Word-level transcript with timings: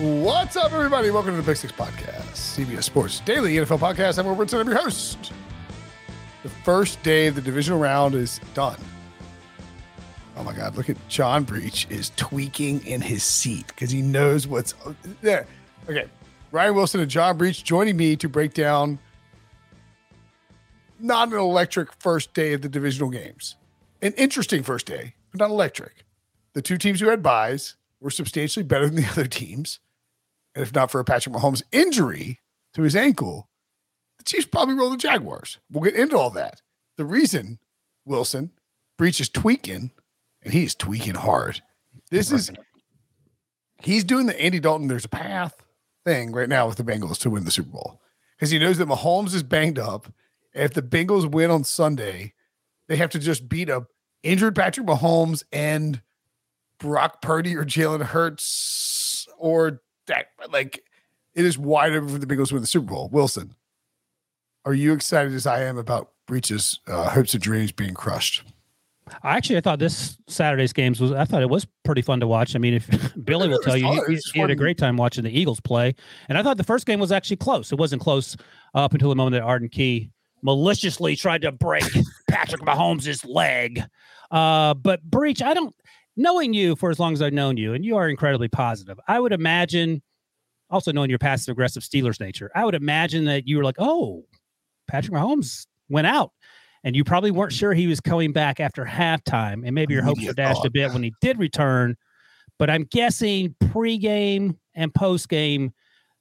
What's 0.00 0.56
up, 0.56 0.72
everybody? 0.72 1.10
Welcome 1.10 1.32
to 1.32 1.42
the 1.42 1.42
Pick 1.42 1.58
Six 1.58 1.74
Podcast, 1.74 2.32
CBS 2.32 2.84
Sports 2.84 3.20
Daily 3.20 3.56
NFL 3.56 3.80
Podcast. 3.80 4.18
I'm 4.18 4.24
Brinson. 4.34 4.58
I'm 4.58 4.66
your 4.66 4.78
host. 4.80 5.30
The 6.42 6.48
first 6.48 7.02
day 7.02 7.26
of 7.26 7.34
the 7.34 7.42
divisional 7.42 7.78
round 7.78 8.14
is 8.14 8.40
done. 8.54 8.78
Oh 10.38 10.42
my 10.42 10.54
God! 10.54 10.74
Look 10.74 10.88
at 10.88 10.96
John 11.08 11.44
Breech 11.44 11.86
is 11.90 12.12
tweaking 12.16 12.82
in 12.86 13.02
his 13.02 13.22
seat 13.22 13.66
because 13.66 13.90
he 13.90 14.00
knows 14.00 14.46
what's 14.46 14.74
there. 15.20 15.46
Okay, 15.86 16.06
Ryan 16.50 16.74
Wilson 16.76 17.00
and 17.02 17.10
John 17.10 17.36
Breech 17.36 17.62
joining 17.62 17.98
me 17.98 18.16
to 18.16 18.26
break 18.26 18.54
down 18.54 18.98
not 20.98 21.28
an 21.28 21.38
electric 21.38 21.92
first 21.98 22.32
day 22.32 22.54
of 22.54 22.62
the 22.62 22.70
divisional 22.70 23.10
games, 23.10 23.56
an 24.00 24.14
interesting 24.14 24.62
first 24.62 24.86
day, 24.86 25.12
but 25.30 25.40
not 25.40 25.50
electric. 25.50 26.06
The 26.54 26.62
two 26.62 26.78
teams 26.78 27.00
who 27.00 27.08
had 27.08 27.22
buys 27.22 27.76
were 28.00 28.08
substantially 28.08 28.64
better 28.64 28.86
than 28.86 28.96
the 28.96 29.06
other 29.10 29.26
teams. 29.26 29.78
And 30.54 30.62
if 30.62 30.74
not 30.74 30.90
for 30.90 31.00
a 31.00 31.04
Patrick 31.04 31.34
Mahomes 31.34 31.62
injury 31.72 32.40
to 32.74 32.82
his 32.82 32.96
ankle, 32.96 33.48
the 34.18 34.24
Chiefs 34.24 34.46
probably 34.46 34.74
roll 34.74 34.90
the 34.90 34.96
Jaguars. 34.96 35.58
We'll 35.70 35.90
get 35.90 35.98
into 35.98 36.18
all 36.18 36.30
that. 36.30 36.60
The 36.96 37.04
reason, 37.04 37.58
Wilson, 38.04 38.50
Breech 38.98 39.20
is 39.20 39.28
tweaking, 39.28 39.92
and 40.42 40.52
he's 40.52 40.74
tweaking 40.74 41.14
hard. 41.14 41.62
This 42.10 42.30
is 42.30 42.50
he's 43.82 44.04
doing 44.04 44.26
the 44.26 44.38
Andy 44.40 44.60
Dalton, 44.60 44.88
there's 44.88 45.04
a 45.04 45.08
path 45.08 45.54
thing 46.04 46.32
right 46.32 46.48
now 46.48 46.66
with 46.66 46.76
the 46.76 46.84
Bengals 46.84 47.18
to 47.20 47.30
win 47.30 47.44
the 47.44 47.50
Super 47.50 47.70
Bowl. 47.70 48.00
Because 48.36 48.50
he 48.50 48.58
knows 48.58 48.78
that 48.78 48.88
Mahomes 48.88 49.34
is 49.34 49.42
banged 49.42 49.78
up. 49.78 50.12
If 50.52 50.74
the 50.74 50.82
Bengals 50.82 51.30
win 51.30 51.50
on 51.50 51.64
Sunday, 51.64 52.34
they 52.88 52.96
have 52.96 53.10
to 53.10 53.18
just 53.18 53.48
beat 53.48 53.70
up 53.70 53.86
injured 54.22 54.56
Patrick 54.56 54.86
Mahomes 54.86 55.44
and 55.52 56.02
Brock 56.78 57.22
Purdy 57.22 57.56
or 57.56 57.64
Jalen 57.64 58.02
Hurts 58.02 59.28
or 59.38 59.80
that 60.10 60.26
like 60.52 60.84
it 61.34 61.44
is 61.44 61.58
wide 61.58 61.92
open 61.92 62.08
for 62.08 62.18
the 62.18 62.26
Bengals 62.26 62.48
to 62.48 62.54
win 62.54 62.62
the 62.62 62.66
Super 62.66 62.86
Bowl. 62.86 63.08
Wilson, 63.10 63.54
are 64.64 64.74
you 64.74 64.92
excited 64.92 65.32
as 65.32 65.46
I 65.46 65.62
am 65.62 65.78
about 65.78 66.10
Breech's 66.26 66.80
uh, 66.86 67.08
hopes 67.10 67.34
and 67.34 67.42
dreams 67.42 67.72
being 67.72 67.94
crushed? 67.94 68.44
Actually, 69.24 69.56
I 69.56 69.60
thought 69.60 69.78
this 69.78 70.16
Saturday's 70.28 70.72
games 70.72 71.00
was. 71.00 71.12
I 71.12 71.24
thought 71.24 71.42
it 71.42 71.50
was 71.50 71.66
pretty 71.84 72.02
fun 72.02 72.20
to 72.20 72.26
watch. 72.26 72.54
I 72.54 72.58
mean, 72.58 72.74
if 72.74 73.14
Billy 73.24 73.48
will 73.48 73.58
tell 73.58 73.76
you, 73.76 74.04
he, 74.06 74.18
he, 74.34 74.40
had 74.40 74.50
a 74.50 74.54
great 74.54 74.78
time 74.78 74.96
watching 74.96 75.24
the 75.24 75.36
Eagles 75.36 75.60
play, 75.60 75.94
and 76.28 76.38
I 76.38 76.42
thought 76.42 76.58
the 76.58 76.64
first 76.64 76.86
game 76.86 77.00
was 77.00 77.10
actually 77.10 77.38
close. 77.38 77.72
It 77.72 77.78
wasn't 77.78 78.02
close 78.02 78.36
up 78.74 78.92
until 78.92 79.08
the 79.08 79.16
moment 79.16 79.34
that 79.34 79.42
Arden 79.42 79.68
Key 79.68 80.10
maliciously 80.42 81.16
tried 81.16 81.42
to 81.42 81.52
break 81.52 81.84
Patrick 82.30 82.62
Mahomes' 82.62 83.24
leg. 83.28 83.82
Uh, 84.30 84.74
but 84.74 85.02
Breech, 85.02 85.42
I 85.42 85.54
don't 85.54 85.74
knowing 86.16 86.52
you 86.52 86.76
for 86.76 86.90
as 86.90 86.98
long 86.98 87.12
as 87.12 87.22
I've 87.22 87.32
known 87.32 87.56
you, 87.56 87.74
and 87.74 87.84
you 87.84 87.96
are 87.96 88.08
incredibly 88.08 88.48
positive. 88.48 88.98
I 89.08 89.20
would 89.20 89.32
imagine, 89.32 90.02
also 90.68 90.92
knowing 90.92 91.10
your 91.10 91.18
passive 91.18 91.52
aggressive 91.52 91.82
Steelers 91.82 92.20
nature, 92.20 92.50
I 92.54 92.64
would 92.64 92.74
imagine 92.74 93.24
that 93.26 93.46
you 93.46 93.56
were 93.56 93.64
like, 93.64 93.76
oh, 93.78 94.24
Patrick 94.88 95.14
Mahomes 95.14 95.66
went 95.88 96.06
out. 96.06 96.32
And 96.82 96.96
you 96.96 97.04
probably 97.04 97.30
weren't 97.30 97.52
sure 97.52 97.74
he 97.74 97.86
was 97.86 98.00
coming 98.00 98.32
back 98.32 98.58
after 98.58 98.86
halftime. 98.86 99.66
And 99.66 99.74
maybe 99.74 99.92
your 99.92 100.02
hopes 100.02 100.24
were 100.24 100.32
dashed 100.32 100.64
a 100.64 100.70
bit 100.70 100.92
when 100.92 101.02
he 101.02 101.12
did 101.20 101.38
return. 101.38 101.94
But 102.58 102.70
I'm 102.70 102.84
guessing 102.84 103.54
pregame 103.64 104.56
and 104.74 104.92
postgame, 104.92 105.72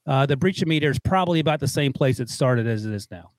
uh, 0.06 0.26
the 0.26 0.36
Breech 0.36 0.66
meter 0.66 0.90
is 0.90 1.00
probably 1.00 1.40
about 1.40 1.62
the 1.62 1.68
same 1.68 1.94
place 1.94 2.20
it 2.20 2.30
started 2.30 2.68
as 2.68 2.86
it 2.86 2.94
is 2.94 3.08
now. 3.10 3.32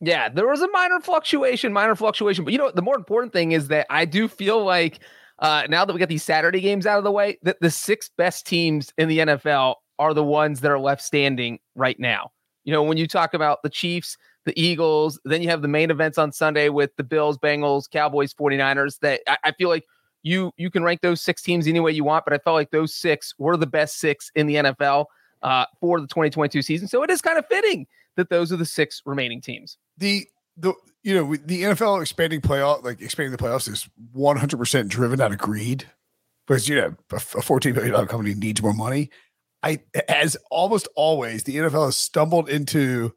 Yeah, 0.00 0.30
there 0.30 0.48
was 0.48 0.62
a 0.62 0.68
minor 0.68 1.00
fluctuation, 1.00 1.72
minor 1.72 1.94
fluctuation. 1.94 2.44
But 2.44 2.52
you 2.52 2.58
know, 2.58 2.70
the 2.70 2.82
more 2.82 2.96
important 2.96 3.34
thing 3.34 3.52
is 3.52 3.68
that 3.68 3.86
I 3.90 4.04
do 4.04 4.26
feel 4.26 4.64
like 4.64 5.00
uh, 5.42 5.64
now 5.68 5.84
that 5.84 5.92
we 5.92 5.98
got 5.98 6.08
these 6.08 6.22
Saturday 6.22 6.60
games 6.60 6.86
out 6.86 6.98
of 6.98 7.04
the 7.04 7.10
way, 7.10 7.36
that 7.42 7.60
the 7.60 7.70
six 7.70 8.08
best 8.16 8.46
teams 8.46 8.92
in 8.96 9.08
the 9.08 9.18
NFL 9.18 9.74
are 9.98 10.14
the 10.14 10.24
ones 10.24 10.60
that 10.60 10.70
are 10.70 10.78
left 10.78 11.02
standing 11.02 11.58
right 11.74 11.98
now. 11.98 12.30
You 12.62 12.72
know, 12.72 12.84
when 12.84 12.96
you 12.96 13.08
talk 13.08 13.34
about 13.34 13.58
the 13.64 13.68
Chiefs, 13.68 14.16
the 14.44 14.58
Eagles, 14.60 15.20
then 15.24 15.42
you 15.42 15.48
have 15.48 15.60
the 15.60 15.68
main 15.68 15.90
events 15.90 16.16
on 16.16 16.30
Sunday 16.30 16.68
with 16.68 16.94
the 16.96 17.02
Bills, 17.02 17.38
Bengals, 17.38 17.90
Cowboys, 17.90 18.32
49ers. 18.32 19.00
That 19.00 19.20
I, 19.26 19.36
I 19.42 19.52
feel 19.52 19.68
like 19.68 19.84
you 20.22 20.52
you 20.56 20.70
can 20.70 20.84
rank 20.84 21.00
those 21.00 21.20
six 21.20 21.42
teams 21.42 21.66
any 21.66 21.80
way 21.80 21.90
you 21.90 22.04
want, 22.04 22.24
but 22.24 22.32
I 22.32 22.38
felt 22.38 22.54
like 22.54 22.70
those 22.70 22.94
six 22.94 23.34
were 23.36 23.56
the 23.56 23.66
best 23.66 23.98
six 23.98 24.30
in 24.36 24.46
the 24.46 24.54
NFL 24.54 25.06
uh, 25.42 25.66
for 25.80 26.00
the 26.00 26.06
2022 26.06 26.62
season. 26.62 26.86
So 26.86 27.02
it 27.02 27.10
is 27.10 27.20
kind 27.20 27.36
of 27.36 27.46
fitting 27.46 27.88
that 28.16 28.30
those 28.30 28.52
are 28.52 28.56
the 28.56 28.64
six 28.64 29.02
remaining 29.04 29.40
teams. 29.40 29.76
The 29.98 30.24
the 30.56 30.72
you 31.02 31.14
know 31.14 31.34
the 31.36 31.62
NFL 31.62 32.00
expanding 32.00 32.40
playoff 32.40 32.84
like 32.84 33.00
expanding 33.00 33.32
the 33.32 33.42
playoffs 33.42 33.68
is 33.68 33.88
100 34.12 34.56
percent 34.56 34.88
driven 34.88 35.20
out 35.20 35.32
of 35.32 35.38
greed. 35.38 35.86
Because 36.46 36.68
you 36.68 36.74
know 36.74 36.96
a 37.12 37.20
14 37.20 37.72
billion 37.72 37.92
dollar 37.92 38.06
company 38.06 38.34
needs 38.34 38.62
more 38.62 38.72
money. 38.72 39.10
I 39.62 39.80
as 40.08 40.36
almost 40.50 40.88
always 40.96 41.44
the 41.44 41.56
NFL 41.56 41.86
has 41.86 41.96
stumbled 41.96 42.48
into 42.48 43.14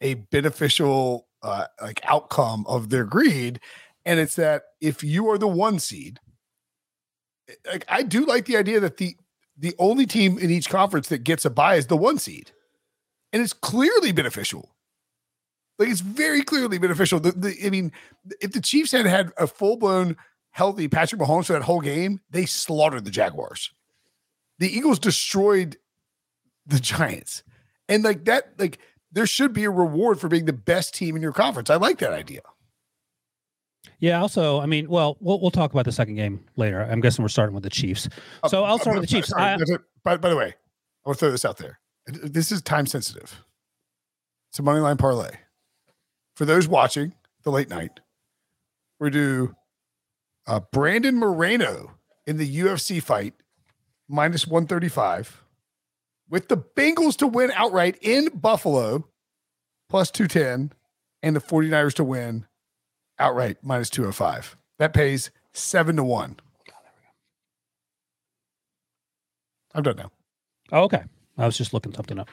a 0.00 0.14
beneficial 0.14 1.28
uh, 1.42 1.66
like 1.80 2.00
outcome 2.04 2.64
of 2.68 2.90
their 2.90 3.04
greed, 3.04 3.60
and 4.04 4.18
it's 4.18 4.36
that 4.36 4.62
if 4.80 5.04
you 5.04 5.30
are 5.30 5.38
the 5.38 5.48
one 5.48 5.78
seed, 5.78 6.18
like 7.66 7.84
I 7.88 8.02
do 8.02 8.26
like 8.26 8.46
the 8.46 8.56
idea 8.56 8.80
that 8.80 8.96
the 8.96 9.16
the 9.56 9.74
only 9.78 10.06
team 10.06 10.38
in 10.38 10.50
each 10.50 10.68
conference 10.68 11.08
that 11.08 11.22
gets 11.22 11.44
a 11.44 11.50
buy 11.50 11.76
is 11.76 11.86
the 11.86 11.96
one 11.96 12.18
seed, 12.18 12.50
and 13.32 13.40
it's 13.42 13.52
clearly 13.52 14.10
beneficial 14.10 14.73
like 15.78 15.88
it's 15.88 16.00
very 16.00 16.42
clearly 16.42 16.78
beneficial. 16.78 17.20
The, 17.20 17.32
the, 17.32 17.56
I 17.64 17.70
mean, 17.70 17.92
if 18.40 18.52
the 18.52 18.60
Chiefs 18.60 18.92
had 18.92 19.06
had 19.06 19.32
a 19.36 19.46
full 19.46 19.76
blown 19.76 20.16
healthy 20.50 20.88
Patrick 20.88 21.20
Mahomes 21.20 21.46
for 21.46 21.54
that 21.54 21.62
whole 21.62 21.80
game, 21.80 22.20
they 22.30 22.46
slaughtered 22.46 23.04
the 23.04 23.10
Jaguars. 23.10 23.72
The 24.58 24.68
Eagles 24.68 24.98
destroyed 24.98 25.76
the 26.66 26.78
Giants, 26.78 27.42
and 27.88 28.04
like 28.04 28.24
that, 28.26 28.52
like 28.58 28.78
there 29.10 29.26
should 29.26 29.52
be 29.52 29.64
a 29.64 29.70
reward 29.70 30.20
for 30.20 30.28
being 30.28 30.44
the 30.44 30.52
best 30.52 30.94
team 30.94 31.16
in 31.16 31.22
your 31.22 31.32
conference. 31.32 31.70
I 31.70 31.76
like 31.76 31.98
that 31.98 32.12
idea. 32.12 32.42
Yeah. 33.98 34.20
Also, 34.20 34.60
I 34.60 34.66
mean, 34.66 34.88
well, 34.88 35.16
we'll 35.20 35.40
we'll 35.40 35.50
talk 35.50 35.72
about 35.72 35.86
the 35.86 35.92
second 35.92 36.14
game 36.14 36.44
later. 36.56 36.82
I'm 36.82 37.00
guessing 37.00 37.22
we're 37.24 37.28
starting 37.30 37.54
with 37.54 37.64
the 37.64 37.70
Chiefs. 37.70 38.08
Uh, 38.44 38.48
so 38.48 38.62
I'll 38.64 38.78
start 38.78 38.96
uh, 38.96 39.00
with 39.00 39.10
the 39.10 39.14
Chiefs. 39.16 39.28
Sorry, 39.28 39.42
I, 39.42 39.58
by, 40.04 40.16
by 40.18 40.28
the 40.28 40.36
way, 40.36 40.46
I 40.46 41.08
want 41.08 41.18
to 41.18 41.24
throw 41.24 41.30
this 41.32 41.44
out 41.44 41.58
there. 41.58 41.80
This 42.06 42.52
is 42.52 42.62
time 42.62 42.86
sensitive. 42.86 43.42
It's 44.50 44.60
a 44.60 44.62
money 44.62 44.78
line 44.78 44.98
parlay 44.98 45.36
for 46.34 46.44
those 46.44 46.68
watching 46.68 47.14
the 47.42 47.50
late 47.50 47.68
night, 47.68 48.00
we 49.00 49.10
do 49.10 49.54
uh, 50.46 50.60
Brandon 50.72 51.16
Moreno 51.16 51.92
in 52.26 52.36
the 52.36 52.58
UFC 52.58 53.02
fight 53.02 53.34
minus 54.08 54.46
135 54.46 55.42
with 56.28 56.48
the 56.48 56.56
Bengals 56.56 57.16
to 57.16 57.26
win 57.26 57.50
outright 57.52 57.96
in 58.00 58.28
Buffalo 58.34 59.08
plus 59.88 60.10
210 60.10 60.72
and 61.22 61.36
the 61.36 61.40
49ers 61.40 61.94
to 61.94 62.04
win 62.04 62.46
outright 63.18 63.58
minus 63.62 63.90
205. 63.90 64.56
That 64.78 64.92
pays 64.92 65.30
seven 65.52 65.96
to 65.96 66.04
one. 66.04 66.36
I'm 69.74 69.82
done 69.82 69.96
now. 69.96 70.10
Oh, 70.72 70.82
okay. 70.84 71.02
I 71.36 71.46
was 71.46 71.56
just 71.56 71.74
looking 71.74 71.92
something 71.92 72.18
up. 72.18 72.28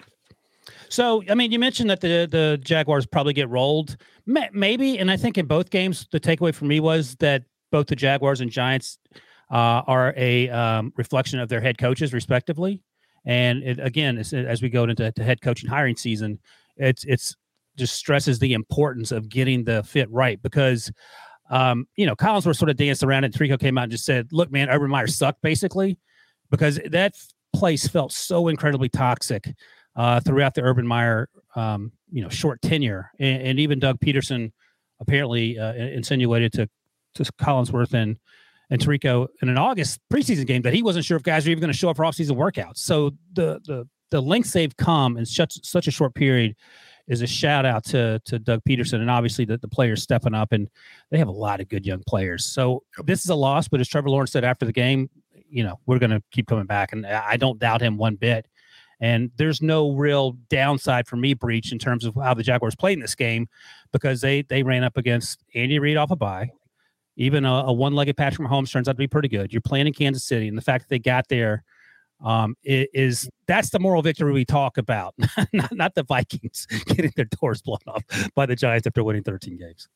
So, 0.92 1.24
I 1.30 1.36
mean, 1.36 1.54
you 1.54 1.60
mentioned 1.60 1.90
that 1.90 2.02
the 2.02 2.28
the 2.30 2.60
Jaguars 2.62 3.06
probably 3.06 3.32
get 3.32 3.48
rolled, 3.48 3.96
maybe, 4.26 5.00
and 5.00 5.10
I 5.10 5.16
think 5.16 5.38
in 5.38 5.46
both 5.46 5.70
games, 5.70 6.06
the 6.12 6.20
takeaway 6.20 6.54
for 6.54 6.66
me 6.66 6.82
was 6.82 7.16
that 7.22 7.44
both 7.72 7.88
the 7.88 7.96
Jaguars 7.96 8.42
and 8.42 8.52
Giants 8.52 9.00
uh, 9.50 9.84
are 9.88 10.14
a 10.18 10.50
um, 10.50 10.92
reflection 10.98 11.40
of 11.40 11.48
their 11.48 11.62
head 11.62 11.78
coaches, 11.78 12.12
respectively. 12.12 12.82
And 13.26 13.64
it, 13.64 13.80
again, 13.80 14.18
as 14.18 14.62
we 14.62 14.68
go 14.68 14.84
into 14.84 15.14
the 15.16 15.24
head 15.24 15.42
coaching 15.42 15.70
hiring 15.70 15.96
season, 15.96 16.40
it's 16.76 17.06
it's 17.06 17.38
just 17.78 17.96
stresses 17.96 18.40
the 18.40 18.52
importance 18.52 19.14
of 19.14 19.30
getting 19.30 19.64
the 19.64 19.84
fit 19.84 20.12
right 20.12 20.42
because. 20.42 20.92
Um, 21.50 21.86
you 21.98 22.06
know, 22.06 22.16
Collinsworth 22.16 22.56
sort 22.56 22.70
of 22.70 22.78
danced 22.78 23.04
around 23.04 23.26
and 23.26 23.34
Tirico 23.34 23.60
came 23.60 23.78
out 23.78 23.84
and 23.84 23.92
just 23.92 24.06
said, 24.06 24.32
look, 24.32 24.50
man, 24.54 24.70
Urban 24.70 24.90
Meyer 24.90 25.06
sucked 25.06 25.42
basically 25.42 25.98
because 26.50 26.80
that 26.92 27.14
place 27.54 27.90
felt 27.90 28.14
so 28.14 28.48
incredibly 28.48 28.88
toxic 28.88 29.54
uh, 29.96 30.20
throughout 30.20 30.54
the 30.54 30.62
Urban 30.62 30.88
Meyer, 30.88 31.30
um, 31.56 31.92
you 32.12 32.22
know, 32.22 32.30
short 32.30 32.62
tenure, 32.62 33.12
and, 33.20 33.42
and 33.44 33.60
even 33.60 33.80
Doug 33.80 34.00
Pederson 34.00 34.52
apparently 35.00 35.58
uh, 35.58 35.74
insinuated 35.74 36.54
to 36.54 36.70
to 37.16 37.24
Collinsworth 37.34 37.94
and 37.94 38.18
and 38.70 38.82
Tirico 38.82 39.28
in 39.42 39.50
an 39.50 39.58
August 39.58 40.00
preseason 40.12 40.48
game 40.48 40.62
that 40.62 40.74
he 40.74 40.82
wasn't 40.82 41.04
sure 41.04 41.18
if 41.18 41.24
guys 41.24 41.46
were 41.46 41.52
even 41.52 41.62
going 41.62 41.74
to 41.74 41.78
show 41.78 41.90
up 41.90 41.98
for 41.98 42.04
offseason 42.04 42.38
workouts. 42.38 42.78
So 42.78 43.12
the 43.34 43.60
the 43.66 43.88
the 44.12 44.22
lengths 44.22 44.54
they've 44.54 44.76
come 44.78 45.18
in 45.18 45.26
such 45.26 45.64
such 45.64 45.88
a 45.88 45.92
short 45.92 46.16
period 46.16 46.56
is 47.08 47.22
a 47.22 47.28
shout 47.28 47.66
out 47.66 47.84
to 47.86 48.22
to 48.26 48.40
Doug 48.40 48.62
Pederson 48.68 49.02
and 49.02 49.12
obviously 49.12 49.44
the, 49.44 49.58
the 49.58 49.68
players 49.68 50.02
stepping 50.02 50.34
up 50.34 50.54
and 50.54 50.70
they 51.10 51.18
have 51.18 51.28
a 51.28 51.32
lot 51.32 51.60
of 51.60 51.68
good 51.68 51.86
young 51.86 52.04
players. 52.08 52.46
So 52.46 52.84
this 53.04 53.24
is 53.24 53.30
a 53.30 53.36
loss, 53.36 53.68
but 53.68 53.82
as 53.82 53.90
Trevor 53.90 54.10
Lawrence 54.10 54.32
said 54.32 54.46
after 54.46 54.66
the 54.66 54.72
game, 54.72 55.10
you 55.50 55.64
know, 55.64 55.80
we're 55.86 56.00
going 56.00 56.12
to 56.12 56.24
keep 56.32 56.48
coming 56.48 56.66
back 56.66 56.94
and 56.94 57.06
I 57.06 57.36
don't 57.36 57.60
doubt 57.60 57.82
him 57.82 57.98
one 57.98 58.16
bit. 58.16 58.48
And 59.02 59.32
there's 59.38 59.64
no 59.64 59.92
real 59.92 60.34
downside 60.50 61.08
for 61.08 61.16
me, 61.16 61.34
Breech, 61.34 61.72
in 61.72 61.80
terms 61.80 62.06
of 62.06 62.16
how 62.16 62.36
the 62.36 62.44
Jaguars 62.44 62.76
played 62.76 62.94
in 62.94 63.00
this 63.00 63.16
game 63.16 63.50
because 63.92 64.22
they 64.22 64.44
they 64.44 64.62
ran 64.62 64.84
up 64.84 64.96
against 64.96 65.44
Andy 65.56 65.80
Reid 65.80 65.98
off 65.98 66.12
a 66.12 66.16
bye. 66.16 66.52
Even 67.18 67.44
a, 67.44 67.52
a 67.52 67.74
one-legged 67.74 68.16
Patrick 68.16 68.48
Mahomes 68.48 68.72
turns 68.72 68.88
out 68.88 68.94
to 68.94 68.98
be 68.98 69.08
pretty 69.08 69.28
good. 69.28 69.52
You're 69.52 69.62
playing 69.62 69.88
in 69.88 69.94
Kansas 69.94 70.24
City, 70.24 70.48
and 70.48 70.58
the 70.58 70.62
fact 70.62 70.84
that 70.84 70.90
they 70.90 71.00
got 71.00 71.28
there 71.28 71.64
um, 72.24 72.56
is 72.64 73.28
that's 73.48 73.72
the 73.72 73.80
moral 73.80 74.04
victory 74.04 74.32
we 74.32 74.46
talk 74.46 74.78
about, 74.78 75.16
not, 75.54 75.74
not 75.74 75.96
the 75.96 76.04
Vikings 76.04 76.68
getting 76.86 77.12
their 77.16 77.26
doors 77.42 77.62
blown 77.62 77.80
off 77.88 78.04
by 78.36 78.46
the 78.46 78.56
Giants 78.56 78.86
after 78.86 79.04
winning 79.04 79.24
13 79.24 79.58
games. 79.58 79.90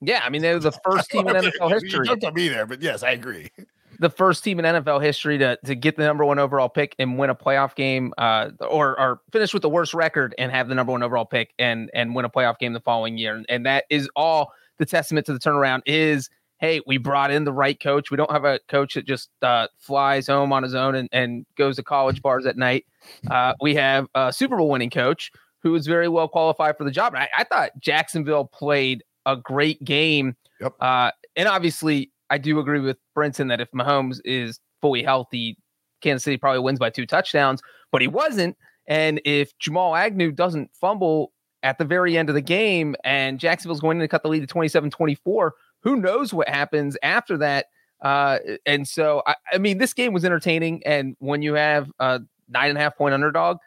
Yeah, 0.00 0.22
I 0.24 0.30
mean 0.30 0.42
they 0.42 0.54
were 0.54 0.60
the 0.60 0.72
first 0.84 1.10
team 1.10 1.26
in 1.26 1.34
NFL 1.34 1.72
history. 1.72 2.08
You 2.08 2.16
don't 2.16 2.34
be 2.34 2.48
there, 2.48 2.66
but 2.66 2.80
yes, 2.80 3.02
I 3.02 3.10
agree 3.10 3.50
the 3.98 4.10
first 4.10 4.44
team 4.44 4.58
in 4.58 4.64
NFL 4.64 5.02
history 5.02 5.38
to 5.38 5.58
to 5.64 5.74
get 5.74 5.96
the 5.96 6.04
number 6.04 6.24
one 6.24 6.38
overall 6.38 6.68
pick 6.68 6.94
and 6.98 7.18
win 7.18 7.30
a 7.30 7.34
playoff 7.34 7.74
game, 7.74 8.12
uh, 8.18 8.50
or 8.60 8.98
or 8.98 9.20
finish 9.32 9.52
with 9.52 9.62
the 9.62 9.68
worst 9.68 9.94
record 9.94 10.34
and 10.38 10.50
have 10.52 10.68
the 10.68 10.74
number 10.74 10.92
one 10.92 11.02
overall 11.02 11.24
pick 11.24 11.52
and 11.58 11.90
and 11.94 12.14
win 12.14 12.24
a 12.24 12.30
playoff 12.30 12.58
game 12.58 12.72
the 12.72 12.80
following 12.80 13.18
year. 13.18 13.42
And, 13.48 13.64
that 13.64 13.84
is 13.88 14.10
all 14.14 14.52
the 14.78 14.84
testament 14.84 15.26
to 15.26 15.32
the 15.32 15.38
turnaround 15.38 15.82
is. 15.86 16.28
Hey, 16.58 16.80
we 16.86 16.98
brought 16.98 17.30
in 17.30 17.44
the 17.44 17.52
right 17.52 17.78
coach. 17.78 18.10
We 18.10 18.16
don't 18.16 18.30
have 18.30 18.44
a 18.44 18.60
coach 18.68 18.94
that 18.94 19.04
just 19.04 19.28
uh, 19.42 19.66
flies 19.76 20.28
home 20.28 20.52
on 20.52 20.62
his 20.62 20.74
own 20.74 20.94
and, 20.94 21.08
and 21.12 21.44
goes 21.58 21.76
to 21.76 21.82
college 21.82 22.22
bars 22.22 22.46
at 22.46 22.56
night. 22.56 22.86
Uh, 23.30 23.54
we 23.60 23.74
have 23.74 24.06
a 24.14 24.32
Super 24.32 24.56
Bowl 24.56 24.70
winning 24.70 24.88
coach 24.88 25.30
who 25.64 25.74
is 25.74 25.86
very 25.86 26.08
well 26.08 26.28
qualified 26.28 26.78
for 26.78 26.84
the 26.84 26.90
job. 26.90 27.14
I, 27.14 27.28
I 27.36 27.44
thought 27.44 27.70
Jacksonville 27.80 28.44
played 28.44 29.02
a 29.26 29.36
great 29.36 29.82
game. 29.84 30.36
Yep. 30.60 30.74
Uh, 30.80 31.10
and 31.36 31.48
obviously, 31.48 32.10
I 32.30 32.38
do 32.38 32.58
agree 32.58 32.80
with 32.80 32.98
Brinson 33.16 33.48
that 33.48 33.60
if 33.60 33.70
Mahomes 33.72 34.20
is 34.24 34.60
fully 34.80 35.02
healthy, 35.02 35.56
Kansas 36.00 36.24
City 36.24 36.36
probably 36.36 36.60
wins 36.60 36.78
by 36.78 36.90
two 36.90 37.06
touchdowns, 37.06 37.60
but 37.92 38.00
he 38.00 38.08
wasn't. 38.08 38.56
And 38.86 39.20
if 39.24 39.56
Jamal 39.58 39.96
Agnew 39.96 40.32
doesn't 40.32 40.70
fumble 40.74 41.32
at 41.62 41.78
the 41.78 41.84
very 41.84 42.16
end 42.18 42.28
of 42.28 42.34
the 42.34 42.42
game 42.42 42.94
and 43.04 43.40
Jacksonville's 43.40 43.80
going 43.80 43.98
to 43.98 44.08
cut 44.08 44.22
the 44.22 44.28
lead 44.28 44.40
to 44.40 44.46
27 44.46 44.90
24, 44.90 45.54
who 45.82 45.96
knows 45.96 46.32
what 46.32 46.48
happens 46.48 46.96
after 47.02 47.38
that? 47.38 47.66
Uh, 48.02 48.38
and 48.66 48.86
so, 48.86 49.22
I, 49.26 49.34
I, 49.52 49.58
mean, 49.58 49.78
this 49.78 49.94
game 49.94 50.12
was 50.12 50.24
entertaining. 50.24 50.82
And 50.84 51.16
when 51.20 51.40
you 51.40 51.54
have 51.54 51.90
a 51.98 52.20
nine 52.48 52.68
and 52.68 52.78
a 52.78 52.80
half 52.80 52.96
point 52.96 53.14
underdog, 53.14 53.58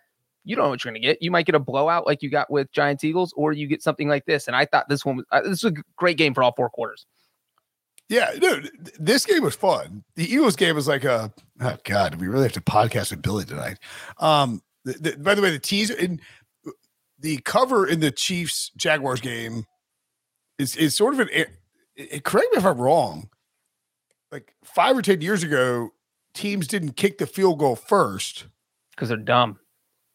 you 0.44 0.56
don't 0.56 0.66
know 0.66 0.70
what 0.70 0.84
you're 0.84 0.92
going 0.92 1.02
to 1.02 1.08
get. 1.08 1.22
You 1.22 1.32
might 1.32 1.46
get 1.46 1.56
a 1.56 1.60
blowout 1.60 2.06
like 2.06 2.22
you 2.22 2.30
got 2.30 2.50
with 2.50 2.72
Giants 2.72 3.04
Eagles, 3.04 3.34
or 3.36 3.52
you 3.52 3.68
get 3.68 3.82
something 3.82 4.08
like 4.08 4.26
this. 4.26 4.48
And 4.48 4.56
I 4.56 4.66
thought 4.66 4.88
this 4.88 5.04
one 5.04 5.18
was 5.18 5.26
uh, 5.32 5.42
this 5.42 5.64
was 5.64 5.74
a 5.74 5.76
great 5.98 6.18
game 6.18 6.34
for 6.34 6.44
all 6.44 6.54
four 6.56 6.70
quarters. 6.70 7.06
Yeah, 8.10 8.32
dude, 8.40 8.72
this 9.00 9.26
game 9.26 9.44
was 9.44 9.56
fun. 9.56 10.04
The 10.16 10.32
Eagles 10.32 10.56
game 10.56 10.76
was 10.76 10.88
like 10.88 11.04
a 11.04 11.34
oh 11.60 11.78
god, 11.84 12.16
we 12.16 12.28
really 12.28 12.44
have 12.44 12.54
to 12.54 12.62
podcast 12.62 13.12
with 13.12 13.22
Billy 13.22 13.44
tonight. 13.44 13.80
Um, 14.18 14.62
the, 14.86 14.94
the, 14.94 15.18
by 15.18 15.36
the 15.36 15.42
way, 15.42 15.52
the 15.52 15.60
teaser 15.60 15.94
in 15.94 16.22
the 17.20 17.38
cover 17.40 17.86
in 17.86 18.00
the 18.00 18.12
Chiefs 18.12 18.72
Jaguars 18.78 19.20
game 19.20 19.66
is 20.58 20.76
is 20.78 20.96
sort 20.96 21.14
of 21.14 21.20
an. 21.20 21.30
It, 21.34 21.50
it, 21.96 22.24
correct 22.24 22.48
me 22.54 22.60
if 22.60 22.66
I'm 22.66 22.80
wrong. 22.80 23.30
Like 24.32 24.54
five 24.64 24.98
or 24.98 25.02
ten 25.02 25.22
years 25.22 25.44
ago, 25.44 25.90
teams 26.34 26.68
didn't 26.68 26.94
kick 26.94 27.18
the 27.18 27.28
field 27.28 27.60
goal 27.60 27.76
first 27.76 28.46
because 28.92 29.10
they're 29.10 29.18
dumb. 29.18 29.60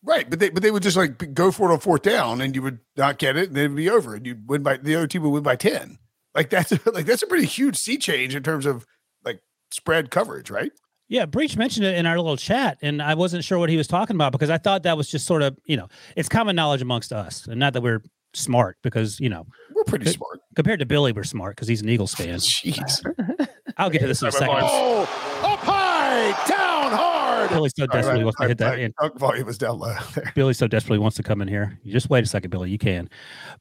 Right, 0.03 0.29
but 0.29 0.41
they 0.41 0.49
but 0.49 0.63
they 0.63 0.71
would 0.71 0.83
just 0.83 0.97
like 0.97 1.35
go 1.35 1.53
for 1.53 1.71
it 1.71 1.75
on 1.75 1.81
fourth 1.81 2.03
down, 2.03 2.41
and 2.41 2.57
you 2.57 2.63
would 2.63 2.81
not 2.97 3.19
get 3.19 3.37
it, 3.37 3.49
and 3.49 3.57
then 3.57 3.65
it'd 3.67 3.77
be 3.77 3.91
over, 3.91 4.15
and 4.15 4.27
you'd 4.27 4.49
win 4.49 4.63
by 4.63 4.79
the 4.79 4.97
other 4.97 5.07
team 5.07 5.23
would 5.23 5.31
win 5.31 5.43
by 5.43 5.57
ten. 5.57 5.99
Like 6.35 6.51
that's 6.51 6.73
like 6.87 7.07
that's 7.07 7.23
a 7.23 7.27
pretty 7.27 7.47
huge 7.47 7.77
sea 7.77 7.99
change 7.99 8.35
in 8.35 8.43
terms 8.43 8.67
of 8.67 8.87
like 9.25 9.41
spread 9.71 10.11
coverage, 10.11 10.51
right? 10.51 10.73
Yeah, 11.09 11.27
Breech 11.27 11.59
mentioned 11.59 11.85
it 11.85 11.97
in 11.97 12.07
our 12.07 12.17
little 12.17 12.39
chat, 12.39 12.79
and 12.81 13.03
I 13.03 13.15
wasn't 13.15 13.45
sure 13.45 13.59
what 13.59 13.69
he 13.69 13.77
was 13.77 13.87
talking 13.87 14.17
about 14.17 14.33
because 14.33 14.49
I 14.49 14.57
thought 14.57 14.85
that 14.85 14.97
was 14.97 15.11
just 15.11 15.27
sort 15.27 15.43
of, 15.43 15.59
you 15.67 15.77
know, 15.77 15.89
it's 16.17 16.29
common 16.29 16.57
knowledge 16.57 16.81
amongst 16.81 17.13
us, 17.13 17.47
and 17.47 17.61
not 17.61 17.75
that 17.75 17.83
we're 17.83 18.03
smart 18.35 18.79
because 18.83 19.21
you 19.21 19.29
know 19.29 19.45
we're 19.75 19.85
pretty 19.85 20.11
smart 20.11 20.41
compared 20.57 20.79
to 20.79 20.87
Billy. 20.87 21.13
We're 21.13 21.25
smart 21.25 21.57
because 21.57 21.69
he's 21.69 21.83
an 21.83 21.89
Eagles 21.89 22.15
fan. 22.17 22.39
Jeez, 22.39 23.49
I'll 23.77 23.91
get 23.91 24.01
to 24.01 24.07
this 24.07 24.23
in 24.23 24.29
a 24.29 24.33
second. 24.33 24.57
Oh, 24.63 25.03
up 25.43 25.59
high, 25.59 26.31
down 26.49 26.93
hard. 26.93 27.22
Billy 27.49 27.71
so 27.77 27.87
desperately 27.87 28.21
right, 28.21 28.25
wants 28.25 28.41
to 28.41 28.49
hit 28.49 28.59
that. 28.59 28.79
in. 28.79 28.93
volume 29.17 29.47
was 29.47 29.59
down 29.59 29.79
low. 29.79 29.95
There. 30.15 30.33
Billy 30.35 30.55
so 30.55 30.67
desperately 30.67 30.99
wants 30.99 31.17
to 31.17 31.23
come 31.23 31.41
in 31.43 31.49
here. 31.49 31.79
You 31.83 31.93
just 31.93 32.11
wait 32.11 32.25
a 32.25 32.27
second, 32.27 32.51
Billy. 32.51 32.71
You 32.71 32.79
can. 32.79 33.09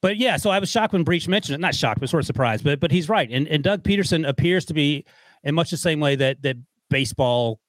But 0.01 0.17
yeah, 0.17 0.37
so 0.37 0.49
I 0.49 0.59
was 0.59 0.69
shocked 0.69 0.93
when 0.93 1.03
Breech 1.03 1.27
mentioned 1.27 1.55
it. 1.55 1.59
Not 1.59 1.75
shocked, 1.75 1.99
but 1.99 2.09
sort 2.09 2.21
of 2.23 2.27
surprised. 2.27 2.63
But 2.63 2.79
but 2.79 2.91
he's 2.91 3.09
right, 3.09 3.29
and 3.31 3.47
and 3.47 3.63
Doug 3.63 3.83
Pederson 3.83 4.27
appears 4.27 4.65
to 4.65 4.73
be 4.73 5.05
in 5.43 5.55
much 5.55 5.71
the 5.71 5.77
same 5.77 5.99
way 5.99 6.15
that 6.15 6.41
that 6.43 6.57
baseball 6.89 7.59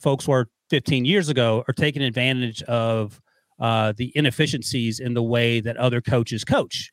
folks 0.00 0.28
were 0.28 0.48
15 0.70 1.04
years 1.04 1.28
ago 1.28 1.64
are 1.66 1.74
taking 1.74 2.02
advantage 2.02 2.62
of 2.64 3.20
uh, 3.58 3.92
the 3.96 4.12
inefficiencies 4.14 5.00
in 5.00 5.14
the 5.14 5.22
way 5.22 5.60
that 5.60 5.76
other 5.76 6.00
coaches 6.00 6.44
coach. 6.44 6.90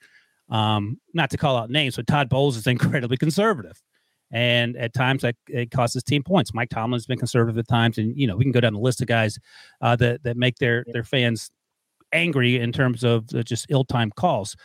Um, 0.49 0.99
not 1.13 1.29
to 1.31 1.37
call 1.37 1.57
out 1.57 1.69
names, 1.69 1.95
but 1.95 2.07
Todd 2.07 2.29
Bowles 2.29 2.57
is 2.57 2.67
incredibly 2.75 3.17
conservative. 3.17 3.81
And 4.35 4.75
at 4.75 4.93
times 4.93 5.21
that 5.21 5.35
it 5.47 5.71
costs 5.71 5.93
his 5.93 6.03
team 6.03 6.21
points. 6.21 6.53
Mike 6.53 6.69
Tomlin's 6.69 7.05
been 7.05 7.17
conservative 7.17 7.57
at 7.57 7.69
times, 7.69 7.97
and 7.97 8.15
you 8.17 8.27
know 8.27 8.35
we 8.35 8.43
can 8.43 8.51
go 8.51 8.59
down 8.59 8.73
the 8.73 8.79
list 8.79 8.99
of 8.99 9.07
guys 9.07 9.39
uh, 9.79 9.95
that 9.95 10.23
that 10.23 10.35
make 10.35 10.57
their 10.57 10.83
their 10.91 11.05
fans 11.05 11.51
angry 12.11 12.57
in 12.57 12.73
terms 12.73 13.05
of 13.05 13.27
just 13.45 13.65
ill-timed 13.69 14.15
calls. 14.15 14.57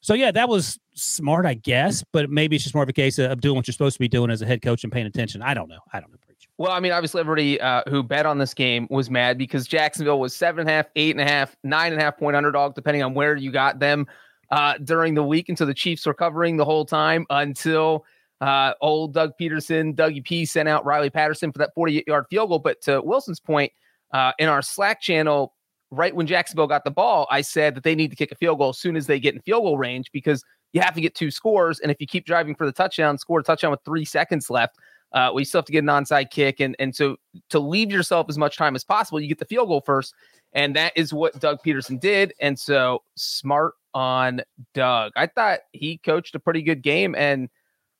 So 0.00 0.14
yeah, 0.14 0.32
that 0.32 0.48
was 0.48 0.76
smart, 0.94 1.46
I 1.46 1.54
guess, 1.54 2.02
but 2.12 2.30
maybe 2.30 2.56
it's 2.56 2.64
just 2.64 2.74
more 2.74 2.82
of 2.82 2.88
a 2.88 2.92
case 2.92 3.20
of 3.20 3.40
doing 3.40 3.54
what 3.54 3.68
you're 3.68 3.72
supposed 3.72 3.94
to 3.94 4.00
be 4.00 4.08
doing 4.08 4.30
as 4.30 4.42
a 4.42 4.46
head 4.46 4.60
coach 4.60 4.82
and 4.82 4.92
paying 4.92 5.06
attention. 5.06 5.40
I 5.40 5.54
don't 5.54 5.68
know. 5.68 5.78
I 5.92 6.00
don't 6.00 6.10
know. 6.10 6.18
Well, 6.58 6.72
I 6.72 6.80
mean, 6.80 6.92
obviously, 6.92 7.20
everybody 7.20 7.60
uh, 7.60 7.82
who 7.88 8.02
bet 8.02 8.26
on 8.26 8.38
this 8.38 8.54
game 8.54 8.86
was 8.90 9.08
mad 9.08 9.38
because 9.38 9.66
Jacksonville 9.66 10.20
was 10.20 10.34
seven 10.34 10.60
and 10.60 10.70
a 10.70 10.72
half, 10.72 10.86
eight 10.96 11.12
and 11.12 11.20
a 11.20 11.24
half, 11.24 11.56
nine 11.64 11.92
and 11.92 12.00
a 12.00 12.04
half 12.04 12.18
point 12.18 12.36
underdog, 12.36 12.74
depending 12.74 13.02
on 13.02 13.14
where 13.14 13.36
you 13.36 13.50
got 13.50 13.78
them 13.78 14.06
uh, 14.50 14.74
during 14.84 15.14
the 15.14 15.22
week. 15.22 15.48
And 15.48 15.56
so 15.56 15.64
the 15.64 15.74
Chiefs 15.74 16.06
were 16.06 16.14
covering 16.14 16.56
the 16.56 16.64
whole 16.64 16.84
time 16.84 17.24
until 17.30 18.04
uh, 18.42 18.74
old 18.80 19.14
Doug 19.14 19.32
Pederson, 19.40 19.94
Dougie 19.94 20.24
P 20.24 20.44
sent 20.44 20.68
out 20.68 20.84
Riley 20.84 21.10
Patterson 21.10 21.52
for 21.52 21.58
that 21.58 21.70
48 21.76 22.04
yard 22.08 22.26
field 22.28 22.48
goal. 22.48 22.58
But 22.58 22.82
to 22.82 23.00
Wilson's 23.00 23.38
point, 23.38 23.72
uh, 24.12 24.32
in 24.38 24.48
our 24.48 24.62
Slack 24.62 25.00
channel, 25.00 25.54
right 25.92 26.14
when 26.14 26.26
Jacksonville 26.26 26.66
got 26.66 26.84
the 26.84 26.90
ball, 26.90 27.28
I 27.30 27.40
said 27.40 27.76
that 27.76 27.84
they 27.84 27.94
need 27.94 28.10
to 28.10 28.16
kick 28.16 28.32
a 28.32 28.34
field 28.34 28.58
goal 28.58 28.70
as 28.70 28.78
soon 28.78 28.96
as 28.96 29.06
they 29.06 29.20
get 29.20 29.34
in 29.34 29.40
field 29.42 29.62
goal 29.62 29.78
range 29.78 30.10
because 30.12 30.44
you 30.72 30.80
have 30.80 30.94
to 30.94 31.00
get 31.00 31.14
two 31.14 31.30
scores. 31.30 31.78
And 31.78 31.92
if 31.92 32.00
you 32.00 32.06
keep 32.06 32.26
driving 32.26 32.56
for 32.56 32.66
the 32.66 32.72
touchdown, 32.72 33.16
score 33.16 33.38
a 33.38 33.42
touchdown 33.44 33.70
with 33.70 33.80
three 33.84 34.04
seconds 34.04 34.50
left. 34.50 34.76
Uh, 35.12 35.30
we 35.32 35.44
still 35.44 35.60
have 35.60 35.66
to 35.66 35.72
get 35.72 35.84
an 35.84 35.86
onside 35.86 36.30
kick, 36.30 36.58
and 36.58 36.74
and 36.78 36.96
so 36.96 37.16
to 37.50 37.58
leave 37.58 37.92
yourself 37.92 38.26
as 38.30 38.38
much 38.38 38.56
time 38.56 38.74
as 38.74 38.82
possible, 38.82 39.20
you 39.20 39.28
get 39.28 39.38
the 39.38 39.44
field 39.44 39.68
goal 39.68 39.82
first, 39.82 40.14
and 40.54 40.74
that 40.74 40.90
is 40.96 41.12
what 41.12 41.38
Doug 41.38 41.58
Pederson 41.62 42.00
did. 42.00 42.32
And 42.40 42.58
so 42.58 43.02
smart 43.14 43.74
on 43.92 44.40
Doug. 44.72 45.12
I 45.14 45.26
thought 45.26 45.60
he 45.72 45.98
coached 45.98 46.34
a 46.34 46.40
pretty 46.40 46.62
good 46.62 46.82
game, 46.82 47.14
and 47.14 47.50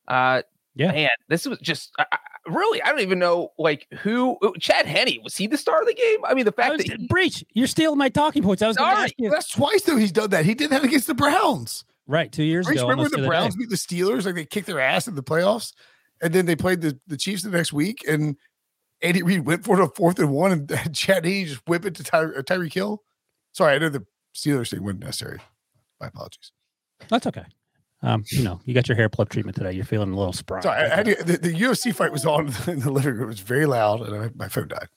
uh, 0.08 0.42
yeah, 0.74 0.92
man, 0.92 1.08
this 1.28 1.46
was 1.46 1.58
just 1.58 1.92
I, 1.98 2.06
really 2.46 2.82
I 2.82 2.88
don't 2.90 3.00
even 3.00 3.18
know 3.18 3.52
like 3.58 3.86
who 4.00 4.38
Chad 4.58 4.86
Henne 4.86 5.18
was 5.22 5.36
he 5.36 5.46
the 5.46 5.58
star 5.58 5.80
of 5.80 5.86
the 5.86 5.94
game? 5.94 6.18
I 6.24 6.34
mean, 6.34 6.44
the 6.44 6.52
fact 6.52 6.76
was, 6.76 6.86
that 6.86 6.98
he, 6.98 7.06
breech, 7.06 7.44
you're 7.52 7.66
stealing 7.66 7.98
my 7.98 8.08
talking 8.08 8.42
points. 8.42 8.62
I 8.62 8.68
was 8.68 8.76
going 8.76 8.94
to 8.94 9.02
ask 9.02 9.14
you. 9.18 9.30
That's 9.30 9.50
twice 9.50 9.82
though 9.82 9.96
he's 9.96 10.12
done 10.12 10.30
that. 10.30 10.44
He 10.44 10.54
did 10.54 10.70
that 10.70 10.84
against 10.84 11.06
the 11.06 11.14
Browns. 11.14 11.84
Right, 12.06 12.32
two 12.32 12.42
years 12.42 12.66
breech, 12.66 12.78
ago. 12.78 12.88
Remember 12.88 13.16
the 13.16 13.26
Browns 13.26 13.54
beat 13.54 13.70
the 13.70 13.76
Steelers? 13.76 14.26
Like 14.26 14.34
they 14.34 14.44
kicked 14.44 14.66
their 14.66 14.80
ass 14.80 15.06
in 15.06 15.14
the 15.14 15.22
playoffs 15.22 15.72
and 16.22 16.32
then 16.32 16.46
they 16.46 16.56
played 16.56 16.80
the, 16.80 16.98
the 17.08 17.16
Chiefs 17.16 17.42
the 17.42 17.50
next 17.50 17.72
week, 17.72 18.04
and 18.08 18.36
Andy 19.02 19.22
Reid 19.22 19.44
went 19.44 19.64
for 19.64 19.78
it 19.78 19.84
a 19.84 19.88
fourth 19.88 20.18
and 20.20 20.30
one, 20.30 20.52
and 20.52 20.68
Chad 20.94 21.26
Henne 21.26 21.46
just 21.46 21.68
whip 21.68 21.84
it 21.84 21.96
to 21.96 22.04
Ty, 22.04 22.18
uh, 22.18 22.42
Tyreek 22.42 22.72
Hill. 22.72 23.02
Sorry, 23.50 23.74
I 23.74 23.78
know 23.78 23.88
the 23.88 24.06
Steelers 24.34 24.70
thing 24.70 24.82
wasn't 24.82 25.00
necessary. 25.00 25.40
My 26.00 26.06
apologies. 26.06 26.52
That's 27.08 27.26
okay. 27.26 27.44
Um, 28.02 28.24
you 28.30 28.42
know, 28.42 28.60
you 28.64 28.74
got 28.74 28.88
your 28.88 28.96
hair 28.96 29.08
plug 29.08 29.28
treatment 29.28 29.56
today. 29.56 29.72
You're 29.72 29.84
feeling 29.84 30.12
a 30.12 30.16
little 30.16 30.32
spry. 30.32 30.60
Sorry, 30.60 30.90
I, 30.90 31.00
I, 31.00 31.02
the, 31.02 31.38
the, 31.40 31.54
UFC 31.54 31.94
fight 31.94 32.10
was 32.10 32.26
on 32.26 32.52
in 32.66 32.80
the 32.80 32.90
living 32.90 33.14
room. 33.14 33.24
It 33.24 33.26
was 33.26 33.40
very 33.40 33.66
loud, 33.66 34.02
and 34.02 34.24
I, 34.24 34.30
my 34.34 34.48
phone 34.48 34.68
died. 34.68 34.88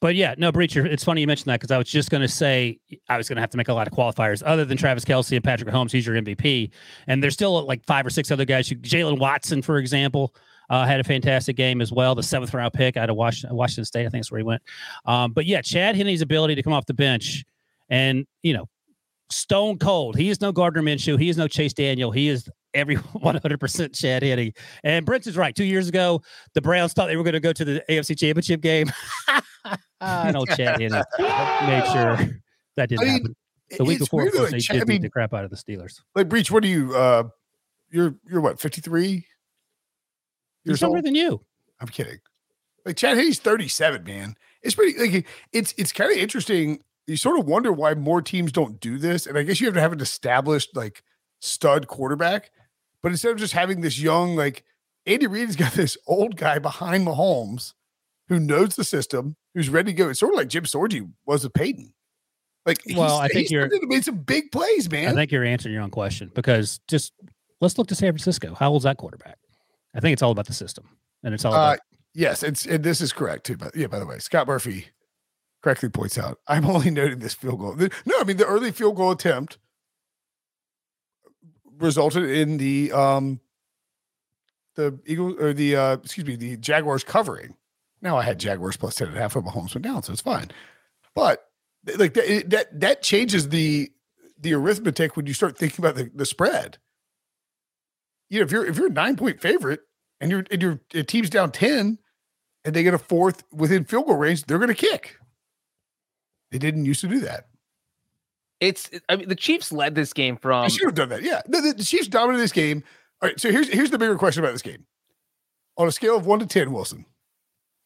But 0.00 0.14
yeah, 0.14 0.34
no, 0.38 0.52
Breacher, 0.52 0.84
it's 0.86 1.02
funny 1.02 1.22
you 1.22 1.26
mentioned 1.26 1.46
that 1.46 1.60
because 1.60 1.72
I 1.72 1.78
was 1.78 1.88
just 1.88 2.10
going 2.10 2.20
to 2.20 2.28
say 2.28 2.78
I 3.08 3.16
was 3.16 3.28
going 3.28 3.36
to 3.36 3.40
have 3.40 3.50
to 3.50 3.56
make 3.56 3.68
a 3.68 3.74
lot 3.74 3.88
of 3.88 3.92
qualifiers 3.92 4.42
other 4.46 4.64
than 4.64 4.76
Travis 4.76 5.04
Kelce 5.04 5.34
and 5.34 5.42
Patrick 5.42 5.68
Mahomes. 5.68 5.90
He's 5.90 6.06
your 6.06 6.14
MVP. 6.14 6.70
And 7.08 7.22
there's 7.22 7.34
still 7.34 7.66
like 7.66 7.84
five 7.84 8.06
or 8.06 8.10
six 8.10 8.30
other 8.30 8.44
guys. 8.44 8.68
Jaylen 8.68 9.18
Watson, 9.18 9.60
for 9.60 9.78
example, 9.78 10.34
uh, 10.70 10.86
had 10.86 11.00
a 11.00 11.04
fantastic 11.04 11.56
game 11.56 11.80
as 11.80 11.90
well. 11.90 12.14
The 12.14 12.22
seventh 12.22 12.54
round 12.54 12.74
pick 12.74 12.96
out 12.96 13.10
of 13.10 13.16
Washington, 13.16 13.56
Washington 13.56 13.86
State, 13.86 14.06
I 14.06 14.10
think 14.10 14.22
that's 14.22 14.30
where 14.30 14.38
he 14.38 14.44
went. 14.44 14.62
Um, 15.04 15.32
but 15.32 15.46
yeah, 15.46 15.62
Chad 15.62 15.96
Henne's 15.96 16.22
ability 16.22 16.54
to 16.54 16.62
come 16.62 16.72
off 16.72 16.86
the 16.86 16.94
bench 16.94 17.44
and, 17.88 18.24
you 18.42 18.52
know, 18.52 18.68
stone 19.30 19.78
cold. 19.78 20.16
He 20.16 20.30
is 20.30 20.40
no 20.40 20.52
Gardner 20.52 20.82
Minshew. 20.82 21.18
He 21.18 21.28
is 21.28 21.36
no 21.36 21.48
Chase 21.48 21.72
Daniel. 21.72 22.10
He 22.10 22.28
is 22.28 22.48
every 22.74 22.96
100% 22.96 23.94
Chad 23.94 24.22
Henne. 24.22 24.52
And 24.84 25.04
Brent 25.06 25.26
is 25.26 25.36
right. 25.36 25.54
Two 25.54 25.64
years 25.64 25.88
ago, 25.88 26.22
the 26.54 26.60
Browns 26.60 26.92
thought 26.92 27.06
they 27.06 27.16
were 27.16 27.22
going 27.22 27.34
to 27.34 27.40
go 27.40 27.52
to 27.52 27.64
the 27.64 27.84
AFC 27.88 28.18
Championship 28.18 28.60
game. 28.60 28.90
I 30.00 30.30
know 30.30 30.44
Chad 30.46 30.80
Henne 30.80 30.92
made 30.92 31.84
sure 31.92 32.40
that 32.76 32.88
didn't 32.88 33.00
I 33.00 33.04
mean, 33.04 33.12
happen. 33.12 33.36
The 33.76 33.84
week 33.84 33.98
before, 33.98 34.26
of 34.26 34.32
course, 34.32 34.50
they 34.50 34.58
did 34.58 34.70
I 34.70 34.74
mean, 34.76 34.86
beat 34.86 35.02
the 35.02 35.10
crap 35.10 35.34
out 35.34 35.44
of 35.44 35.50
the 35.50 35.56
Steelers. 35.56 36.00
Like 36.14 36.28
Breech, 36.28 36.50
what 36.50 36.64
are 36.64 36.68
you? 36.68 36.96
Uh, 36.96 37.24
you're 37.90 38.14
you're 38.26 38.40
what? 38.40 38.58
Fifty 38.58 38.80
three. 38.80 39.26
He's 40.64 40.80
younger 40.80 41.02
than 41.02 41.14
you. 41.14 41.44
I'm 41.80 41.88
kidding. 41.88 42.18
Like 42.84 42.96
Chad 42.96 43.18
Henne's 43.18 43.38
37, 43.38 44.04
man. 44.04 44.34
It's 44.62 44.74
pretty 44.74 44.98
like 44.98 45.26
it's 45.52 45.74
it's 45.76 45.92
kind 45.92 46.10
of 46.10 46.16
interesting. 46.16 46.80
You 47.08 47.16
sort 47.16 47.38
of 47.38 47.46
wonder 47.46 47.72
why 47.72 47.94
more 47.94 48.22
teams 48.22 48.52
don't 48.52 48.78
do 48.78 48.98
this, 48.98 49.26
and 49.26 49.36
I 49.36 49.42
guess 49.42 49.60
you 49.60 49.66
have 49.66 49.74
to 49.74 49.80
have 49.80 49.92
an 49.92 50.00
established 50.00 50.76
like 50.76 51.02
stud 51.40 51.88
quarterback. 51.88 52.50
But 53.02 53.12
instead 53.12 53.32
of 53.32 53.38
just 53.38 53.54
having 53.54 53.80
this 53.80 53.98
young, 53.98 54.36
like 54.36 54.64
Andy 55.06 55.26
Reid's 55.26 55.56
got 55.56 55.72
this 55.72 55.96
old 56.06 56.36
guy 56.36 56.58
behind 56.58 57.06
Mahomes 57.06 57.72
who 58.28 58.38
knows 58.38 58.76
the 58.76 58.84
system, 58.84 59.36
who's 59.54 59.68
ready 59.68 59.92
to 59.92 59.96
go. 59.96 60.10
It's 60.10 60.20
sort 60.20 60.34
of 60.34 60.36
like 60.36 60.48
Jim 60.48 60.64
Sorgi 60.64 61.10
was 61.26 61.44
with 61.44 61.54
Peyton. 61.54 61.94
Like, 62.66 62.82
well, 62.94 63.16
I 63.16 63.28
think 63.28 63.50
you're 63.50 63.70
made 63.84 64.04
some 64.04 64.18
big 64.18 64.52
plays, 64.52 64.90
man. 64.90 65.08
I 65.08 65.14
think 65.14 65.32
you're 65.32 65.44
answering 65.44 65.72
your 65.72 65.82
own 65.82 65.90
question 65.90 66.30
because 66.34 66.80
just 66.86 67.14
let's 67.62 67.78
look 67.78 67.86
to 67.88 67.94
San 67.94 68.12
Francisco. 68.12 68.54
How 68.54 68.70
old's 68.70 68.84
that 68.84 68.98
quarterback? 68.98 69.38
I 69.94 70.00
think 70.00 70.12
it's 70.12 70.22
all 70.22 70.32
about 70.32 70.46
the 70.46 70.52
system, 70.52 70.86
and 71.24 71.32
it's 71.32 71.46
all 71.46 71.54
uh, 71.54 71.56
about. 71.56 71.78
yes, 72.14 72.42
it's 72.42 72.66
and 72.66 72.84
this 72.84 73.00
is 73.00 73.10
correct 73.14 73.46
too. 73.46 73.56
But 73.56 73.74
yeah, 73.74 73.86
by 73.86 73.98
the 73.98 74.04
way, 74.04 74.18
Scott 74.18 74.46
Murphy 74.46 74.88
correctly 75.62 75.88
points 75.88 76.18
out. 76.18 76.38
I'm 76.48 76.66
only 76.66 76.90
noting 76.90 77.18
this 77.18 77.34
field 77.34 77.58
goal. 77.58 77.76
No, 77.76 78.20
I 78.20 78.24
mean 78.24 78.36
the 78.36 78.46
early 78.46 78.72
field 78.72 78.96
goal 78.96 79.10
attempt 79.10 79.58
resulted 81.78 82.28
in 82.28 82.56
the 82.56 82.92
um 82.92 83.40
the 84.74 84.98
Eagle 85.06 85.40
or 85.42 85.52
the 85.52 85.76
uh 85.76 85.92
excuse 85.94 86.26
me 86.26 86.36
the 86.36 86.56
Jaguars 86.56 87.04
covering. 87.04 87.56
Now 88.00 88.16
I 88.16 88.22
had 88.22 88.38
Jaguars 88.38 88.76
plus 88.76 88.94
10 88.96 89.08
and 89.08 89.16
a 89.16 89.20
half 89.20 89.34
when 89.34 89.44
Mahomes 89.44 89.74
went 89.74 89.84
down, 89.84 90.02
so 90.02 90.12
it's 90.12 90.22
fine. 90.22 90.50
But 91.14 91.44
like 91.96 92.14
that, 92.14 92.50
that, 92.50 92.80
that 92.80 93.02
changes 93.02 93.48
the, 93.48 93.90
the 94.38 94.54
arithmetic 94.54 95.16
when 95.16 95.26
you 95.26 95.32
start 95.32 95.56
thinking 95.56 95.84
about 95.84 95.96
the, 95.96 96.10
the 96.14 96.26
spread. 96.26 96.78
You 98.28 98.38
know, 98.38 98.44
if 98.44 98.52
you're, 98.52 98.66
if 98.66 98.76
you're 98.76 98.88
a 98.88 98.92
nine 98.92 99.16
point 99.16 99.40
favorite 99.40 99.80
and 100.20 100.30
your, 100.30 100.44
and 100.50 100.62
your 100.62 100.80
team's 101.04 101.30
down 101.30 101.50
10 101.50 101.98
and 102.64 102.74
they 102.74 102.82
get 102.82 102.94
a 102.94 102.98
fourth 102.98 103.44
within 103.52 103.84
field 103.84 104.06
goal 104.06 104.16
range, 104.16 104.44
they're 104.44 104.58
going 104.58 104.68
to 104.68 104.74
kick. 104.74 105.17
They 106.50 106.58
didn't 106.58 106.84
used 106.84 107.00
to 107.02 107.08
do 107.08 107.20
that. 107.20 107.48
It's, 108.60 108.90
I 109.08 109.16
mean, 109.16 109.28
the 109.28 109.36
Chiefs 109.36 109.70
led 109.70 109.94
this 109.94 110.12
game 110.12 110.36
from. 110.36 110.64
They 110.64 110.70
should 110.70 110.86
have 110.86 110.94
done 110.94 111.10
that. 111.10 111.22
Yeah. 111.22 111.42
The, 111.46 111.74
the 111.76 111.84
Chiefs 111.84 112.08
dominated 112.08 112.42
this 112.42 112.52
game. 112.52 112.82
All 113.22 113.28
right. 113.28 113.38
So 113.38 113.52
here's, 113.52 113.68
here's 113.68 113.90
the 113.90 113.98
bigger 113.98 114.16
question 114.16 114.42
about 114.42 114.52
this 114.52 114.62
game. 114.62 114.86
On 115.76 115.86
a 115.86 115.92
scale 115.92 116.16
of 116.16 116.26
one 116.26 116.40
to 116.40 116.46
10, 116.46 116.72
Wilson, 116.72 117.06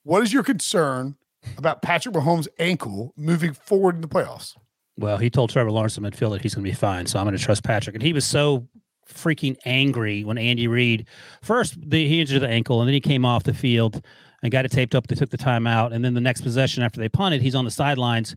what 0.05 0.23
is 0.23 0.33
your 0.33 0.43
concern 0.43 1.17
about 1.59 1.83
Patrick 1.83 2.15
Mahomes' 2.15 2.49
ankle 2.59 3.13
moving 3.17 3.53
forward 3.53 3.97
in 3.97 4.01
the 4.01 4.09
playoffs? 4.09 4.57
Well, 4.97 5.19
he 5.19 5.29
told 5.29 5.51
Trevor 5.51 5.71
Lawrence 5.71 5.99
in 5.99 6.05
midfield 6.05 6.33
that 6.33 6.43
he's 6.43 6.55
going 6.55 6.65
to 6.65 6.71
be 6.71 6.75
fine, 6.75 7.07
so 7.07 7.19
I'm 7.19 7.27
going 7.27 7.37
to 7.37 7.43
trust 7.43 7.65
Patrick. 7.65 7.95
And 7.95 8.03
he 8.03 8.13
was 8.13 8.27
so 8.27 8.67
freaking 9.09 9.57
angry 9.65 10.25
when 10.25 10.39
Andy 10.39 10.69
Reid 10.69 11.07
first 11.43 11.77
the, 11.79 12.07
he 12.09 12.21
injured 12.21 12.43
the 12.43 12.49
ankle, 12.49 12.81
and 12.81 12.89
then 12.89 12.95
he 12.95 13.01
came 13.01 13.25
off 13.25 13.43
the 13.45 13.55
field 13.55 14.05
and 14.43 14.51
got 14.51 14.65
it 14.65 14.73
taped 14.73 14.95
up. 14.95 15.07
They 15.07 15.15
took 15.15 15.31
the 15.31 15.37
time 15.37 15.67
out, 15.67 15.93
and 15.93 16.05
then 16.05 16.15
the 16.15 16.21
next 16.21 16.41
possession 16.43 16.83
after 16.83 17.01
they 17.01 17.09
punted, 17.09 17.43
he's 17.43 17.55
on 17.55 17.65
the 17.65 17.71
sidelines, 17.71 18.35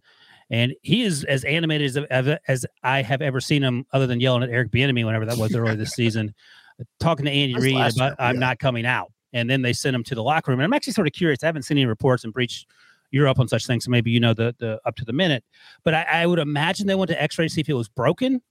and 0.49 0.73
he 0.81 1.03
is 1.03 1.23
as 1.23 1.43
animated 1.43 1.97
as 2.09 2.37
as 2.47 2.65
I 2.83 3.01
have 3.01 3.21
ever 3.21 3.41
seen 3.41 3.63
him, 3.63 3.85
other 3.91 4.07
than 4.07 4.19
yelling 4.19 4.43
at 4.43 4.49
Eric 4.49 4.71
Bieniemy 4.71 5.05
whenever 5.05 5.25
that 5.25 5.37
was 5.37 5.55
earlier 5.55 5.75
this 5.75 5.93
season, 5.93 6.33
talking 6.99 7.25
to 7.25 7.31
Andy 7.31 7.55
Reid 7.55 7.75
about 7.75 7.95
year, 7.95 8.15
yeah. 8.19 8.27
I'm 8.27 8.39
not 8.39 8.59
coming 8.59 8.85
out 8.85 9.11
and 9.35 9.49
then 9.49 9.61
they 9.61 9.73
sent 9.73 9.93
him 9.93 10.03
to 10.05 10.15
the 10.15 10.23
locker 10.23 10.49
room. 10.49 10.61
And 10.61 10.65
I'm 10.65 10.73
actually 10.73 10.93
sort 10.93 11.07
of 11.07 11.13
curious. 11.13 11.43
I 11.43 11.47
haven't 11.47 11.63
seen 11.63 11.77
any 11.77 11.85
reports 11.85 12.23
and 12.23 12.33
Breech. 12.33 12.65
You're 13.11 13.27
up 13.27 13.37
on 13.37 13.47
such 13.47 13.67
things, 13.67 13.85
so 13.85 13.91
maybe 13.91 14.09
you 14.09 14.19
know 14.19 14.33
the 14.33 14.55
the 14.57 14.79
up 14.85 14.95
to 14.95 15.05
the 15.05 15.13
minute. 15.13 15.43
But 15.83 15.93
I, 15.93 16.03
I 16.03 16.25
would 16.25 16.39
imagine 16.39 16.87
they 16.87 16.95
went 16.95 17.09
to 17.09 17.21
X-ray 17.21 17.45
to 17.45 17.53
see 17.53 17.61
if 17.61 17.69
it 17.69 17.73
was 17.73 17.87
broken, 17.87 18.41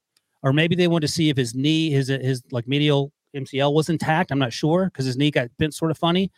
or 0.42 0.52
maybe 0.52 0.76
they 0.76 0.86
wanted 0.86 1.08
to 1.08 1.12
see 1.12 1.28
if 1.28 1.36
his 1.36 1.54
knee, 1.54 1.90
his 1.90 2.08
his 2.08 2.42
like 2.52 2.68
medial 2.68 3.12
MCL 3.34 3.74
was 3.74 3.88
intact. 3.88 4.30
I'm 4.30 4.38
not 4.38 4.52
sure 4.52 4.84
because 4.86 5.06
his 5.06 5.16
knee 5.16 5.30
got 5.30 5.48
bent 5.58 5.74
sort 5.74 5.90
of 5.90 5.98
funny. 5.98 6.30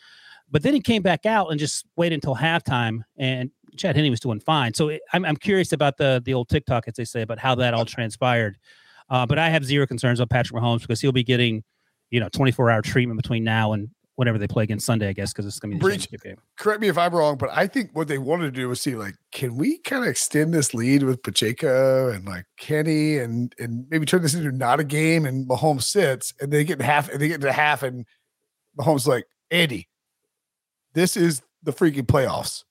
But 0.51 0.63
then 0.63 0.75
he 0.75 0.81
came 0.81 1.03
back 1.03 1.27
out 1.27 1.51
and 1.51 1.59
just 1.59 1.87
waited 1.97 2.15
until 2.17 2.37
halftime, 2.37 3.01
and 3.17 3.51
Chad 3.77 3.97
Henne 3.97 4.11
was 4.11 4.21
doing 4.21 4.41
fine. 4.41 4.75
So 4.75 4.89
it, 4.89 5.03
I'm 5.13 5.25
I'm 5.25 5.37
curious 5.37 5.73
about 5.73 5.97
the 5.97 6.23
the 6.25 6.35
old 6.35 6.49
TikTok, 6.49 6.89
as 6.89 6.95
they 6.95 7.05
say, 7.05 7.23
about 7.23 7.39
how 7.39 7.55
that 7.57 7.75
all 7.75 7.85
transpired. 7.85 8.57
Uh, 9.09 9.27
but 9.27 9.39
I 9.39 9.49
have 9.49 9.65
zero 9.65 9.87
concerns 9.87 10.21
on 10.21 10.29
Patrick 10.29 10.61
Mahomes 10.61 10.81
because 10.81 11.01
he'll 11.01 11.13
be 11.13 11.23
getting, 11.23 11.63
you 12.11 12.19
know, 12.19 12.29
24 12.29 12.71
hour 12.71 12.83
treatment 12.83 13.21
between 13.21 13.45
now 13.45 13.73
and 13.73 13.89
whenever 14.17 14.39
they 14.39 14.49
play 14.49 14.65
against 14.65 14.87
Sunday, 14.87 15.09
I 15.09 15.13
guess, 15.13 15.33
because 15.33 15.47
it's 15.47 15.61
going 15.61 15.73
to 15.73 15.77
be 15.77 15.79
the 15.79 15.85
Breech, 15.85 16.23
game. 16.23 16.37
Correct 16.57 16.81
me 16.81 16.89
if 16.89 16.99
I'm 16.99 17.15
wrong, 17.15 17.37
but 17.37 17.51
I 17.53 17.67
think 17.67 17.91
what 17.93 18.09
they 18.09 18.19
wanted 18.19 18.47
to 18.47 18.51
do 18.51 18.69
was 18.69 18.81
see 18.81 18.97
like, 18.97 19.15
can 19.31 19.57
we 19.57 19.79
kind 19.79 20.03
of 20.03 20.11
extend 20.11 20.53
this 20.53 20.75
lead 20.75 21.03
with 21.03 21.23
Pacheco 21.23 22.11
and 22.11 22.25
like 22.25 22.47
Kenny 22.59 23.19
and 23.19 23.55
and 23.59 23.87
maybe 23.91 24.07
turn 24.07 24.23
this 24.23 24.35
into 24.35 24.51
not 24.51 24.81
a 24.81 24.85
game 24.85 25.25
and 25.25 25.49
Mahomes 25.49 25.85
sits 25.85 26.33
and 26.41 26.53
they 26.53 26.65
get 26.65 26.81
half 26.81 27.09
and 27.11 27.21
they 27.21 27.29
get 27.29 27.43
to 27.43 27.53
half 27.53 27.83
and 27.83 28.07
Mahomes 28.79 29.07
like 29.07 29.27
Andy, 29.51 29.89
this 30.97 31.17
is 31.17 31.43
the 31.63 31.73
freaking 31.73 32.07
playoffs. 32.07 32.65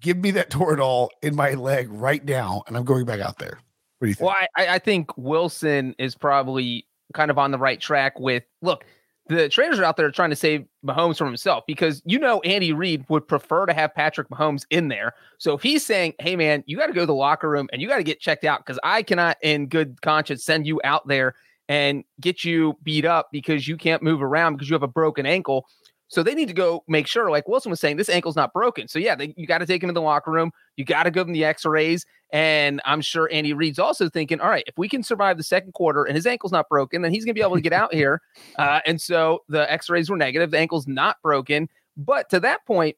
Give 0.00 0.16
me 0.16 0.30
that 0.30 0.48
Toradol 0.50 1.10
in 1.22 1.36
my 1.36 1.52
leg 1.52 1.88
right 1.90 2.24
now, 2.24 2.62
and 2.66 2.76
I'm 2.76 2.84
going 2.84 3.04
back 3.04 3.20
out 3.20 3.38
there. 3.38 3.58
What 3.98 4.06
do 4.06 4.08
you 4.08 4.14
think? 4.14 4.26
Well, 4.28 4.36
I, 4.56 4.76
I 4.76 4.78
think 4.78 5.16
Wilson 5.18 5.94
is 5.98 6.14
probably 6.14 6.86
kind 7.12 7.30
of 7.30 7.36
on 7.36 7.50
the 7.50 7.58
right 7.58 7.78
track 7.78 8.18
with 8.18 8.44
look 8.62 8.84
the 9.28 9.48
trainers 9.48 9.78
are 9.78 9.84
out 9.84 9.96
there 9.96 10.10
trying 10.10 10.30
to 10.30 10.36
save 10.36 10.64
Mahomes 10.84 11.16
from 11.16 11.28
himself 11.28 11.64
because 11.66 12.02
you 12.04 12.18
know 12.18 12.40
Andy 12.40 12.72
Reid 12.72 13.04
would 13.08 13.26
prefer 13.26 13.66
to 13.66 13.72
have 13.72 13.94
Patrick 13.94 14.28
Mahomes 14.28 14.64
in 14.70 14.88
there. 14.88 15.14
So 15.38 15.54
if 15.54 15.62
he's 15.62 15.84
saying, 15.84 16.14
"Hey 16.20 16.36
man, 16.36 16.64
you 16.66 16.76
got 16.76 16.86
to 16.86 16.92
go 16.92 17.00
to 17.00 17.06
the 17.06 17.14
locker 17.14 17.48
room 17.48 17.68
and 17.72 17.80
you 17.80 17.88
got 17.88 17.98
to 17.98 18.02
get 18.02 18.20
checked 18.20 18.44
out 18.44 18.64
because 18.64 18.78
I 18.82 19.02
cannot, 19.02 19.36
in 19.42 19.66
good 19.68 20.00
conscience, 20.02 20.44
send 20.44 20.66
you 20.66 20.80
out 20.84 21.06
there 21.06 21.34
and 21.68 22.04
get 22.20 22.44
you 22.44 22.76
beat 22.82 23.04
up 23.04 23.28
because 23.30 23.68
you 23.68 23.76
can't 23.76 24.02
move 24.02 24.22
around 24.22 24.54
because 24.54 24.68
you 24.68 24.74
have 24.74 24.82
a 24.82 24.88
broken 24.88 25.26
ankle," 25.26 25.66
So 26.12 26.22
they 26.22 26.34
need 26.34 26.48
to 26.48 26.54
go 26.54 26.84
make 26.88 27.06
sure, 27.06 27.30
like 27.30 27.48
Wilson 27.48 27.70
was 27.70 27.80
saying, 27.80 27.96
this 27.96 28.10
ankle's 28.10 28.36
not 28.36 28.52
broken. 28.52 28.86
So 28.86 28.98
yeah, 28.98 29.14
they, 29.14 29.32
you 29.34 29.46
got 29.46 29.58
to 29.58 29.66
take 29.66 29.82
him 29.82 29.88
to 29.88 29.94
the 29.94 30.02
locker 30.02 30.30
room. 30.30 30.52
You 30.76 30.84
got 30.84 31.04
to 31.04 31.10
give 31.10 31.26
him 31.26 31.32
the 31.32 31.42
X-rays, 31.42 32.04
and 32.34 32.82
I'm 32.84 33.00
sure 33.00 33.30
Andy 33.32 33.54
Reid's 33.54 33.78
also 33.78 34.10
thinking, 34.10 34.38
all 34.38 34.50
right, 34.50 34.62
if 34.66 34.76
we 34.76 34.90
can 34.90 35.02
survive 35.02 35.38
the 35.38 35.42
second 35.42 35.72
quarter 35.72 36.04
and 36.04 36.14
his 36.14 36.26
ankle's 36.26 36.52
not 36.52 36.68
broken, 36.68 37.00
then 37.00 37.12
he's 37.12 37.24
gonna 37.24 37.32
be 37.32 37.40
able 37.40 37.54
to 37.54 37.62
get 37.62 37.72
out 37.72 37.94
here. 37.94 38.20
Uh, 38.58 38.80
and 38.86 39.00
so 39.00 39.40
the 39.48 39.70
X-rays 39.72 40.10
were 40.10 40.16
negative. 40.16 40.50
The 40.50 40.58
ankle's 40.58 40.86
not 40.86 41.16
broken, 41.22 41.68
but 41.96 42.28
to 42.30 42.38
that 42.40 42.64
point, 42.66 42.96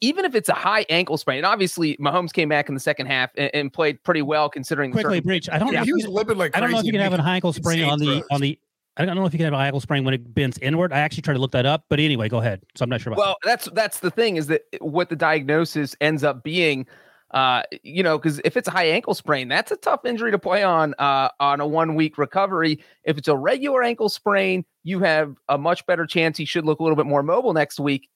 even 0.00 0.24
if 0.24 0.34
it's 0.34 0.48
a 0.48 0.54
high 0.54 0.84
ankle 0.88 1.16
sprain, 1.16 1.38
and 1.38 1.46
obviously 1.46 1.96
Mahomes 1.98 2.32
came 2.32 2.48
back 2.48 2.68
in 2.68 2.74
the 2.74 2.80
second 2.80 3.06
half 3.06 3.30
and, 3.36 3.50
and 3.54 3.72
played 3.72 4.02
pretty 4.02 4.22
well 4.22 4.50
considering. 4.50 4.90
Quickly, 4.90 5.20
Breech. 5.20 5.48
I 5.48 5.58
don't. 5.58 5.72
Yeah, 5.72 5.80
know 5.80 5.84
he 5.84 5.92
was 5.92 6.06
limping 6.08 6.36
like. 6.36 6.56
I 6.56 6.60
don't 6.60 6.72
know 6.72 6.80
if 6.80 6.84
you 6.84 6.92
can 6.92 7.00
have 7.00 7.12
an 7.12 7.20
high 7.20 7.36
ankle 7.36 7.52
sprain 7.52 7.84
on 7.84 7.98
the 7.98 8.24
on 8.30 8.40
the 8.40 8.58
I 8.96 9.06
don't 9.06 9.16
know 9.16 9.24
if 9.24 9.32
you 9.32 9.38
can 9.38 9.44
have 9.44 9.54
an 9.54 9.60
ankle 9.60 9.80
sprain 9.80 10.04
when 10.04 10.12
it 10.12 10.34
bends 10.34 10.58
inward. 10.58 10.92
I 10.92 10.98
actually 10.98 11.22
tried 11.22 11.34
to 11.34 11.40
look 11.40 11.52
that 11.52 11.64
up, 11.64 11.86
but 11.88 11.98
anyway, 11.98 12.28
go 12.28 12.38
ahead. 12.38 12.62
So 12.76 12.82
I'm 12.82 12.90
not 12.90 13.00
sure 13.00 13.12
about. 13.12 13.20
Well, 13.20 13.36
that. 13.42 13.48
that's 13.48 13.70
that's 13.70 14.00
the 14.00 14.10
thing 14.10 14.36
is 14.36 14.48
that 14.48 14.62
what 14.80 15.08
the 15.08 15.16
diagnosis 15.16 15.96
ends 16.02 16.22
up 16.22 16.42
being, 16.42 16.86
uh, 17.30 17.62
you 17.82 18.02
know, 18.02 18.18
because 18.18 18.38
if 18.44 18.56
it's 18.56 18.68
a 18.68 18.70
high 18.70 18.88
ankle 18.88 19.14
sprain, 19.14 19.48
that's 19.48 19.72
a 19.72 19.76
tough 19.76 20.04
injury 20.04 20.30
to 20.30 20.38
play 20.38 20.62
on 20.62 20.94
uh, 20.98 21.30
on 21.40 21.60
a 21.60 21.66
one 21.66 21.94
week 21.94 22.18
recovery. 22.18 22.84
If 23.04 23.16
it's 23.16 23.28
a 23.28 23.36
regular 23.36 23.82
ankle 23.82 24.10
sprain, 24.10 24.64
you 24.84 25.00
have 25.00 25.36
a 25.48 25.56
much 25.56 25.86
better 25.86 26.04
chance 26.04 26.36
he 26.36 26.44
should 26.44 26.66
look 26.66 26.78
a 26.78 26.82
little 26.82 26.96
bit 26.96 27.06
more 27.06 27.22
mobile 27.22 27.54
next 27.54 27.80
week. 27.80 28.10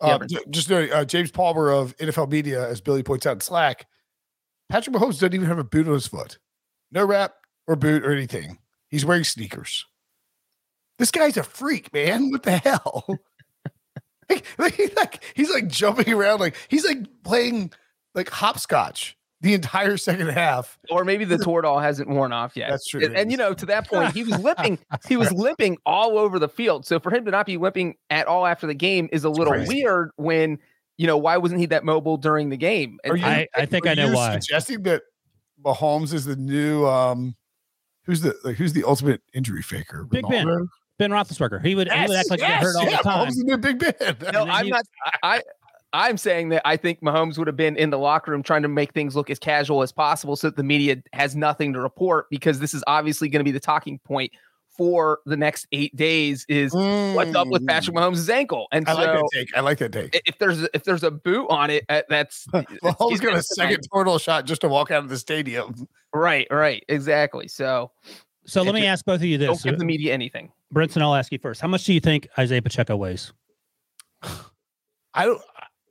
Uh, 0.00 0.18
just 0.48 0.72
uh, 0.72 1.04
James 1.04 1.30
Palmer 1.30 1.70
of 1.70 1.96
NFL 1.98 2.30
Media, 2.30 2.68
as 2.68 2.80
Billy 2.80 3.02
points 3.02 3.26
out 3.26 3.34
in 3.34 3.40
Slack, 3.40 3.86
Patrick 4.70 4.96
Mahomes 4.96 5.20
doesn't 5.20 5.34
even 5.34 5.46
have 5.46 5.58
a 5.58 5.64
boot 5.64 5.86
on 5.86 5.94
his 5.94 6.06
foot, 6.06 6.38
no 6.90 7.04
wrap 7.04 7.34
or 7.68 7.76
boot 7.76 8.04
or 8.04 8.10
anything. 8.10 8.58
He's 8.88 9.04
wearing 9.04 9.24
sneakers. 9.24 9.84
This 11.00 11.10
guy's 11.10 11.38
a 11.38 11.42
freak, 11.42 11.94
man. 11.94 12.30
What 12.30 12.42
the 12.42 12.58
hell? 12.58 13.06
like, 14.30 14.44
like, 14.58 14.96
like, 14.96 15.24
he's 15.34 15.50
like 15.50 15.66
jumping 15.66 16.12
around, 16.12 16.40
like 16.40 16.54
he's 16.68 16.84
like 16.84 16.98
playing 17.24 17.72
like 18.14 18.28
hopscotch 18.28 19.16
the 19.40 19.54
entire 19.54 19.96
second 19.96 20.28
half. 20.28 20.78
Or 20.90 21.06
maybe 21.06 21.24
the 21.24 21.38
Toradol 21.38 21.80
hasn't 21.80 22.10
worn 22.10 22.34
off 22.34 22.54
yet. 22.54 22.68
That's 22.68 22.86
true. 22.86 23.02
And, 23.02 23.16
and, 23.16 23.30
you 23.30 23.38
know, 23.38 23.54
to 23.54 23.64
that 23.64 23.88
point, 23.88 24.12
he 24.12 24.24
was 24.24 24.38
limping. 24.40 24.78
he 25.08 25.16
was 25.16 25.32
limping 25.32 25.78
all 25.86 26.18
over 26.18 26.38
the 26.38 26.50
field. 26.50 26.84
So 26.84 27.00
for 27.00 27.10
him 27.10 27.24
to 27.24 27.30
not 27.30 27.46
be 27.46 27.56
limping 27.56 27.96
at 28.10 28.26
all 28.26 28.44
after 28.44 28.66
the 28.66 28.74
game 28.74 29.08
is 29.10 29.24
a 29.24 29.30
little 29.30 29.54
weird. 29.66 30.10
When 30.16 30.58
you 30.98 31.06
know 31.06 31.16
why 31.16 31.38
wasn't 31.38 31.60
he 31.60 31.66
that 31.68 31.82
mobile 31.82 32.18
during 32.18 32.50
the 32.50 32.58
game? 32.58 32.98
You, 33.06 33.14
I, 33.24 33.48
I, 33.56 33.64
think 33.64 33.86
I 33.86 33.94
know 33.94 34.12
why. 34.12 34.34
Suggesting 34.34 34.82
that 34.82 35.04
Mahomes 35.64 36.12
is 36.12 36.26
the 36.26 36.36
new 36.36 36.86
um, 36.86 37.36
who's 38.04 38.20
the 38.20 38.36
like 38.44 38.56
who's 38.56 38.74
the 38.74 38.84
ultimate 38.84 39.22
injury 39.32 39.62
faker? 39.62 40.04
Big 40.04 40.24
Ronaldo? 40.24 40.58
Ben. 40.58 40.68
Ben 41.00 41.10
Roethlisberger. 41.12 41.64
He 41.64 41.74
would, 41.74 41.86
yes, 41.86 41.96
he 41.96 42.08
would 42.08 42.16
act 42.18 42.30
like 42.30 42.40
yes, 42.40 42.48
he 42.48 42.54
got 42.54 42.62
hurt 42.62 42.76
all 42.76 42.84
yeah, 42.84 42.96
the 42.98 43.02
time. 43.02 43.26
Mahomes 43.26 43.30
is 43.30 43.44
the 43.44 43.58
Big 43.58 43.78
Ben. 43.78 44.16
No, 44.34 44.44
I'm 44.44 44.68
not. 44.68 44.84
I 45.22 45.42
I'm 45.94 46.18
saying 46.18 46.50
that 46.50 46.60
I 46.66 46.76
think 46.76 47.00
Mahomes 47.00 47.38
would 47.38 47.46
have 47.46 47.56
been 47.56 47.76
in 47.76 47.88
the 47.88 47.98
locker 47.98 48.30
room 48.30 48.42
trying 48.42 48.60
to 48.62 48.68
make 48.68 48.92
things 48.92 49.16
look 49.16 49.30
as 49.30 49.38
casual 49.38 49.82
as 49.82 49.92
possible 49.92 50.36
so 50.36 50.48
that 50.48 50.56
the 50.56 50.62
media 50.62 51.02
has 51.14 51.34
nothing 51.34 51.72
to 51.72 51.80
report 51.80 52.28
because 52.28 52.60
this 52.60 52.74
is 52.74 52.84
obviously 52.86 53.30
going 53.30 53.40
to 53.40 53.44
be 53.44 53.50
the 53.50 53.58
talking 53.58 53.98
point 54.00 54.30
for 54.76 55.20
the 55.24 55.36
next 55.38 55.66
eight 55.72 55.96
days 55.96 56.44
is 56.48 56.72
mm. 56.72 57.14
what's 57.14 57.34
up 57.34 57.48
with 57.48 57.66
Patrick 57.66 57.96
mm. 57.96 58.00
Mahomes' 58.00 58.28
ankle. 58.28 58.68
And 58.70 58.86
I 58.86 58.92
so 58.92 58.98
like 58.98 59.08
that 59.08 59.28
take. 59.32 59.56
I 59.56 59.60
like 59.60 59.78
that 59.78 59.92
take. 59.92 60.22
If 60.26 60.38
there's 60.38 60.62
if 60.74 60.84
there's 60.84 61.02
a 61.02 61.10
boot 61.10 61.46
on 61.48 61.70
it, 61.70 61.86
uh, 61.88 62.02
that's 62.10 62.46
Mahomes 62.54 63.20
got 63.20 63.36
a 63.36 63.42
second 63.42 63.88
Toradol 63.90 64.20
shot 64.20 64.44
just 64.44 64.60
to 64.60 64.68
walk 64.68 64.90
out 64.90 65.02
of 65.02 65.08
the 65.08 65.18
stadium. 65.18 65.88
Right, 66.12 66.46
right, 66.50 66.84
exactly. 66.88 67.48
So, 67.48 67.90
so 68.44 68.62
let 68.62 68.74
me 68.74 68.86
ask 68.86 69.04
both 69.04 69.20
of 69.20 69.24
you 69.24 69.38
this: 69.38 69.48
Don't 69.48 69.62
give 69.62 69.78
the 69.78 69.84
media 69.84 70.12
anything. 70.12 70.52
Brinson, 70.74 71.02
I'll 71.02 71.14
ask 71.14 71.32
you 71.32 71.38
first. 71.38 71.60
How 71.60 71.68
much 71.68 71.84
do 71.84 71.92
you 71.92 72.00
think 72.00 72.28
Isaiah 72.38 72.62
Pacheco 72.62 72.96
weighs? 72.96 73.32
I 75.14 75.24
don't. 75.24 75.42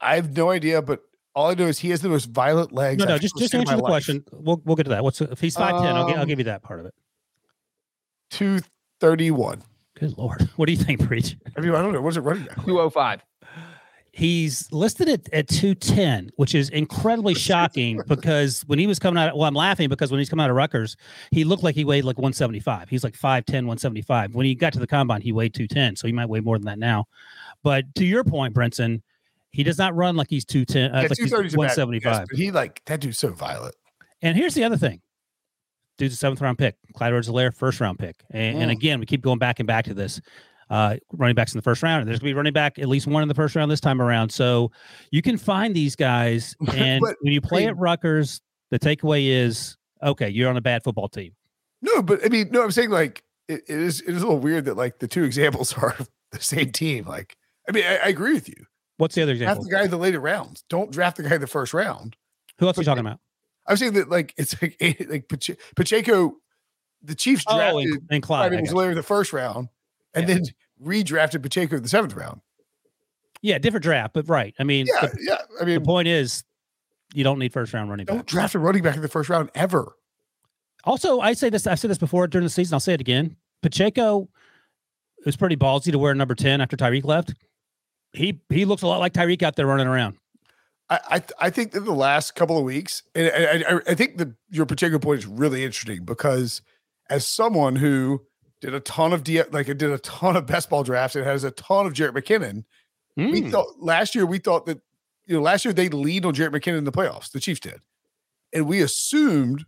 I 0.01 0.15
have 0.15 0.36
no 0.36 0.50
idea, 0.50 0.82
but 0.82 1.01
all 1.36 1.51
I 1.51 1.53
know 1.53 1.68
is 1.68 1.79
he 1.79 1.89
has 1.89 2.01
the 2.01 2.10
most 2.10 2.25
violent 2.25 2.72
legs. 2.72 3.00
No, 3.00 3.06
no, 3.06 3.18
just 3.18 3.38
just 3.38 3.53
answer 3.53 3.75
the 3.75 3.82
life. 3.82 3.89
question. 3.89 4.24
We'll 4.32 4.62
we'll 4.65 4.75
get 4.75 4.84
to 4.84 4.89
that. 4.91 5.03
What's 5.03 5.22
if 5.22 5.39
he's 5.39 5.56
five 5.56 5.82
ten? 5.82 5.96
Um, 5.96 6.08
I'll, 6.08 6.20
I'll 6.20 6.25
give 6.25 6.39
you 6.39 6.46
that 6.46 6.63
part 6.63 6.79
of 6.79 6.86
it. 6.86 6.94
Two 8.32 8.60
thirty 9.00 9.32
one. 9.32 9.63
Good 10.00 10.18
lord, 10.18 10.41
what 10.56 10.68
do 10.68 10.72
you 10.72 10.77
think, 10.77 11.06
Breech? 11.08 11.38
I 11.58 11.62
mean, 11.62 11.75
I 11.75 11.82
don't 11.82 11.91
know. 11.91 12.01
What's 12.01 12.18
it 12.18 12.22
running 12.22 12.48
at? 12.48 12.63
Two 12.65 12.79
oh 12.79 12.89
five. 12.89 13.22
He's 14.12 14.72
listed 14.72 15.08
at, 15.08 15.32
at 15.34 15.48
210, 15.48 16.32
which 16.36 16.56
is 16.56 16.70
incredibly 16.70 17.34
shocking 17.36 18.01
because 18.08 18.63
when 18.68 18.80
he 18.80 18.88
was 18.88 19.00
coming 19.00 19.22
out, 19.22 19.38
well, 19.38 19.48
I'm 19.48 19.54
laughing 19.54 19.88
because 19.89 20.12
when 20.12 20.20
he's 20.20 20.30
coming 20.30 20.44
out 20.44 20.50
of 20.50 20.56
Rutgers, 20.56 20.98
he 21.32 21.44
looked 21.44 21.63
like 21.63 21.75
he 21.75 21.86
weighed 21.86 22.04
like 22.04 22.18
175. 22.18 22.89
He's 22.89 23.04
like 23.04 23.13
5'10, 23.13 23.54
175. 23.54 24.36
When 24.36 24.46
he 24.46 24.56
got 24.56 24.74
to 24.74 24.80
the 24.80 24.88
combine, 24.88 25.22
he 25.22 25.32
weighed 25.32 25.54
210. 25.54 25.96
So 25.96 26.08
he 26.08 26.13
might 26.13 26.28
weigh 26.28 26.39
more 26.39 26.58
than 26.58 26.66
that 26.66 26.80
now. 26.80 27.06
But 27.63 27.94
to 27.96 28.06
your 28.06 28.24
point, 28.24 28.54
Brinson, 28.54 29.01
he 29.51 29.63
does 29.63 29.78
not 29.78 29.96
run 29.96 30.16
like 30.16 30.30
he's 30.30 30.46
210, 30.46 30.92
uh, 30.92 31.01
yeah, 31.01 31.08
like 31.08 31.18
he's 31.18 31.32
175. 31.32 32.28
Yes, 32.32 32.39
he 32.39 32.51
like 32.51 32.82
that 32.86 33.00
dude's 33.01 33.20
so 33.20 33.30
violent. 33.32 33.75
And 34.22 34.38
here's 34.38 34.54
the 34.54 34.63
other 34.63 34.78
thing. 34.78 35.01
Dude's 35.98 36.13
a 36.13 36.18
seventh 36.18 36.42
round 36.42 36.58
pick. 36.58 36.75
Clyde 36.96 37.10
Edwards-Helaire, 37.10 37.54
first 37.54 37.82
round 37.82 38.00
pick. 38.00 38.16
And, 38.32 38.58
mm. 38.58 38.62
and, 38.62 38.72
again, 38.72 39.00
we 39.00 39.06
keep 39.06 39.22
going 39.22 39.38
back 39.38 39.60
and 39.60 39.68
back 39.68 39.86
to 39.86 39.94
this. 39.94 40.22
Uh, 40.70 40.98
running 41.14 41.34
backs 41.34 41.52
in 41.52 41.58
the 41.58 41.64
first 41.64 41.82
round. 41.82 42.02
And 42.02 42.08
there's 42.08 42.20
gonna 42.20 42.30
be 42.30 42.36
running 42.36 42.54
back 42.54 42.78
at 42.78 42.88
least 42.88 43.08
one 43.08 43.24
in 43.24 43.28
the 43.28 43.34
first 43.34 43.56
round 43.56 43.72
this 43.72 43.80
time 43.80 44.02
around. 44.02 44.30
So 44.30 44.72
you 45.12 45.22
can 45.24 45.38
find 45.38 45.76
these 45.76 45.96
guys. 45.96 46.56
And 46.76 47.02
but, 47.02 47.18
when 47.22 47.34
you 47.34 47.42
play 47.42 47.66
at 47.66 47.76
Rutgers, 47.78 48.40
the 48.70 48.80
takeaway 48.80 49.28
is 49.28 49.78
okay, 50.04 50.30
you're 50.30 50.50
on 50.50 50.58
a 50.58 50.62
bad 50.62 50.84
football 50.84 51.10
team. 51.10 51.34
No, 51.82 52.02
but 52.02 52.24
I 52.24 52.30
mean, 52.30 52.50
no, 52.52 52.64
I'm 52.64 52.72
saying 52.72 52.92
like 52.92 53.24
it, 53.48 53.64
it 53.68 53.80
is 53.80 54.02
it 54.02 54.16
is 54.16 54.22
a 54.22 54.28
little 54.28 54.40
weird 54.40 54.66
that 54.66 54.78
like 54.78 55.00
the 55.00 55.08
two 55.08 55.24
examples 55.26 55.74
are 55.74 55.98
the 56.32 56.42
same 56.42 56.72
team. 56.72 57.06
Like, 57.06 57.36
I 57.68 57.72
mean, 57.72 57.86
I, 57.86 57.98
I 57.98 58.08
agree 58.10 58.34
with 58.34 58.48
you. 58.48 58.66
What's 58.98 59.16
the 59.16 59.24
other 59.24 59.32
example? 59.32 59.64
Draft 59.64 59.70
the 59.70 59.76
guy 59.76 59.84
in 59.86 59.92
the 59.92 59.98
later 59.98 60.20
rounds. 60.20 60.64
Don't 60.70 60.92
draft 60.92 61.18
the 61.18 61.24
guy 61.24 61.36
in 61.36 61.42
the 61.42 61.48
first 61.48 61.74
round. 61.74 62.18
Who 62.60 62.68
else 62.68 62.78
are 62.78 62.82
you 62.82 62.86
talking 62.86 63.06
about? 63.06 63.20
I'm 63.68 63.78
saying 63.78 63.94
that 63.94 64.10
like 64.10 64.34
it's 64.38 64.62
like 64.62 64.78
like 65.10 65.30
Pacheco, 65.76 66.34
the 67.02 67.16
Chiefs 67.16 67.46
drafted 67.46 67.74
oh, 67.74 67.80
and, 67.80 68.02
and 68.12 68.24
Clyde 68.24 68.60
was 68.60 68.74
later 68.74 68.96
the 68.96 69.04
first 69.04 69.32
round, 69.32 69.70
and 70.13 70.28
yeah. 70.28 70.36
then 70.36 70.43
redrafted 70.84 71.42
Pacheco 71.42 71.78
in 71.78 71.84
the 71.84 71.89
seventh 71.89 72.15
round. 72.15 72.42
Yeah, 73.42 73.58
different 73.58 73.84
draft, 73.84 74.13
but 74.13 74.28
right. 74.28 74.54
I 74.60 74.63
mean, 74.63 74.86
yeah, 74.86 75.08
the, 75.08 75.18
yeah. 75.22 75.38
I 75.62 75.65
mean, 75.65 75.76
the 75.76 75.86
point 75.86 76.08
is, 76.08 76.44
you 77.13 77.24
don't 77.24 77.39
need 77.39 77.54
first 77.54 77.74
round 77.74 77.89
running 77.89 78.06
back. 78.06 78.15
Don't 78.15 78.28
draft 78.28 78.56
a 78.56 78.60
running 78.60 78.84
back 78.84 78.96
in 78.96 79.02
the 79.02 79.08
first 79.08 79.30
round 79.30 79.50
ever. 79.56 79.96
Also, 80.84 81.20
I 81.20 81.34
say 81.34 81.50
this. 81.50 81.65
I've 81.65 81.80
said 81.80 81.89
this 81.89 81.98
before 81.98 82.28
during 82.28 82.46
the 82.46 82.50
season. 82.50 82.74
I'll 82.74 82.80
say 82.80 82.94
it 82.94 83.02
again. 83.02 83.38
Pacheco 83.62 84.30
was 85.26 85.36
pretty 85.36 85.56
ballsy 85.56 85.92
to 85.92 86.00
wear 86.00 86.13
number 86.13 86.36
ten 86.36 86.62
after 86.62 86.76
Tyreek 86.76 87.06
left 87.06 87.34
he 88.13 88.39
he 88.50 88.65
looks 88.65 88.82
a 88.82 88.88
lot 88.88 89.00
like 89.00 89.13
Tyreek 89.13 89.44
out 89.44 89.56
there 89.56 89.68
running 89.68 89.88
around. 89.88 90.18
I 90.89 91.00
I, 91.10 91.24
I 91.39 91.50
think 91.50 91.72
that 91.72 91.82
the 91.82 91.94
last 91.94 92.36
couple 92.36 92.58
of 92.58 92.63
weeks, 92.63 93.04
and 93.15 93.28
I, 93.28 93.76
I, 93.76 93.80
I 93.88 93.96
think 93.96 94.18
that 94.18 94.30
your 94.50 94.65
particular 94.65 95.00
point 95.00 95.20
is 95.20 95.26
really 95.26 95.63
interesting 95.63 96.06
because 96.06 96.62
as 97.10 97.26
someone 97.26 97.76
who 97.78 98.22
did 98.62 98.74
a 98.74 98.80
ton 98.80 99.13
of 99.13 99.24
D, 99.24 99.41
like 99.52 99.67
did 99.67 99.84
a 99.84 100.00
ton 100.00 100.36
of 100.36 100.45
best 100.45 100.69
ball 100.69 100.84
drafts 100.84 101.15
It 101.15 101.26
has 101.26 101.43
a 101.43 101.52
ton 101.52 101.86
of 101.86 101.93
Jerick 101.93 102.12
McKinnon, 102.12 102.63
mm. 103.17 103.32
we 103.32 103.41
hmm. 103.41 103.50
thought 103.50 103.67
last 103.80 104.15
year 104.15 104.26
we 104.26 104.39
thought 104.39 104.65
that 104.65 104.82
you 105.26 105.36
know 105.36 105.41
last 105.41 105.65
year 105.65 105.74
they 105.74 105.89
lead 105.89 106.26
on 106.26 106.34
Jerick 106.34 106.52
McKinnon 106.52 106.80
in 106.80 106.84
the 106.84 106.91
playoffs. 106.91 107.32
The 107.32 107.39
Chiefs 107.39 107.62
did, 107.62 107.80
and 108.54 108.67
we 108.67 108.82
assumed 108.82 109.65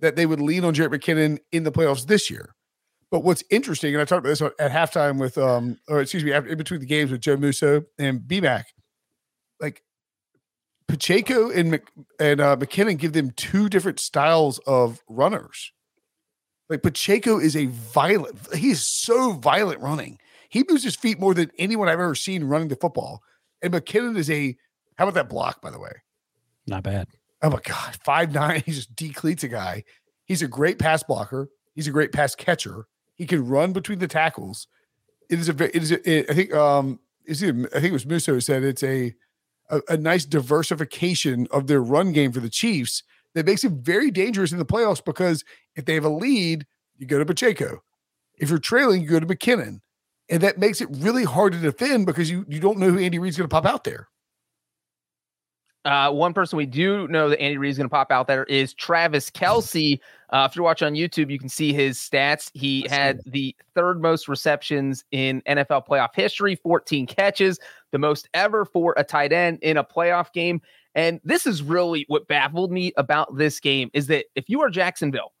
that 0.00 0.16
they 0.16 0.26
would 0.26 0.40
lean 0.40 0.64
on 0.64 0.74
Jerick 0.74 0.94
McKinnon 0.98 1.38
in 1.52 1.64
the 1.64 1.72
playoffs 1.72 2.06
this 2.06 2.30
year. 2.30 2.54
But 3.10 3.24
what's 3.24 3.42
interesting, 3.50 3.92
and 3.92 4.00
I 4.00 4.04
talked 4.04 4.24
about 4.24 4.28
this 4.28 4.40
at 4.40 4.70
halftime 4.70 5.18
with, 5.18 5.36
um, 5.36 5.78
or 5.88 6.00
excuse 6.00 6.22
me, 6.22 6.32
in 6.32 6.56
between 6.56 6.78
the 6.78 6.86
games 6.86 7.10
with 7.10 7.20
Joe 7.20 7.36
Musso 7.36 7.82
and 7.98 8.20
BMAC, 8.20 8.64
like 9.60 9.82
Pacheco 10.86 11.50
and 11.50 11.72
Mc, 11.72 11.82
and 12.20 12.40
uh, 12.40 12.56
McKinnon 12.56 12.98
give 12.98 13.12
them 13.12 13.32
two 13.32 13.68
different 13.68 13.98
styles 13.98 14.60
of 14.60 15.00
runners. 15.08 15.72
Like 16.70 16.82
Pacheco 16.82 17.38
is 17.38 17.56
a 17.56 17.66
violent, 17.66 18.38
he's 18.54 18.80
so 18.80 19.32
violent 19.32 19.80
running. 19.80 20.18
He 20.48 20.64
moves 20.68 20.84
his 20.84 20.96
feet 20.96 21.18
more 21.18 21.34
than 21.34 21.50
anyone 21.58 21.88
I've 21.88 21.94
ever 21.94 22.14
seen 22.14 22.44
running 22.44 22.68
the 22.68 22.76
football. 22.76 23.22
And 23.60 23.74
McKinnon 23.74 24.16
is 24.16 24.30
a, 24.30 24.56
how 24.96 25.04
about 25.04 25.14
that 25.14 25.28
block, 25.28 25.60
by 25.60 25.70
the 25.70 25.80
way? 25.80 25.90
Not 26.66 26.84
bad. 26.84 27.08
Oh 27.42 27.50
my 27.50 27.60
God. 27.62 27.98
Five 28.04 28.32
nine. 28.32 28.62
He 28.66 28.72
just 28.72 28.94
decleats 28.94 29.44
a 29.44 29.48
guy. 29.48 29.84
He's 30.24 30.42
a 30.42 30.48
great 30.48 30.78
pass 30.78 31.02
blocker. 31.02 31.48
He's 31.74 31.88
a 31.88 31.90
great 31.90 32.12
pass 32.12 32.34
catcher. 32.34 32.86
He 33.14 33.26
can 33.26 33.46
run 33.46 33.72
between 33.72 33.98
the 33.98 34.08
tackles. 34.08 34.66
It 35.28 35.38
is 35.38 35.48
a. 35.48 35.76
It 35.76 35.82
is. 35.82 35.92
A, 35.92 36.10
it, 36.10 36.30
I 36.30 36.34
think. 36.34 36.54
Um. 36.54 37.00
Is 37.26 37.42
it, 37.42 37.54
I 37.74 37.80
think 37.80 37.86
it 37.86 37.92
was 37.92 38.06
Musso 38.06 38.34
who 38.34 38.40
said 38.40 38.62
it's 38.62 38.82
a, 38.82 39.14
a 39.70 39.80
a 39.88 39.96
nice 39.96 40.24
diversification 40.24 41.46
of 41.50 41.66
their 41.66 41.82
run 41.82 42.12
game 42.12 42.32
for 42.32 42.40
the 42.40 42.50
Chiefs 42.50 43.02
that 43.34 43.46
makes 43.46 43.64
it 43.64 43.72
very 43.72 44.10
dangerous 44.10 44.52
in 44.52 44.58
the 44.58 44.64
playoffs 44.64 45.04
because 45.04 45.44
if 45.76 45.84
they 45.84 45.94
have 45.94 46.04
a 46.04 46.10
lead, 46.10 46.66
you 46.98 47.06
go 47.06 47.18
to 47.18 47.26
Pacheco. 47.26 47.82
If 48.38 48.50
you're 48.50 48.58
trailing, 48.58 49.02
you 49.02 49.08
go 49.08 49.20
to 49.20 49.26
McKinnon. 49.26 49.80
And 50.28 50.42
that 50.42 50.58
makes 50.58 50.80
it 50.80 50.88
really 50.92 51.24
hard 51.24 51.52
to 51.54 51.58
defend 51.58 52.06
because 52.06 52.30
you, 52.30 52.44
you 52.48 52.60
don't 52.60 52.78
know 52.78 52.90
who 52.90 52.98
Andy 52.98 53.18
Reid's 53.18 53.36
going 53.36 53.48
to 53.48 53.54
pop 53.54 53.66
out 53.66 53.84
there. 53.84 54.08
Uh, 55.84 56.10
one 56.10 56.34
person 56.34 56.58
we 56.58 56.66
do 56.66 57.08
know 57.08 57.30
that 57.30 57.40
Andy 57.40 57.56
Reid 57.56 57.70
is 57.70 57.78
going 57.78 57.88
to 57.88 57.92
pop 57.92 58.10
out 58.10 58.26
there 58.26 58.44
is 58.44 58.74
Travis 58.74 59.30
Kelce. 59.30 59.98
Uh, 60.28 60.46
if 60.48 60.54
you're 60.54 60.64
watching 60.64 60.86
on 60.86 60.94
YouTube, 60.94 61.30
you 61.30 61.38
can 61.38 61.48
see 61.48 61.72
his 61.72 61.98
stats. 61.98 62.50
He 62.52 62.86
had 62.90 63.20
the 63.24 63.56
third 63.74 64.02
most 64.02 64.28
receptions 64.28 65.04
in 65.10 65.40
NFL 65.48 65.86
playoff 65.86 66.14
history, 66.14 66.54
14 66.54 67.06
catches, 67.06 67.58
the 67.92 67.98
most 67.98 68.28
ever 68.34 68.64
for 68.64 68.94
a 68.96 69.04
tight 69.04 69.32
end 69.32 69.58
in 69.62 69.76
a 69.76 69.84
playoff 69.84 70.32
game. 70.32 70.60
And 70.94 71.20
this 71.24 71.46
is 71.46 71.62
really 71.62 72.04
what 72.08 72.28
baffled 72.28 72.72
me 72.72 72.92
about 72.96 73.36
this 73.36 73.60
game 73.60 73.90
is 73.94 74.08
that 74.08 74.26
if 74.34 74.48
you 74.48 74.60
are 74.62 74.70
Jacksonville, 74.70 75.32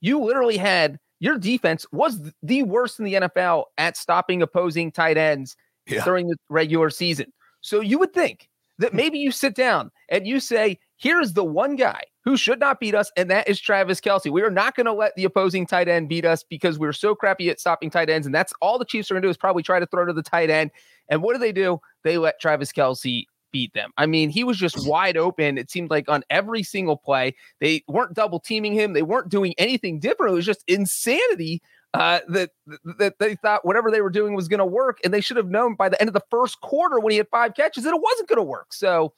you 0.00 0.20
literally 0.20 0.56
had 0.56 0.98
your 1.20 1.38
defense 1.38 1.86
was 1.92 2.20
the 2.42 2.62
worst 2.64 2.98
in 2.98 3.04
the 3.04 3.14
NFL 3.14 3.64
at 3.78 3.96
stopping 3.96 4.42
opposing 4.42 4.92
tight 4.92 5.16
ends 5.16 5.56
yeah. 5.86 6.04
during 6.04 6.28
the 6.28 6.36
regular 6.48 6.90
season. 6.90 7.32
So 7.60 7.80
you 7.80 7.98
would 7.98 8.12
think 8.12 8.48
that 8.78 8.92
maybe 8.92 9.18
you 9.18 9.32
sit 9.32 9.54
down 9.54 9.90
and 10.08 10.26
you 10.26 10.40
say, 10.40 10.78
here's 11.04 11.34
the 11.34 11.44
one 11.44 11.76
guy 11.76 12.00
who 12.24 12.34
should 12.34 12.58
not 12.58 12.80
beat 12.80 12.94
us, 12.94 13.12
and 13.14 13.30
that 13.30 13.46
is 13.46 13.60
Travis 13.60 14.00
Kelce. 14.00 14.32
We 14.32 14.40
are 14.40 14.50
not 14.50 14.74
going 14.74 14.86
to 14.86 14.92
let 14.92 15.14
the 15.16 15.24
opposing 15.24 15.66
tight 15.66 15.86
end 15.86 16.08
beat 16.08 16.24
us 16.24 16.42
because 16.42 16.78
we're 16.78 16.94
so 16.94 17.14
crappy 17.14 17.50
at 17.50 17.60
stopping 17.60 17.90
tight 17.90 18.08
ends. 18.08 18.26
And 18.26 18.34
that's 18.34 18.54
all 18.62 18.78
the 18.78 18.86
Chiefs 18.86 19.10
are 19.10 19.14
going 19.14 19.20
to 19.20 19.26
do 19.26 19.30
is 19.30 19.36
probably 19.36 19.62
try 19.62 19.78
to 19.78 19.86
throw 19.86 20.06
to 20.06 20.14
the 20.14 20.22
tight 20.22 20.48
end. 20.48 20.70
And 21.10 21.22
what 21.22 21.34
do 21.34 21.38
they 21.38 21.52
do? 21.52 21.78
They 22.04 22.16
let 22.16 22.40
Travis 22.40 22.72
Kelce 22.72 23.26
beat 23.52 23.74
them. 23.74 23.92
I 23.98 24.06
mean, 24.06 24.30
he 24.30 24.44
was 24.44 24.56
just 24.56 24.88
wide 24.88 25.18
open. 25.18 25.58
It 25.58 25.70
seemed 25.70 25.90
like 25.90 26.08
on 26.08 26.24
every 26.30 26.62
single 26.62 26.96
play, 26.96 27.36
they 27.60 27.84
weren't 27.86 28.14
double 28.14 28.40
teaming 28.40 28.72
him. 28.72 28.94
They 28.94 29.02
weren't 29.02 29.28
doing 29.28 29.52
anything 29.58 30.00
different. 30.00 30.32
It 30.32 30.36
was 30.36 30.46
just 30.46 30.64
insanity 30.66 31.60
uh, 31.92 32.20
that 32.28 32.50
that 32.98 33.18
they 33.20 33.36
thought 33.36 33.64
whatever 33.66 33.90
they 33.90 34.00
were 34.00 34.10
doing 34.10 34.34
was 34.34 34.48
going 34.48 34.58
to 34.58 34.66
work, 34.66 34.98
and 35.04 35.12
they 35.12 35.20
should 35.20 35.36
have 35.36 35.50
known 35.50 35.74
by 35.76 35.90
the 35.90 36.00
end 36.00 36.08
of 36.08 36.14
the 36.14 36.24
first 36.30 36.60
quarter 36.62 36.98
when 36.98 37.12
he 37.12 37.18
had 37.18 37.28
five 37.28 37.54
catches 37.54 37.84
that 37.84 37.94
it 37.94 38.02
wasn't 38.02 38.28
going 38.28 38.38
to 38.38 38.42
work. 38.42 38.72
So, 38.72 39.12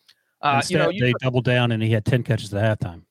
uh, 0.47 0.57
Instead, 0.57 0.73
you 0.73 0.79
know, 0.79 0.91
you, 0.91 1.01
they 1.01 1.13
doubled 1.21 1.45
down 1.45 1.73
and 1.73 1.83
he 1.83 1.91
had 1.91 2.05
ten 2.05 2.23
catches 2.23 2.53
at 2.55 2.81
halftime. 2.81 3.03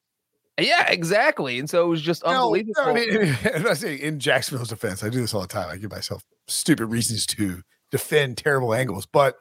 Yeah, 0.59 0.89
exactly. 0.89 1.59
And 1.59 1.69
so 1.69 1.83
it 1.83 1.87
was 1.87 2.01
just 2.01 2.23
unbelievable. 2.23 2.73
No, 2.77 2.91
I 2.91 2.93
mean, 2.93 3.37
I 3.67 3.73
say 3.73 3.95
in 3.95 4.19
Jacksonville's 4.19 4.69
defense, 4.69 5.03
I 5.03 5.09
do 5.09 5.19
this 5.19 5.33
all 5.33 5.41
the 5.41 5.47
time. 5.47 5.69
I 5.69 5.77
give 5.77 5.91
myself 5.91 6.23
stupid 6.47 6.85
reasons 6.85 7.25
to 7.27 7.61
defend 7.91 8.37
terrible 8.37 8.73
angles, 8.73 9.05
but 9.05 9.35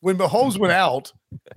when 0.00 0.18
Mahomes 0.18 0.58
went 0.58 0.72
out, 0.72 1.12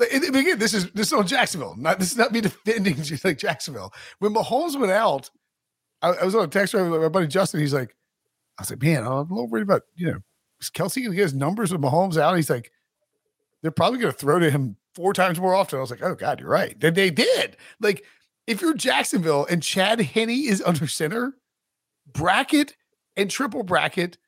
again, 0.00 0.58
this 0.58 0.74
is 0.74 0.90
this 0.92 1.08
is 1.08 1.12
on 1.12 1.26
Jacksonville. 1.26 1.74
Not 1.76 1.98
this 1.98 2.12
is 2.12 2.16
not 2.16 2.32
me 2.32 2.40
defending 2.42 2.96
like 3.24 3.38
Jacksonville. 3.38 3.92
When 4.20 4.34
Mahomes 4.34 4.78
went 4.78 4.92
out, 4.92 5.30
I, 6.00 6.10
I 6.10 6.24
was 6.24 6.34
on 6.34 6.44
a 6.44 6.48
text 6.48 6.74
with 6.74 6.86
my 6.86 7.08
buddy 7.08 7.26
Justin. 7.26 7.60
He's 7.60 7.74
like, 7.74 7.96
I 8.58 8.62
was 8.62 8.70
like, 8.70 8.82
man, 8.82 9.04
I'm 9.04 9.12
a 9.12 9.20
little 9.22 9.48
worried 9.48 9.62
about 9.62 9.82
you 9.96 10.12
know, 10.12 10.18
is 10.60 10.70
Kelce 10.70 11.02
gonna 11.02 11.16
get 11.16 11.22
his 11.22 11.34
numbers 11.34 11.72
with 11.72 11.80
Mahomes 11.80 12.16
out? 12.16 12.36
He's 12.36 12.50
like, 12.50 12.70
they're 13.62 13.70
probably 13.72 13.98
gonna 13.98 14.12
throw 14.12 14.38
to 14.38 14.50
him 14.50 14.76
four 14.94 15.12
times 15.12 15.40
more 15.40 15.54
often. 15.54 15.78
I 15.78 15.82
was 15.82 15.90
like, 15.90 16.02
oh 16.02 16.14
god, 16.14 16.40
you're 16.40 16.48
right. 16.48 16.78
Then 16.78 16.94
they 16.94 17.10
did. 17.10 17.56
Like, 17.80 18.04
if 18.46 18.60
you're 18.60 18.74
Jacksonville 18.74 19.46
and 19.48 19.62
Chad 19.62 20.00
Henne 20.00 20.30
is 20.30 20.62
under 20.64 20.86
center, 20.86 21.34
bracket 22.12 22.74
and 23.16 23.30
triple 23.30 23.62
bracket 23.62 24.18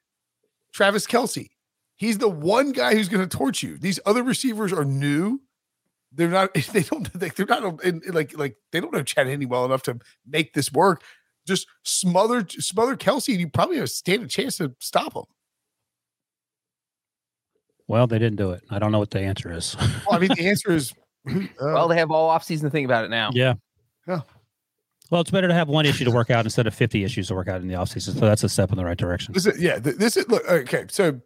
Travis 0.73 1.07
Kelce. 1.07 1.49
He's 1.97 2.19
the 2.19 2.29
one 2.29 2.73
guy 2.73 2.95
who's 2.95 3.09
going 3.09 3.27
to 3.27 3.37
torch 3.37 3.63
you. 3.63 3.77
These 3.77 4.01
other 4.07 4.23
receivers 4.23 4.73
are 4.73 4.85
new. 4.85 5.41
They're 6.13 6.29
not. 6.29 6.51
They 6.73 6.83
don't. 6.83 7.13
They're 7.13 7.47
not 7.47 7.85
in, 7.85 8.03
like 8.09 8.37
like 8.37 8.57
they 8.73 8.81
don't 8.81 8.93
know 8.93 9.03
Chad 9.03 9.27
Henne 9.27 9.49
well 9.49 9.65
enough 9.65 9.83
to 9.85 9.99
make 10.27 10.55
this 10.55 10.73
work. 10.73 11.03
Just 11.47 11.67
smother 11.85 12.47
smother 12.49 12.97
Kelce, 12.97 13.31
and 13.33 13.41
you 13.41 13.49
probably 13.49 13.77
have 13.77 13.85
a 13.85 13.89
stand 13.89 14.23
a 14.23 14.27
chance 14.27 14.57
to 14.59 14.75
stop 14.81 15.15
him. 15.15 15.25
Well, 17.91 18.07
they 18.07 18.21
didn't 18.21 18.37
do 18.37 18.53
it. 18.53 18.63
I 18.71 18.79
don't 18.79 18.93
know 18.93 19.01
what 19.01 19.11
the 19.11 19.19
answer 19.19 19.53
is. 19.53 19.77
well, 19.81 19.91
I 20.13 20.19
mean, 20.21 20.31
the 20.37 20.47
answer 20.47 20.71
is 20.71 20.95
uh, 21.29 21.41
well, 21.61 21.89
they 21.89 21.97
have 21.97 22.13
all 22.13 22.31
offseason 22.31 22.61
to 22.61 22.71
think 22.71 22.85
about 22.85 23.05
it 23.05 23.11
now. 23.11 23.31
Yeah. 23.35 23.55
Yeah. 24.07 24.21
Well, 25.11 25.21
it's 25.23 25.33
better 25.33 25.49
to 25.49 25.55
have 25.55 25.69
one 25.69 25.87
issue 25.87 26.05
to 26.05 26.13
work 26.13 26.31
out 26.31 26.47
instead 26.47 26.69
of 26.69 26.75
50 26.75 27.03
issues 27.03 27.27
to 27.29 27.35
work 27.35 27.49
out 27.49 27.61
in 27.61 27.67
the 27.67 27.75
offseason. 27.75 28.15
So 28.15 28.21
that's 28.21 28.45
a 28.45 28.49
step 28.49 28.71
in 28.71 28.77
the 28.77 28.85
right 28.85 28.97
direction. 28.97 29.35
This 29.35 29.45
is, 29.45 29.61
yeah. 29.61 29.81
This 29.81 30.17
is, 30.17 30.29
look, 30.29 30.49
okay. 30.49 30.85
So 30.89 31.21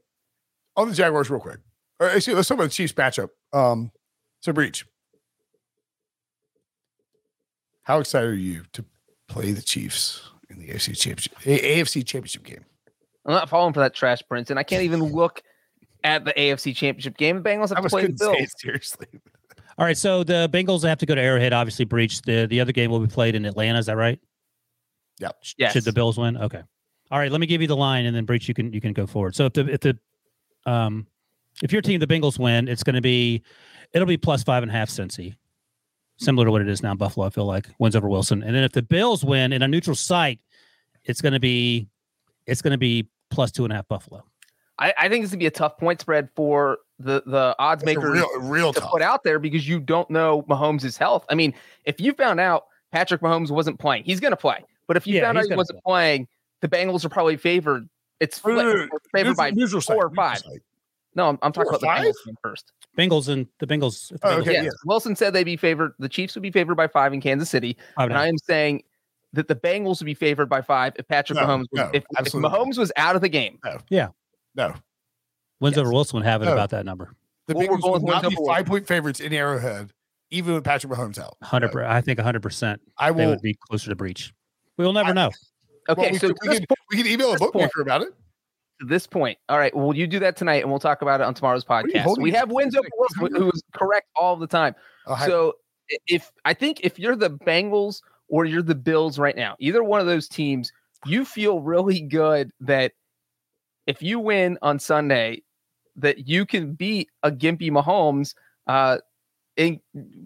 on 0.75 0.89
the 0.89 0.95
Jaguars, 0.95 1.29
real 1.29 1.39
quick. 1.39 1.59
All 2.01 2.07
right, 2.07 2.17
actually, 2.17 2.35
let's 2.35 2.49
talk 2.49 2.57
about 2.57 2.65
the 2.65 2.71
Chiefs 2.71 2.95
matchup. 2.95 3.29
Um, 3.53 3.93
so, 4.41 4.55
Breech, 4.55 4.87
how 7.83 7.99
excited 7.99 8.31
are 8.31 8.35
you 8.35 8.63
to 8.73 8.87
play 9.29 9.53
the 9.53 9.61
Chiefs 9.61 10.31
in 10.49 10.61
the 10.61 10.69
AFC 10.69 10.99
Championship, 10.99 11.39
AFC 11.41 12.07
Championship 12.07 12.43
game? 12.43 12.65
I'm 13.27 13.35
not 13.35 13.51
falling 13.51 13.75
for 13.75 13.81
that 13.81 13.95
trash, 13.95 14.23
Prince, 14.27 14.49
and 14.49 14.59
I 14.59 14.63
can't 14.63 14.83
even 14.83 15.03
look 15.03 15.43
at 16.05 16.25
the 16.25 16.33
AFC 16.35 16.77
Championship 16.77 17.17
game. 17.17 17.43
The 17.43 17.51
Bengals 17.51 17.75
have 17.75 17.83
to 17.83 17.89
play 17.89 18.07
the 18.07 18.13
Bills. 18.13 18.37
Say, 18.37 18.47
seriously. 18.59 19.07
All 19.79 19.85
right, 19.85 19.97
so 19.97 20.23
the 20.23 20.49
Bengals 20.53 20.87
have 20.87 20.99
to 20.99 21.07
go 21.07 21.17
to 21.17 21.21
Arrowhead. 21.21 21.53
Obviously, 21.53 21.85
Breech 21.85 22.23
the 22.23 22.47
the 22.47 22.61
other 22.61 22.71
game 22.71 22.91
will 22.91 23.01
be 23.01 23.09
played 23.09 23.35
in 23.35 23.45
Atlanta. 23.45 23.79
Is 23.79 23.87
that 23.87 23.97
right? 23.97 24.21
Yeah. 25.19 25.31
Yes. 25.59 25.73
Should 25.73 25.85
the 25.85 25.93
Bills 25.93 26.17
win? 26.17 26.37
Okay. 26.37 26.63
All 27.11 27.19
right. 27.19 27.33
Let 27.33 27.41
me 27.41 27.47
give 27.47 27.61
you 27.61 27.67
the 27.67 27.77
line, 27.77 28.07
and 28.07 28.15
then 28.15 28.25
Breech 28.25 28.47
you 28.47 28.55
can 28.55 28.73
you 28.73 28.81
can 28.81 28.93
go 28.93 29.07
forward. 29.07 29.35
So 29.35 29.47
if 29.47 29.53
the 29.55 29.69
if 29.73 29.81
the 29.81 29.99
um 30.67 31.07
if 31.63 31.73
your 31.73 31.83
team 31.83 31.99
the 31.99 32.07
Bengals 32.07 32.39
win, 32.39 32.69
it's 32.69 32.85
going 32.85 32.95
to 32.95 33.01
be 33.01 33.43
it'll 33.93 34.07
be 34.07 34.17
plus 34.17 34.45
five 34.45 34.63
and 34.63 34.71
a 34.71 34.75
half 34.75 34.89
Cincy, 34.89 35.35
similar 36.19 36.45
to 36.45 36.51
what 36.53 36.61
it 36.61 36.69
is 36.69 36.83
now. 36.83 36.95
Buffalo, 36.95 37.27
I 37.27 37.31
feel 37.31 37.47
like 37.47 37.69
wins 37.79 37.97
over 37.97 38.09
Wilson, 38.09 38.43
and 38.43 38.55
then 38.55 38.63
if 38.63 38.73
the 38.73 38.83
Bills 38.83 39.25
win 39.25 39.53
in 39.53 39.63
a 39.63 39.69
neutral 39.69 39.97
site, 39.97 40.41
it's 41.05 41.21
going 41.21 41.33
to 41.33 41.41
be 41.41 41.89
it's 42.47 42.63
going 42.63 42.73
to 42.73 42.79
be 42.79 43.09
plus 43.31 43.51
two 43.51 43.65
and 43.65 43.73
a 43.73 43.77
half 43.77 43.89
Buffalo. 43.89 44.25
I, 44.79 44.93
I 44.99 45.09
think 45.09 45.23
it's 45.23 45.31
going 45.31 45.39
to 45.39 45.43
be 45.43 45.47
a 45.47 45.51
tough 45.51 45.79
point 45.79 46.01
spread 46.01 46.29
for 46.35 46.79
the 46.99 47.23
the 47.27 47.55
odds 47.59 47.85
makers 47.85 48.05
real, 48.05 48.29
real 48.41 48.73
to 48.73 48.81
tough. 48.81 48.91
put 48.91 49.03
out 49.03 49.25
there 49.25 49.39
because 49.39 49.69
you 49.69 49.81
don't 49.81 50.09
know 50.11 50.43
Mahomes' 50.43 50.97
health. 50.99 51.25
I 51.31 51.35
mean, 51.35 51.55
if 51.85 52.01
you 52.01 52.13
found 52.13 52.41
out 52.41 52.65
Patrick 52.93 53.21
Mahomes 53.21 53.51
wasn't 53.51 53.79
playing, 53.79 54.05
he's 54.05 54.21
going 54.21 54.33
to 54.33 54.37
play. 54.37 54.65
But 54.87 54.97
if 54.97 55.07
you 55.07 55.15
Yeah, 55.15 55.23
found 55.23 55.39
out 55.39 55.45
he 55.49 55.55
wasn't 55.55 55.83
play. 55.85 55.93
playing, 55.93 56.29
the 56.61 56.69
Bengals 56.69 57.05
are 57.05 57.09
probably 57.09 57.37
favored. 57.37 57.89
It's 58.21 58.45
No, 58.45 58.55
no, 58.55 58.63
flipped. 58.63 58.79
no, 58.79 58.85
no. 58.87 58.99
Favored 59.13 59.37
by 59.37 59.51
Neutral 59.51 59.81
site, 59.81 59.95
four 59.97 60.07
or 60.07 60.15
five. 60.15 60.43
No, 61.15 61.29
I'm, 61.29 61.39
I'm 61.43 61.53
talking 61.53 61.69
about 61.69 61.83
or 61.83 62.03
the? 62.03 62.09
Bengals 62.11 62.27
game 62.27 62.37
first. 62.43 62.73
Bengals 62.99 63.29
and 63.29 63.47
the 63.61 63.67
Bengals. 63.67 64.13
if 64.13 64.21
the 64.21 64.29
Oh, 64.29 64.31
okay, 64.39 64.47
win, 64.53 64.55
yes, 64.55 64.65
yeah. 64.65 64.71
Wilson 64.85 65.17
said 65.17 65.33
they'd 65.33 65.45
be 65.45 65.57
favored. 65.57 65.93
The 65.99 66.09
Chiefs 66.09 66.35
would 66.35 66.43
be 66.43 66.51
favored 66.51 66.75
by 66.77 66.87
five 66.89 67.13
in 67.13 67.21
Kansas 67.21 67.51
City, 67.51 67.77
five 67.97 68.05
and 68.05 68.13
and 68.13 68.17
a 68.17 68.21
I 68.21 68.25
half. 68.25 68.29
am 68.31 68.39
saying 68.39 68.83
that 69.33 69.49
the 69.49 69.57
Bengals 69.57 70.01
would 70.01 70.07
be 70.07 70.15
favored 70.15 70.47
by 70.49 70.63
five 70.63 70.93
if 70.97 71.07
Patrick 71.09 71.39
No, 71.39 71.47
Mahomes 71.47 71.67
was, 71.73 71.81
no, 71.81 71.91
if, 71.93 72.05
if. 72.19 72.33
Mahomes 72.33 72.79
was 72.79 72.93
out 72.97 73.17
of 73.17 73.23
the 73.23 73.29
game. 73.29 73.59
No, 74.55 74.75
wins 75.61 75.77
yes. 75.77 75.81
over 75.83 75.93
Wilson 75.93 76.19
would 76.19 76.27
have 76.27 76.43
it 76.43 76.47
No. 76.47 76.53
about 76.53 76.71
that 76.71 76.85
number. 76.85 77.15
the 77.47 77.55
Well, 77.55 77.67
we're 77.69 77.77
Bengals 77.77 77.81
going 77.83 78.03
will 78.03 78.13
not 78.13 78.23
be 78.23 78.29
wins 78.37 78.47
five 78.49 78.67
point 78.67 78.87
favorites 78.87 79.21
in 79.21 79.33
Arrowhead, 79.33 79.91
even 80.31 80.55
with 80.55 80.65
Patrick 80.65 80.93
Mahomes 80.93 81.19
out. 81.19 81.37
Hundred. 81.43 81.73
per 81.73 81.85
I 81.85 82.01
think 82.01 82.19
hundred 82.21 82.43
percent. 82.43 82.81
I 82.99 83.11
They 83.13 83.25
will. 83.25 83.31
would 83.33 83.43
be 83.43 83.55
closer 83.69 83.91
to 83.91 83.97
Breech. 83.97 84.33
We 84.77 84.85
will 84.85 84.93
never 84.93 85.11
I- 85.11 85.13
know. 85.13 85.31
Okay, 85.89 86.01
well, 86.03 86.11
we, 86.13 86.19
so 86.19 86.29
we, 86.29 86.49
this 86.49 86.59
can, 86.61 86.67
we 86.91 86.97
can 86.97 87.07
email 87.07 87.29
a 87.29 87.33
this 87.33 87.41
point- 87.41 87.53
bookmaker 87.53 87.83
about 87.83 88.01
it. 88.03 88.09
to 88.81 88.87
this 88.87 89.07
point. 89.07 89.37
All 89.51 89.59
right. 89.59 89.75
Well, 89.77 89.95
you 89.95 90.07
do 90.07 90.19
that 90.21 90.35
tonight, 90.37 90.63
and 90.63 90.71
we'll 90.71 90.81
talk 90.81 91.03
about 91.03 91.21
it 91.21 91.25
on 91.25 91.35
tomorrow's 91.35 91.65
podcast. 91.65 92.17
We 92.19 92.31
have 92.33 92.51
wins 92.51 92.75
over 92.75 92.89
Wilson, 92.99 93.37
who 93.37 93.51
is 93.51 93.63
correct 93.75 94.09
all 94.17 94.37
the 94.37 94.47
time. 94.47 94.75
Oh, 95.07 95.17
So 95.27 95.55
if 96.07 96.33
I 96.47 96.55
think 96.55 96.81
if 96.83 96.99
you're 96.99 97.17
the 97.17 97.29
Bengals 97.31 98.01
or 98.29 98.47
you're 98.47 98.63
the 98.63 98.75
Bills 98.75 99.19
right 99.19 99.37
now, 99.37 99.57
either 99.59 99.85
one 99.85 100.01
of 100.01 100.07
those 100.07 100.27
teams, 100.27 100.73
you 101.05 101.27
feel 101.27 101.61
really 101.61 102.01
good 102.01 102.51
that 102.61 102.93
if 103.87 104.03
you 104.03 104.19
win 104.19 104.59
on 104.63 104.79
Sunday, 104.79 105.43
that 105.97 106.27
you 106.29 106.47
can 106.47 106.75
beat 106.75 107.09
a 107.23 107.31
gimpy 107.31 107.71
Mahomes 107.71 108.35
uh, 108.67 108.99
in 109.57 109.81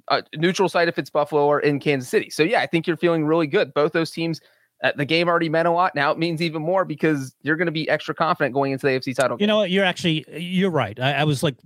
a 0.09 0.23
neutral 0.37 0.69
site 0.69 0.89
if 0.89 0.99
it's 0.99 1.11
Buffalo 1.11 1.47
or 1.47 1.61
in 1.61 1.79
Kansas 1.81 2.09
City. 2.09 2.31
So 2.31 2.43
yeah, 2.43 2.61
I 2.61 2.67
think 2.67 2.87
you're 2.87 2.97
feeling 2.97 3.27
really 3.27 3.47
good. 3.47 3.75
Both 3.75 3.93
those 3.93 4.11
teams. 4.11 4.41
Uh, 4.83 4.93
the 4.95 5.05
game 5.05 5.29
already 5.29 5.49
meant 5.49 5.67
a 5.67 5.73
lot. 5.73 5.97
Now 5.97 6.13
it 6.13 6.19
means 6.19 6.41
even 6.41 6.63
more 6.63 6.85
because 6.85 7.35
you're 7.43 7.57
going 7.57 7.67
to 7.67 7.73
be 7.73 7.89
extra 7.89 8.15
confident 8.15 8.55
going 8.55 8.71
into 8.71 8.87
the 8.87 8.93
AFC 8.93 9.15
title. 9.15 9.37
You 9.41 9.49
know 9.49 9.57
what? 9.57 9.71
You're 9.71 9.85
actually 9.85 10.25
you're 10.41 10.71
right. 10.71 10.99
I, 11.01 11.15
I 11.15 11.25
was 11.25 11.43
like 11.43 11.57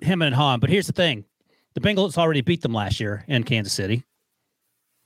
him 0.00 0.22
and 0.22 0.34
Han, 0.34 0.60
but 0.60 0.70
here's 0.70 0.86
the 0.86 0.92
thing: 0.92 1.24
the 1.74 1.80
Bengals 1.80 2.16
already 2.16 2.42
beat 2.42 2.62
them 2.62 2.72
last 2.72 3.00
year 3.00 3.24
in 3.26 3.42
Kansas 3.42 3.72
City. 3.72 4.04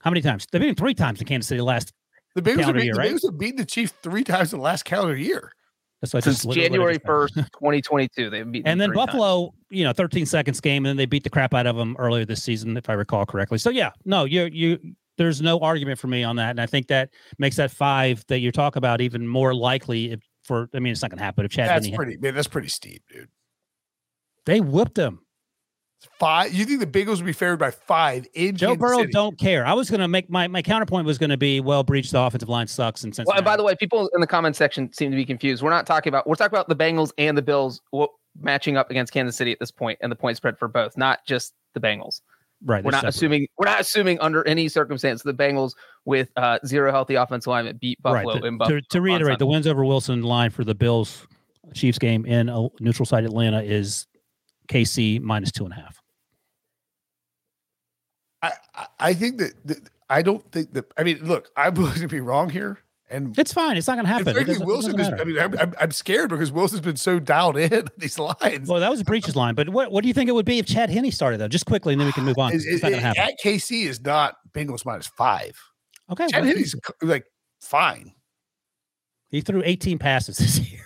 How 0.01 0.11
many 0.11 0.21
times? 0.21 0.45
They've 0.51 0.61
them 0.61 0.75
three 0.75 0.93
times 0.93 1.19
in 1.19 1.25
Kansas 1.25 1.49
City 1.49 1.61
last. 1.61 1.91
the 2.35 2.41
Bengals 2.43 2.45
have 2.45 2.57
calendar 2.57 2.73
beaten 2.73 2.85
year, 2.85 2.93
the 2.93 2.99
right? 2.99 3.11
Bengals 3.13 3.25
have 3.25 3.39
beaten 3.39 3.55
the 3.57 3.65
Chiefs 3.65 3.93
three 4.03 4.23
times 4.23 4.53
in 4.53 4.59
the 4.59 4.63
last 4.63 4.85
calendar 4.85 5.17
year. 5.17 5.54
That's 6.11 6.13
what 6.13 6.23
I 6.23 6.31
since 6.31 6.35
just- 6.37 6.45
what- 6.47 6.57
what 6.57 6.63
I 6.63 6.67
January 6.67 6.97
first, 7.05 7.35
2022. 7.35 8.29
They've 8.29 8.51
beaten 8.51 8.67
And 8.67 8.79
then 8.79 8.89
them 8.89 8.95
three 8.95 8.97
times. 8.97 9.07
Buffalo, 9.07 9.53
you 9.69 9.83
know, 9.83 9.93
13 9.93 10.25
seconds 10.25 10.59
game, 10.61 10.85
and 10.85 10.89
then 10.91 10.97
they 10.97 11.05
beat 11.05 11.23
the 11.23 11.29
crap 11.29 11.53
out 11.53 11.67
of 11.67 11.75
them 11.75 11.95
earlier 11.99 12.25
this 12.25 12.43
season, 12.43 12.75
if 12.77 12.89
I 12.89 12.93
recall 12.93 13.25
correctly. 13.25 13.57
So 13.57 13.69
yeah, 13.69 13.91
no, 14.05 14.25
you 14.25 14.45
you 14.51 14.79
there's 15.17 15.41
no 15.41 15.59
argument 15.59 15.97
for 15.97 16.07
me 16.07 16.23
on 16.23 16.35
that, 16.35 16.49
and 16.51 16.59
I 16.61 16.65
think 16.65 16.87
that 16.87 17.09
makes 17.39 17.55
that 17.55 17.71
five 17.71 18.23
that 18.27 18.39
you 18.39 18.51
talk 18.51 18.75
about 18.75 18.99
even 19.01 19.27
more 19.27 19.53
likely. 19.55 20.11
If 20.11 20.19
for, 20.43 20.69
I 20.73 20.79
mean, 20.79 20.91
it's 20.91 21.01
not 21.01 21.09
going 21.09 21.17
to 21.17 21.23
happen 21.23 21.43
if 21.45 21.51
Chad. 21.51 21.69
That's 21.69 21.87
Henne- 21.87 21.95
pretty. 21.95 22.17
Man, 22.17 22.35
that's 22.35 22.47
pretty 22.47 22.67
steep, 22.67 23.01
dude. 23.11 23.29
they 24.45 24.59
whooped 24.61 24.95
them. 24.95 25.24
Five. 26.19 26.53
You 26.53 26.65
think 26.65 26.79
the 26.79 26.85
Bengals 26.87 27.17
would 27.17 27.25
be 27.25 27.33
favored 27.33 27.57
by 27.57 27.71
five 27.71 28.25
in 28.33 28.55
Joe 28.55 28.67
Kansas 28.67 28.79
Burrow 28.81 28.97
City? 28.99 29.11
don't 29.11 29.37
care. 29.39 29.65
I 29.65 29.73
was 29.73 29.89
going 29.89 29.99
to 30.01 30.07
make 30.07 30.29
my 30.29 30.47
my 30.47 30.61
counterpoint 30.61 31.05
was 31.05 31.17
going 31.17 31.29
to 31.29 31.37
be 31.37 31.59
well, 31.59 31.83
Breech 31.83 32.11
the 32.11 32.19
offensive 32.19 32.49
line 32.49 32.67
sucks 32.67 33.03
and 33.03 33.13
Well, 33.25 33.35
and 33.35 33.45
by 33.45 33.57
the 33.57 33.63
way, 33.63 33.75
people 33.75 34.09
in 34.13 34.21
the 34.21 34.27
comment 34.27 34.55
section 34.55 34.91
seem 34.93 35.11
to 35.11 35.17
be 35.17 35.25
confused. 35.25 35.61
We're 35.63 35.69
not 35.69 35.85
talking 35.85 36.09
about 36.09 36.27
we're 36.27 36.35
talking 36.35 36.55
about 36.55 36.69
the 36.69 36.75
Bengals 36.75 37.11
and 37.17 37.37
the 37.37 37.41
Bills 37.41 37.81
matching 38.41 38.77
up 38.77 38.91
against 38.91 39.13
Kansas 39.13 39.35
City 39.35 39.51
at 39.51 39.59
this 39.59 39.71
point 39.71 39.97
and 40.01 40.11
the 40.11 40.15
point 40.15 40.37
spread 40.37 40.57
for 40.57 40.67
both, 40.67 40.97
not 40.97 41.19
just 41.25 41.53
the 41.73 41.79
Bengals. 41.79 42.21
right, 42.65 42.83
We're 42.83 42.91
not 42.91 42.99
separate. 42.99 43.09
assuming 43.15 43.47
we're 43.57 43.65
not 43.65 43.79
assuming 43.79 44.19
under 44.19 44.45
any 44.47 44.67
circumstance 44.67 45.23
the 45.23 45.33
Bengals 45.33 45.71
with 46.05 46.29
uh, 46.35 46.59
zero 46.65 46.91
healthy 46.91 47.15
offensive 47.15 47.47
linemen 47.47 47.77
beat 47.77 48.01
Buffalo 48.01 48.33
right. 48.35 48.43
in 48.43 48.53
To- 48.53 48.57
Buffalo. 48.57 48.79
To, 48.79 48.85
to 48.89 49.01
reiterate, 49.01 49.39
the 49.39 49.45
wins 49.47 49.67
over 49.67 49.83
Wilson 49.85 50.21
line 50.23 50.51
for 50.51 50.63
the 50.63 50.75
Bills 50.75 51.27
Chiefs 51.73 51.97
game 51.97 52.25
in 52.25 52.49
a 52.49 52.67
neutral 52.79 53.05
site 53.05 53.23
Atlanta 53.23 53.61
is 53.61 54.05
KC 54.67 55.21
minus 55.21 55.51
two 55.51 55.63
and 55.65 55.73
a 55.73 55.77
half. 55.77 56.01
I, 58.41 58.51
I- 58.99 59.13
think 59.13 59.37
that, 59.39 59.53
that 59.65 59.89
I 60.09 60.21
don't 60.21 60.49
think 60.51 60.73
that. 60.73 60.85
I 60.97 61.03
mean, 61.03 61.19
look, 61.23 61.49
I'm 61.57 61.73
willing 61.73 61.95
to 62.01 62.07
be 62.07 62.19
wrong 62.19 62.49
here, 62.49 62.79
and 63.09 63.37
It's 63.39 63.53
fine. 63.53 63.75
It's 63.77 63.87
not 63.87 63.95
going 63.95 64.05
to 64.05 64.11
happen. 64.11 64.33
Frankly, 64.33 64.57
Wilson 64.63 64.99
is. 64.99 65.07
I 65.07 65.23
mean, 65.23 65.39
I'm, 65.39 65.73
I'm, 65.79 65.91
scared 65.91 66.29
because 66.29 66.51
Wilson's 66.51 66.81
been 66.81 66.95
so 66.97 67.17
dialed 67.19 67.57
in 67.57 67.87
these 67.97 68.19
lines. 68.19 68.67
Well, 68.69 68.79
that 68.79 68.89
was 68.91 69.01
a 69.01 69.03
Breech's 69.03 69.35
line, 69.35 69.55
but 69.55 69.69
what, 69.69 69.91
what 69.91 70.01
do 70.03 70.07
you 70.07 70.13
think 70.13 70.29
it 70.29 70.33
would 70.33 70.45
be 70.45 70.59
if 70.59 70.65
Chad 70.67 70.89
Henne 70.89 71.09
started 71.11 71.39
though? 71.39 71.47
Just 71.47 71.65
quickly, 71.65 71.93
and 71.93 71.99
then 71.99 72.05
we 72.07 72.11
can 72.13 72.23
move 72.23 72.37
on. 72.37 72.51
'cause 72.51 72.65
It- 72.65 72.73
It's 72.73 72.83
not 72.83 72.89
going 72.89 73.01
to 73.01 73.07
happen. 73.07 73.21
At 73.23 73.33
KC 73.43 73.85
is 73.85 74.01
not 74.01 74.35
Bengals 74.53 74.85
minus 74.85 75.07
five. 75.07 75.57
Okay, 76.11 76.27
Chad 76.27 76.43
well, 76.43 76.53
Henne's 76.53 76.75
like 77.01 77.25
fine. 77.61 78.13
he 79.29 79.41
threw 79.41 79.63
18 79.65 79.97
passes 79.97 80.37
this 80.37 80.59
year. 80.71 80.81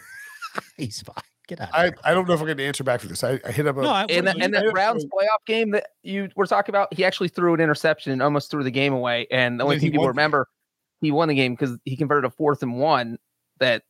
He's 0.78 1.02
fine. 1.02 1.16
Get 1.50 1.62
out. 1.62 1.70
Of 1.70 1.76
I, 1.76 1.84
here. 1.86 1.96
I 2.04 2.14
don't 2.14 2.28
know 2.28 2.36
if 2.36 2.40
I'm 2.40 2.46
going 2.46 2.58
to 2.58 2.66
answer 2.66 2.84
back 2.84 3.02
for 3.02 3.08
this. 3.08 3.24
I, 3.24 3.40
I 3.44 3.52
hit 3.52 3.66
up 3.66 3.76
a. 3.78 3.82
No, 3.82 3.90
I, 3.90 4.06
and 4.08 4.28
that, 4.28 4.38
you- 4.38 4.44
and 4.44 4.54
that 4.54 4.72
Browns 4.72 5.04
playoff 5.06 5.44
game 5.48 5.72
that 5.72 5.88
you 6.04 6.30
were 6.36 6.46
talking 6.46 6.72
about, 6.72 6.94
he 6.94 7.04
actually 7.04 7.30
threw 7.30 7.56
an 7.56 7.60
interception 7.60 8.12
and 8.12 8.22
almost 8.22 8.52
threw 8.52 8.64
the 8.64 8.70
game 8.70 8.94
away. 8.94 9.26
And 9.32 9.60
the 9.60 9.64
only 9.64 9.78
Yeah, 9.78 9.80
thing 9.80 9.88
he 9.88 9.92
people 9.94 10.08
remember, 10.08 10.48
he 11.02 11.12
won 11.12 11.28
the 11.28 11.34
game 11.34 11.54
because 11.54 11.76
he 11.86 11.98
converted 11.98 12.26
a 12.26 12.30
fourth 12.30 12.62
and 12.62 12.78
one 12.78 13.18
that 13.60 13.82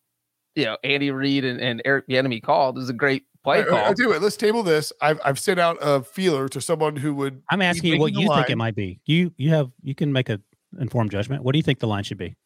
you 0.56 0.63
know 0.63 0.78
Andy 0.86 1.12
Reid 1.12 1.43
and, 1.43 1.60
and 1.60 1.82
Eric 1.84 2.08
Bieniemy 2.08 2.41
called. 2.41 2.78
It 2.78 2.80
was 2.80 2.89
a 2.89 2.93
great 2.93 3.26
play 3.43 3.58
I, 3.58 3.62
I, 3.62 3.65
call. 3.65 3.80
I'll 3.80 3.93
tell 3.93 4.13
you 4.13 4.19
let's 4.19 4.38
table 4.38 4.63
this. 4.63 4.93
I've, 5.02 5.19
I've 5.26 5.38
sent 5.38 5.60
out 5.60 5.78
a 5.82 6.02
feeler 6.02 6.48
to 6.48 6.62
someone 6.62 6.95
who 6.95 7.13
would. 7.15 7.41
I'm 7.50 7.62
asking 7.62 7.93
you 7.93 8.00
what 8.00 8.13
you 8.13 8.30
the 8.30 8.36
think 8.36 8.50
it 8.52 8.58
might 8.58 8.76
be. 8.76 9.02
You 9.06 9.34
you 9.36 9.50
have 9.50 9.69
you 9.82 9.95
can 9.95 10.13
make 10.13 10.30
a 10.30 10.39
informed 10.80 11.12
judgment. 11.12 11.43
What 11.43 11.52
do 11.52 11.60
you 11.60 11.63
think 11.63 11.80
the 11.80 11.88
line 11.88 12.06
should 12.06 12.17
be? 12.17 12.38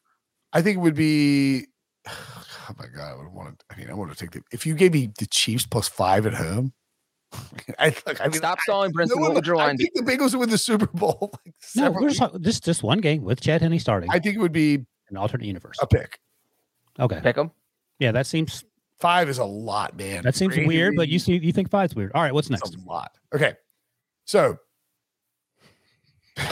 I 0.54 0.64
think 0.64 0.78
it 0.78 0.82
would 0.82 0.96
be. 0.96 1.68
Oh 2.70 2.74
my 2.78 2.86
god, 2.88 3.14
I 3.14 3.16
would 3.16 3.34
want 3.34 3.60
to. 3.60 3.66
I 3.72 3.78
mean, 3.78 3.90
I 3.90 3.94
want 3.94 4.12
to 4.12 4.18
take 4.18 4.32
the. 4.32 4.42
If 4.52 4.66
you 4.66 4.76
gave 4.76 4.94
me 4.94 5.12
the 5.20 5.26
Chiefs 5.26 5.66
plus 5.66 5.88
five 5.88 6.26
at 6.26 6.34
home, 6.34 6.74
I, 7.80 7.96
look, 8.08 8.22
I 8.22 8.28
mean, 8.28 8.34
Stop 8.34 8.60
stalling, 8.62 8.92
Brinson. 8.94 9.16
No 9.16 9.22
what 9.22 9.34
would 9.34 9.48
your 9.48 9.56
line 9.56 9.76
I 9.76 9.78
think 9.78 9.94
the 9.94 10.02
Bengals 10.02 10.38
win 10.38 10.50
the 10.50 10.58
Super 10.58 10.88
Bowl. 10.88 11.34
Like 11.76 11.76
no, 11.76 11.92
we're 11.92 12.10
just, 12.10 12.42
this 12.42 12.60
just 12.60 12.84
one 12.84 13.00
game 13.00 13.24
with 13.24 13.42
Chad 13.42 13.62
Henne 13.62 13.80
starting. 13.80 14.10
I 14.12 14.20
think 14.20 14.36
it 14.36 14.40
would 14.40 14.52
be 14.52 14.86
an 15.10 15.18
alternate 15.18 15.46
universe. 15.46 15.78
A 15.82 15.88
pick. 15.88 16.20
Okay. 17.00 17.20
Pick 17.24 17.36
them. 17.36 17.52
Yeah, 18.00 18.12
that 18.12 18.28
seems 18.28 18.64
five 19.00 19.28
is 19.28 19.40
a 19.40 19.46
lot, 19.46 19.98
man. 19.98 20.24
That 20.24 20.36
seems 20.36 20.54
Crazy. 20.54 20.68
weird, 20.68 20.96
but 20.96 21.10
you 21.10 21.20
see, 21.20 21.38
you 21.38 21.52
think 21.52 21.70
five's 21.70 21.96
weird. 21.96 22.12
All 22.14 22.22
right, 22.22 22.34
what's 22.34 22.50
next? 22.50 22.64
That's 22.64 22.84
a 22.84 22.88
lot. 22.88 23.12
Okay, 23.34 23.54
so 24.26 24.58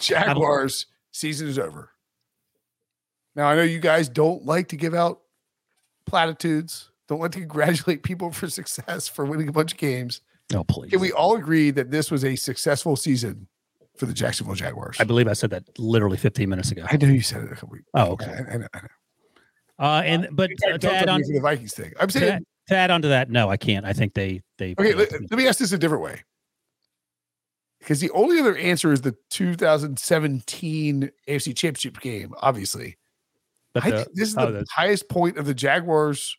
Jaguars 0.00 0.86
season 1.10 1.48
is 1.48 1.58
over. 1.58 1.90
Now 3.34 3.48
I 3.48 3.56
know 3.56 3.62
you 3.62 3.80
guys 3.80 4.08
don't 4.08 4.44
like 4.44 4.68
to 4.68 4.76
give 4.76 4.94
out 4.94 5.21
platitudes. 6.06 6.90
Don't 7.08 7.20
like 7.20 7.32
to 7.32 7.40
congratulate 7.40 8.02
people 8.02 8.30
for 8.32 8.48
success 8.48 9.08
for 9.08 9.24
winning 9.24 9.48
a 9.48 9.52
bunch 9.52 9.72
of 9.72 9.78
games. 9.78 10.20
No, 10.52 10.64
please. 10.64 10.90
Can 10.90 11.00
we 11.00 11.12
all 11.12 11.36
agree 11.36 11.70
that 11.70 11.90
this 11.90 12.10
was 12.10 12.24
a 12.24 12.36
successful 12.36 12.96
season 12.96 13.48
for 13.96 14.06
the 14.06 14.12
Jacksonville 14.12 14.54
Jaguars? 14.54 14.96
I 15.00 15.04
believe 15.04 15.28
I 15.28 15.32
said 15.32 15.50
that 15.50 15.64
literally 15.78 16.16
15 16.16 16.48
minutes 16.48 16.70
ago. 16.70 16.84
I 16.90 16.96
know 16.96 17.08
you 17.08 17.22
said 17.22 17.44
it 17.44 17.52
a 17.52 17.54
couple 17.54 17.70
weeks. 17.70 17.88
Oh, 17.94 18.12
okay. 18.12 18.26
I, 18.26 18.54
I 18.54 18.56
know, 18.58 18.66
I 18.74 18.80
know. 18.80 18.88
Uh, 19.78 20.02
and 20.04 20.28
but 20.32 20.50
uh, 20.70 20.78
to 20.78 20.94
add 20.94 21.08
on 21.08 21.22
to 21.22 21.32
the 21.32 21.40
Vikings 21.40 21.74
thing, 21.74 21.92
I'm 21.98 22.10
saying 22.10 22.38
to, 22.38 22.44
to, 22.68 22.76
add 22.76 22.90
on 22.90 23.02
to 23.02 23.08
that, 23.08 23.30
no, 23.30 23.50
I 23.50 23.56
can't. 23.56 23.84
I 23.84 23.92
think 23.92 24.14
they 24.14 24.42
they. 24.58 24.76
Okay, 24.78 24.94
let, 24.94 25.10
let 25.12 25.32
me 25.32 25.48
ask 25.48 25.58
this 25.58 25.72
a 25.72 25.78
different 25.78 26.04
way, 26.04 26.22
because 27.80 27.98
the 27.98 28.10
only 28.10 28.38
other 28.38 28.56
answer 28.56 28.92
is 28.92 29.00
the 29.00 29.16
2017 29.30 31.10
AFC 31.26 31.56
Championship 31.56 32.00
game, 32.00 32.32
obviously. 32.40 32.96
I 33.74 33.90
think 33.90 34.08
this 34.14 34.28
is 34.28 34.36
oh, 34.36 34.52
the 34.52 34.66
highest 34.70 35.08
point 35.08 35.38
of 35.38 35.46
the 35.46 35.54
Jaguars 35.54 36.36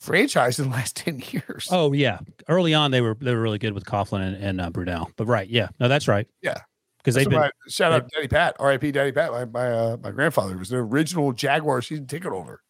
franchise 0.00 0.58
in 0.58 0.70
the 0.70 0.76
last 0.76 0.96
10 1.04 1.22
years. 1.30 1.68
Oh 1.70 1.92
yeah. 1.92 2.18
Early 2.48 2.74
on 2.74 2.90
they 2.90 3.00
were 3.00 3.16
they 3.20 3.34
were 3.34 3.40
really 3.40 3.58
good 3.58 3.72
with 3.72 3.84
Coughlin 3.84 4.26
and, 4.26 4.36
and 4.36 4.60
uh, 4.60 4.70
Brunell. 4.70 5.08
But 5.16 5.26
right, 5.26 5.48
yeah. 5.48 5.68
No, 5.80 5.88
that's 5.88 6.08
right. 6.08 6.26
Yeah. 6.42 6.58
Because 6.98 7.14
they've 7.14 7.28
been 7.28 7.38
my, 7.38 7.50
shout 7.68 7.92
out 7.92 8.10
Daddy 8.10 8.26
Pat, 8.26 8.56
RIP 8.58 8.92
Daddy 8.92 9.12
Pat. 9.12 9.30
My 9.30 9.44
my 9.44 9.70
uh, 9.70 9.96
my 10.02 10.10
grandfather 10.10 10.56
was 10.56 10.70
the 10.70 10.78
original 10.78 11.32
Jaguar 11.32 11.80
season 11.80 12.06
ticket 12.06 12.32
holder. 12.32 12.60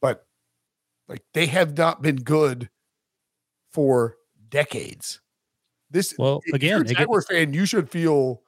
But 0.00 0.24
like 1.08 1.24
they 1.34 1.46
have 1.46 1.76
not 1.76 2.00
been 2.00 2.16
good 2.16 2.70
for 3.72 4.16
decades. 4.48 5.20
This 5.90 6.14
well 6.16 6.42
again, 6.54 6.82
if 6.82 6.96
Jaguar 6.96 7.22
fan, 7.22 7.52
you 7.54 7.66
should 7.66 7.90
feel 7.90 8.42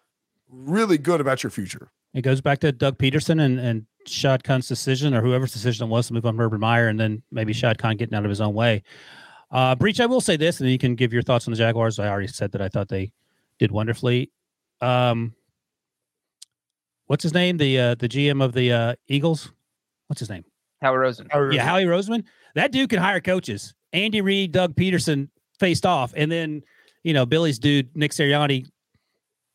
really 0.48 0.98
good 0.98 1.20
about 1.20 1.42
your 1.42 1.50
future. 1.50 1.90
It 2.14 2.22
goes 2.22 2.40
back 2.40 2.60
to 2.60 2.72
Doug 2.72 2.98
Pederson 2.98 3.40
and 3.40 3.58
and 3.58 3.86
Shad 4.06 4.44
Khan's 4.44 4.68
decision 4.68 5.14
or 5.14 5.22
whoever's 5.22 5.52
decision 5.52 5.86
it 5.86 5.90
was 5.90 6.08
to 6.08 6.14
move 6.14 6.26
on 6.26 6.38
Urban 6.38 6.60
Meyer 6.60 6.88
and 6.88 6.98
then 7.00 7.22
maybe 7.30 7.52
Shad 7.52 7.78
Khan 7.78 7.96
getting 7.96 8.14
out 8.14 8.24
of 8.24 8.28
his 8.28 8.40
own 8.40 8.54
way. 8.54 8.82
Uh, 9.50 9.74
Breech, 9.74 10.00
I 10.00 10.06
will 10.06 10.20
say 10.20 10.36
this, 10.36 10.60
and 10.60 10.68
you 10.68 10.78
can 10.78 10.94
give 10.94 11.12
your 11.12 11.22
thoughts 11.22 11.46
on 11.46 11.52
the 11.52 11.58
Jaguars. 11.58 11.98
I 11.98 12.08
already 12.08 12.26
said 12.26 12.52
that 12.52 12.60
I 12.60 12.68
thought 12.68 12.88
they 12.88 13.12
did 13.58 13.70
wonderfully. 13.70 14.30
Um, 14.80 15.34
what's 17.06 17.22
his 17.22 17.34
name? 17.34 17.56
The 17.56 17.78
uh, 17.78 17.94
the 17.94 18.08
GM 18.08 18.42
of 18.42 18.52
the 18.52 18.72
uh, 18.72 18.94
Eagles. 19.08 19.52
What's 20.08 20.20
his 20.20 20.30
name? 20.30 20.44
Howie 20.82 20.96
Roseman. 20.96 21.52
Yeah, 21.52 21.64
Howie 21.64 21.84
Roseman. 21.84 22.24
That 22.54 22.72
dude 22.72 22.90
can 22.90 22.98
hire 22.98 23.20
coaches. 23.20 23.74
Andy 23.92 24.20
Reid, 24.20 24.52
Doug 24.52 24.74
Pederson 24.74 25.28
faced 25.58 25.86
off, 25.86 26.12
and 26.16 26.30
then 26.30 26.62
you 27.02 27.14
know 27.14 27.24
Billy's 27.24 27.58
dude 27.58 27.96
Nick 27.96 28.10
Sirianni 28.10 28.66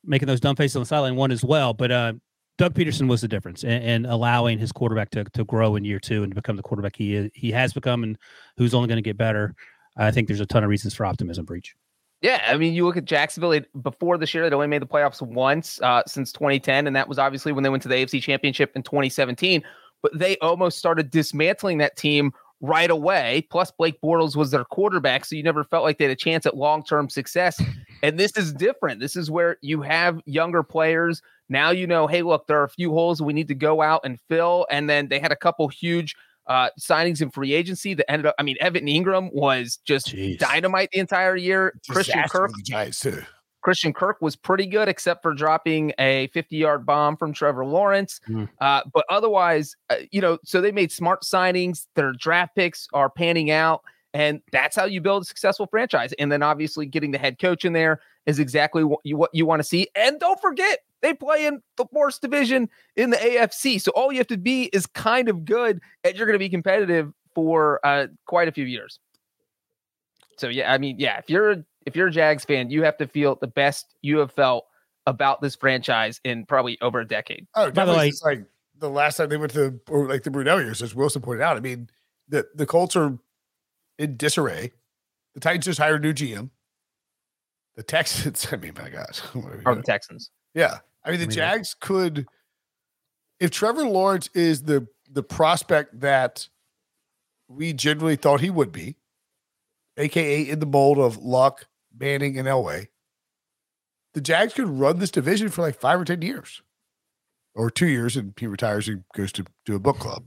making 0.04 0.28
those 0.28 0.40
dumb 0.40 0.56
faces 0.56 0.76
on 0.78 0.82
the 0.82 0.86
sideline 0.86 1.16
won 1.16 1.32
as 1.32 1.44
well. 1.44 1.74
But 1.74 1.92
uh, 1.92 2.14
Doug 2.60 2.74
Pederson 2.74 3.08
was 3.08 3.22
the 3.22 3.28
difference 3.30 3.64
and, 3.64 4.06
allowing 4.06 4.60
his 4.60 4.74
quarterback 4.74 5.12
to, 5.12 5.24
to 5.24 5.46
grow 5.46 5.78
in 5.78 5.86
year 5.86 5.98
two 5.98 6.24
and 6.24 6.32
to 6.32 6.36
become 6.36 6.58
the 6.58 6.62
quarterback 6.62 6.94
he 6.94 7.32
he 7.34 7.52
has 7.52 7.72
become 7.72 8.04
and 8.04 8.18
who's 8.58 8.74
only 8.74 8.90
going 8.90 8.98
to 8.98 9.02
get 9.02 9.18
better. 9.18 9.56
I 9.96 10.12
think 10.12 10.28
there's 10.28 10.42
a 10.42 10.46
ton 10.46 10.66
of 10.66 10.70
reasons 10.70 10.94
for 10.94 11.06
optimism, 11.06 11.46
Breech. 11.46 11.74
Yeah, 12.22 12.42
I 12.46 12.58
mean, 12.58 12.74
you 12.74 12.86
look 12.86 12.98
at 12.98 13.06
Jacksonville 13.06 13.54
it, 13.54 13.82
before 13.82 14.18
this 14.18 14.34
year; 14.34 14.44
they'd 14.44 14.54
only 14.54 14.68
made 14.68 14.82
the 14.82 14.88
playoffs 14.88 15.22
once 15.22 15.82
uh, 15.82 16.04
since 16.06 16.34
2010, 16.34 16.86
and 16.86 16.96
that 16.98 17.08
was 17.08 17.18
obviously 17.18 17.54
when 17.54 17.64
they 17.64 17.70
went 17.70 17.82
to 17.84 17.90
the 17.90 17.96
AFC 17.96 18.22
Championship 18.22 18.74
in 18.76 18.84
2017. 18.84 19.64
But 20.02 20.20
they 20.20 20.36
almost 20.40 20.78
started 20.78 21.12
dismantling 21.12 21.78
that 21.78 21.96
team 21.96 22.34
right 22.60 22.92
away. 22.92 23.48
Plus, 23.50 23.72
Blake 23.72 24.02
Bortles 24.02 24.36
was 24.36 24.52
their 24.52 24.66
quarterback, 24.66 25.24
so 25.24 25.38
you 25.38 25.44
never 25.44 25.64
felt 25.64 25.86
like 25.86 25.98
they 25.98 26.06
had 26.06 26.12
a 26.12 26.16
chance 26.16 26.46
at 26.46 26.58
long 26.58 26.84
term 26.84 27.10
success. 27.10 27.62
And 28.04 28.20
this 28.20 28.36
is 28.38 28.54
different. 28.54 29.00
This 29.00 29.16
is 29.16 29.30
where 29.30 29.58
you 29.62 29.82
have 29.82 30.22
younger 30.26 30.64
players 30.64 31.22
now 31.50 31.72
you 31.72 31.88
know, 31.88 32.08
hey, 32.08 32.22
look, 32.22 32.48
there 32.48 32.60
are 32.62 32.64
a 32.64 32.70
few 32.70 32.92
holes 32.92 33.22
we 33.22 33.34
need 33.34 33.48
to 33.48 33.56
go 33.56 33.82
out 33.82 34.02
and 34.04 34.20
fill. 34.30 34.68
And 34.70 34.90
then 34.90 35.10
they 35.10 35.20
had 35.20 35.32
a 35.32 35.36
couple 35.36 35.68
huge 35.68 36.16
uh, 36.48 36.70
signings 36.80 37.22
in 37.22 37.30
free 37.32 37.54
agency 37.54 37.96
that 37.96 38.10
ended 38.10 38.28
up. 38.28 38.36
I 38.40 38.44
mean, 38.44 38.56
Evan 38.60 38.86
Engram 38.86 39.34
was 39.34 39.80
just 39.84 40.08
Jeez. 40.08 40.38
dynamite 40.38 40.90
the 40.94 41.00
entire 41.00 41.36
year. 41.36 41.74
Christian 41.90 42.24
Kirk. 42.30 42.52
Christian 43.62 43.92
Kirk 43.92 44.22
was 44.22 44.38
pretty 44.38 44.66
good, 44.66 44.88
except 44.88 45.22
for 45.22 45.34
dropping 45.34 45.92
a 46.00 46.28
50 46.28 46.56
yard 46.56 46.86
bomb 46.86 47.18
from 47.18 47.34
Trevor 47.34 47.66
Lawrence. 47.66 48.22
Mm. 48.30 48.48
Uh, 48.62 48.84
but 48.94 49.04
otherwise, 49.10 49.76
uh, 49.90 49.98
you 50.12 50.22
know, 50.22 50.38
so 50.46 50.62
they 50.62 50.72
made 50.72 50.92
smart 50.92 51.24
signings. 51.24 51.88
Their 51.96 52.14
draft 52.14 52.56
picks 52.56 52.88
are 52.94 53.10
panning 53.10 53.52
out. 53.52 53.82
And 54.14 54.42
that's 54.52 54.76
how 54.76 54.86
you 54.86 55.02
build 55.02 55.24
a 55.24 55.26
successful 55.26 55.68
franchise. 55.68 56.14
And 56.18 56.32
then 56.32 56.42
obviously 56.42 56.86
getting 56.86 57.12
the 57.12 57.18
head 57.18 57.38
coach 57.40 57.64
in 57.64 57.74
there 57.74 58.02
is 58.26 58.40
exactly 58.40 58.84
what 58.84 59.00
you, 59.04 59.18
what 59.18 59.30
you 59.34 59.46
want 59.46 59.60
to 59.60 59.64
see. 59.64 59.88
And 59.96 60.20
don't 60.20 60.42
forget, 60.42 60.80
they 61.02 61.14
play 61.14 61.46
in 61.46 61.62
the 61.78 61.86
worst 61.92 62.22
division 62.22 62.70
in 62.96 63.12
the 63.12 63.18
AFC. 63.18 63.80
So 63.80 63.92
all 63.92 64.12
you 64.12 64.18
have 64.18 64.28
to 64.28 64.38
be 64.38 64.64
is 64.66 64.86
kind 64.86 65.30
of 65.30 65.46
good, 65.46 65.80
and 66.04 66.16
you're 66.16 66.26
going 66.26 66.36
to 66.36 66.40
be 66.40 66.50
competitive 66.50 67.14
for 67.36 67.80
uh, 67.86 68.08
quite 68.26 68.48
a 68.48 68.52
few 68.52 68.66
years. 68.66 69.00
So 70.38 70.48
yeah, 70.48 70.74
I 70.74 70.78
mean, 70.78 70.98
yeah, 71.00 71.18
if 71.18 71.30
you're 71.30 71.64
if 71.86 71.96
you're 71.96 72.08
a 72.08 72.12
Jags 72.12 72.46
fan, 72.46 72.70
you 72.70 72.84
have 72.84 72.98
to 72.98 73.08
feel 73.08 73.36
the 73.36 73.48
best 73.48 73.96
you 74.02 74.20
have 74.20 74.32
felt 74.32 74.66
about 75.06 75.42
this 75.42 75.56
franchise 75.56 76.20
in 76.24 76.46
probably 76.46 76.78
over 76.82 77.00
a 77.00 77.08
decade. 77.08 77.48
Oh, 77.56 77.72
by 77.72 77.86
the 77.86 77.94
way, 77.94 78.12
like 78.24 78.46
the 78.78 78.90
last 78.90 79.18
time 79.18 79.30
they 79.30 79.38
went 79.38 79.52
to 79.54 79.80
or 79.90 80.08
like 80.08 80.24
the 80.24 80.30
Brunell 80.30 80.64
years, 80.64 80.82
as 80.82 80.96
Wilson 80.96 81.22
pointed 81.22 81.44
out. 81.44 81.58
I 81.58 81.60
mean, 81.60 81.90
the 82.28 82.48
the 82.56 82.66
Colts 82.66 82.96
are 82.96 83.18
in 84.00 84.18
disarray. 84.18 84.72
The 85.36 85.42
Titans 85.42 85.66
just 85.66 85.80
hired 85.80 86.04
a 86.04 86.08
new 86.08 86.14
GM. 86.14 86.50
The 87.76 87.84
Texans, 87.84 88.48
I 88.52 88.56
mean, 88.56 88.74
my 88.82 88.90
gosh, 88.90 89.22
are 89.66 89.76
the 89.76 89.84
Texans? 89.84 90.32
Yeah, 90.56 90.80
I 91.06 91.12
mean, 91.12 91.20
the 91.20 91.26
I 91.26 91.28
mean, 91.28 91.36
Jags 91.36 91.76
could, 91.80 92.26
if 93.40 93.52
Trevor 93.52 93.84
Lawrence 93.84 94.30
is 94.34 94.64
the 94.64 94.88
the 95.12 95.24
prospect 95.24 96.00
that 96.00 96.48
we 97.48 97.74
generally 97.74 98.16
thought 98.16 98.42
he 98.42 98.50
would 98.50 98.72
be, 98.72 98.96
aka 99.98 100.42
in 100.42 100.60
the 100.60 100.66
mold 100.66 100.98
of 100.98 101.18
Luck, 101.18 101.68
Manning, 101.98 102.38
and 102.40 102.48
Elway, 102.48 102.88
the 104.14 104.22
Jags 104.22 104.54
could 104.54 104.68
run 104.68 105.00
this 105.00 105.12
division 105.12 105.50
for 105.50 105.62
like 105.62 105.80
five 105.80 106.00
or 106.02 106.06
ten 106.06 106.22
years, 106.22 106.62
or 107.54 107.70
two 107.70 107.88
years, 107.88 108.18
and 108.18 108.34
he 108.38 108.48
retires 108.48 108.88
and 108.88 109.04
goes 109.16 109.32
to 109.34 109.46
do 109.66 109.76
a 109.76 109.80
book 109.80 110.00
club. 110.00 110.26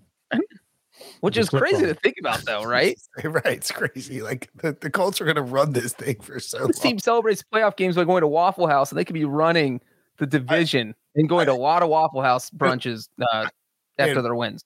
Which 1.21 1.37
is 1.37 1.49
crazy 1.49 1.87
to 1.87 1.95
think 1.95 2.17
about, 2.21 2.45
though, 2.45 2.65
right? 2.67 2.99
right, 3.25 3.47
it's 3.47 3.71
crazy. 3.71 4.23
Like 4.23 4.51
the, 4.57 4.77
the 4.81 4.91
Colts 4.91 5.21
are 5.21 5.25
going 5.25 5.37
to 5.37 5.43
run 5.43 5.73
this 5.73 5.93
thing 5.93 6.21
for 6.21 6.41
so. 6.41 6.67
This 6.67 6.79
long. 6.79 6.93
team 6.93 6.99
celebrates 6.99 7.45
playoff 7.53 7.77
games 7.77 7.97
by 7.97 8.05
going 8.05 8.23
to 8.23 8.29
Waffle 8.29 8.67
House, 8.67 8.91
and 8.91 8.99
they 8.99 9.05
could 9.05 9.15
be 9.15 9.25
running 9.25 9.81
the 10.19 10.27
division 10.27 10.95
I, 11.17 11.21
and 11.21 11.29
going 11.29 11.43
I, 11.43 11.47
to 11.47 11.53
a 11.53 11.55
lot 11.55 11.83
of 11.83 11.89
Waffle 11.89 12.23
House 12.23 12.51
brunches 12.51 13.09
uh, 13.21 13.49
after 13.99 14.17
and, 14.17 14.25
their 14.25 14.35
wins. 14.35 14.65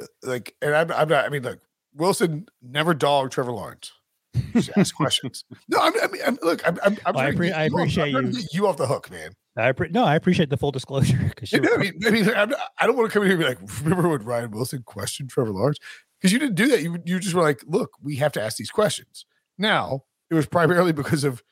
Uh, 0.00 0.06
like, 0.22 0.54
and 0.62 0.74
I'm, 0.74 0.90
I'm 0.92 1.08
not. 1.08 1.24
I 1.24 1.28
mean, 1.28 1.42
look, 1.42 1.60
Wilson 1.94 2.48
never 2.62 2.94
dogged 2.94 3.32
Trevor 3.32 3.52
Lawrence. 3.52 3.92
Just 4.52 4.70
ask 4.76 4.94
questions. 4.94 5.44
No, 5.68 5.78
I'm, 5.80 5.92
I 6.02 6.06
mean, 6.08 6.22
I'm, 6.26 6.38
look, 6.42 6.66
I'm, 6.66 6.78
I'm, 6.84 6.98
I'm 7.06 7.16
I, 7.16 7.32
pre- 7.32 7.52
I 7.52 7.64
appreciate 7.64 8.12
you. 8.12 8.32
you 8.52 8.66
off 8.66 8.76
the 8.76 8.86
hook, 8.86 9.10
man. 9.10 9.32
I 9.56 9.72
pre- 9.72 9.88
no, 9.88 10.04
I 10.04 10.14
appreciate 10.16 10.50
the 10.50 10.56
full 10.56 10.72
disclosure. 10.72 11.18
Because 11.34 11.54
I 11.54 11.58
mean, 11.58 11.98
I 12.06 12.10
mean, 12.10 12.28
I'm, 12.28 12.52
I 12.78 12.86
do 12.86 12.88
not 12.88 12.96
want 12.96 13.10
to 13.10 13.12
come 13.12 13.22
in 13.22 13.28
here 13.28 13.48
and 13.48 13.58
be 13.58 13.64
like, 13.64 13.82
remember 13.82 14.08
when 14.08 14.22
Ryan 14.22 14.50
Wilson 14.50 14.82
questioned 14.84 15.30
Trevor 15.30 15.52
Lawrence? 15.52 15.78
Because 16.18 16.32
you 16.32 16.38
didn't 16.38 16.56
do 16.56 16.68
that. 16.68 16.82
You 16.82 16.98
you 17.04 17.18
just 17.18 17.34
were 17.34 17.42
like, 17.42 17.62
look, 17.66 17.92
we 18.02 18.16
have 18.16 18.32
to 18.32 18.42
ask 18.42 18.56
these 18.56 18.70
questions. 18.70 19.26
Now 19.58 20.04
it 20.30 20.34
was 20.34 20.46
primarily 20.46 20.92
because 20.92 21.24
of 21.24 21.42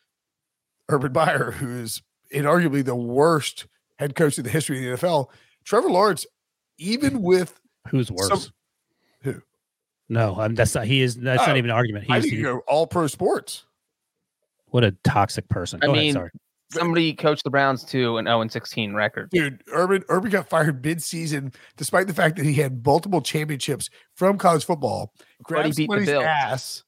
Urban 0.88 1.12
Meyer, 1.12 1.52
who 1.52 1.78
is 1.78 2.02
inarguably 2.34 2.84
the 2.84 2.94
worst 2.94 3.66
head 3.96 4.14
coach 4.14 4.38
in 4.38 4.44
the 4.44 4.50
history 4.50 4.90
of 4.90 5.00
the 5.00 5.06
NFL. 5.06 5.28
Trevor 5.64 5.90
Lawrence, 5.90 6.26
even 6.78 7.22
with 7.22 7.58
who's 7.88 8.10
worse, 8.10 8.28
some, 8.28 8.52
who? 9.22 9.42
No, 10.08 10.36
I'm, 10.38 10.54
that's 10.54 10.74
not. 10.74 10.86
He 10.86 11.00
is. 11.00 11.16
That's 11.16 11.46
not 11.46 11.54
oh, 11.54 11.58
even 11.58 11.70
an 11.70 11.76
argument. 11.76 12.04
He's, 12.04 12.12
I 12.12 12.20
think 12.20 12.34
you 12.34 12.42
go 12.42 12.58
all 12.66 12.86
pro 12.86 13.06
sports. 13.06 13.64
What 14.66 14.84
a 14.84 14.92
toxic 15.04 15.48
person. 15.48 15.80
Go 15.80 15.90
I 15.90 15.92
mean, 15.92 16.16
ahead, 16.16 16.30
somebody 16.74 17.14
coached 17.14 17.44
the 17.44 17.50
Browns 17.50 17.84
to 17.84 18.18
an 18.18 18.26
0 18.26 18.46
16 18.48 18.94
record. 18.94 19.30
Dude, 19.30 19.62
Urban 19.72 20.04
Urban 20.08 20.30
got 20.30 20.48
fired 20.48 20.84
mid-season, 20.84 21.52
despite 21.76 22.06
the 22.06 22.14
fact 22.14 22.36
that 22.36 22.44
he 22.44 22.54
had 22.54 22.84
multiple 22.84 23.20
championships 23.20 23.90
from 24.14 24.38
college 24.38 24.64
football. 24.64 25.12
Grabbed 25.42 25.74
somebody's 25.74 26.08
ass. 26.08 26.82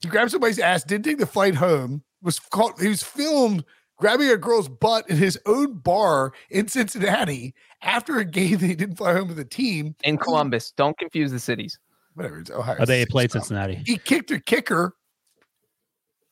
He 0.00 0.08
grabbed 0.08 0.30
somebody's 0.30 0.58
ass, 0.58 0.84
didn't 0.84 1.04
take 1.04 1.18
the 1.18 1.26
flight 1.26 1.54
home. 1.54 2.02
Was 2.22 2.38
caught. 2.38 2.80
He 2.80 2.88
was 2.88 3.02
filmed 3.02 3.64
grabbing 3.98 4.28
a 4.28 4.36
girl's 4.36 4.68
butt 4.68 5.08
in 5.10 5.16
his 5.16 5.38
own 5.46 5.74
bar 5.74 6.32
in 6.50 6.68
Cincinnati 6.68 7.54
after 7.82 8.18
a 8.18 8.24
game 8.24 8.58
that 8.58 8.66
he 8.66 8.74
didn't 8.74 8.96
fly 8.96 9.12
home 9.12 9.28
with 9.28 9.36
the 9.36 9.44
team. 9.44 9.94
In 10.04 10.16
Columbus. 10.16 10.72
Don't 10.72 10.96
confuse 10.98 11.30
the 11.30 11.40
cities. 11.40 11.78
Whatever. 12.14 12.40
It's 12.40 12.50
Ohio. 12.50 12.76
Oh, 12.80 12.84
they 12.84 13.04
played 13.06 13.30
Cincinnati. 13.30 13.82
He 13.86 13.98
kicked 13.98 14.30
a 14.30 14.40
kicker 14.40 14.94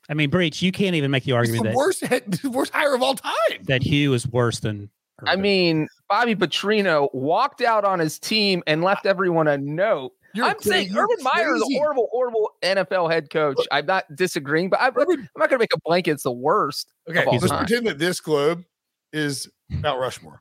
I 0.08 0.14
mean, 0.14 0.30
Breech, 0.30 0.62
you 0.62 0.72
can't 0.72 0.94
even 0.94 1.10
make 1.10 1.24
the 1.24 1.32
argument 1.32 1.64
the 1.64 1.68
that 1.70 1.76
worst 1.76 2.04
head, 2.04 2.40
worst 2.44 2.72
hire 2.72 2.94
of 2.94 3.02
all 3.02 3.14
time. 3.14 3.32
That 3.64 3.82
Hugh 3.82 4.14
is 4.14 4.26
worse 4.26 4.60
than. 4.60 4.90
Urban. 5.22 5.32
I 5.32 5.36
mean, 5.40 5.88
Bobby 6.10 6.34
Petrino 6.36 7.08
walked 7.14 7.62
out 7.62 7.84
on 7.86 7.98
his 7.98 8.18
team 8.18 8.62
and 8.66 8.84
left 8.84 9.06
everyone 9.06 9.48
a 9.48 9.56
note. 9.56 10.12
You're 10.34 10.44
I'm 10.44 10.56
crazy. 10.56 10.70
saying 10.70 10.96
Urban 10.96 11.16
Meyer 11.22 11.54
is 11.56 11.62
a 11.62 11.78
horrible, 11.78 12.08
horrible 12.12 12.50
NFL 12.62 13.10
head 13.10 13.30
coach. 13.30 13.56
I'm 13.72 13.86
not 13.86 14.04
disagreeing, 14.14 14.68
but 14.68 14.78
I'm, 14.78 14.92
I'm 14.98 15.06
not 15.38 15.48
going 15.48 15.52
to 15.52 15.58
make 15.58 15.72
a 15.74 15.80
blanket. 15.86 16.10
It's 16.12 16.24
the 16.24 16.32
worst. 16.32 16.92
Okay, 17.08 17.24
let's 17.24 17.48
time. 17.48 17.64
pretend 17.64 17.86
that 17.86 17.98
this 17.98 18.20
globe 18.20 18.62
is 19.14 19.48
Mount 19.70 19.98
Rushmore. 19.98 20.38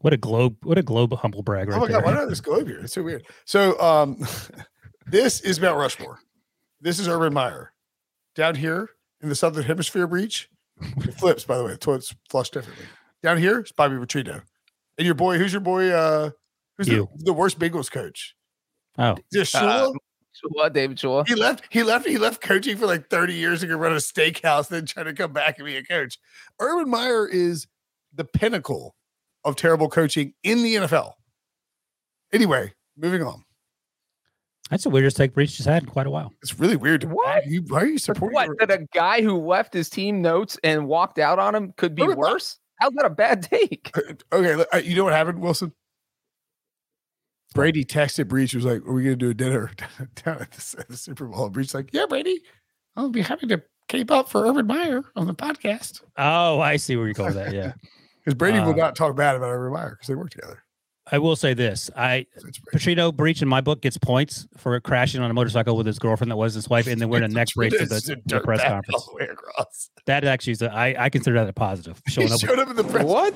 What 0.00 0.14
a 0.14 0.16
globe! 0.16 0.56
What 0.62 0.78
a 0.78 0.82
globe 0.82 1.12
humble 1.14 1.42
brag 1.42 1.68
right 1.68 1.76
Oh 1.76 1.80
my 1.80 1.86
there. 1.88 1.96
god! 2.00 2.04
Why 2.06 2.14
not 2.14 2.28
this 2.30 2.40
globe 2.40 2.66
here? 2.68 2.80
It's 2.80 2.94
so 2.94 3.02
weird. 3.02 3.26
So, 3.44 3.78
um, 3.80 4.26
this 5.06 5.40
is 5.42 5.60
Mount 5.60 5.76
Rushmore. 5.78 6.18
This 6.80 6.98
is 6.98 7.08
Urban 7.08 7.34
Meyer. 7.34 7.72
Down 8.34 8.54
here 8.54 8.88
in 9.24 9.28
the 9.30 9.34
southern 9.34 9.64
hemisphere 9.64 10.06
breech, 10.06 10.48
it 10.80 11.14
flips. 11.14 11.44
By 11.44 11.58
the 11.58 11.64
way, 11.64 11.76
the 11.80 11.92
it's 11.92 12.14
flushed 12.30 12.52
differently. 12.52 12.86
Down 13.22 13.38
here, 13.38 13.58
it's 13.58 13.72
Bobby 13.72 13.96
Petrino, 13.96 14.42
and 14.98 15.06
your 15.06 15.14
boy. 15.14 15.38
Who's 15.38 15.52
your 15.52 15.60
boy? 15.60 15.90
Uh, 15.90 16.30
who's 16.76 16.86
the, 16.86 17.08
the, 17.16 17.32
worst 17.32 17.58
Bengals 17.58 17.90
coach? 17.90 18.36
Oh, 18.98 19.16
is 19.32 19.50
Shula? 19.50 19.88
Uh, 19.88 19.92
Shula, 20.34 20.72
David 20.72 20.98
Shula. 20.98 21.26
He 21.26 21.34
left. 21.34 21.64
He 21.70 21.82
left. 21.82 22.06
He 22.06 22.18
left 22.18 22.42
coaching 22.42 22.76
for 22.76 22.86
like 22.86 23.08
thirty 23.08 23.34
years 23.34 23.60
to 23.60 23.66
go 23.66 23.76
run 23.76 23.92
a 23.92 23.96
steakhouse, 23.96 24.68
then 24.68 24.86
try 24.86 25.02
to 25.02 25.14
come 25.14 25.32
back 25.32 25.58
and 25.58 25.66
be 25.66 25.76
a 25.76 25.82
coach. 25.82 26.18
Urban 26.60 26.88
Meyer 26.88 27.26
is 27.26 27.66
the 28.14 28.24
pinnacle 28.24 28.94
of 29.42 29.56
terrible 29.56 29.88
coaching 29.88 30.34
in 30.42 30.62
the 30.62 30.76
NFL. 30.76 31.12
Anyway, 32.32 32.72
moving 32.96 33.22
on. 33.22 33.44
That's 34.74 34.82
the 34.82 34.90
weirdest 34.90 35.16
take 35.16 35.34
Breech 35.34 35.56
just 35.56 35.68
had 35.68 35.84
in 35.84 35.88
quite 35.88 36.08
a 36.08 36.10
while. 36.10 36.32
It's 36.42 36.58
really 36.58 36.74
weird. 36.74 37.02
To, 37.02 37.06
what? 37.06 37.46
You, 37.46 37.62
why 37.68 37.82
are 37.82 37.86
you 37.86 37.96
supporting? 37.96 38.34
What? 38.34 38.46
Your... 38.46 38.56
That 38.58 38.72
a 38.72 38.84
guy 38.92 39.22
who 39.22 39.38
left 39.38 39.72
his 39.72 39.88
team 39.88 40.20
notes 40.20 40.58
and 40.64 40.88
walked 40.88 41.20
out 41.20 41.38
on 41.38 41.54
him 41.54 41.72
could 41.76 41.94
be 41.94 42.02
worse? 42.02 42.58
How's 42.80 42.92
that 42.94 43.06
a 43.06 43.10
bad 43.10 43.44
take? 43.44 43.94
Uh, 44.32 44.36
okay, 44.36 44.64
uh, 44.72 44.78
you 44.78 44.96
know 44.96 45.04
what 45.04 45.12
happened, 45.12 45.38
Wilson? 45.38 45.72
Brady 47.54 47.84
texted 47.84 48.26
Breech. 48.26 48.52
Was 48.52 48.64
like, 48.64 48.84
"Are 48.84 48.92
we 48.92 49.04
going 49.04 49.16
to 49.16 49.24
do 49.26 49.30
a 49.30 49.34
dinner 49.34 49.70
down 50.24 50.38
at 50.40 50.50
the, 50.50 50.76
at 50.80 50.88
the 50.88 50.96
Super 50.96 51.26
Bowl?" 51.26 51.50
Breech 51.50 51.72
like, 51.72 51.90
"Yeah, 51.92 52.06
Brady, 52.08 52.40
I'll 52.96 53.10
be 53.10 53.22
happy 53.22 53.46
to 53.46 53.62
keep 53.86 54.10
up 54.10 54.28
for 54.28 54.44
Urban 54.44 54.66
Meyer 54.66 55.04
on 55.14 55.28
the 55.28 55.36
podcast." 55.36 56.02
Oh, 56.18 56.58
I 56.58 56.78
see 56.78 56.96
where 56.96 57.04
you're 57.04 57.14
going 57.14 57.32
with 57.32 57.44
that. 57.44 57.54
Yeah, 57.54 57.74
because 58.18 58.34
Brady 58.34 58.58
uh, 58.58 58.66
will 58.66 58.74
not 58.74 58.96
talk 58.96 59.14
bad 59.14 59.36
about 59.36 59.50
Urban 59.50 59.72
Meyer 59.72 59.90
because 59.90 60.08
they 60.08 60.16
work 60.16 60.30
together. 60.30 60.63
I 61.12 61.18
will 61.18 61.36
say 61.36 61.52
this: 61.52 61.90
I 61.96 62.26
Petrino 62.72 63.14
Breech 63.14 63.42
in 63.42 63.48
my 63.48 63.60
book 63.60 63.82
gets 63.82 63.98
points 63.98 64.46
for 64.56 64.78
crashing 64.80 65.20
on 65.20 65.30
a 65.30 65.34
motorcycle 65.34 65.76
with 65.76 65.86
his 65.86 65.98
girlfriend 65.98 66.30
that 66.30 66.36
was 66.36 66.54
his 66.54 66.68
wife, 66.68 66.86
and 66.86 67.00
then 67.00 67.10
we're 67.10 67.22
in 67.22 67.30
the 67.30 67.36
next 67.36 67.56
race 67.56 67.72
to 67.72 67.84
the, 67.84 68.20
the 68.24 68.40
press 68.40 68.62
conference. 68.62 69.06
The 69.06 69.14
way 69.14 69.28
across. 69.28 69.90
That 70.06 70.24
actually 70.24 70.54
is 70.54 70.62
a, 70.62 70.72
I, 70.72 70.94
I 70.98 71.08
consider 71.10 71.38
that 71.40 71.48
a 71.48 71.52
positive. 71.52 72.00
Showing 72.08 72.32
up, 72.32 72.40
showed 72.40 72.58
up 72.58 72.70
in 72.70 72.76
the 72.76 72.84
press. 72.84 73.04
What? 73.04 73.34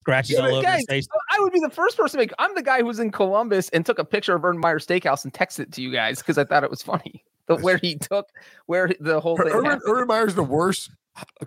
Scratches 0.00 0.36
yeah, 0.36 0.40
all 0.40 0.54
over 0.54 0.62
guys, 0.62 0.84
face. 0.88 1.08
I 1.30 1.40
would 1.40 1.52
be 1.52 1.60
the 1.60 1.70
first 1.70 1.96
person 1.96 2.18
to 2.18 2.22
make. 2.22 2.32
I'm 2.38 2.54
the 2.54 2.62
guy 2.62 2.80
who 2.80 2.86
was 2.86 2.98
in 2.98 3.10
Columbus 3.10 3.70
and 3.70 3.84
took 3.84 3.98
a 3.98 4.04
picture 4.04 4.34
of 4.34 4.44
Urban 4.44 4.60
Meyer 4.60 4.78
Steakhouse 4.78 5.24
and 5.24 5.32
texted 5.32 5.60
it 5.60 5.72
to 5.72 5.82
you 5.82 5.90
guys 5.90 6.18
because 6.18 6.36
I 6.36 6.44
thought 6.44 6.62
it 6.62 6.70
was 6.70 6.82
funny. 6.82 7.24
The, 7.46 7.56
where 7.56 7.78
he 7.78 7.96
took 7.96 8.28
where 8.66 8.90
the 9.00 9.20
whole 9.20 9.40
er, 9.40 9.44
thing. 9.44 9.54
Urban, 9.54 9.80
Urban 9.86 10.06
Meyer's 10.08 10.34
the 10.34 10.42
worst 10.42 10.90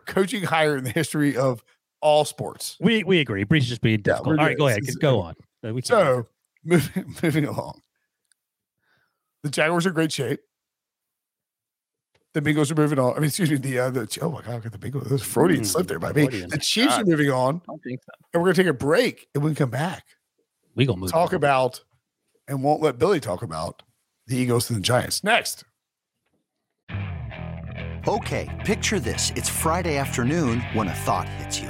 coaching 0.08 0.44
hire 0.44 0.76
in 0.76 0.84
the 0.84 0.90
history 0.90 1.38
of 1.38 1.64
all 2.02 2.26
sports. 2.26 2.78
We 2.80 3.04
we 3.04 3.20
agree. 3.20 3.44
Breech 3.44 3.64
is 3.64 3.70
just 3.70 3.82
being 3.82 4.02
difficult. 4.02 4.36
Yeah, 4.36 4.42
all 4.42 4.48
right, 4.48 4.58
go 4.58 4.68
ahead. 4.68 4.82
Go 5.00 5.22
on. 5.22 5.36
We 5.64 5.82
so 5.82 6.28
moving 6.66 7.16
moving 7.24 7.46
along. 7.46 7.82
The 9.44 9.50
Jaguars 9.50 9.86
are 9.86 9.92
great 9.92 10.12
shape. 10.12 10.40
The 12.34 12.42
Bengals 12.42 12.72
are 12.72 12.76
moving 12.76 12.98
on. 12.98 13.12
I 13.12 13.16
mean, 13.16 13.26
excuse 13.26 13.52
me. 13.52 13.58
The 13.58 13.80
uh, 13.80 13.90
the 13.90 14.18
oh 14.22 14.32
my 14.32 14.42
god, 14.42 14.56
I 14.56 14.60
got 14.60 14.72
the 14.72 14.78
Bengals. 14.78 15.10
There's 15.10 15.22
Freudian 15.22 15.62
mm, 15.62 15.66
slip 15.66 15.88
there 15.88 16.00
by 16.00 16.14
me. 16.14 16.28
The 16.28 16.58
Chiefs 16.58 16.96
god. 16.96 17.02
are 17.02 17.06
moving 17.06 17.30
on. 17.30 17.62
I 17.70 17.74
think 17.84 18.02
so. 18.04 18.12
And 18.34 18.42
we're 18.42 18.50
gonna 18.50 18.64
take 18.64 18.68
a 18.68 18.74
break, 18.74 19.28
and 19.36 19.44
we 19.44 19.50
can 19.50 19.56
come 19.56 19.70
back. 19.70 20.06
We 20.76 20.86
gonna 20.86 21.00
move 21.00 21.12
talk 21.12 21.32
on. 21.32 21.36
about, 21.36 21.82
and 22.48 22.64
won't 22.64 22.82
let 22.82 22.98
Billy 22.98 23.20
talk 23.20 23.44
about 23.44 23.84
the 24.28 24.38
Eagles 24.38 24.70
and 24.70 24.78
the 24.78 24.84
Giants 24.84 25.24
next. 25.24 25.66
Okay, 28.08 28.62
picture 28.66 29.00
this: 29.00 29.34
it's 29.36 29.50
Friday 29.50 29.98
afternoon 29.98 30.62
when 30.74 30.88
a 30.88 30.94
thought 30.94 31.28
hits 31.28 31.60
you. 31.60 31.70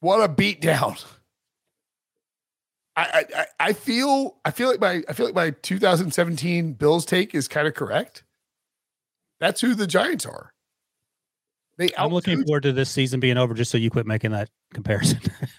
What 0.00 0.22
a 0.22 0.32
beatdown. 0.32 1.04
I, 2.96 3.24
I 3.34 3.46
I 3.60 3.72
feel 3.72 4.36
I 4.44 4.50
feel 4.50 4.68
like 4.68 4.80
my 4.80 5.02
I 5.08 5.12
feel 5.12 5.26
like 5.26 5.34
my 5.34 5.50
2017 5.50 6.74
Bills 6.74 7.04
take 7.06 7.34
is 7.34 7.48
kind 7.48 7.66
of 7.68 7.74
correct. 7.74 8.24
That's 9.38 9.60
who 9.60 9.74
the 9.74 9.86
Giants 9.86 10.26
are. 10.26 10.52
They 11.78 11.88
I'm 11.96 12.12
looking 12.12 12.44
forward 12.44 12.64
to 12.64 12.72
this 12.72 12.90
season 12.90 13.20
being 13.20 13.38
over 13.38 13.54
just 13.54 13.70
so 13.70 13.78
you 13.78 13.90
quit 13.90 14.06
making 14.06 14.32
that 14.32 14.50
comparison. 14.74 15.20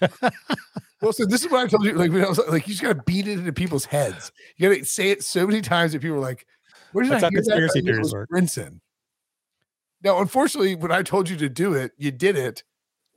well, 1.00 1.12
so 1.12 1.24
this 1.24 1.44
is 1.44 1.50
what 1.50 1.64
I 1.64 1.66
told 1.66 1.84
you. 1.84 1.94
Like, 1.94 2.12
when 2.12 2.24
I 2.24 2.28
was 2.28 2.38
like, 2.48 2.68
you 2.68 2.74
just 2.74 2.82
gotta 2.82 3.02
beat 3.04 3.26
it 3.26 3.38
into 3.40 3.52
people's 3.52 3.86
heads. 3.86 4.30
You 4.56 4.68
gotta 4.68 4.84
say 4.84 5.10
it 5.10 5.24
so 5.24 5.46
many 5.46 5.62
times 5.62 5.92
that 5.92 6.02
people 6.02 6.18
are 6.18 6.20
like, 6.20 6.46
"Where 6.92 7.02
did 7.02 7.12
That's 7.12 7.24
I 7.24 7.30
hear 7.30 7.42
conspiracy 7.42 7.80
that?" 7.80 8.26
Brinson. 8.32 8.80
Now, 10.04 10.20
unfortunately, 10.20 10.76
when 10.76 10.92
I 10.92 11.02
told 11.02 11.28
you 11.28 11.36
to 11.38 11.48
do 11.48 11.74
it, 11.74 11.92
you 11.96 12.12
did 12.12 12.36
it, 12.36 12.62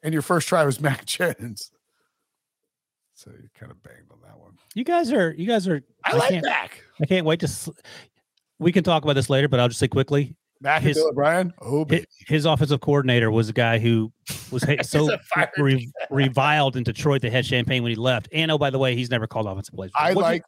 and 0.06 0.14
your 0.14 0.22
first 0.22 0.48
try 0.48 0.64
was 0.64 0.80
Mac 0.80 1.04
Jones. 1.06 1.72
So 3.16 3.32
you 3.32 3.50
kind 3.60 3.72
of 3.72 3.82
banged 3.82 4.12
on 4.12 4.20
that 4.24 4.40
one. 4.40 4.58
You 4.76 4.84
guys 4.84 5.12
are, 5.12 5.34
you 5.34 5.48
guys 5.48 5.68
are. 5.68 5.82
I, 6.06 6.12
I 6.12 6.16
like 6.16 6.44
Mac. 6.44 6.82
I 7.02 7.06
can't 7.06 7.26
wait 7.26 7.40
to. 7.42 7.48
Sl- 7.48 7.72
we 8.60 8.72
can 8.72 8.84
talk 8.84 9.04
about 9.04 9.14
this 9.14 9.30
later, 9.30 9.50
but 9.50 9.60
I'll 9.60 9.68
just 9.68 9.80
say 9.80 9.88
quickly. 9.88 10.36
Mac 10.62 10.82
his, 10.82 10.96
Bill 10.96 11.52
Oh, 11.62 11.86
his, 11.90 12.06
his, 12.28 12.46
offensive 12.46 12.80
coordinator 12.80 13.30
was 13.30 13.50
a 13.50 13.54
guy 13.54 13.78
who 13.78 14.12
was 14.52 14.64
so 14.84 15.18
re, 15.58 15.92
reviled 16.10 16.78
in 16.78 16.84
Detroit 16.84 17.22
they 17.22 17.30
had 17.30 17.46
champagne 17.46 17.84
when 17.84 17.92
he 17.92 17.96
left. 17.96 18.30
And 18.32 18.52
oh, 18.52 18.58
by 18.58 18.70
the 18.70 18.80
way, 18.80 18.96
he's 18.96 19.10
never 19.10 19.28
called 19.28 19.48
offensive 19.48 19.74
plays. 19.74 19.92
I 19.96 20.14
what 20.14 20.24
like. 20.24 20.42
You, 20.42 20.48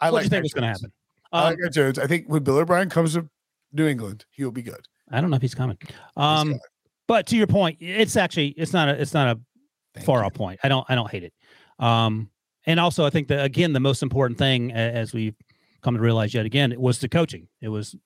I 0.00 0.10
like. 0.10 0.24
you 0.24 0.30
think 0.30 0.42
was 0.44 0.52
going 0.52 0.62
to 0.62 0.68
happen? 0.68 0.92
Um, 1.32 1.42
I 1.42 1.48
like 1.50 1.72
Jones. 1.72 1.98
I 1.98 2.06
think 2.06 2.26
when 2.28 2.42
Bill 2.42 2.58
O'Brien 2.58 2.88
comes 2.88 3.14
to 3.14 3.28
New 3.72 3.86
England, 3.86 4.24
he'll 4.30 4.52
be 4.52 4.62
good. 4.62 4.86
I 5.10 5.20
don't 5.20 5.30
know 5.30 5.36
if 5.36 5.42
he's 5.42 5.54
coming. 5.54 5.78
Um, 6.16 6.58
but 7.08 7.26
to 7.28 7.36
your 7.36 7.48
point, 7.48 7.78
it's 7.80 8.16
actually 8.16 8.48
it's 8.48 8.72
not 8.72 8.88
a 8.88 9.00
it's 9.00 9.14
not 9.14 9.36
a 9.36 9.40
Thank 9.94 10.06
far 10.06 10.20
you. 10.20 10.26
off 10.26 10.34
point. 10.34 10.60
I 10.62 10.68
don't 10.68 10.86
I 10.88 10.94
don't 10.94 11.10
hate 11.10 11.24
it. 11.24 11.32
Um, 11.80 12.30
and 12.66 12.78
also 12.78 13.04
I 13.04 13.10
think 13.10 13.28
that 13.28 13.44
again 13.44 13.72
the 13.72 13.80
most 13.80 14.02
important 14.02 14.38
thing 14.38 14.70
as 14.70 15.12
we've 15.12 15.34
come 15.82 15.94
to 15.94 16.00
realize 16.00 16.34
yet 16.34 16.46
again 16.46 16.70
it 16.70 16.80
was 16.80 17.00
the 17.00 17.08
coaching. 17.08 17.48
It 17.60 17.68
was 17.68 17.96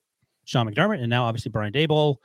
Sean 0.44 0.70
McDermott 0.70 1.00
and 1.00 1.10
now 1.10 1.24
obviously 1.24 1.50
Brian 1.50 1.72
Daboll. 1.72 2.16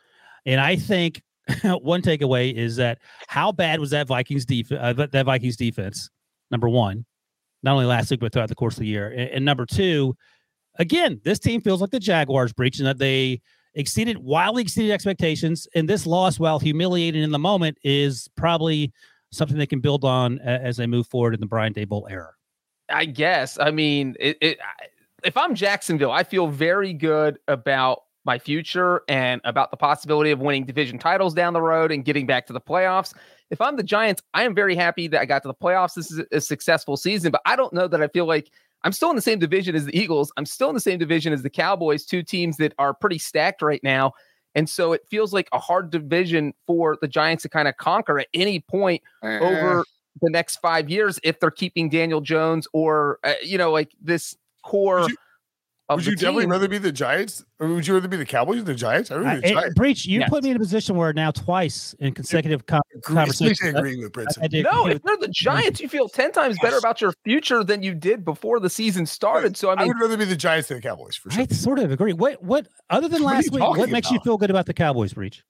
And 0.46 0.62
I 0.62 0.76
think 0.76 1.22
one 1.64 2.02
takeaway 2.02 2.54
is 2.54 2.76
that 2.78 3.00
how 3.28 3.52
bad 3.52 3.80
was 3.80 3.90
that 3.90 4.08
Vikings 4.08 4.46
defense? 4.46 4.80
Uh, 4.82 5.08
that 5.12 5.26
Vikings 5.26 5.58
defense. 5.58 6.10
Number 6.52 6.70
one, 6.70 7.06
not 7.64 7.74
only 7.74 7.86
last 7.86 8.12
week 8.12 8.20
but 8.20 8.32
throughout 8.32 8.50
the 8.50 8.56
course 8.56 8.76
of 8.76 8.82
the 8.82 8.88
year. 8.88 9.10
And, 9.10 9.32
and 9.32 9.46
number 9.46 9.66
two, 9.66 10.16
again, 10.78 11.20
this 11.24 11.40
team 11.40 11.60
feels 11.60 11.82
like 11.82 11.90
the 11.90 12.00
Jaguars 12.00 12.54
Breech 12.54 12.78
and 12.78 12.88
that 12.88 13.00
they 13.00 13.42
exceeded 13.76 14.18
wildly 14.18 14.64
exceeded 14.64 14.92
expectations. 14.92 15.68
And 15.76 15.88
this 15.88 16.06
loss, 16.06 16.40
while 16.40 16.60
humiliating 16.60 17.24
in 17.24 17.32
the 17.32 17.40
moment, 17.40 17.78
is 17.84 18.28
probably 18.36 18.92
something 19.32 19.58
they 19.58 19.68
can 19.68 19.80
build 19.80 20.04
on 20.04 20.40
as 20.40 20.78
they 20.78 20.88
move 20.88 21.08
forward 21.08 21.34
in 21.34 21.40
the 21.40 21.48
Brian 21.48 21.74
Daboll 21.74 22.10
era. 22.10 22.32
I 22.90 23.06
guess. 23.06 23.58
I 23.60 23.72
mean, 23.72 24.16
it, 24.20 24.38
it, 24.42 24.60
if 25.24 25.36
I'm 25.36 25.56
Jacksonville, 25.56 26.12
I 26.12 26.24
feel 26.24 26.48
very 26.48 26.94
good 26.94 27.38
about 27.48 28.04
my 28.28 28.38
future 28.38 29.02
and 29.08 29.42
about 29.46 29.72
the 29.72 29.78
possibility 29.78 30.32
of 30.32 30.40
winning 30.40 30.66
division 30.66 31.00
titles 31.00 31.34
down 31.34 31.54
the 31.54 31.62
road 31.62 31.92
and 31.92 32.04
getting 32.04 32.28
back 32.28 32.46
to 32.46 32.54
the 32.54 32.62
playoffs. 32.62 33.14
if 33.50 33.62
I'm 33.62 33.78
the 33.78 33.84
Giants, 33.84 34.22
I 34.34 34.44
am 34.44 34.54
very 34.54 34.76
happy 34.76 35.08
that 35.08 35.22
I 35.22 35.26
got 35.26 35.42
to 35.44 35.48
the 35.48 35.54
playoffs. 35.54 35.94
This 35.94 36.12
is 36.12 36.22
a 36.32 36.42
successful 36.42 36.98
season, 36.98 37.32
but 37.32 37.42
I 37.46 37.56
don't 37.56 37.74
know 37.74 37.88
that 37.88 38.02
I 38.02 38.08
feel 38.10 38.26
like 38.26 38.52
I'm 38.84 38.92
still 38.92 39.10
in 39.10 39.16
the 39.16 39.22
same 39.22 39.40
division 39.40 39.76
as 39.76 39.86
the 39.86 39.98
Eagles. 39.98 40.32
I'm 40.38 40.46
still 40.46 40.70
in 40.70 40.76
the 40.76 40.82
same 40.82 41.00
division 41.00 41.34
as 41.34 41.44
the 41.44 41.50
Cowboys, 41.50 42.06
two 42.06 42.24
teams 42.24 42.58
that 42.58 42.74
are 42.78 42.94
pretty 42.94 43.18
stacked 43.18 43.62
right 43.62 43.84
now. 43.84 44.14
And 44.56 44.70
so 44.70 44.94
it 44.94 45.02
feels 45.10 45.34
like 45.34 45.50
a 45.52 45.60
hard 45.60 45.92
division 45.92 46.54
for 46.66 46.98
the 47.02 47.08
Giants 47.08 47.44
to 47.44 47.50
kind 47.50 47.68
of 47.68 47.78
conquer 47.78 48.20
at 48.20 48.28
any 48.34 48.60
point 48.60 49.02
uh, 49.22 49.40
over 49.40 49.84
the 50.22 50.30
next 50.30 50.58
five 50.58 50.90
years 50.90 51.20
if 51.24 51.40
they're 51.40 51.52
keeping 51.52 51.90
Daniel 51.90 52.22
Jones 52.22 52.68
or, 52.74 53.20
uh, 53.24 53.34
you 53.44 53.58
know, 53.58 53.72
like 53.72 53.92
this 54.02 54.36
core 54.64 55.08
would 55.96 56.06
you 56.06 56.16
definitely 56.16 56.44
team. 56.44 56.52
rather 56.52 56.68
be 56.68 56.78
the 56.78 56.92
Giants, 56.92 57.46
or 57.60 57.68
would 57.70 57.88
you 57.88 57.94
rather 57.94 58.10
be 58.10 58.18
the 58.18 58.26
Cowboys 58.26 58.60
or 58.60 58.64
the 58.64 58.76
Giants? 58.76 59.10
I 59.10 59.16
really 59.16 59.40
the 59.40 59.50
Giants. 59.54 59.74
Breech, 59.76 60.06
you 60.06 60.20
yes. 60.20 60.30
put 60.30 60.44
me 60.44 60.50
in 60.50 60.58
a 60.58 60.60
position 60.60 60.98
where 60.98 61.14
now 61.14 61.32
twice 61.32 61.96
in 62.00 62.14
consecutive 62.14 62.66
com- 62.66 62.82
conversations. 63.04 63.74
Agreeing 63.74 64.02
with 64.02 64.12
Brinson. 64.12 64.64
No, 64.64 64.88
if 64.88 65.02
they're 65.02 65.16
the 65.16 65.30
Giants, 65.30 65.80
you 65.80 65.88
feel 65.88 66.10
ten 66.10 66.34
times 66.34 66.58
better 66.62 66.78
about 66.78 67.00
your 67.00 67.14
future 67.24 67.64
than 67.64 67.84
you 67.84 67.94
did 67.94 68.26
before 68.26 68.60
the 68.60 68.70
season 68.70 69.06
started. 69.06 69.56
So 69.56 69.70
I 69.70 69.76
mean, 69.76 69.84
I 69.84 69.86
would 69.86 70.00
rather 70.00 70.18
be 70.18 70.26
the 70.26 70.36
Giants 70.36 70.68
than 70.68 70.80
the 70.80 70.82
Cowboys 70.82 71.16
for 71.16 71.32
sure. 71.32 71.44
I 71.44 71.48
sort 71.48 71.80
of 71.80 71.92
agree. 71.92 72.12
What 72.12 72.44
what 72.44 72.68
other 72.90 73.08
than 73.08 73.24
last 73.24 73.52
week, 73.54 73.62
what 73.62 73.90
makes 73.90 74.08
about? 74.10 74.14
you 74.14 74.20
feel 74.26 74.38
good 74.38 74.50
about 74.50 74.66
the 74.66 74.74
Cowboys, 74.74 75.14
Breech? 75.14 75.44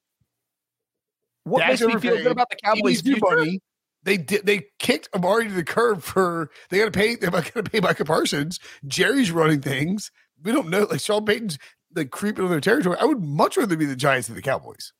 What 1.45 1.59
Dax 1.59 1.81
makes 1.81 1.95
me 1.95 1.99
feel 1.99 2.17
good 2.17 2.31
about 2.31 2.49
the 2.51 2.57
Cowboys' 2.63 3.01
future? 3.01 3.21
Money. 3.21 3.59
They 4.03 4.17
did. 4.17 4.45
They 4.45 4.67
kicked 4.79 5.09
Amari 5.15 5.47
to 5.47 5.53
the 5.53 5.63
curb 5.63 6.01
for. 6.01 6.51
They 6.69 6.77
got 6.77 6.85
to 6.85 6.91
pay. 6.91 7.15
They're 7.15 7.31
not 7.31 7.51
going 7.51 7.65
to 7.65 7.71
pay 7.71 7.79
Micah 7.79 8.05
Parsons. 8.05 8.59
Jerry's 8.85 9.31
running 9.31 9.61
things 9.61 10.11
we 10.43 10.51
don't 10.51 10.69
know. 10.69 10.83
Like 10.89 11.01
Sean 11.01 11.25
Payton's 11.25 11.57
like 11.95 12.11
creeping 12.11 12.43
on 12.43 12.51
their 12.51 12.61
territory. 12.61 12.97
I 12.99 13.05
would 13.05 13.23
much 13.23 13.57
rather 13.57 13.75
be 13.75 13.85
the 13.85 13.95
Giants 13.95 14.27
than 14.27 14.35
the 14.35 14.41
Cowboys. 14.41 14.93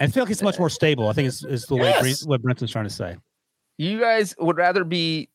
I 0.00 0.06
feel 0.06 0.22
like 0.22 0.30
it's 0.30 0.42
much 0.42 0.58
more 0.58 0.70
stable. 0.70 1.08
I 1.08 1.12
think 1.12 1.28
it's, 1.28 1.44
it's 1.44 1.66
the 1.66 1.76
yes. 1.76 2.02
way 2.02 2.14
what 2.28 2.42
Brinson's 2.42 2.70
trying 2.70 2.84
to 2.84 2.90
say. 2.90 3.16
You 3.78 3.98
guys 3.98 4.34
would 4.38 4.56
rather 4.56 4.84
be 4.84 5.28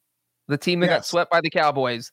the 0.47 0.57
team 0.57 0.79
that 0.81 0.87
yes. 0.87 0.97
got 0.97 1.05
swept 1.05 1.31
by 1.31 1.41
the 1.41 1.49
Cowboys 1.49 2.11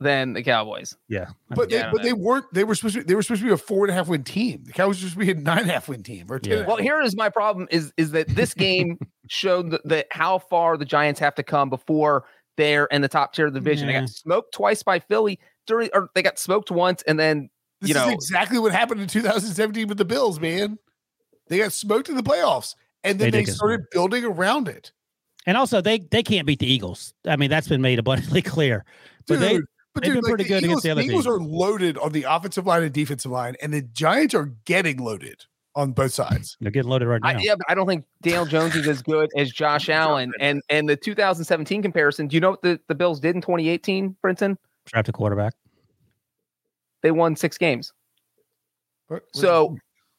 than 0.00 0.34
the 0.34 0.42
Cowboys. 0.42 0.96
Yeah, 1.08 1.28
but 1.50 1.70
they, 1.70 1.82
but 1.82 1.98
know. 1.98 2.02
they 2.02 2.12
weren't. 2.12 2.46
They 2.52 2.64
were 2.64 2.74
supposed 2.74 2.94
to. 2.94 3.00
Be, 3.00 3.06
They 3.06 3.14
were 3.14 3.22
supposed 3.22 3.42
to 3.42 3.46
be 3.46 3.52
a 3.52 3.56
four 3.56 3.84
and 3.84 3.90
a 3.90 3.94
half 3.94 4.08
win 4.08 4.22
team. 4.22 4.64
The 4.64 4.72
Cowboys 4.72 5.02
were 5.02 5.08
supposed 5.08 5.26
to 5.26 5.34
be 5.34 5.40
a 5.40 5.42
nine 5.42 5.60
and 5.60 5.70
a 5.70 5.72
half 5.72 5.88
win 5.88 6.02
team. 6.02 6.26
Or 6.30 6.40
yeah. 6.42 6.64
Well, 6.66 6.76
here 6.76 7.00
is 7.00 7.16
my 7.16 7.28
problem: 7.28 7.66
is 7.70 7.92
is 7.96 8.12
that 8.12 8.28
this 8.28 8.54
game 8.54 8.98
showed 9.28 9.70
that, 9.70 9.80
that, 9.88 10.06
how 10.10 10.38
far 10.38 10.76
the 10.76 10.84
Giants 10.84 11.18
have 11.20 11.34
to 11.36 11.42
come 11.42 11.70
before 11.70 12.24
they're 12.56 12.86
in 12.86 13.02
the 13.02 13.08
top 13.08 13.34
tier 13.34 13.46
of 13.46 13.52
the 13.52 13.60
division. 13.60 13.88
Yeah. 13.88 14.00
They 14.00 14.06
got 14.06 14.10
smoked 14.10 14.54
twice 14.54 14.82
by 14.82 15.00
Philly 15.00 15.40
during, 15.66 15.90
or 15.94 16.08
they 16.14 16.22
got 16.22 16.38
smoked 16.38 16.70
once, 16.70 17.02
and 17.02 17.18
then 17.18 17.50
this 17.80 17.88
you 17.88 17.94
know 17.94 18.08
exactly 18.08 18.58
what 18.58 18.72
happened 18.72 19.00
in 19.00 19.08
2017 19.08 19.88
with 19.88 19.98
the 19.98 20.04
Bills. 20.04 20.40
Man, 20.40 20.78
they 21.48 21.58
got 21.58 21.72
smoked 21.72 22.08
in 22.08 22.16
the 22.16 22.22
playoffs, 22.22 22.74
and 23.02 23.18
then 23.18 23.30
they, 23.30 23.44
they 23.44 23.50
started 23.50 23.88
building 23.90 24.24
around 24.24 24.68
it. 24.68 24.92
And 25.46 25.56
also, 25.56 25.80
they 25.80 25.98
they 25.98 26.22
can't 26.22 26.46
beat 26.46 26.58
the 26.58 26.66
Eagles. 26.66 27.14
I 27.26 27.36
mean, 27.36 27.50
that's 27.50 27.68
been 27.68 27.82
made 27.82 27.98
abundantly 27.98 28.42
clear. 28.42 28.84
But 29.26 29.40
Dude, 29.40 29.42
they 29.42 29.60
but 29.94 30.02
they've 30.02 30.14
dude, 30.14 30.22
been 30.22 30.30
pretty 30.30 30.44
like 30.44 30.48
good 30.48 30.64
Eagles, 30.64 30.64
against 30.64 30.82
the 30.84 30.90
other 30.90 31.02
the 31.02 31.08
Eagles 31.08 31.24
teams. 31.24 31.36
are 31.36 31.40
loaded 31.40 31.98
on 31.98 32.12
the 32.12 32.24
offensive 32.24 32.66
line 32.66 32.82
and 32.82 32.92
defensive 32.92 33.30
line, 33.30 33.56
and 33.62 33.72
the 33.72 33.82
Giants 33.82 34.34
are 34.34 34.52
getting 34.64 34.98
loaded 34.98 35.44
on 35.76 35.92
both 35.92 36.12
sides. 36.12 36.56
They're 36.60 36.70
getting 36.70 36.90
loaded 36.90 37.08
right 37.08 37.20
now. 37.22 37.30
I, 37.30 37.38
yeah, 37.38 37.54
but 37.56 37.66
I 37.68 37.74
don't 37.74 37.86
think 37.86 38.04
Daniel 38.22 38.46
Jones 38.46 38.74
is 38.76 38.86
as 38.86 39.02
good 39.02 39.30
as 39.36 39.50
Josh 39.50 39.88
Allen. 39.90 40.32
And 40.40 40.62
and 40.68 40.88
the 40.88 40.96
2017 40.96 41.82
comparison, 41.82 42.28
do 42.28 42.34
you 42.34 42.40
know 42.40 42.50
what 42.50 42.62
the, 42.62 42.80
the 42.88 42.94
Bills 42.94 43.20
did 43.20 43.34
in 43.34 43.40
2018, 43.40 44.16
Brinson? 44.24 44.56
Draft 44.86 45.08
a 45.08 45.12
quarterback. 45.12 45.54
They 47.02 47.10
won 47.10 47.36
six 47.36 47.58
games. 47.58 47.92
so 49.34 49.76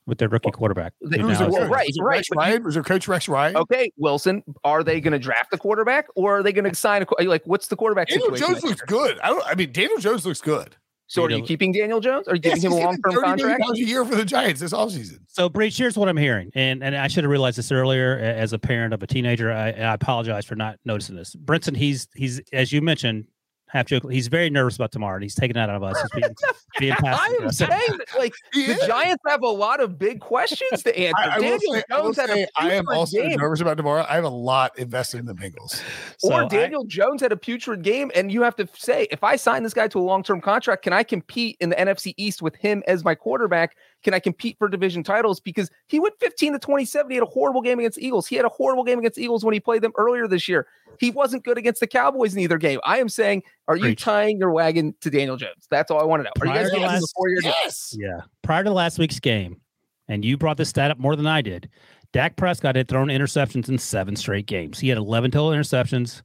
with 0.08 0.20
their 0.20 0.30
rookie 0.30 0.52
quarterback. 0.52 0.94
They, 1.02 1.20
who's 1.20 1.40
well, 1.40 1.68
right, 1.68 1.88
was 1.88 1.98
right. 2.00 2.18
Rex 2.18 2.28
Ryan? 2.36 2.64
Was 2.64 2.74
their 2.76 2.84
coach 2.84 3.08
Rex 3.08 3.28
Ryan? 3.28 3.58
Okay, 3.58 3.92
Wilson. 3.98 4.44
Are 4.64 4.84
they 4.84 5.02
going 5.02 5.14
to 5.14 5.20
draft 5.20 5.54
a 5.54 5.58
quarterback 5.58 6.08
or 6.16 6.40
are 6.40 6.44
they 6.44 6.54
going 6.54 6.70
to 6.70 6.76
sign 6.76 7.06
a 7.20 7.24
like? 7.24 7.42
What's 7.46 7.68
the 7.68 7.76
quarterback? 7.76 8.10
Daniel 8.10 8.32
Jones 8.32 8.64
looks 8.64 8.82
good. 8.82 9.20
I 9.20 9.30
don't. 9.30 9.46
I 9.46 9.56
mean, 9.56 9.72
Daniel 9.72 9.98
Jones 9.98 10.26
looks 10.26 10.42
good. 10.42 10.76
So 11.08 11.24
are 11.24 11.30
you 11.30 11.44
keeping 11.44 11.72
Daniel 11.72 12.00
Jones? 12.00 12.28
Are 12.28 12.34
you 12.34 12.42
giving 12.42 12.64
yes, 12.64 12.66
him 12.66 12.72
a 12.72 12.84
long 12.84 12.98
term 13.02 13.24
contract? 13.24 13.64
a 13.72 13.78
year 13.78 14.04
for 14.06 14.16
the 14.16 14.26
Giants 14.26 14.60
this 14.60 14.74
offseason. 14.74 15.20
So, 15.28 15.48
Breech, 15.50 15.78
here's 15.78 15.96
what 15.98 16.10
I'm 16.10 16.18
hearing. 16.18 16.50
And 16.56 16.84
and 16.84 16.96
I 16.96 17.08
should 17.08 17.24
have 17.24 17.32
realized 17.32 17.60
this 17.60 17.72
earlier 17.72 18.18
as 18.18 18.54
a 18.54 18.60
parent 18.60 18.94
of 18.94 19.04
a 19.04 19.08
teenager. 19.08 19.52
I, 19.52 19.68
I 19.68 19.94
apologize 19.94 20.46
for 20.46 20.56
not 20.56 20.80
noticing 20.84 21.16
this. 21.16 21.36
Brinson, 21.36 21.76
he's 21.76 22.08
he's 22.16 22.42
as 22.52 22.72
you 22.72 22.82
mentioned, 22.82 23.28
half 23.76 23.88
joke. 23.88 24.12
He's 24.12 24.28
very 24.28 24.50
nervous 24.50 24.76
about 24.76 24.92
tomorrow, 24.92 25.16
and 25.16 25.24
he's 25.24 25.36
taking 25.36 25.56
that 25.56 25.70
out 25.70 25.76
of 25.76 25.84
us. 25.84 26.02
He's 26.02 26.22
being, 26.22 26.34
being 26.80 26.96
I 27.04 27.38
am 27.42 27.52
saying 27.52 27.70
that, 27.72 28.08
like 28.18 28.34
the 28.54 28.82
Giants 28.88 29.24
have 29.28 29.44
a 29.44 29.48
lot 29.48 29.82
of 29.82 30.00
big 30.00 30.20
questions 30.20 30.84
to 30.84 30.98
answer. 30.98 31.16
I, 31.18 31.36
I 31.36 31.40
Daniel 31.40 31.74
say, 31.74 31.84
Jones 31.90 32.20
I, 32.20 32.26
say, 32.28 32.48
I 32.58 32.74
am 32.74 32.88
also 32.88 33.22
game. 33.22 33.38
nervous 33.38 33.62
about 33.62 33.78
tomorrow. 33.78 34.06
I 34.10 34.16
have 34.16 34.24
a 34.24 34.30
lot 34.30 34.78
invested 34.80 35.20
in 35.20 35.26
the 35.26 35.36
Bengals. 35.36 35.82
So 36.18 36.34
or 36.34 36.48
Daniel 36.48 36.84
I, 36.84 36.88
Jones 36.88 37.22
had 37.22 37.32
a 37.32 37.38
putrid 37.38 37.82
game, 37.82 38.12
and 38.16 38.32
you 38.32 38.42
have 38.42 38.56
to 38.56 38.68
say, 38.74 39.08
if 39.12 39.24
I 39.24 39.36
sign 39.36 39.64
this 39.64 39.74
guy 39.74 39.88
to 39.90 40.00
a 40.00 40.02
long 40.02 40.24
term 40.24 40.42
contract, 40.42 40.84
can 40.84 40.94
I 40.94 41.04
compete 41.04 41.58
in 41.60 41.70
the 41.70 41.76
NFC 41.76 42.14
East 42.18 42.42
with 42.42 42.56
him 42.56 42.84
as 42.88 43.04
my 43.04 43.16
quarterback? 43.16 43.76
Can 44.06 44.14
I 44.14 44.20
compete 44.20 44.56
for 44.60 44.70
division 44.70 45.04
titles? 45.04 45.40
Because 45.40 45.72
he 45.88 46.00
went 46.00 46.14
15 46.20 46.54
to 46.54 46.60
27. 46.60 47.10
He 47.10 47.16
had 47.16 47.24
a 47.24 47.26
horrible 47.26 47.64
game 47.64 47.80
against 47.80 47.98
the 47.98 48.06
Eagles. 48.06 48.28
He 48.28 48.36
had 48.36 48.46
a 48.46 48.50
horrible 48.50 48.84
game 48.84 49.00
against 49.00 49.16
the 49.16 49.24
Eagles 49.24 49.44
when 49.44 49.56
he 49.56 49.60
played 49.60 49.82
them 49.82 49.94
earlier 49.98 50.28
this 50.28 50.48
year. 50.48 50.68
He 51.00 51.10
wasn't 51.10 51.44
good 51.44 51.58
against 51.58 51.80
the 51.80 51.88
Cowboys 51.88 52.36
in 52.36 52.40
either 52.40 52.60
game. 52.60 52.80
I 52.86 53.00
am 53.00 53.10
saying, 53.10 53.42
are 53.68 53.76
you 53.76 53.96
tying 53.96 54.38
your 54.38 54.52
wagon 54.52 54.94
to 55.02 55.10
Daniel 55.10 55.38
Jones? 55.38 55.66
That's 55.72 55.90
all 55.90 56.00
I 56.00 56.04
want 56.04 56.20
to 56.20 56.26
know. 56.26 56.30
Are 56.40 56.54
Prior 56.54 56.66
you 56.66 56.72
guys 56.74 56.82
last, 56.82 57.02
before 57.02 57.30
your 57.30 57.42
yes. 57.42 57.96
Yeah. 57.98 58.22
Prior 58.44 58.64
to 58.64 58.72
last 58.72 59.00
week's 59.00 59.20
game, 59.20 59.60
and 60.08 60.24
you 60.24 60.38
brought 60.38 60.58
this 60.58 60.70
stat 60.70 60.92
up 60.92 61.00
more 61.00 61.16
than 61.16 61.26
I 61.26 61.42
did. 61.42 61.68
Dak 62.14 62.36
Prescott 62.36 62.76
had 62.76 62.88
thrown 62.88 63.08
interceptions 63.08 63.70
in 63.70 63.80
seven 63.80 64.16
straight 64.16 64.46
games. 64.46 64.80
He 64.80 64.88
had 64.88 65.00
11 65.00 65.32
total 65.32 65.50
interceptions, 65.50 66.22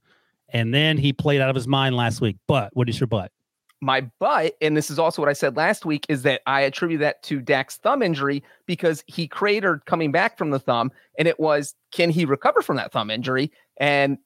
and 0.50 0.74
then 0.74 0.98
he 0.98 1.14
played 1.14 1.40
out 1.40 1.48
of 1.48 1.56
his 1.56 1.66
mind 1.66 1.96
last 1.96 2.20
week. 2.20 2.36
But 2.46 2.68
what 2.74 2.90
is 2.90 3.00
your 3.00 3.06
butt? 3.06 3.32
My 3.80 4.02
butt, 4.18 4.54
and 4.60 4.76
this 4.76 4.90
is 4.90 4.98
also 4.98 5.22
what 5.22 5.28
I 5.28 5.32
said 5.32 5.56
last 5.56 5.84
week, 5.84 6.06
is 6.08 6.22
that 6.22 6.42
I 6.46 6.62
attribute 6.62 7.00
that 7.00 7.22
to 7.24 7.40
Dak's 7.40 7.76
thumb 7.76 8.02
injury 8.02 8.42
because 8.66 9.02
he 9.06 9.26
cratered 9.26 9.84
coming 9.86 10.12
back 10.12 10.36
from 10.36 10.50
the 10.50 10.58
thumb, 10.58 10.92
and 11.18 11.26
it 11.26 11.40
was 11.40 11.74
can 11.92 12.10
he 12.10 12.24
recover 12.24 12.62
from 12.62 12.76
that 12.76 12.92
thumb 12.92 13.10
injury? 13.10 13.50
And 13.78 14.18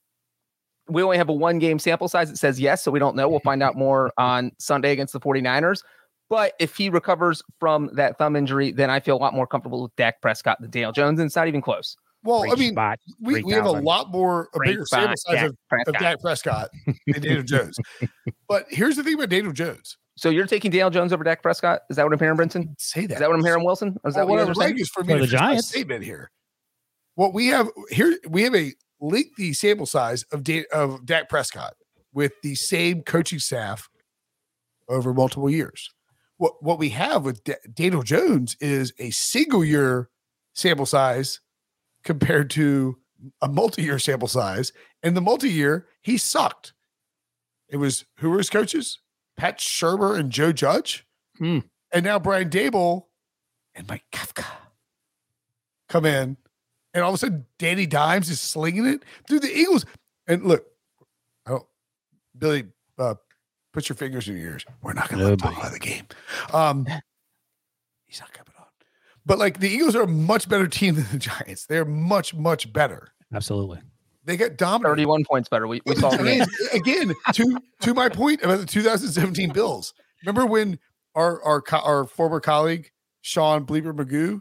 we 0.89 1.03
only 1.03 1.17
have 1.17 1.29
a 1.29 1.33
one 1.33 1.59
game 1.59 1.79
sample 1.79 2.09
size 2.09 2.31
that 2.31 2.37
says 2.37 2.61
yes, 2.61 2.83
so 2.83 2.91
we 2.91 2.99
don't 2.99 3.17
know. 3.17 3.29
We'll 3.29 3.41
find 3.41 3.63
out 3.63 3.77
more 3.77 4.13
on 4.19 4.53
Sunday 4.59 4.93
against 4.93 5.13
the 5.13 5.21
49ers. 5.21 5.83
But 6.31 6.55
if 6.59 6.77
he 6.77 6.89
recovers 6.89 7.43
from 7.61 7.91
that 7.95 8.19
thumb 8.19 8.35
injury, 8.35 8.73
then 8.73 8.91
I 8.91 8.99
feel 8.99 9.17
a 9.17 9.19
lot 9.19 9.35
more 9.35 9.47
comfortable 9.47 9.83
with 9.83 9.97
Dak 9.97 10.21
Prescott 10.23 10.61
than 10.61 10.71
Daniel 10.71 10.91
Jones, 10.91 11.21
and 11.21 11.27
it's 11.27 11.37
not 11.37 11.49
even 11.49 11.61
close. 11.61 11.97
Well, 12.25 12.41
Great 12.41 12.53
I 12.53 12.57
mean, 12.57 12.73
spot. 12.73 12.99
we, 13.21 13.43
we 13.43 13.53
have 13.53 13.67
a 13.67 13.71
lot 13.71 14.11
more, 14.11 14.49
a 14.55 14.59
Great 14.59 14.71
bigger 14.71 14.87
sample 14.87 15.15
size 15.17 15.35
Dak 15.35 15.51
of, 15.87 15.95
of 15.95 16.01
Dak 16.01 16.21
Prescott 16.21 16.71
than 16.87 17.23
Daniel 17.23 17.43
Jones. 17.43 17.77
But 18.49 18.67
here's 18.71 18.97
the 18.97 19.03
thing 19.03 19.15
about 19.15 19.31
Daniel 19.31 19.53
Jones. 19.53 19.97
So 20.17 20.31
you're 20.31 20.47
taking 20.47 20.71
Daniel 20.71 20.91
Jones 20.91 21.13
over 21.13 21.25
Dak 21.25 21.43
Prescott? 21.43 21.81
Is 21.91 21.97
that 21.97 22.05
what 22.05 22.13
I'm 22.13 22.19
hearing, 22.19 22.37
Brinson? 22.39 22.75
Say 22.79 23.07
that. 23.07 23.15
Is 23.15 23.21
that 23.21 23.29
what 23.29 23.39
I'm 23.39 23.45
hearing, 23.45 23.65
Wilson? 23.65 23.97
Or 24.05 24.11
is 24.11 24.15
well, 24.15 24.27
that 24.27 24.31
what, 24.31 24.39
what 24.39 24.49
I'm 24.49 24.55
saying? 24.55 24.79
Is 24.79 24.89
for 24.91 25.03
me 25.03 25.15
for 25.15 25.21
the 25.21 25.27
Giants 25.27 25.69
statement 25.69 26.05
here. 26.05 26.31
What 27.17 27.35
we 27.35 27.49
have 27.49 27.69
here, 27.91 28.17
we 28.29 28.43
have 28.43 28.55
a 28.55 28.73
lengthy 29.01 29.53
sample 29.53 29.87
size 29.87 30.25
of 30.33 30.45
da- 30.45 30.67
of 30.73 31.05
Dak 31.05 31.29
Prescott 31.29 31.75
with 32.13 32.33
the 32.43 32.55
same 32.55 33.03
coaching 33.03 33.39
staff 33.39 33.89
over 34.89 35.13
multiple 35.13 35.51
years. 35.51 35.91
What 36.37 36.63
what 36.63 36.79
we 36.79 36.91
have 36.91 37.25
with 37.25 37.43
D- 37.45 37.55
Daniel 37.73 38.03
Jones 38.03 38.57
is 38.61 38.93
a 38.99 39.11
single 39.11 39.65
year 39.65 40.11
sample 40.55 40.87
size 40.87 41.41
compared 42.05 42.51
to 42.51 42.99
a 43.41 43.49
multi-year 43.49 43.99
sample 43.99 44.29
size. 44.29 44.73
And 45.03 45.17
the 45.17 45.21
multi-year, 45.21 45.87
he 46.03 46.17
sucked. 46.17 46.73
It 47.69 47.79
was 47.79 48.05
who 48.19 48.31
were 48.31 48.39
his 48.39 48.51
coaches? 48.51 48.99
Pat 49.37 49.59
Shurmur 49.59 50.19
and 50.19 50.31
Joe 50.31 50.53
Judge. 50.53 51.07
Hmm. 51.39 51.61
And 51.93 52.05
now 52.05 52.19
Brian 52.19 52.51
Daboll 52.51 53.07
and 53.75 53.89
Mike 53.89 54.05
Kafka 54.13 54.45
come 55.89 56.05
in. 56.05 56.37
And 56.93 57.03
all 57.03 57.11
of 57.11 57.15
a 57.15 57.19
sudden, 57.19 57.47
Danny 57.59 57.87
Dimes 57.87 58.31
is 58.31 58.41
slinging 58.41 58.87
it 58.87 59.05
through 59.27 59.41
the 59.41 59.53
Eagles. 59.53 59.85
And 60.29 60.45
look, 60.45 60.65
I 61.47 61.51
don't, 61.51 61.67
Billy, 62.39 62.65
uh, 62.99 63.15
put 63.73 63.89
your 63.89 63.97
fingers 63.97 64.29
in 64.29 64.37
your 64.37 64.53
ears. 64.53 64.65
We're 64.83 64.93
not 64.93 65.09
going 65.09 65.27
to 65.27 65.37
talk 65.37 65.57
about 65.59 65.73
the 65.73 65.81
game. 65.81 66.07
Um, 66.53 66.87
he's 68.07 68.21
not 68.21 68.33
coming 68.33 68.44
but 69.27 69.39
like 69.39 69.61
the 69.61 69.69
Eagles 69.69 69.97
are 69.97 70.03
a 70.03 70.09
much 70.09 70.49
better 70.49 70.67
team 70.67 70.97
than 70.97 71.07
the 71.13 71.19
Giants. 71.19 71.67
They're 71.67 71.85
much, 71.85 72.35
much 72.35 72.73
better. 72.73 73.09
Absolutely. 73.33 73.81
They 74.25 74.37
got 74.37 74.57
dominated. 74.57 75.03
31 75.03 75.25
points 75.25 75.49
better. 75.49 75.67
We, 75.67 75.83
we 75.85 75.97
saw 75.97 76.11
again, 76.11 76.47
again 76.73 77.15
to 77.35 77.59
to 77.81 77.95
my 77.95 78.09
point 78.09 78.43
about 78.43 78.61
the 78.61 78.67
2017 78.67 79.53
Bills. 79.53 79.93
Remember 80.23 80.47
when 80.47 80.79
our 81.15 81.43
our 81.43 81.63
our 81.73 82.07
former 82.07 82.41
colleague 82.41 82.91
Sean 83.21 83.67
Bleeper 83.67 83.95
Magoo 83.95 84.41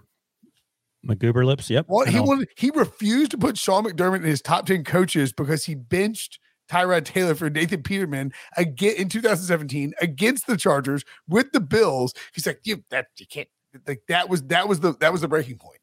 McGoober 1.05 1.45
lips. 1.45 1.69
Yep. 1.69 1.87
Well, 1.89 2.05
he 2.05 2.19
wanted 2.19 2.47
he 2.55 2.71
refused 2.71 3.31
to 3.31 3.37
put 3.37 3.57
Sean 3.57 3.83
McDermott 3.83 4.17
in 4.17 4.23
his 4.23 4.41
top 4.41 4.65
10 4.65 4.83
coaches 4.83 5.33
because 5.33 5.65
he 5.65 5.75
benched 5.75 6.39
Tyrod 6.69 7.05
Taylor 7.05 7.35
for 7.35 7.49
Nathan 7.49 7.83
Peterman 7.83 8.31
again 8.55 8.95
in 8.97 9.09
2017 9.09 9.93
against 10.01 10.47
the 10.47 10.55
Chargers 10.55 11.03
with 11.27 11.51
the 11.51 11.59
Bills. 11.59 12.13
He's 12.33 12.47
like, 12.47 12.61
you 12.63 12.83
that 12.89 13.07
you 13.17 13.27
can't 13.27 13.49
like 13.87 14.03
that 14.07 14.29
was 14.29 14.43
that 14.43 14.67
was 14.67 14.79
the 14.79 14.93
that 14.99 15.11
was 15.11 15.21
the 15.21 15.27
breaking 15.27 15.57
point. 15.57 15.79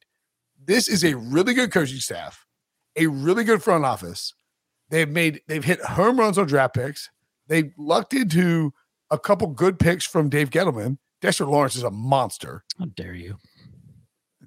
This 0.64 0.88
is 0.88 1.04
a 1.04 1.16
really 1.16 1.54
good 1.54 1.72
coaching 1.72 1.98
staff, 1.98 2.46
a 2.96 3.06
really 3.06 3.44
good 3.44 3.62
front 3.62 3.84
office. 3.84 4.34
They've 4.90 5.08
made 5.08 5.40
they've 5.48 5.64
hit 5.64 5.80
home 5.80 6.18
runs 6.18 6.38
on 6.38 6.46
draft 6.46 6.74
picks. 6.74 7.10
They 7.46 7.72
lucked 7.76 8.14
into 8.14 8.72
a 9.10 9.18
couple 9.18 9.48
good 9.48 9.78
picks 9.78 10.04
from 10.04 10.28
Dave 10.28 10.50
Gettleman. 10.50 10.98
Dexter 11.20 11.46
Lawrence 11.46 11.76
is 11.76 11.82
a 11.82 11.90
monster. 11.90 12.64
How 12.78 12.86
dare 12.86 13.14
you? 13.14 13.36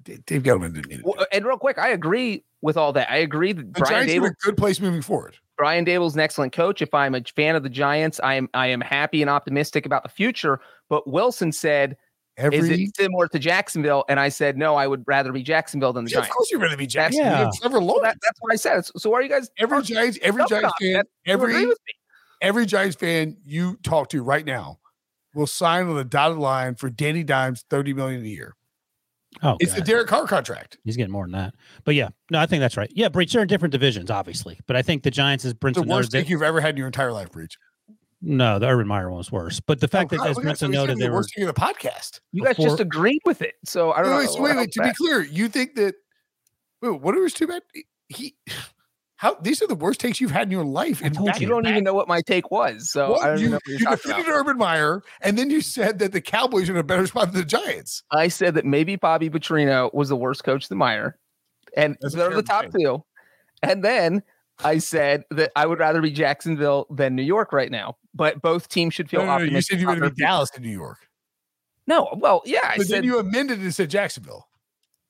Dave 0.02 0.42
Gettleman 0.42 0.74
didn't 0.74 0.88
need 0.88 0.98
it. 1.00 1.04
Well, 1.04 1.26
and 1.32 1.46
real 1.46 1.56
quick, 1.56 1.78
I 1.78 1.88
agree 1.90 2.44
with 2.60 2.76
all 2.76 2.92
that. 2.92 3.10
I 3.10 3.16
agree 3.16 3.52
that 3.52 3.72
the 3.74 3.80
Brian 3.80 4.06
Giants 4.06 4.12
are 4.12 4.16
Daboll, 4.16 4.26
in 4.26 4.32
a 4.32 4.44
good 4.44 4.56
place 4.56 4.80
moving 4.80 5.02
forward. 5.02 5.36
Brian 5.56 5.84
Daboll's 5.84 6.14
an 6.14 6.20
excellent 6.20 6.52
coach. 6.52 6.82
If 6.82 6.92
I'm 6.92 7.14
a 7.14 7.22
fan 7.22 7.56
of 7.56 7.62
the 7.62 7.68
Giants, 7.70 8.20
I 8.22 8.34
am 8.34 8.48
I 8.54 8.66
am 8.66 8.80
happy 8.80 9.22
and 9.22 9.30
optimistic 9.30 9.86
about 9.86 10.02
the 10.02 10.08
future. 10.08 10.60
But 10.88 11.06
Wilson 11.06 11.52
said, 11.52 11.96
Every 12.36 12.58
"Is 12.58 12.70
it 12.70 12.96
similar 12.96 13.28
to 13.28 13.38
Jacksonville?" 13.38 14.04
And 14.08 14.18
I 14.18 14.28
said, 14.28 14.56
"No, 14.56 14.74
I 14.74 14.86
would 14.86 15.04
rather 15.06 15.30
be 15.32 15.42
Jacksonville 15.42 15.92
than 15.92 16.04
the 16.04 16.10
Yeah, 16.10 16.18
of 16.20 16.28
course 16.30 16.50
you're 16.50 16.58
going 16.60 16.72
to 16.72 16.76
be 16.76 16.86
Jacksonville. 16.86 17.30
Yeah. 17.30 17.38
You 17.38 17.44
have 17.46 17.54
Trevor 17.60 17.78
Well, 17.78 17.86
Lawrence. 17.86 18.02
that, 18.14 18.18
that's 18.22 18.40
what 18.40 18.52
I 18.52 18.56
said. 18.56 18.84
So, 18.86 18.92
so 18.96 19.10
why 19.10 19.18
are 19.18 19.22
you 19.22 19.28
guys? 19.28 19.50
Every 19.58 19.82
Giants, 19.82 20.18
every 20.22 20.44
Giants 20.48 20.74
fan, 20.80 20.92
that- 20.94 21.06
every 21.26 21.66
every 22.42 22.66
Giants 22.66 22.96
fan 22.96 23.36
you 23.44 23.78
talk 23.82 24.08
to 24.10 24.22
right 24.22 24.44
now 24.44 24.78
will 25.34 25.46
sign 25.46 25.86
on 25.88 25.96
the 25.96 26.04
dotted 26.04 26.38
line 26.38 26.74
for 26.74 26.90
Danny 26.90 27.22
Dimes 27.22 27.64
thirty 27.70 27.92
million 27.92 28.22
a 28.22 28.28
year. 28.28 28.54
Oh, 29.42 29.56
It's 29.58 29.74
the 29.74 29.80
Derek 29.80 30.06
Carr 30.06 30.28
contract. 30.28 30.78
he's 30.84 30.96
getting 30.96 31.10
more 31.12 31.24
than 31.24 31.32
that. 31.32 31.54
But 31.84 31.96
yeah, 31.96 32.10
no, 32.30 32.38
I 32.38 32.46
think 32.46 32.60
that's 32.60 32.76
right. 32.76 32.88
Yeah, 32.94 33.08
Breech, 33.08 33.32
they're 33.32 33.42
in 33.42 33.48
different 33.48 33.72
divisions, 33.72 34.08
obviously. 34.08 34.60
But 34.68 34.76
I 34.76 34.82
think 34.82 35.02
the 35.02 35.10
Giants, 35.10 35.44
as 35.44 35.54
The 35.54 35.58
Brinson 35.58 35.76
noted, 35.78 35.90
worst 35.90 36.12
they- 36.12 36.20
take 36.20 36.28
you've 36.30 36.42
ever 36.44 36.60
had 36.60 36.70
in 36.70 36.76
your 36.76 36.86
entire 36.86 37.10
life, 37.12 37.32
Breech. 37.32 37.56
No, 38.24 38.58
the 38.58 38.66
Urban 38.66 38.86
Meyer 38.86 39.08
one 39.10 39.18
was 39.18 39.30
worse. 39.30 39.60
But 39.60 39.80
the 39.80 39.86
oh, 39.86 39.88
fact 39.88 40.12
Oh, 40.12 40.16
that, 40.16 40.22
God, 40.22 40.28
as 40.30 40.36
look 40.36 40.46
at- 40.46 40.56
Brinson 40.56 40.66
he's 40.68 40.74
noted, 40.74 40.98
they 40.98 41.04
the 41.04 41.10
were 41.10 41.16
worst 41.16 41.34
thing 41.34 41.46
of 41.46 41.54
the 41.54 41.60
podcast. 41.60 42.20
You 42.32 42.44
guys 42.44 42.56
just 42.56 42.80
agreed 42.80 43.20
with 43.24 43.42
it. 43.42 43.54
So 43.64 43.92
I 43.92 44.02
don't 44.02 44.16
Wait, 44.16 44.26
know. 44.36 44.42
wait, 44.42 44.56
wait, 44.56 44.72
to 44.72 44.82
else 44.82 44.90
be 44.90 44.94
clear, 45.04 45.22
you 45.22 45.48
think 45.48 45.74
that 45.76 45.94
wait, 46.82 47.00
what 47.00 47.14
was 47.14 47.32
too 47.34 47.46
bad? 47.46 47.62
He 48.08 48.34
how 49.16 49.36
these 49.40 49.62
are 49.62 49.66
the 49.66 49.74
worst 49.74 50.00
takes 50.00 50.20
you've 50.20 50.30
had 50.32 50.48
in 50.48 50.50
your 50.50 50.64
life. 50.64 51.00
I 51.02 51.06
and 51.06 51.14
told 51.14 51.28
back- 51.28 51.40
you 51.40 51.46
don't 51.46 51.66
even 51.66 51.84
know 51.84 51.94
what 51.94 52.08
my 52.08 52.20
take 52.20 52.50
was. 52.50 52.90
So 52.90 53.12
Well, 53.12 53.20
I 53.20 53.26
don't 53.28 53.40
you, 53.40 53.48
know. 53.50 53.54
What 53.54 53.66
you're 53.66 53.78
you 53.78 53.86
defeated 53.96 54.26
about. 54.26 54.36
Urban 54.40 54.58
Meyer, 54.58 55.02
and 55.20 55.38
then 55.38 55.50
you 55.50 55.60
said 55.60 55.98
that 56.00 56.12
the 56.12 56.20
Cowboys 56.20 56.68
are 56.68 56.72
in 56.72 56.78
a 56.78 56.82
better 56.82 57.06
spot 57.06 57.32
than 57.32 57.40
the 57.40 57.46
Giants. 57.46 58.02
I 58.10 58.28
said 58.28 58.54
that 58.54 58.64
maybe 58.64 58.96
Bobby 58.96 59.30
Petrino 59.30 59.92
was 59.94 60.08
the 60.08 60.16
worst 60.16 60.44
coach 60.44 60.68
than 60.68 60.78
Meyer, 60.78 61.18
and 61.76 61.96
That's 62.00 62.14
a 62.14 62.16
they're 62.18 62.34
the 62.34 62.42
top 62.42 62.62
point. 62.64 62.74
two. 62.80 63.04
And 63.62 63.82
then 63.82 64.22
I 64.62 64.78
said 64.78 65.24
that 65.30 65.50
I 65.56 65.66
would 65.66 65.78
rather 65.78 66.00
be 66.00 66.10
Jacksonville 66.10 66.86
than 66.90 67.16
New 67.16 67.22
York 67.22 67.52
right 67.52 67.70
now. 67.70 67.96
But 68.14 68.40
both 68.42 68.68
teams 68.68 68.94
should 68.94 69.10
feel 69.10 69.20
No, 69.20 69.26
no, 69.26 69.32
no, 69.32 69.38
you 69.38 69.44
optimistic. 69.46 69.72
said 69.74 69.80
you 69.80 69.86
about 69.86 69.94
were 69.96 70.00
going 70.00 70.10
to 70.10 70.14
be 70.16 70.22
Dallas 70.22 70.50
in 70.56 70.62
New 70.62 70.68
York. 70.68 70.98
No, 71.86 72.08
well, 72.18 72.42
yeah, 72.46 72.60
I 72.64 72.76
but 72.76 72.86
said 72.86 72.96
then 72.98 73.04
you 73.04 73.18
amended 73.18 73.58
it 73.58 73.64
and 73.64 73.74
said 73.74 73.90
Jacksonville. 73.90 74.48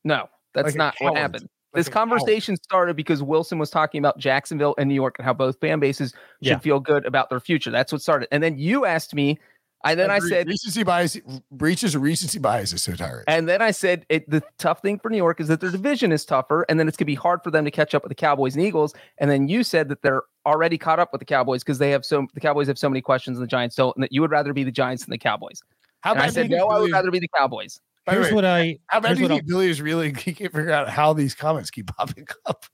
no. 0.05 0.29
That's 0.55 0.67
Like 0.67 0.77
not 0.77 0.95
what 1.01 1.17
happened. 1.17 1.43
Like 1.73 1.81
this 1.81 1.89
a 1.89 1.91
coward. 1.91 2.11
conversation 2.11 2.57
started 2.57 2.95
because 2.95 3.21
Wilson 3.25 3.59
was 3.59 3.71
talking 3.71 3.99
about 3.99 4.19
Jacksonville 4.19 4.77
and 4.79 4.89
New 4.89 4.95
York 4.95 5.17
and 5.19 5.27
how 5.27 5.33
both 5.35 5.59
fan 5.61 5.81
bases 5.81 6.13
should 6.13 6.19
Yeah. 6.51 6.59
feel 6.59 6.79
good 6.79 7.05
about 7.07 7.29
their 7.29 7.41
future. 7.41 7.73
That's 7.73 7.91
what 7.91 8.01
started. 8.01 8.29
And 8.31 8.41
then 8.41 8.57
you 8.57 8.85
asked 8.87 9.15
me, 9.17 9.41
and 9.85 10.01
then 10.01 10.11
I 10.11 10.17
Re- 10.19 10.29
said, 10.29 10.47
recency 10.49 10.83
bias 10.83 11.19
breaches 11.51 11.95
a 11.95 11.99
recency 11.99 12.39
bias 12.39 12.73
is 12.73 12.83
so 12.83 12.95
tired. 12.95 13.25
And 13.27 13.49
then 13.49 13.61
I 13.63 13.71
said 13.71 14.07
it, 14.09 14.29
the 14.29 14.43
tough 14.59 14.81
thing 14.83 14.99
for 14.99 15.11
New 15.11 15.17
York 15.17 15.41
is 15.41 15.49
that 15.49 15.61
their 15.61 15.71
division 15.71 16.11
is 16.13 16.25
tougher, 16.25 16.65
and 16.69 16.79
then 16.81 16.89
it's 16.89 16.97
gonna 16.97 17.07
be 17.07 17.15
hard 17.15 17.41
for 17.45 17.51
them 17.51 17.65
to 17.65 17.71
catch 17.71 17.95
up 17.95 18.03
with 18.03 18.09
the 18.11 18.15
Cowboys 18.15 18.55
and 18.57 18.65
Eagles. 18.65 18.95
And 19.19 19.31
then 19.31 19.49
you 19.49 19.63
said 19.63 19.89
that 19.91 20.03
they're 20.03 20.23
already 20.47 20.79
caught 20.79 20.99
up 20.99 21.11
with 21.13 21.21
the 21.21 21.25
Cowboys 21.25 21.63
because 21.63 21.79
they 21.79 21.91
have 21.91 22.05
so 22.05 22.27
the 22.35 22.41
Cowboys 22.41 22.67
have 22.69 22.79
so 22.79 22.89
many 22.89 23.01
questions 23.01 23.39
and 23.39 23.43
the 23.43 23.49
Giants 23.49 23.77
don't, 23.77 23.95
and 23.97 24.03
that 24.03 24.13
you 24.13 24.21
would 24.21 24.31
rather 24.31 24.53
be 24.53 24.65
the 24.65 24.73
Giants 24.73 25.05
than 25.05 25.11
the 25.13 25.19
Cowboys. 25.19 25.63
How 26.01 26.13
And 26.13 26.21
I 26.21 26.27
bad 26.27 26.35
said 26.35 26.51
no, 26.51 26.59
think 26.59 26.71
I 26.73 26.79
would 26.81 26.93
rather 26.93 27.11
be 27.11 27.19
the 27.19 27.29
Cowboys. 27.37 27.81
by 28.05 28.15
the 28.15 28.21
here's 28.21 28.31
way, 28.31 28.35
what 28.35 28.45
I 28.45 28.79
How 28.89 29.01
bad 29.01 29.09
here's 29.09 29.19
do 29.19 29.23
you 29.23 29.25
what 29.25 29.31
I'll- 29.33 29.39
think 29.39 29.49
Billy 29.49 29.69
is 29.71 29.81
really? 29.83 30.13
He 30.19 30.33
can't 30.35 30.53
figure 30.53 30.71
out 30.73 30.89
how 30.89 31.13
these 31.13 31.35
comments 31.35 31.71
keep 31.71 31.87
popping 31.97 32.27
up. 32.47 32.65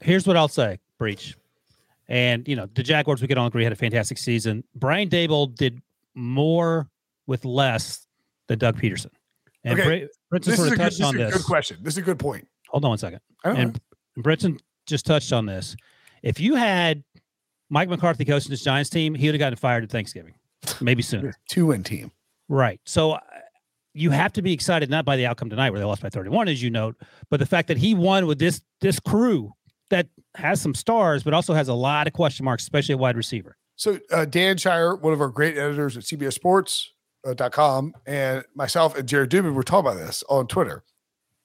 here's 0.00 0.26
what 0.26 0.36
I'll 0.36 0.48
say, 0.48 0.78
Breech. 0.98 1.36
And 2.08 2.46
you 2.46 2.54
know, 2.56 2.68
the 2.74 2.82
Jaguars, 2.82 3.22
we 3.22 3.28
could 3.28 3.38
all 3.38 3.46
agree, 3.46 3.64
had 3.64 3.72
a 3.72 3.76
fantastic 3.76 4.18
season. 4.18 4.62
Brian 4.74 5.08
Daboll 5.08 5.54
did 5.54 5.80
more 6.14 6.88
with 7.26 7.44
less 7.44 8.06
than 8.48 8.58
Doug 8.58 8.78
Pederson. 8.80 9.10
And 9.64 9.80
Okay, 9.80 10.08
Br- 10.30 10.38
This 10.38 10.56
sort 10.56 10.68
of 10.68 10.74
good, 10.74 10.78
touched 10.78 10.98
this 10.98 11.00
is 11.00 11.06
on 11.06 11.14
a 11.16 11.18
this. 11.18 11.36
good 11.36 11.44
question. 11.46 11.78
This 11.82 11.94
is 11.94 11.98
a 11.98 12.02
good 12.02 12.18
point. 12.18 12.46
Hold 12.68 12.84
on 12.84 12.90
one 12.90 12.98
second. 12.98 13.20
And 13.44 13.80
Brinson 14.18 14.58
just 14.86 15.06
touched 15.06 15.32
on 15.32 15.46
this. 15.46 15.76
If 16.22 16.40
you 16.40 16.54
had 16.54 17.02
Mike 17.70 17.88
McCarthy 17.88 18.24
coaching 18.24 18.50
this 18.50 18.62
Giants 18.62 18.90
team, 18.90 19.14
he 19.14 19.26
would 19.26 19.34
have 19.34 19.38
gotten 19.40 19.56
fired 19.56 19.84
at 19.84 19.90
Thanksgiving, 19.90 20.34
maybe 20.80 21.02
sooner. 21.02 21.34
two 21.48 21.66
win 21.66 21.82
team. 21.82 22.10
Right. 22.48 22.80
So 22.84 23.12
uh, 23.12 23.20
you 23.94 24.10
have 24.10 24.32
to 24.34 24.42
be 24.42 24.52
excited 24.52 24.90
not 24.90 25.04
by 25.04 25.16
the 25.16 25.26
outcome 25.26 25.48
tonight, 25.50 25.70
where 25.70 25.78
they 25.78 25.84
lost 25.84 26.02
by 26.02 26.10
31, 26.10 26.48
as 26.48 26.62
you 26.62 26.68
note, 26.70 26.96
but 27.30 27.40
the 27.40 27.46
fact 27.46 27.68
that 27.68 27.78
he 27.78 27.94
won 27.94 28.26
with 28.26 28.38
this 28.38 28.60
this 28.80 29.00
crew 29.00 29.52
that 29.90 30.08
has 30.34 30.60
some 30.60 30.74
stars, 30.74 31.22
but 31.22 31.32
also 31.34 31.54
has 31.54 31.68
a 31.68 31.74
lot 31.74 32.06
of 32.06 32.12
question 32.12 32.44
marks, 32.44 32.62
especially 32.64 32.92
at 32.94 32.98
wide 32.98 33.16
receiver. 33.16 33.56
So 33.76 33.98
uh, 34.10 34.24
Dan 34.24 34.56
Shire, 34.56 34.94
one 34.94 35.12
of 35.12 35.20
our 35.20 35.28
great 35.28 35.56
editors 35.56 35.96
at 35.96 36.04
CBS 36.04 36.34
Sports 36.34 36.92
uh, 37.26 37.34
dot 37.34 37.52
com, 37.52 37.94
and 38.06 38.44
myself 38.54 38.96
and 38.96 39.08
Jared 39.08 39.30
Dubin 39.30 39.54
were 39.54 39.62
talking 39.62 39.90
about 39.90 39.98
this 39.98 40.22
on 40.28 40.46
Twitter. 40.46 40.84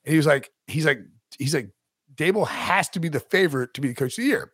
And 0.06 0.12
he 0.12 0.18
was 0.18 0.28
like, 0.28 0.52
he's 0.68 0.86
like, 0.86 1.00
he's 1.38 1.56
like, 1.56 1.70
Daboll 2.16 2.48
has 2.48 2.90
to 2.90 3.00
be 3.00 3.10
the 3.10 3.20
favorite 3.20 3.74
to 3.74 3.82
be 3.82 3.90
the 3.90 3.96
coach 3.96 4.18
of 4.18 4.24
the 4.24 4.28
year. 4.30 4.52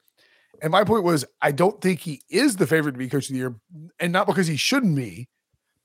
And 0.62 0.72
my 0.72 0.84
point 0.84 1.04
was, 1.04 1.26
I 1.42 1.52
don't 1.52 1.82
think 1.82 2.00
he 2.00 2.22
is 2.30 2.56
the 2.56 2.68
favorite 2.68 2.94
to 2.94 2.98
be 2.98 3.10
coach 3.10 3.30
of 3.30 3.34
the 3.34 3.40
year, 3.40 3.56
and 4.00 4.14
not 4.14 4.28
because 4.28 4.48
he 4.48 4.56
shouldn't 4.56 4.96
be, 4.96 5.28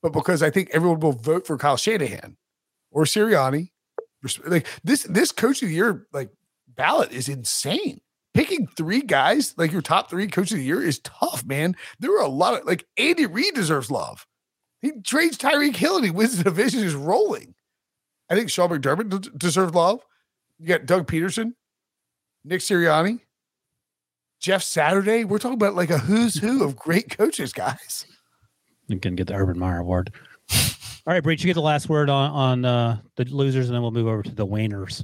but 0.01 0.13
because 0.13 0.41
I 0.41 0.49
think 0.49 0.69
everyone 0.71 1.01
will 1.01 1.11
vote 1.11 1.45
for 1.45 1.57
Kyle 1.57 1.77
Shanahan 1.77 2.37
or 2.91 3.03
Sirianni. 3.03 3.71
Like 4.45 4.67
this, 4.83 5.03
this 5.03 5.31
coach 5.31 5.61
of 5.61 5.69
the 5.69 5.75
year 5.75 6.07
like 6.13 6.29
ballot 6.67 7.11
is 7.11 7.27
insane. 7.27 7.99
Picking 8.33 8.67
three 8.77 9.01
guys 9.01 9.53
like 9.57 9.71
your 9.71 9.81
top 9.81 10.09
three 10.09 10.27
coach 10.27 10.51
of 10.51 10.57
the 10.57 10.63
year 10.63 10.81
is 10.81 10.99
tough, 10.99 11.43
man. 11.45 11.75
There 11.99 12.15
are 12.17 12.23
a 12.23 12.29
lot 12.29 12.59
of 12.59 12.65
like 12.65 12.85
Andy 12.97 13.25
Reid 13.25 13.55
deserves 13.55 13.91
love. 13.91 14.25
He 14.81 14.93
trades 15.03 15.37
Tyreek 15.37 15.75
Hill 15.75 15.97
and 15.97 16.05
he 16.05 16.11
wins 16.11 16.37
the 16.37 16.45
division 16.45 16.83
is 16.83 16.95
rolling. 16.95 17.53
I 18.29 18.35
think 18.35 18.49
Sean 18.49 18.69
McDermott 18.69 19.21
d- 19.21 19.29
deserves 19.37 19.75
love. 19.75 19.99
You 20.59 20.67
got 20.67 20.85
Doug 20.85 21.07
Pederson, 21.07 21.53
Nick 22.45 22.61
Sirianni, 22.61 23.19
Jeff 24.39 24.63
Saturday. 24.63 25.25
We're 25.25 25.37
talking 25.37 25.55
about 25.55 25.75
like 25.75 25.89
a 25.89 25.97
who's 25.97 26.35
who 26.35 26.63
of 26.63 26.77
great 26.77 27.17
coaches, 27.17 27.51
guys. 27.51 28.05
You 28.87 28.99
can 28.99 29.15
get 29.15 29.27
the 29.27 29.35
Urban 29.35 29.59
Meyer 29.59 29.79
Award. 29.79 30.13
All 30.53 31.13
right, 31.13 31.21
Breech, 31.21 31.43
you 31.43 31.47
get 31.47 31.55
the 31.55 31.61
last 31.61 31.89
word 31.89 32.09
on 32.09 32.31
on 32.31 32.65
uh, 32.65 33.01
the 33.17 33.25
losers, 33.25 33.67
and 33.67 33.75
then 33.75 33.81
we'll 33.81 33.91
move 33.91 34.07
over 34.07 34.23
to 34.23 34.33
the 34.33 34.45
winners. 34.45 35.03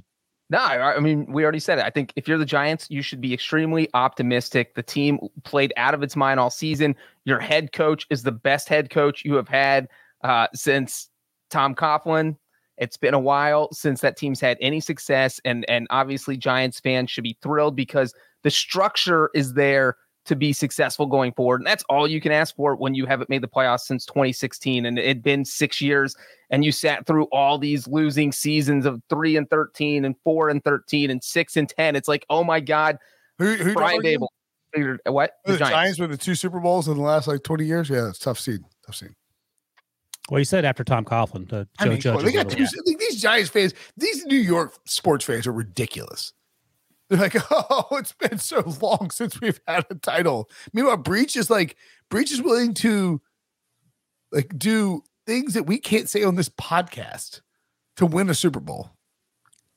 No, 0.50 0.60
I 0.60 1.00
mean, 1.02 1.30
we 1.30 1.44
already 1.44 1.60
said 1.60 1.78
it. 1.78 1.86
I 1.86 1.90
think 1.90 2.14
if 2.16 2.28
you're 2.28 2.38
the 2.38 2.46
Giants, 2.46 2.88
you 2.90 3.02
should 3.02 3.20
be 3.20 3.34
extremely 3.34 3.90
optimistic. 3.94 4.76
The 4.76 4.84
team 4.84 5.20
played 5.44 5.74
out 5.76 5.94
of 5.94 6.04
its 6.04 6.16
mind 6.16 6.40
all 6.40 6.50
season. 6.50 6.96
Your 7.26 7.40
head 7.40 7.74
coach 7.74 8.08
is 8.10 8.24
the 8.24 8.32
best 8.32 8.70
head 8.70 8.90
coach 8.90 9.26
you 9.26 9.34
have 9.36 9.50
had 9.50 9.90
uh, 10.24 10.48
since 10.54 11.10
Tom 11.50 11.76
Coughlin. 11.76 12.38
It's 12.78 12.96
been 12.96 13.14
a 13.14 13.20
while 13.20 13.74
since 13.74 14.00
that 14.02 14.16
team's 14.16 14.40
had 14.40 14.58
any 14.62 14.80
success, 14.80 15.42
and 15.44 15.66
and 15.68 15.86
obviously 15.90 16.38
Giants 16.38 16.80
fans 16.80 17.12
should 17.12 17.24
be 17.24 17.38
thrilled 17.42 17.76
because 17.76 18.14
the 18.44 18.52
structure 18.52 19.30
is 19.34 19.54
there 19.54 19.98
to 20.28 20.36
be 20.36 20.54
successful 20.54 21.06
going 21.06 21.34
forward, 21.34 21.62
and 21.62 21.68
that's 21.68 21.84
all 21.90 22.08
you 22.08 22.22
can 22.22 22.32
ask 22.32 22.56
for 22.56 22.76
when 22.76 22.94
you 22.96 23.06
haven't 23.06 23.30
made 23.30 23.42
the 23.42 23.48
playoffs 23.48 23.82
since 23.82 24.06
2016, 24.06 24.86
and 24.86 24.98
it'd 25.00 25.24
been 25.24 25.44
six 25.44 25.82
years 25.82 26.16
and 26.50 26.64
you 26.64 26.72
sat 26.72 27.06
through 27.06 27.26
all 27.26 27.58
these 27.58 27.88
losing 27.88 28.32
seasons 28.32 28.86
of 28.86 29.02
three 29.10 29.36
and 29.36 29.50
13 29.50 30.06
and 30.06 30.16
four 30.24 30.50
and 30.50 30.64
13 30.64 31.10
and 31.10 31.24
six 31.24 31.58
and 31.58 31.68
10. 31.70 31.96
It's 31.96 32.08
like, 32.08 32.26
oh 32.30 32.44
my 32.44 32.60
God, 32.60 32.98
Who, 33.38 33.56
who 33.56 33.74
Brian? 33.74 34.02
Daboll. 34.02 34.28
What? 35.06 35.34
The, 35.46 35.58
Giants. 35.58 36.00
with 36.00 36.12
the 36.12 36.18
two 36.18 36.36
Super 36.36 36.60
Bowls 36.60 36.88
in 36.88 36.96
the 36.98 37.02
last 37.04 37.28
like 37.28 37.44
20 37.44 37.66
years. 37.66 37.90
Yeah, 37.90 38.10
it's 38.10 38.20
tough 38.20 38.40
scene. 38.40 38.64
Tough 38.86 38.96
scene. 38.96 39.16
Well, 40.30 40.40
you 40.40 40.46
said 40.46 40.66
after 40.66 40.84
Tom 40.84 41.06
Coughlin, 41.06 41.48
the 41.50 41.68
I 41.80 41.86
Joe 41.86 41.90
mean, 41.92 42.00
Judge. 42.02 42.12
come 42.12 42.18
on, 42.20 42.26
they 42.26 42.32
got 42.34 42.50
two, 42.50 42.64
little- 42.64 42.84
like, 42.86 42.98
these 43.00 43.22
Giants 43.22 43.50
fans, 43.50 43.74
these 43.96 44.26
New 44.26 44.38
York 44.38 44.74
sports 44.86 45.24
fans 45.26 45.48
are 45.48 45.54
ridiculous. 45.54 46.34
They're 47.10 47.20
like, 47.20 47.36
oh, 47.52 47.88
it's 47.94 48.14
been 48.14 48.38
so 48.38 48.62
long 48.82 49.12
since 49.12 49.40
we've 49.40 49.60
had 49.68 49.86
a 49.90 49.96
title. 49.96 50.50
Meanwhile, 50.74 50.98
Breech 50.98 51.36
is 51.36 51.50
like, 51.50 51.78
Breech 52.10 52.32
is 52.32 52.42
willing 52.42 52.74
to 52.76 53.22
like 54.32 54.58
do 54.58 55.04
things 55.26 55.54
that 55.54 55.64
we 55.68 55.78
can't 55.80 56.10
say 56.10 56.24
on 56.24 56.36
this 56.36 56.50
podcast 56.50 57.42
to 57.98 58.06
win 58.06 58.30
a 58.30 58.34
Super 58.36 58.60
Bowl. 58.60 58.90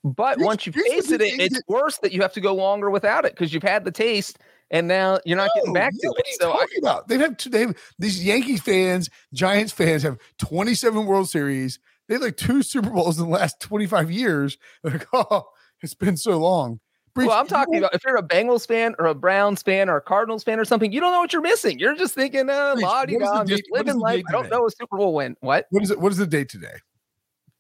But 0.03 0.39
Here's- 0.39 0.47
once 0.47 0.67
you 0.67 0.73
the 0.73 0.81
it, 0.81 1.41
it's 1.41 1.55
that- 1.57 1.63
worse 1.69 1.99
that 1.99 2.13
you 2.13 2.23
have 2.23 2.33
to 2.33 2.41
go 2.41 2.55
longer 2.55 2.91
without 2.91 3.25
it 3.25 3.33
because 3.33 3.53
you've 3.53 3.63
had 3.63 3.85
the 3.85 3.91
taste 3.91 4.39
and 4.71 4.89
now 4.89 5.19
you're 5.27 5.37
not 5.37 5.51
getting 5.55 5.73
back 5.73 5.93
no, 6.03 6.09
to 6.09 6.09
what 6.09 6.19
it. 6.21 6.27
are 6.27 6.31
you 6.31 6.37
So 6.41 6.53
I, 6.53 6.57
talking 6.61 6.79
about? 6.83 7.09
They 7.09 7.19
have 7.19 7.37
two, 7.37 7.51
they 7.51 7.61
have 7.61 7.77
these 7.99 8.25
Yankees 8.25 8.63
fans, 8.63 9.11
Giants 9.35 9.73
fans 9.73 10.03
have 10.05 10.19
27 10.39 11.05
World 11.07 11.29
Series. 11.29 11.79
They 12.09 12.15
have 12.15 12.23
like 12.23 12.37
two 12.37 12.63
Super 12.63 12.91
Bowls 12.91 13.19
in 13.19 13.27
the 13.27 13.31
last 13.31 13.61
25 13.61 14.11
years. 14.11 14.57
They're 14.83 14.93
like, 14.95 15.07
oh, 15.13 15.45
it's 15.83 15.95
been 15.95 16.17
so 16.17 16.39
long. 16.39 16.81
Breech, 17.15 17.29
well, 17.29 17.39
I'm 17.39 17.47
talking 17.47 17.77
about 17.77 17.95
if 17.95 18.05
you're 18.05 18.17
a 18.17 18.23
Bengals 18.23 18.67
fan 18.67 18.95
or 18.99 19.07
a 19.07 19.15
Browns 19.15 19.63
fan 19.63 19.89
or 19.89 19.97
a 19.97 20.01
Cardinals 20.01 20.45
fan 20.45 20.61
or 20.61 20.65
something, 20.65 20.93
you 20.93 21.01
don't 21.01 21.13
know 21.13 21.21
what 21.21 21.33
you're 21.33 21.43
missing. 21.43 21.79
You're 21.79 21.97
just 21.97 22.15
thinking, 22.15 22.49
uh, 22.49 22.75
Breech, 22.75 22.85
la 22.85 23.01
what 23.01 23.11
is 23.11 23.19
the 23.19 23.27
I'm 23.27 23.47
just 23.47 23.63
date- 23.63 23.71
what 23.71 23.81
is 23.81 23.87
living 23.87 24.01
life. 24.01 24.23
I 24.29 24.33
don't 24.33 24.51
know 24.51 24.67
a 24.67 24.71
Super 24.71 24.97
Bowl 24.97 25.15
win. 25.15 25.37
What? 25.41 25.67
What 25.71 25.83
is 25.83 25.91
it? 25.91 26.01
What 26.01 26.13
is 26.13 26.19
the 26.19 26.27
date 26.27 26.49
today? 26.49 26.77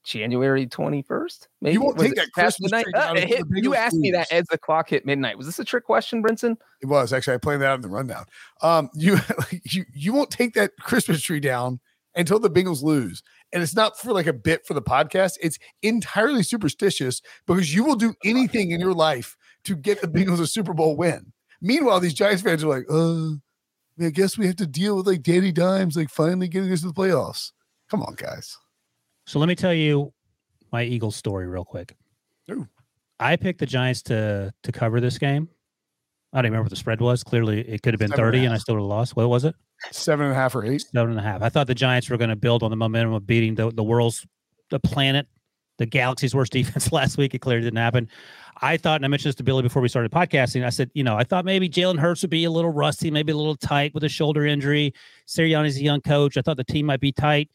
January 0.05 0.67
21st. 0.67 1.49
Maybe 1.61 1.75
you 1.75 1.83
won't 1.83 1.99
take 1.99 2.15
that 2.15 2.33
Christmas 2.33 2.73
night. 2.73 2.87
Uh, 2.95 3.15
hit, 3.15 3.45
you 3.53 3.75
asked 3.75 3.97
me 3.97 4.11
that 4.13 4.33
as 4.33 4.47
the 4.51 4.59
clock 4.59 4.89
hit 4.89 5.05
midnight. 5.05 5.37
Was 5.37 5.47
this 5.47 5.59
a 5.59 5.65
trick 5.65 5.85
question, 5.85 6.23
Brinson? 6.23 6.57
It 6.81 6.87
was 6.87 7.13
actually. 7.13 7.35
I 7.35 7.39
played 7.39 7.61
that 7.61 7.71
on 7.71 7.81
the 7.81 7.89
rundown. 7.89 8.25
Um, 8.63 8.91
you 8.95 9.19
you 9.65 9.85
you 9.93 10.13
won't 10.13 10.31
take 10.31 10.55
that 10.55 10.73
Christmas 10.81 11.21
tree 11.23 11.41
down 11.41 11.81
until 12.15 12.39
the 12.39 12.51
Bengals 12.51 12.83
lose, 12.83 13.23
and 13.53 13.63
it's 13.63 13.77
not 13.77 13.99
for 13.99 14.13
like 14.13 14.27
a 14.27 14.33
bit 14.33 14.67
for 14.67 14.75
the 14.75 14.83
podcast. 14.83 15.35
It's 15.43 15.59
entirely 15.83 16.43
superstitious 16.43 17.21
because 17.47 17.75
you 17.75 17.85
will 17.85 17.97
do 17.97 18.15
anything 18.25 18.71
in 18.71 18.81
your 18.81 18.95
life 18.95 19.37
to 19.65 19.77
get 19.77 20.01
the 20.01 20.09
Bengals 20.09 20.41
a 20.41 20.47
Super 20.47 20.75
Bowl 20.75 20.97
win. 20.97 21.33
Meanwhile, 21.61 22.01
these 22.01 22.15
Giants 22.15 22.43
fans 22.43 22.65
are 22.65 22.69
like, 22.69 22.87
uh, 22.91 23.37
I 24.05 24.11
guess 24.11 24.39
we 24.39 24.47
have 24.47 24.57
to 24.57 24.67
deal 24.67 24.97
with 24.97 25.07
like 25.07 25.23
Danny 25.23 25.53
Dimes, 25.53 25.97
like 25.97 26.09
finally 26.09 26.49
getting 26.49 26.73
us 26.73 26.81
to 26.81 26.87
the 26.87 26.95
playoffs. 26.95 27.53
Come 27.91 28.03
on, 28.03 28.15
guys. 28.15 28.57
So 29.27 29.39
let 29.39 29.49
me 29.49 29.55
tell 29.55 29.75
you 29.75 30.13
my 30.73 30.83
Eagles 30.83 31.17
story 31.17 31.47
real 31.47 31.65
quick. 31.65 31.95
Ooh. 32.51 32.67
I 33.19 33.37
picked 33.37 33.61
the 33.61 33.67
Giants 33.67 34.03
to 34.05 34.53
to 34.63 34.73
cover 34.73 35.01
this 35.01 35.19
game. 35.19 35.49
I 36.33 36.39
don't 36.39 36.51
remember 36.51 36.65
what 36.65 36.71
the 36.71 36.77
spread 36.77 37.01
was. 37.01 37.25
Clearly, 37.25 37.61
it 37.61 37.83
could 37.83 37.93
have 37.93 37.99
been 37.99 38.11
Seven 38.11 38.25
30 38.25 38.39
and, 38.39 38.47
and 38.47 38.55
I 38.55 38.59
still 38.59 38.77
would 38.77 38.83
have 38.83 38.89
lost. 38.89 39.17
What 39.17 39.29
was 39.29 39.45
it? 39.45 39.55
Seven 39.91 40.27
and 40.27 40.33
a 40.33 40.37
half 40.37 40.55
or 40.55 40.65
eight? 40.65 40.83
Seven 40.83 41.11
and 41.11 41.19
a 41.19 41.23
half. 41.23 41.43
I 41.43 41.49
thought 41.49 41.67
the 41.67 41.75
Giants 41.75 42.09
were 42.09 42.17
going 42.17 42.31
to 42.31 42.37
build 42.37 42.63
on 42.63 42.71
the 42.71 42.77
momentum 42.77 43.13
of 43.15 43.27
beating 43.27 43.55
the, 43.57 43.71
the 43.71 43.83
world's, 43.83 44.25
the 44.71 44.79
planet, 44.79 45.27
the 45.81 45.87
galaxy's 45.87 46.35
worst 46.35 46.53
defense 46.53 46.93
last 46.93 47.19
week. 47.19 47.35
It 47.35 47.41
clearly 47.41 47.65
didn't 47.65 47.79
happen. 47.79 48.09
I 48.63 48.77
thought, 48.77 48.97
and 48.97 49.05
I 49.05 49.09
mentioned 49.09 49.31
this 49.31 49.37
to 49.37 49.43
Billy 49.43 49.63
before 49.63 49.83
we 49.83 49.89
started 49.89 50.13
podcasting. 50.13 50.65
I 50.65 50.71
said, 50.71 50.91
you 50.95 51.03
know, 51.03 51.17
I 51.17 51.25
thought 51.25 51.45
maybe 51.45 51.69
Jalen 51.69 51.99
Hurts 51.99 52.23
would 52.23 52.31
be 52.31 52.45
a 52.45 52.51
little 52.51 52.71
rusty, 52.71 53.11
maybe 53.11 53.33
a 53.33 53.37
little 53.37 53.57
tight 53.57 53.95
with 53.95 54.05
a 54.05 54.09
shoulder 54.09 54.47
injury. 54.47 54.95
Sirianni's 55.27 55.79
a 55.79 55.83
young 55.83 56.01
coach. 56.03 56.37
I 56.37 56.43
thought 56.43 56.59
the 56.59 56.65
team 56.65 56.87
might 56.87 57.01
be 57.01 57.11
tight 57.11 57.49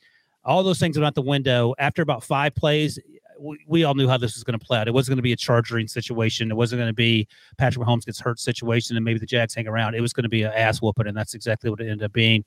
all 0.46 0.64
those 0.64 0.80
things 0.80 0.98
went 0.98 1.06
out 1.06 1.16
the 1.16 1.22
window. 1.22 1.74
After 1.80 2.02
about 2.02 2.24
five 2.24 2.56
plays, 2.56 3.00
we, 3.40 3.60
we 3.68 3.84
all 3.84 3.96
knew 3.96 4.08
how 4.08 4.18
this 4.18 4.36
was 4.36 4.44
going 4.44 4.58
to 4.58 4.64
play 4.64 4.78
out. 4.78 4.88
It 4.88 4.94
wasn't 4.94 5.14
going 5.14 5.18
to 5.18 5.24
be 5.24 5.34
a 5.34 5.38
charging 5.38 5.88
situation. 5.88 6.52
It 6.52 6.56
wasn't 6.56 6.80
going 6.80 6.90
to 6.90 6.94
be 6.94 7.28
Patrick 7.58 7.86
Mahomes 7.86 8.06
gets 8.06 8.20
hurt 8.20 8.40
situation 8.40 8.96
and 8.96 9.04
maybe 9.04 9.20
the 9.20 9.26
Jags 9.26 9.56
hang 9.56 9.68
around. 9.68 9.96
It 9.96 10.02
was 10.02 10.14
going 10.14 10.24
to 10.24 10.30
be 10.30 10.44
an 10.44 10.54
ass 10.54 10.82
whooping, 10.82 11.08
and 11.08 11.18
that's 11.18 11.34
exactly 11.34 11.70
what 11.70 11.82
it 11.82 11.90
ended 11.90 12.04
up 12.04 12.14
being. 12.14 12.46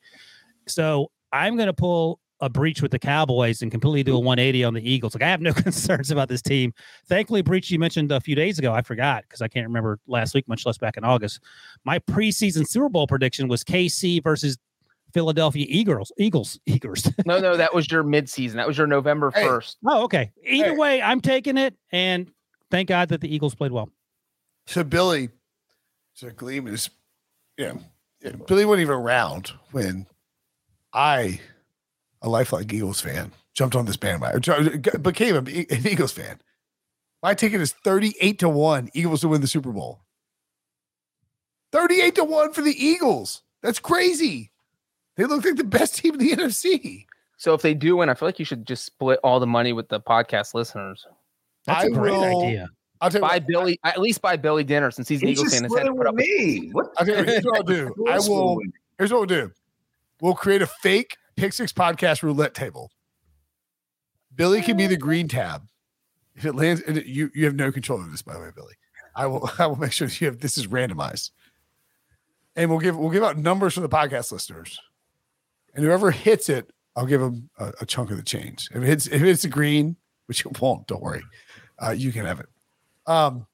So 0.66 1.10
I'm 1.32 1.56
going 1.56 1.66
to 1.66 1.74
pull 1.74 2.20
a 2.40 2.48
Breech 2.48 2.82
with 2.82 2.90
the 2.90 2.98
Cowboys 2.98 3.62
and 3.62 3.70
completely 3.70 4.02
do 4.02 4.14
a 4.14 4.18
180 4.18 4.64
on 4.64 4.74
the 4.74 4.90
Eagles. 4.90 5.14
Like 5.14 5.22
I 5.22 5.28
have 5.28 5.40
no 5.40 5.52
concerns 5.54 6.10
about 6.10 6.28
this 6.28 6.42
team. 6.42 6.72
Thankfully, 7.06 7.42
breach 7.42 7.70
you 7.70 7.78
mentioned 7.78 8.12
a 8.12 8.20
few 8.20 8.34
days 8.34 8.58
ago. 8.58 8.72
I 8.72 8.82
forgot 8.82 9.22
because 9.22 9.42
I 9.42 9.48
can't 9.48 9.66
remember 9.66 9.98
last 10.06 10.34
week, 10.34 10.46
much 10.48 10.64
less 10.66 10.78
back 10.78 10.96
in 10.96 11.04
August. 11.04 11.40
My 11.84 11.98
preseason 11.98 12.66
Super 12.66 12.88
Bowl 12.88 13.06
prediction 13.06 13.48
was 13.48 13.64
KC 13.64 14.22
versus 14.22 14.58
Philadelphia 15.12 15.66
Eagles. 15.68 16.12
Eagles. 16.18 16.58
Eagles. 16.66 17.10
no, 17.26 17.38
no, 17.38 17.56
that 17.56 17.74
was 17.74 17.90
your 17.90 18.04
midseason. 18.04 18.54
That 18.54 18.66
was 18.66 18.78
your 18.78 18.86
November 18.86 19.30
first. 19.30 19.78
Hey. 19.82 19.88
Oh, 19.90 20.04
okay. 20.04 20.30
Either 20.44 20.70
hey. 20.70 20.76
way, 20.76 21.02
I'm 21.02 21.20
taking 21.20 21.56
it, 21.56 21.74
and 21.92 22.30
thank 22.70 22.88
God 22.88 23.08
that 23.10 23.20
the 23.20 23.34
Eagles 23.34 23.54
played 23.54 23.72
well. 23.72 23.90
So 24.66 24.84
Billy, 24.84 25.30
so 26.14 26.30
Gleam 26.30 26.66
is, 26.66 26.90
yeah, 27.56 27.74
yeah, 28.22 28.32
Billy 28.46 28.64
wasn't 28.64 28.82
even 28.82 28.94
around 28.94 29.52
when 29.72 30.06
I, 30.92 31.40
a 32.22 32.28
lifelong 32.28 32.64
Eagles 32.70 33.00
fan, 33.00 33.32
jumped 33.54 33.76
on 33.76 33.86
this 33.86 33.96
bandwagon, 33.96 34.82
became 35.02 35.36
an 35.36 35.48
Eagles 35.48 36.12
fan. 36.12 36.40
My 37.22 37.34
ticket 37.34 37.60
is 37.60 37.72
38 37.72 38.38
to 38.40 38.48
1 38.48 38.90
Eagles 38.94 39.22
to 39.22 39.28
win 39.28 39.40
the 39.40 39.46
Super 39.46 39.72
Bowl. 39.72 40.00
38 41.72 42.14
to 42.16 42.24
1 42.24 42.52
for 42.52 42.62
the 42.62 42.84
Eagles. 42.84 43.42
That's 43.62 43.80
crazy. 43.80 44.50
They 45.16 45.24
look 45.24 45.44
like 45.44 45.56
the 45.56 45.64
best 45.64 45.96
team 45.96 46.14
in 46.14 46.20
the 46.20 46.36
NFC. 46.36 47.06
So 47.36 47.54
if 47.54 47.62
they 47.62 47.74
do 47.74 47.96
win, 47.96 48.08
I 48.08 48.14
feel 48.14 48.28
like 48.28 48.38
you 48.38 48.44
should 48.44 48.66
just 48.66 48.84
split 48.84 49.18
all 49.24 49.40
the 49.40 49.46
money 49.46 49.72
with 49.72 49.88
the 49.88 50.00
podcast 50.00 50.54
listeners. 50.54 51.06
That's 51.66 51.84
I 51.84 51.86
a 51.86 51.90
great 51.90 52.12
will, 52.12 52.44
idea. 52.44 52.68
I'll 53.00 53.10
tell 53.10 53.20
you 53.20 53.28
buy 53.28 53.34
what, 53.34 53.46
Billy 53.46 53.80
I, 53.84 53.90
at 53.90 54.00
least 54.00 54.22
buy 54.22 54.36
Billy 54.36 54.64
dinner 54.64 54.90
since 54.90 55.08
he's 55.08 55.22
an 55.22 55.28
Eagles 55.28 55.52
fan. 55.52 55.64
Instead 55.64 55.90
with 55.90 56.14
me. 56.14 56.70
What? 56.72 56.92
Okay, 57.00 57.24
here's 57.24 57.44
what 57.44 57.56
I'll 57.58 57.62
do. 57.64 57.94
I 58.08 58.18
will. 58.18 58.58
Here's 58.96 59.12
what 59.12 59.18
we'll 59.18 59.26
do. 59.26 59.52
We'll 60.20 60.34
create 60.34 60.62
a 60.62 60.66
fake 60.66 61.16
Pick 61.38 61.52
Six 61.52 61.72
podcast 61.72 62.22
roulette 62.22 62.54
table. 62.54 62.90
Billy 64.34 64.62
can 64.62 64.76
be 64.76 64.86
the 64.86 64.96
green 64.96 65.28
tab. 65.28 65.68
If 66.34 66.44
it 66.44 66.54
lands, 66.54 66.82
and 66.82 67.02
you 67.04 67.30
you 67.34 67.44
have 67.46 67.54
no 67.54 67.72
control 67.72 68.00
of 68.00 68.10
this, 68.10 68.22
by 68.22 68.34
the 68.34 68.40
way, 68.40 68.50
Billy. 68.54 68.74
I 69.16 69.26
will 69.26 69.50
I 69.58 69.66
will 69.66 69.76
make 69.76 69.92
sure 69.92 70.06
that 70.06 70.20
you 70.20 70.26
have 70.26 70.40
this 70.40 70.58
is 70.58 70.66
randomized, 70.66 71.30
and 72.54 72.70
we'll 72.70 72.78
give 72.78 72.96
we'll 72.96 73.10
give 73.10 73.24
out 73.24 73.38
numbers 73.38 73.74
for 73.74 73.80
the 73.80 73.88
podcast 73.88 74.30
listeners 74.30 74.78
and 75.78 75.84
whoever 75.84 76.10
hits 76.10 76.48
it, 76.48 76.72
I'll 76.96 77.06
give 77.06 77.20
them 77.20 77.50
a, 77.56 77.72
a 77.82 77.86
chunk 77.86 78.10
of 78.10 78.16
the 78.16 78.22
change. 78.24 78.68
If 78.74 78.82
it's 78.82 79.06
if 79.06 79.22
it's 79.22 79.44
a 79.44 79.48
green, 79.48 79.96
which 80.26 80.44
it 80.44 80.60
won't, 80.60 80.88
don't 80.88 81.00
worry, 81.00 81.22
uh, 81.78 81.90
you 81.90 82.10
can 82.10 82.26
have 82.26 82.40
it. 82.40 82.48
Um, 83.06 83.46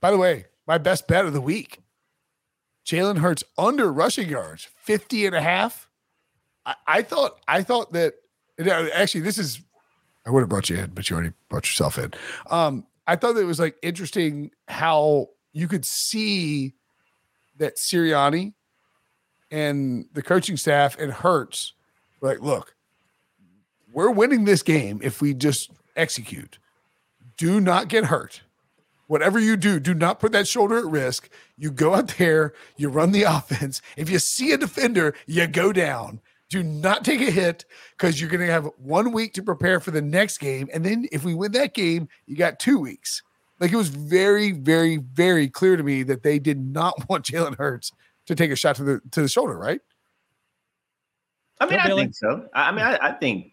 by 0.00 0.10
the 0.10 0.18
way, 0.18 0.46
my 0.66 0.78
best 0.78 1.06
bet 1.06 1.24
of 1.24 1.32
the 1.32 1.40
week: 1.40 1.82
Jalen 2.84 3.18
Hurts 3.18 3.44
under 3.56 3.92
rushing 3.92 4.28
yards, 4.28 4.68
50 4.76 5.26
and 5.26 5.36
a 5.36 5.40
half. 5.40 5.88
I, 6.66 6.74
I 6.86 7.02
thought 7.02 7.40
I 7.46 7.62
thought 7.62 7.92
that 7.92 8.14
actually 8.94 9.22
this 9.22 9.38
is 9.38 9.60
I 10.26 10.30
would 10.30 10.40
have 10.40 10.48
brought 10.48 10.70
you 10.70 10.76
in, 10.78 10.90
but 10.90 11.08
you 11.08 11.14
already 11.16 11.32
brought 11.48 11.66
yourself 11.66 11.98
in. 11.98 12.12
Um, 12.50 12.86
I 13.06 13.16
thought 13.16 13.36
it 13.36 13.44
was 13.44 13.60
like 13.60 13.76
interesting 13.82 14.50
how 14.68 15.28
you 15.52 15.68
could 15.68 15.84
see 15.84 16.72
that 17.58 17.76
Sirianni 17.76 18.54
and 19.50 20.06
the 20.14 20.22
coaching 20.22 20.56
staff 20.56 20.98
and 20.98 21.12
Hurts 21.12 21.74
like, 22.24 22.40
look, 22.40 22.74
we're 23.92 24.10
winning 24.10 24.44
this 24.44 24.62
game 24.62 25.00
if 25.02 25.20
we 25.20 25.34
just 25.34 25.70
execute. 25.94 26.58
Do 27.36 27.60
not 27.60 27.88
get 27.88 28.06
hurt. 28.06 28.42
Whatever 29.06 29.38
you 29.38 29.56
do, 29.56 29.78
do 29.78 29.92
not 29.92 30.18
put 30.18 30.32
that 30.32 30.48
shoulder 30.48 30.78
at 30.78 30.86
risk. 30.86 31.28
You 31.58 31.70
go 31.70 31.94
out 31.94 32.16
there, 32.16 32.54
you 32.76 32.88
run 32.88 33.12
the 33.12 33.22
offense. 33.28 33.82
If 33.96 34.08
you 34.08 34.18
see 34.18 34.52
a 34.52 34.56
defender, 34.56 35.14
you 35.26 35.46
go 35.46 35.72
down. 35.72 36.20
Do 36.50 36.62
not 36.62 37.04
take 37.04 37.20
a 37.20 37.30
hit 37.30 37.64
because 37.96 38.20
you're 38.20 38.30
going 38.30 38.46
to 38.46 38.52
have 38.52 38.68
one 38.76 39.12
week 39.12 39.32
to 39.34 39.42
prepare 39.42 39.80
for 39.80 39.90
the 39.90 40.02
next 40.02 40.38
game. 40.38 40.68
And 40.72 40.84
then 40.84 41.06
if 41.10 41.24
we 41.24 41.34
win 41.34 41.52
that 41.52 41.74
game, 41.74 42.08
you 42.26 42.36
got 42.36 42.58
two 42.58 42.78
weeks. 42.78 43.22
Like 43.60 43.72
it 43.72 43.76
was 43.76 43.88
very, 43.88 44.52
very, 44.52 44.98
very 44.98 45.48
clear 45.48 45.76
to 45.76 45.82
me 45.82 46.02
that 46.04 46.22
they 46.22 46.38
did 46.38 46.58
not 46.58 46.94
want 47.08 47.24
Jalen 47.24 47.56
Hurts 47.56 47.92
to 48.26 48.34
take 48.34 48.50
a 48.50 48.56
shot 48.56 48.76
to 48.76 48.84
the 48.84 49.00
to 49.12 49.22
the 49.22 49.28
shoulder, 49.28 49.56
right? 49.56 49.80
I 51.60 51.66
mean, 51.66 51.78
I 51.78 51.88
think 51.88 52.14
so. 52.14 52.46
I 52.52 52.72
mean, 52.72 52.84
I, 52.84 52.98
I, 53.00 53.12
think 53.12 53.52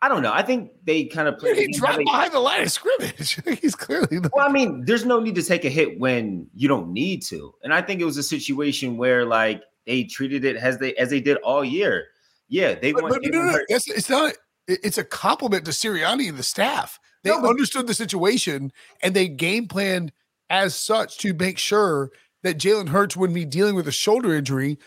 I 0.00 0.08
don't 0.08 0.22
know. 0.22 0.32
I 0.32 0.42
think 0.42 0.70
they 0.84 1.04
kind 1.04 1.28
of 1.28 1.38
play. 1.38 1.54
He 1.54 1.72
dropped 1.72 1.98
behind 1.98 2.32
the 2.32 2.38
line 2.38 2.62
of 2.62 2.70
scrimmage. 2.70 3.40
He's 3.60 3.74
clearly. 3.74 4.18
The- 4.18 4.30
well, 4.32 4.48
I 4.48 4.52
mean, 4.52 4.84
there's 4.84 5.04
no 5.04 5.20
need 5.20 5.34
to 5.34 5.42
take 5.42 5.64
a 5.64 5.68
hit 5.68 5.98
when 5.98 6.48
you 6.54 6.68
don't 6.68 6.92
need 6.92 7.22
to, 7.24 7.54
and 7.62 7.74
I 7.74 7.82
think 7.82 8.00
it 8.00 8.04
was 8.04 8.16
a 8.16 8.22
situation 8.22 8.96
where 8.96 9.24
like 9.24 9.62
they 9.86 10.04
treated 10.04 10.44
it 10.44 10.56
as 10.56 10.78
they 10.78 10.94
as 10.94 11.10
they 11.10 11.20
did 11.20 11.36
all 11.38 11.64
year. 11.64 12.06
Yeah, 12.52 12.74
they 12.74 12.92
but, 12.92 13.02
want. 13.04 13.14
But, 13.14 13.32
no, 13.32 13.42
no, 13.44 13.58
it's, 13.68 13.88
it's 13.88 14.10
not. 14.10 14.34
It's 14.68 14.98
a 14.98 15.04
compliment 15.04 15.64
to 15.64 15.70
Sirianni 15.70 16.28
and 16.28 16.38
the 16.38 16.42
staff. 16.42 17.00
They 17.24 17.30
no, 17.30 17.40
but, 17.40 17.48
understood 17.48 17.86
the 17.86 17.94
situation 17.94 18.72
and 19.02 19.14
they 19.14 19.26
game 19.26 19.66
planned 19.66 20.12
as 20.50 20.74
such 20.74 21.18
to 21.18 21.32
make 21.32 21.58
sure 21.58 22.10
that 22.42 22.58
Jalen 22.58 22.90
Hurts 22.90 23.16
wouldn't 23.16 23.34
be 23.34 23.46
dealing 23.46 23.74
with 23.74 23.88
a 23.88 23.92
shoulder 23.92 24.34
injury 24.34 24.78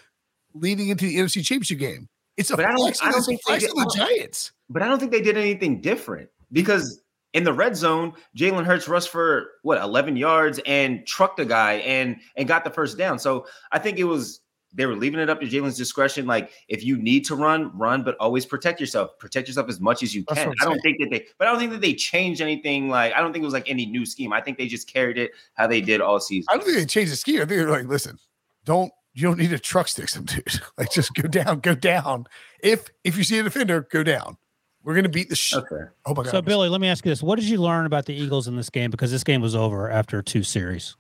leading 0.54 0.90
into 0.90 1.06
the 1.06 1.18
NFC 1.18 1.44
Championship 1.44 1.80
game. 1.80 2.08
It's 2.38 2.52
a 2.52 2.56
but 2.56 2.66
I 2.66 2.74
don't, 2.74 3.04
I 3.04 3.12
don't 3.12 3.24
think 3.24 3.42
did, 3.48 3.62
the 3.62 3.90
uh, 3.90 3.96
Giants. 3.96 4.52
But 4.70 4.84
I 4.84 4.88
don't 4.88 5.00
think 5.00 5.12
they 5.12 5.22
did 5.22 5.36
anything 5.36 5.82
different 5.82 6.30
because 6.52 7.02
in 7.34 7.46
the 7.46 7.54
red 7.54 7.76
zone, 7.76 8.14
Jalen 8.38 8.66
Hurts 8.66 8.88
rushed 8.88 9.10
for 9.10 9.52
what 9.64 9.82
11 9.82 10.18
yards 10.18 10.60
and 10.68 11.06
trucked 11.08 11.40
a 11.40 11.46
guy 11.46 11.74
and 11.78 12.18
and 12.38 12.48
got 12.48 12.64
the 12.64 12.70
first 12.70 12.98
down. 12.98 13.18
So 13.18 13.48
I 13.72 13.80
think 13.80 13.98
it 13.98 14.04
was 14.04 14.42
they 14.76 14.86
were 14.86 14.96
leaving 14.96 15.20
it 15.20 15.30
up 15.30 15.40
to 15.42 15.48
Jalen's 15.48 15.78
discretion. 15.78 16.26
Like 16.26 16.52
if 16.68 16.84
you 16.84 16.98
need 16.98 17.26
to 17.26 17.36
run, 17.36 17.76
run, 17.78 18.04
but 18.04 18.16
always 18.20 18.46
protect 18.46 18.80
yourself. 18.80 19.18
Protect 19.18 19.48
yourself 19.48 19.70
as 19.70 19.80
much 19.80 20.04
as 20.04 20.14
you 20.14 20.24
can. 20.26 20.54
I 20.62 20.66
don't 20.66 20.80
think 20.82 21.00
that 21.00 21.10
they, 21.10 21.26
but 21.38 21.48
I 21.48 21.52
don't 21.52 21.60
think 21.60 21.72
that 21.72 21.82
they 21.82 21.94
changed 21.94 22.42
anything. 22.42 22.90
Like 22.90 23.14
I 23.14 23.22
don't 23.22 23.32
think 23.34 23.44
it 23.44 23.46
was 23.46 23.54
like 23.54 23.70
any 23.70 23.86
new 23.86 24.06
scheme. 24.06 24.34
I 24.34 24.42
think 24.42 24.58
they 24.58 24.68
just 24.68 24.92
carried 24.92 25.18
it 25.18 25.32
how 25.54 25.68
they 25.68 25.82
did 25.82 26.02
all 26.02 26.20
season. 26.20 26.48
I 26.50 26.58
don't 26.58 26.66
think 26.66 26.78
they 26.78 26.86
changed 26.86 27.12
the 27.12 27.18
scheme. 27.18 27.38
I 27.38 27.46
think 27.46 27.60
they're 27.62 27.70
like, 27.70 27.88
listen, 27.88 28.20
don't 28.66 28.92
you 29.14 29.24
don't 29.24 29.40
need 29.40 29.50
to 29.52 29.60
truck 29.60 29.88
stick 29.88 30.10
some 30.10 30.26
dude. 30.26 30.62
like 30.78 30.92
just 30.92 31.14
go 31.14 31.28
down, 31.28 31.62
go 31.62 31.74
down. 31.74 32.28
If 32.60 32.90
if 33.04 33.18
you 33.18 33.24
see 33.24 33.40
a 33.40 33.44
defender, 33.44 33.88
go 33.90 34.04
down. 34.04 34.38
We're 34.84 34.96
gonna 34.96 35.10
beat 35.10 35.30
the 35.30 35.36
shit. 35.36 35.64
Okay. 35.64 35.86
Oh 36.06 36.14
my 36.14 36.24
god. 36.24 36.32
So 36.32 36.42
Billy, 36.42 36.70
let 36.70 36.80
me 36.80 36.88
ask 36.90 37.04
you 37.06 37.12
this: 37.12 37.24
What 37.24 37.40
did 37.40 37.46
you 37.46 37.58
learn 37.60 37.86
about 37.86 38.06
the 38.06 38.14
Eagles 38.14 38.48
in 38.48 38.56
this 38.56 38.70
game? 38.70 38.92
Because 38.92 39.12
this 39.12 39.24
game 39.24 39.42
was 39.42 39.56
over 39.56 39.90
after 39.90 40.22
two 40.22 40.44
series. 40.44 40.96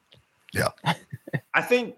Yeah. 0.54 0.70
I 1.54 1.62
think 1.62 1.96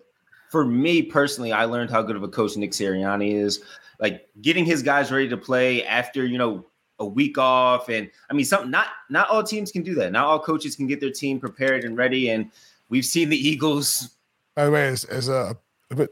for 0.50 0.66
me 0.66 1.02
personally, 1.02 1.52
I 1.52 1.66
learned 1.66 1.90
how 1.90 2.02
good 2.02 2.16
of 2.16 2.24
a 2.24 2.28
coach 2.28 2.56
Nick 2.58 2.72
Sirianni 2.72 3.34
is. 3.34 3.62
Like 4.00 4.28
getting 4.42 4.66
his 4.66 4.84
guys 4.84 5.12
ready 5.12 5.28
to 5.30 5.38
play 5.38 5.86
after 5.86 6.26
you 6.26 6.38
know 6.38 6.66
a 7.00 7.06
week 7.06 7.38
off, 7.38 7.90
and 7.90 8.10
I 8.30 8.34
mean, 8.34 8.46
something 8.46 8.70
not 8.72 8.88
not 9.10 9.30
all 9.30 9.44
teams 9.44 9.72
can 9.72 9.84
do 9.84 9.96
that. 9.96 10.12
Not 10.12 10.26
all 10.26 10.40
coaches 10.40 10.76
can 10.76 10.88
get 10.88 11.00
their 11.00 11.12
team 11.12 11.40
prepared 11.40 11.84
and 11.84 11.98
ready. 11.98 12.30
And 12.30 12.52
we've 12.90 13.06
seen 13.06 13.30
the 13.30 13.38
Eagles. 13.50 14.10
By 14.56 14.66
the 14.66 14.72
way, 14.72 14.88
as, 14.88 15.04
as 15.06 15.30
a 15.30 15.58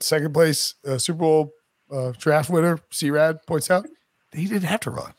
second 0.02 0.34
place 0.34 0.76
uh, 0.86 0.98
Super 0.98 1.20
Bowl 1.20 1.54
uh, 1.92 2.14
draft 2.18 2.50
winner, 2.50 2.80
C 2.92 3.10
Rad 3.12 3.40
points 3.46 3.70
out, 3.70 3.88
he 4.32 4.46
didn't 4.46 4.64
have 4.64 4.82
to 4.82 4.92
run. 4.92 5.14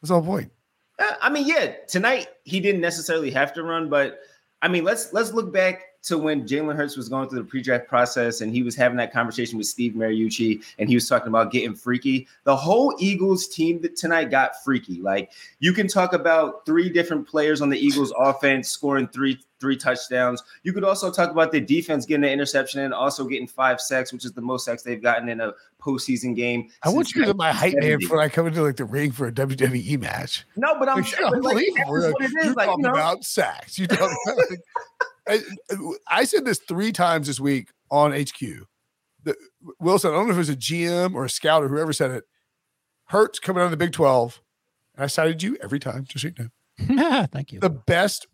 That's 0.00 0.08
the 0.08 0.14
whole 0.14 0.24
point. 0.24 0.52
Uh, 0.98 1.14
I 1.20 1.30
mean, 1.30 1.46
yeah, 1.46 1.72
tonight 1.86 2.28
he 2.44 2.60
didn't 2.60 2.80
necessarily 2.80 3.30
have 3.30 3.52
to 3.54 3.62
run, 3.62 3.88
but 3.88 4.20
I 4.62 4.68
mean, 4.68 4.84
let's 4.84 5.12
let's 5.12 5.32
look 5.32 5.52
back 5.52 5.82
to 6.04 6.18
when 6.18 6.46
Jalen 6.46 6.76
Hurts 6.76 6.96
was 6.96 7.08
going 7.08 7.28
through 7.28 7.40
the 7.40 7.44
pre-draft 7.44 7.88
process 7.88 8.40
and 8.40 8.52
he 8.52 8.62
was 8.62 8.76
having 8.76 8.96
that 8.98 9.12
conversation 9.12 9.58
with 9.58 9.66
Steve 9.66 9.92
Mariucci 9.92 10.62
and 10.78 10.88
he 10.88 10.94
was 10.94 11.08
talking 11.08 11.28
about 11.28 11.50
getting 11.50 11.74
freaky. 11.74 12.26
The 12.44 12.56
whole 12.56 12.94
Eagles 12.98 13.48
team 13.48 13.84
tonight 13.96 14.30
got 14.30 14.62
freaky. 14.64 15.00
Like 15.00 15.32
you 15.58 15.72
can 15.72 15.88
talk 15.88 16.12
about 16.12 16.64
three 16.64 16.88
different 16.88 17.26
players 17.26 17.60
on 17.60 17.68
the 17.68 17.78
Eagles 17.78 18.12
offense 18.16 18.68
scoring 18.68 19.08
three 19.08 19.38
three 19.60 19.76
touchdowns. 19.76 20.42
You 20.62 20.72
could 20.72 20.84
also 20.84 21.10
talk 21.10 21.30
about 21.30 21.52
the 21.52 21.60
defense 21.60 22.06
getting 22.06 22.24
an 22.24 22.30
interception 22.30 22.80
and 22.80 22.94
also 22.94 23.24
getting 23.24 23.46
five 23.46 23.80
sacks, 23.80 24.12
which 24.12 24.24
is 24.24 24.32
the 24.32 24.40
most 24.40 24.64
sacks 24.64 24.82
they've 24.82 25.02
gotten 25.02 25.28
in 25.28 25.40
a 25.40 25.52
postseason 25.80 26.34
game. 26.34 26.68
I 26.82 26.88
want 26.90 27.14
you 27.14 27.24
to 27.24 27.34
my 27.34 27.52
hype 27.52 27.74
man 27.76 27.98
before 27.98 28.20
I 28.20 28.28
come 28.28 28.46
into 28.46 28.62
like 28.62 28.76
the 28.76 28.84
ring 28.84 29.10
for 29.10 29.26
a 29.26 29.32
WWE 29.32 30.00
match. 30.00 30.46
No, 30.56 30.78
but 30.78 30.88
I'm 30.88 31.02
like, 31.02 31.20
unbelievable. 31.20 32.00
Like, 32.00 32.30
you're 32.30 32.54
like, 32.54 32.66
talking 32.66 32.84
you 32.84 32.90
know? 32.90 32.94
about 32.94 33.24
sacks. 33.24 33.78
You 33.78 33.86
talking 33.86 34.16
about 34.26 34.38
like, 34.50 34.60
I, 35.28 35.40
I, 36.08 36.24
said 36.24 36.44
this 36.44 36.58
three 36.58 36.92
times 36.92 37.26
this 37.26 37.40
week 37.40 37.70
on 37.90 38.12
HQ. 38.12 38.40
The, 39.24 39.36
Wilson, 39.78 40.10
I 40.10 40.14
don't 40.14 40.26
know 40.26 40.32
if 40.32 40.36
it 40.36 40.38
was 40.38 40.48
a 40.48 40.56
GM 40.56 41.14
or 41.14 41.24
a 41.24 41.30
scout 41.30 41.62
or 41.62 41.68
whoever 41.68 41.92
said 41.92 42.10
it. 42.10 42.24
Hurts 43.06 43.38
coming 43.38 43.60
out 43.60 43.66
of 43.66 43.70
the 43.70 43.76
Big 43.76 43.92
12. 43.92 44.40
And 44.94 45.04
I 45.04 45.06
cited 45.06 45.42
you 45.42 45.56
every 45.62 45.78
time, 45.78 46.04
just 46.08 46.22
so 46.22 46.28
you 46.28 46.50
know. 46.88 47.26
Thank 47.32 47.52
you. 47.52 47.60
The 47.60 47.70
best 47.70 48.26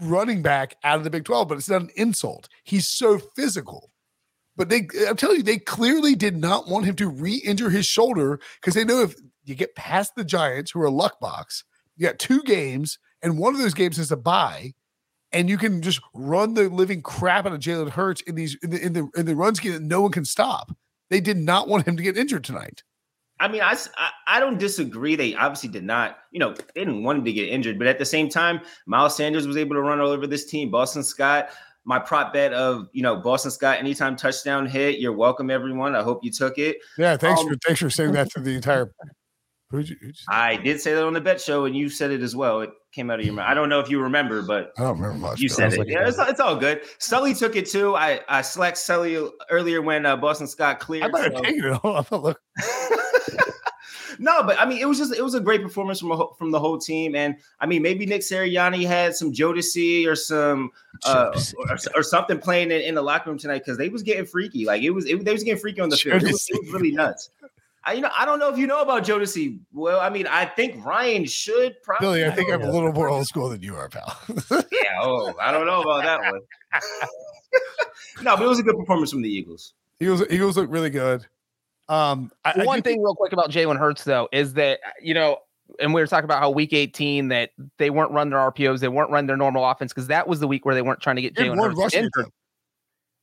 running 0.00 0.42
back 0.42 0.76
out 0.84 0.98
of 0.98 1.04
the 1.04 1.10
Big 1.10 1.24
12, 1.24 1.48
but 1.48 1.58
it's 1.58 1.68
not 1.68 1.82
an 1.82 1.90
insult. 1.96 2.48
He's 2.64 2.88
so 2.88 3.18
physical. 3.18 3.90
But 4.56 4.68
they, 4.68 4.88
I'm 5.08 5.16
telling 5.16 5.38
you, 5.38 5.42
they 5.42 5.58
clearly 5.58 6.14
did 6.14 6.36
not 6.36 6.68
want 6.68 6.86
him 6.86 6.96
to 6.96 7.08
re-injure 7.08 7.70
his 7.70 7.86
shoulder 7.86 8.40
because 8.60 8.74
they 8.74 8.84
know 8.84 9.02
if 9.02 9.14
you 9.44 9.54
get 9.54 9.76
past 9.76 10.14
the 10.16 10.24
Giants, 10.24 10.72
who 10.72 10.80
are 10.80 10.86
a 10.86 10.90
luck 10.90 11.20
box, 11.20 11.64
you 11.96 12.06
got 12.06 12.18
two 12.18 12.42
games, 12.42 12.98
and 13.22 13.38
one 13.38 13.54
of 13.54 13.60
those 13.60 13.74
games 13.74 13.98
is 13.98 14.10
a 14.10 14.16
bye 14.16 14.74
and 15.32 15.48
you 15.48 15.58
can 15.58 15.82
just 15.82 16.00
run 16.14 16.54
the 16.54 16.68
living 16.68 17.02
crap 17.02 17.46
out 17.46 17.52
of 17.52 17.60
Jalen 17.60 17.90
Hurts 17.90 18.20
in 18.22 18.34
these 18.34 18.56
in 18.62 18.70
the 18.70 18.84
in 18.84 18.92
the 18.92 19.08
in 19.16 19.26
the 19.26 19.36
run 19.36 19.54
scheme 19.54 19.72
that 19.72 19.82
no 19.82 20.00
one 20.00 20.12
can 20.12 20.24
stop. 20.24 20.76
They 21.10 21.20
did 21.20 21.36
not 21.36 21.68
want 21.68 21.86
him 21.86 21.96
to 21.96 22.02
get 22.02 22.16
injured 22.16 22.44
tonight. 22.44 22.82
I 23.40 23.48
mean, 23.48 23.62
I, 23.62 23.76
I 24.26 24.40
don't 24.40 24.58
disagree. 24.58 25.14
They 25.14 25.34
obviously 25.34 25.68
did 25.68 25.84
not, 25.84 26.18
you 26.32 26.40
know, 26.40 26.54
they 26.54 26.80
didn't 26.80 27.04
want 27.04 27.20
him 27.20 27.24
to 27.24 27.32
get 27.32 27.48
injured, 27.48 27.78
but 27.78 27.86
at 27.86 27.98
the 27.98 28.04
same 28.04 28.28
time, 28.28 28.60
Miles 28.86 29.16
Sanders 29.16 29.46
was 29.46 29.56
able 29.56 29.76
to 29.76 29.80
run 29.80 30.00
all 30.00 30.08
over 30.08 30.26
this 30.26 30.44
team. 30.44 30.72
Boston 30.72 31.04
Scott, 31.04 31.50
my 31.84 31.98
prop 31.98 32.32
bet 32.32 32.52
of 32.52 32.88
you 32.92 33.02
know 33.02 33.16
Boston 33.16 33.50
Scott 33.50 33.78
anytime 33.78 34.16
touchdown 34.16 34.66
hit. 34.66 34.98
You're 34.98 35.12
welcome, 35.12 35.50
everyone. 35.50 35.94
I 35.94 36.02
hope 36.02 36.24
you 36.24 36.30
took 36.30 36.58
it. 36.58 36.78
Yeah, 36.98 37.16
thanks 37.16 37.40
um, 37.40 37.48
for 37.48 37.56
thanks 37.64 37.80
for 37.80 37.90
saying 37.90 38.12
that 38.12 38.30
to 38.32 38.40
the 38.40 38.54
entire 38.54 38.92
Who'd 39.70 39.88
you, 39.88 39.96
who'd 40.00 40.16
you 40.16 40.24
I 40.28 40.56
did 40.56 40.80
say 40.80 40.94
that 40.94 41.04
on 41.04 41.12
the 41.12 41.20
bet 41.20 41.40
show, 41.40 41.66
and 41.66 41.76
you 41.76 41.90
said 41.90 42.10
it 42.10 42.22
as 42.22 42.34
well. 42.34 42.62
It 42.62 42.70
came 42.90 43.10
out 43.10 43.20
of 43.20 43.26
your 43.26 43.34
mouth. 43.34 43.46
I 43.48 43.52
don't 43.52 43.68
know 43.68 43.80
if 43.80 43.90
you 43.90 44.00
remember, 44.00 44.40
but 44.40 44.72
I 44.78 44.82
don't 44.82 44.98
remember 44.98 45.18
much. 45.18 45.40
You 45.40 45.50
said 45.50 45.74
it. 45.74 45.78
Like 45.78 45.88
yeah, 45.88 46.08
it's, 46.08 46.18
it's, 46.18 46.40
all 46.40 46.56
good. 46.56 46.80
Sully 46.98 47.34
took 47.34 47.54
it 47.54 47.66
too. 47.66 47.94
I 47.94 48.20
I 48.28 48.40
slacked 48.40 48.78
Sully 48.78 49.22
earlier 49.50 49.82
when 49.82 50.06
uh, 50.06 50.16
Boston 50.16 50.46
Scott 50.46 50.80
cleared. 50.80 51.04
I 51.04 51.08
better 51.08 51.36
so. 51.36 51.42
take 51.42 51.56
it. 51.56 51.72
Hold 51.82 52.06
on, 52.10 52.20
look. 52.22 52.40
no, 54.18 54.42
but 54.42 54.58
I 54.58 54.64
mean, 54.64 54.78
it 54.78 54.88
was 54.88 54.96
just 54.96 55.14
it 55.14 55.22
was 55.22 55.34
a 55.34 55.40
great 55.40 55.62
performance 55.62 56.00
from 56.00 56.12
a, 56.12 56.26
from 56.38 56.50
the 56.50 56.58
whole 56.58 56.78
team, 56.78 57.14
and 57.14 57.36
I 57.60 57.66
mean, 57.66 57.82
maybe 57.82 58.06
Nick 58.06 58.22
Sirianni 58.22 58.86
had 58.86 59.14
some 59.14 59.34
Jodeci 59.34 60.06
or 60.06 60.16
some 60.16 60.70
uh, 61.04 61.38
or, 61.58 61.76
or, 61.96 62.02
something 62.02 62.38
playing 62.38 62.70
in, 62.70 62.80
in, 62.80 62.94
the 62.94 63.02
locker 63.02 63.28
room 63.28 63.38
tonight 63.38 63.58
because 63.58 63.76
they 63.76 63.90
was 63.90 64.02
getting 64.02 64.24
freaky. 64.24 64.64
Like 64.64 64.82
it 64.82 64.90
was, 64.90 65.04
it, 65.06 65.24
they 65.26 65.32
was 65.32 65.44
getting 65.44 65.60
freaky 65.60 65.82
on 65.82 65.90
the 65.90 65.96
field. 65.98 66.22
It 66.22 66.32
was, 66.32 66.48
it 66.48 66.64
was 66.64 66.72
really 66.72 66.92
nuts. 66.92 67.30
I, 67.84 67.92
you 67.92 68.00
know, 68.00 68.10
I 68.16 68.24
don't 68.24 68.38
know 68.38 68.50
if 68.52 68.58
you 68.58 68.66
know 68.66 68.82
about 68.82 69.04
Jodeci. 69.04 69.60
Well, 69.72 70.00
I 70.00 70.10
mean, 70.10 70.26
I 70.26 70.44
think 70.44 70.84
Ryan 70.84 71.24
should 71.24 71.76
probably. 71.82 72.06
Billy, 72.06 72.24
I 72.26 72.30
think 72.30 72.52
I'm 72.52 72.62
a 72.62 72.70
little 72.70 72.92
more 72.92 73.08
old 73.08 73.26
school 73.26 73.48
than 73.48 73.62
you 73.62 73.74
are, 73.76 73.88
pal. 73.88 74.18
yeah. 74.72 74.98
Oh, 75.00 75.34
I 75.40 75.52
don't 75.52 75.66
know 75.66 75.82
about 75.82 76.02
that 76.02 76.20
one. 76.20 76.40
no, 78.22 78.36
but 78.36 78.44
it 78.44 78.48
was 78.48 78.58
a 78.58 78.62
good 78.62 78.76
performance 78.76 79.10
from 79.12 79.22
the 79.22 79.28
Eagles. 79.30 79.74
Eagles, 80.00 80.22
Eagles 80.28 80.56
look 80.56 80.70
really 80.70 80.90
good. 80.90 81.26
Um, 81.88 82.30
I, 82.44 82.64
one 82.64 82.68
I 82.68 82.72
thing, 82.74 82.82
think- 82.82 83.04
real 83.04 83.14
quick 83.14 83.32
about 83.32 83.50
Jalen 83.50 83.78
Hurts, 83.78 84.04
though, 84.04 84.28
is 84.32 84.54
that 84.54 84.80
you 85.00 85.14
know, 85.14 85.38
and 85.80 85.94
we 85.94 86.00
were 86.00 86.06
talking 86.06 86.24
about 86.24 86.40
how 86.40 86.50
Week 86.50 86.72
18 86.72 87.28
that 87.28 87.50
they 87.78 87.90
weren't 87.90 88.10
running 88.10 88.30
their 88.30 88.40
RPOs, 88.40 88.80
they 88.80 88.88
weren't 88.88 89.10
running 89.10 89.26
their 89.26 89.36
normal 89.36 89.64
offense 89.64 89.92
because 89.92 90.08
that 90.08 90.26
was 90.26 90.40
the 90.40 90.48
week 90.48 90.66
where 90.66 90.74
they 90.74 90.82
weren't 90.82 91.00
trying 91.00 91.16
to 91.16 91.22
get 91.22 91.34
Jalen 91.34 91.56
Hurts 91.56 91.94
injured. 91.94 92.30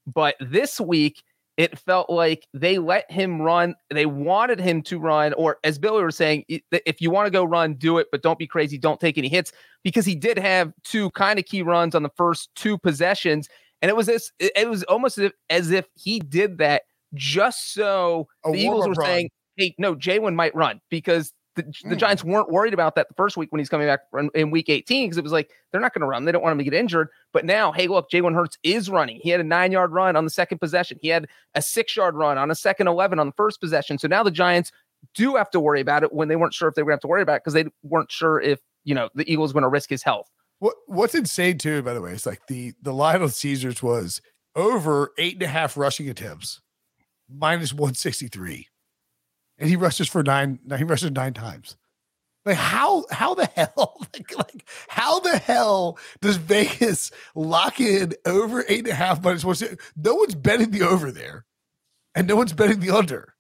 But 0.08 0.36
this 0.40 0.80
week 0.80 1.24
it 1.58 1.80
felt 1.80 2.10
like 2.10 2.48
they 2.54 2.78
let 2.80 3.10
him 3.10 3.42
run. 3.42 3.76
They 3.90 4.06
wanted 4.06 4.60
him 4.60 4.82
to 4.84 5.00
run, 5.00 5.34
or 5.34 5.58
as 5.64 5.80
Billy 5.80 6.04
was 6.04 6.18
saying, 6.18 6.44
if 6.50 7.02
you 7.02 7.12
want 7.12 7.28
to 7.28 7.32
go 7.32 7.46
run, 7.46 7.76
do 7.76 7.98
it, 7.98 8.08
but 8.12 8.22
don't 8.22 8.40
be 8.40 8.48
crazy. 8.48 8.78
Don't 8.78 9.00
take 9.00 9.18
any 9.18 9.30
hits 9.30 9.54
because 9.84 10.06
he 10.06 10.16
did 10.16 10.38
have 10.38 10.74
two 10.84 11.12
kind 11.12 11.40
of 11.40 11.46
key 11.46 11.62
runs 11.62 11.96
on 11.96 12.04
the 12.04 12.10
first 12.18 12.50
two 12.56 12.78
possessions. 12.78 13.48
And 13.82 13.90
it 13.90 13.96
was 13.96 14.08
this, 14.08 14.32
it 14.40 14.70
was 14.70 14.84
almost 14.84 15.18
as 15.18 15.26
if, 15.26 15.32
as 15.50 15.72
if 15.72 15.86
he 15.96 16.20
did 16.20 16.58
that 16.58 16.84
just 17.14 17.74
so 17.74 18.28
A 18.46 18.52
the 18.52 18.60
Eagles 18.60 18.88
were 18.88 18.94
run. 18.94 19.06
saying, 19.06 19.30
hey, 19.56 19.76
no, 19.78 19.96
Jalen 19.96 20.36
might 20.36 20.54
run 20.56 20.82
because 20.90 21.32
the, 21.56 21.64
the 21.64 21.96
mm. 21.96 21.98
Giants 21.98 22.24
weren't 22.24 22.52
worried 22.52 22.74
about 22.74 22.96
that 22.96 23.08
the 23.08 23.14
first 23.14 23.38
week 23.38 23.52
when 23.52 23.60
he's 23.60 23.70
coming 23.70 23.88
back 23.88 24.02
in 24.34 24.52
week 24.52 24.70
18 24.70 25.08
because 25.08 25.18
it 25.18 25.24
was 25.24 25.32
like 25.32 25.52
they're 25.72 25.82
not 25.82 25.94
going 25.94 26.02
to 26.02 26.08
run. 26.08 26.26
They 26.26 26.32
don't 26.32 26.42
want 26.42 26.52
him 26.52 26.58
to 26.60 26.64
get 26.64 26.74
injured. 26.74 27.10
But 27.32 27.46
now, 27.46 27.72
hey, 27.72 27.88
look, 27.88 28.10
Jalen 28.12 28.36
Hurts 28.36 28.58
is 28.64 28.90
running. 28.90 29.20
He 29.22 29.30
had 29.30 29.40
a 29.40 29.44
nine 29.44 29.72
yard 29.72 29.92
run 29.92 30.16
on 30.16 30.26
the 30.26 30.30
second 30.30 30.60
possession. 30.60 31.00
He 31.02 31.08
had 31.08 31.28
a 31.54 31.62
six 31.62 31.96
yard 31.96 32.16
run 32.16 32.38
on 32.38 32.52
a 32.52 32.56
second 32.56 32.88
11 32.88 33.20
on 33.20 33.28
the 33.28 33.34
first 33.34 33.62
possession. 33.62 33.98
So 33.98 34.08
now 34.08 34.24
the 34.24 34.32
Giants 34.32 34.72
do 35.14 35.36
have 35.36 35.50
to 35.52 35.60
worry 35.60 35.82
about 35.82 36.04
it 36.04 36.14
when 36.14 36.28
they 36.28 36.36
weren't 36.36 36.54
sure 36.54 36.68
if 36.68 36.76
they 36.76 36.84
were 36.84 36.92
going 36.92 36.94
to 36.94 36.98
have 36.98 37.02
to 37.02 37.08
worry 37.08 37.22
about 37.22 37.36
it 37.36 37.44
because 37.44 37.54
they 37.54 37.66
weren't 37.84 38.12
sure 38.12 38.40
if, 38.42 38.60
you 38.84 38.94
know, 38.94 39.10
the 39.16 39.32
Eagles 39.32 39.54
going 39.54 39.64
to 39.64 39.70
risk 39.70 39.90
his 39.90 40.04
health. 40.04 40.30
What 40.60 40.76
What's 40.88 41.16
insane, 41.16 41.58
too, 41.58 41.82
by 41.84 41.94
the 41.94 42.02
way, 42.02 42.12
is 42.12 42.26
like 42.26 42.48
the, 42.48 42.74
the 42.82 42.94
line 42.94 43.22
on 43.22 43.30
Caesars 43.30 43.82
was 43.82 44.22
over 44.56 45.12
eight 45.18 45.36
and 45.36 45.44
a 45.44 45.48
half 45.48 45.78
rushing 45.78 46.10
attempts, 46.10 46.62
minus 47.30 47.74
163 47.74 48.68
and 49.58 49.70
he 49.70 49.76
rushes 49.76 50.08
for 50.08 50.24
nine. 50.24 50.60
He 50.78 50.84
rushes 50.84 51.12
nine 51.12 51.34
times. 51.34 51.78
Like 52.46 52.58
how 52.58 53.06
how 53.10 53.34
the 53.34 53.46
hell 53.48 53.98
like, 54.14 54.38
like 54.38 54.70
how 54.88 55.20
the 55.20 55.38
hell 55.38 55.98
does 56.22 56.38
Vegas 56.38 57.12
lock 57.34 57.80
in 57.80 58.14
over 58.26 58.64
eight 58.70 58.80
and 58.80 58.90
a 58.90 58.94
half 58.94 59.24
minus 59.24 59.44
one? 59.44 59.56
No 59.96 60.16
one's 60.16 60.36
betting 60.36 60.70
the 60.72 60.84
over 60.84 61.12
there, 61.12 61.46
and 62.14 62.28
no 62.28 62.36
one's 62.36 62.54
betting 62.54 62.80
the 62.80 62.92
under, 62.92 63.34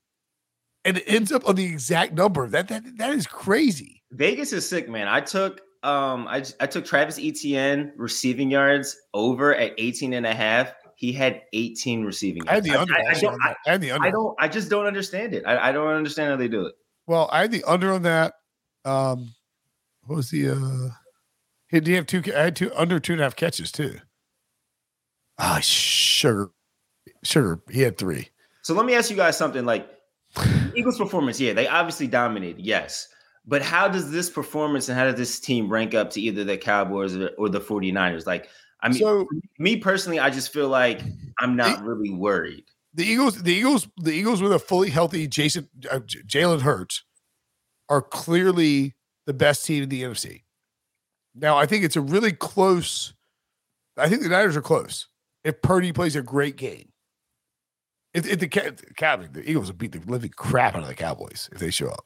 and 0.83 0.97
it 0.97 1.03
ends 1.07 1.31
up 1.31 1.47
on 1.47 1.55
the 1.55 1.65
exact 1.65 2.13
number. 2.13 2.47
That 2.47 2.67
that 2.69 2.97
that 2.97 3.13
is 3.13 3.27
crazy. 3.27 4.01
Vegas 4.11 4.51
is 4.53 4.67
sick, 4.67 4.89
man. 4.89 5.07
I 5.07 5.21
took 5.21 5.61
um 5.83 6.27
I 6.27 6.43
I 6.59 6.65
took 6.65 6.83
Travis 6.83 7.19
Etienne 7.21 7.93
receiving 7.97 8.49
yards 8.49 8.97
over 9.13 9.53
at 9.53 9.73
18 9.77 10.13
and 10.13 10.25
a 10.25 10.33
half 10.33 10.73
he 10.95 11.11
had 11.11 11.41
18 11.53 12.03
receiving. 12.03 12.45
Yards. 12.45 12.49
I 12.51 12.55
had 12.55 12.63
the 12.63 12.79
under. 12.79 12.93
I, 12.93 12.97
I, 12.97 13.09
I, 13.09 13.19
don't, 13.19 13.41
I, 13.67 13.77
the 13.77 13.91
under. 13.91 14.07
I 14.07 14.11
don't. 14.11 14.35
I 14.39 14.47
just 14.47 14.69
don't 14.69 14.85
understand 14.85 15.33
it. 15.33 15.43
I, 15.45 15.69
I 15.69 15.71
don't 15.71 15.87
understand 15.87 16.31
how 16.31 16.37
they 16.37 16.47
do 16.47 16.65
it. 16.65 16.75
Well, 17.05 17.29
I 17.31 17.41
had 17.41 17.51
the 17.51 17.63
under 17.65 17.93
on 17.93 18.01
that. 18.03 18.33
Um, 18.85 19.33
what 20.05 20.15
was 20.15 20.29
the? 20.29 20.49
uh 20.49 20.89
He 21.67 21.79
did 21.79 21.95
have 21.95 22.07
two. 22.07 22.23
I 22.33 22.43
had 22.43 22.55
two 22.55 22.71
under 22.75 22.99
two 22.99 23.13
and 23.13 23.21
a 23.21 23.25
half 23.25 23.35
catches 23.35 23.71
too. 23.71 23.99
Ah, 25.37 25.59
sugar, 25.61 26.51
sugar. 27.23 27.61
He 27.69 27.81
had 27.81 27.97
three. 27.97 28.29
So 28.61 28.73
let 28.73 28.85
me 28.85 28.95
ask 28.95 29.09
you 29.09 29.17
guys 29.17 29.37
something. 29.37 29.65
Like 29.65 29.89
Eagles' 30.75 30.97
performance, 30.97 31.39
yeah, 31.39 31.53
they 31.53 31.67
obviously 31.67 32.07
dominated. 32.07 32.65
Yes. 32.65 33.09
But 33.47 33.61
how 33.61 33.87
does 33.87 34.11
this 34.11 34.29
performance 34.29 34.89
and 34.89 34.97
how 34.97 35.05
does 35.05 35.15
this 35.15 35.39
team 35.39 35.69
rank 35.69 35.93
up 35.93 36.09
to 36.11 36.21
either 36.21 36.43
the 36.43 36.57
Cowboys 36.57 37.15
or, 37.15 37.29
or 37.37 37.47
the 37.47 37.59
49ers? 37.59 38.25
Like, 38.25 38.49
I 38.85 38.89
mean, 38.89 38.99
so, 38.99 39.27
me 39.57 39.77
personally, 39.77 40.19
I 40.19 40.29
just 40.29 40.53
feel 40.53 40.69
like 40.69 41.01
I'm 41.39 41.55
not 41.55 41.79
the, 41.79 41.85
really 41.85 42.11
worried. 42.11 42.65
The 42.93 43.03
Eagles, 43.03 43.41
the 43.41 43.51
Eagles, 43.51 43.87
the 43.97 44.11
Eagles 44.11 44.43
with 44.43 44.53
a 44.53 44.59
fully 44.59 44.91
healthy 44.91 45.27
Jason 45.27 45.67
uh, 45.89 45.99
Jalen 45.99 46.61
Hurts 46.61 47.03
are 47.89 48.03
clearly 48.03 48.93
the 49.25 49.33
best 49.33 49.65
team 49.65 49.81
in 49.81 49.89
the 49.89 50.03
NFC. 50.03 50.43
Now, 51.33 51.57
I 51.57 51.65
think 51.65 51.83
it's 51.83 51.95
a 51.95 52.01
really 52.01 52.31
close. 52.31 53.15
I 53.97 54.07
think 54.07 54.21
the 54.21 54.29
Niners 54.29 54.55
are 54.55 54.61
close. 54.61 55.07
If 55.43 55.63
Purdy 55.63 55.91
plays 55.91 56.15
a 56.15 56.21
great 56.21 56.55
game, 56.55 56.89
if, 58.13 58.27
if 58.27 58.39
the, 58.39 58.47
the, 58.47 59.29
the 59.31 59.49
Eagles 59.49 59.67
will 59.67 59.77
beat 59.77 59.93
the 59.93 60.11
living 60.11 60.31
crap 60.37 60.75
out 60.75 60.83
of 60.83 60.87
the 60.87 60.93
Cowboys 60.93 61.49
if 61.51 61.57
they 61.57 61.71
show 61.71 61.89
up. 61.89 62.05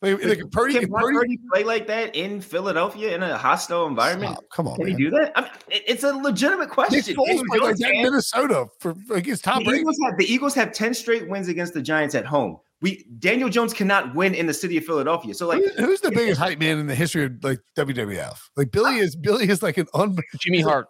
Like, 0.00 0.24
like 0.24 0.50
Purdy, 0.52 0.74
can 0.78 0.88
Purdy, 0.92 1.18
Purdy, 1.18 1.38
play 1.52 1.64
like 1.64 1.88
that 1.88 2.14
in 2.14 2.40
Philadelphia 2.40 3.16
in 3.16 3.22
a 3.22 3.36
hostile 3.36 3.88
environment? 3.88 4.34
Stop. 4.34 4.44
Come 4.52 4.68
on, 4.68 4.76
can 4.76 4.86
man. 4.86 4.96
he 4.96 5.04
do 5.04 5.10
that? 5.10 5.32
I 5.34 5.40
mean, 5.40 5.50
it's 5.68 6.04
a 6.04 6.12
legitimate 6.12 6.70
question. 6.70 7.02
Nick 7.16 7.18
like 7.18 7.76
that 7.76 7.92
Minnesota 7.94 8.66
for 8.78 8.94
against 9.10 9.42
Tom 9.42 9.58
the 9.58 9.64
Brady. 9.64 9.80
Eagles 9.80 9.96
have, 10.04 10.16
the 10.16 10.32
Eagles 10.32 10.54
have 10.54 10.72
ten 10.72 10.94
straight 10.94 11.28
wins 11.28 11.48
against 11.48 11.74
the 11.74 11.82
Giants 11.82 12.14
at 12.14 12.24
home. 12.24 12.58
We 12.80 13.04
Daniel 13.18 13.48
Jones 13.48 13.74
cannot 13.74 14.14
win 14.14 14.34
in 14.34 14.46
the 14.46 14.54
city 14.54 14.76
of 14.76 14.84
Philadelphia. 14.84 15.34
So 15.34 15.48
like, 15.48 15.64
Who, 15.64 15.86
who's 15.86 16.00
the 16.00 16.12
biggest 16.12 16.38
hype 16.38 16.60
man 16.60 16.78
in 16.78 16.86
the 16.86 16.94
history 16.94 17.24
of 17.24 17.32
like 17.42 17.58
WWF? 17.76 18.38
Like 18.56 18.70
Billy 18.70 19.00
uh, 19.00 19.02
is 19.02 19.16
Billy 19.16 19.48
is 19.48 19.64
like 19.64 19.78
an 19.78 19.88
un 19.94 20.16
Jimmy 20.38 20.60
Hart. 20.60 20.86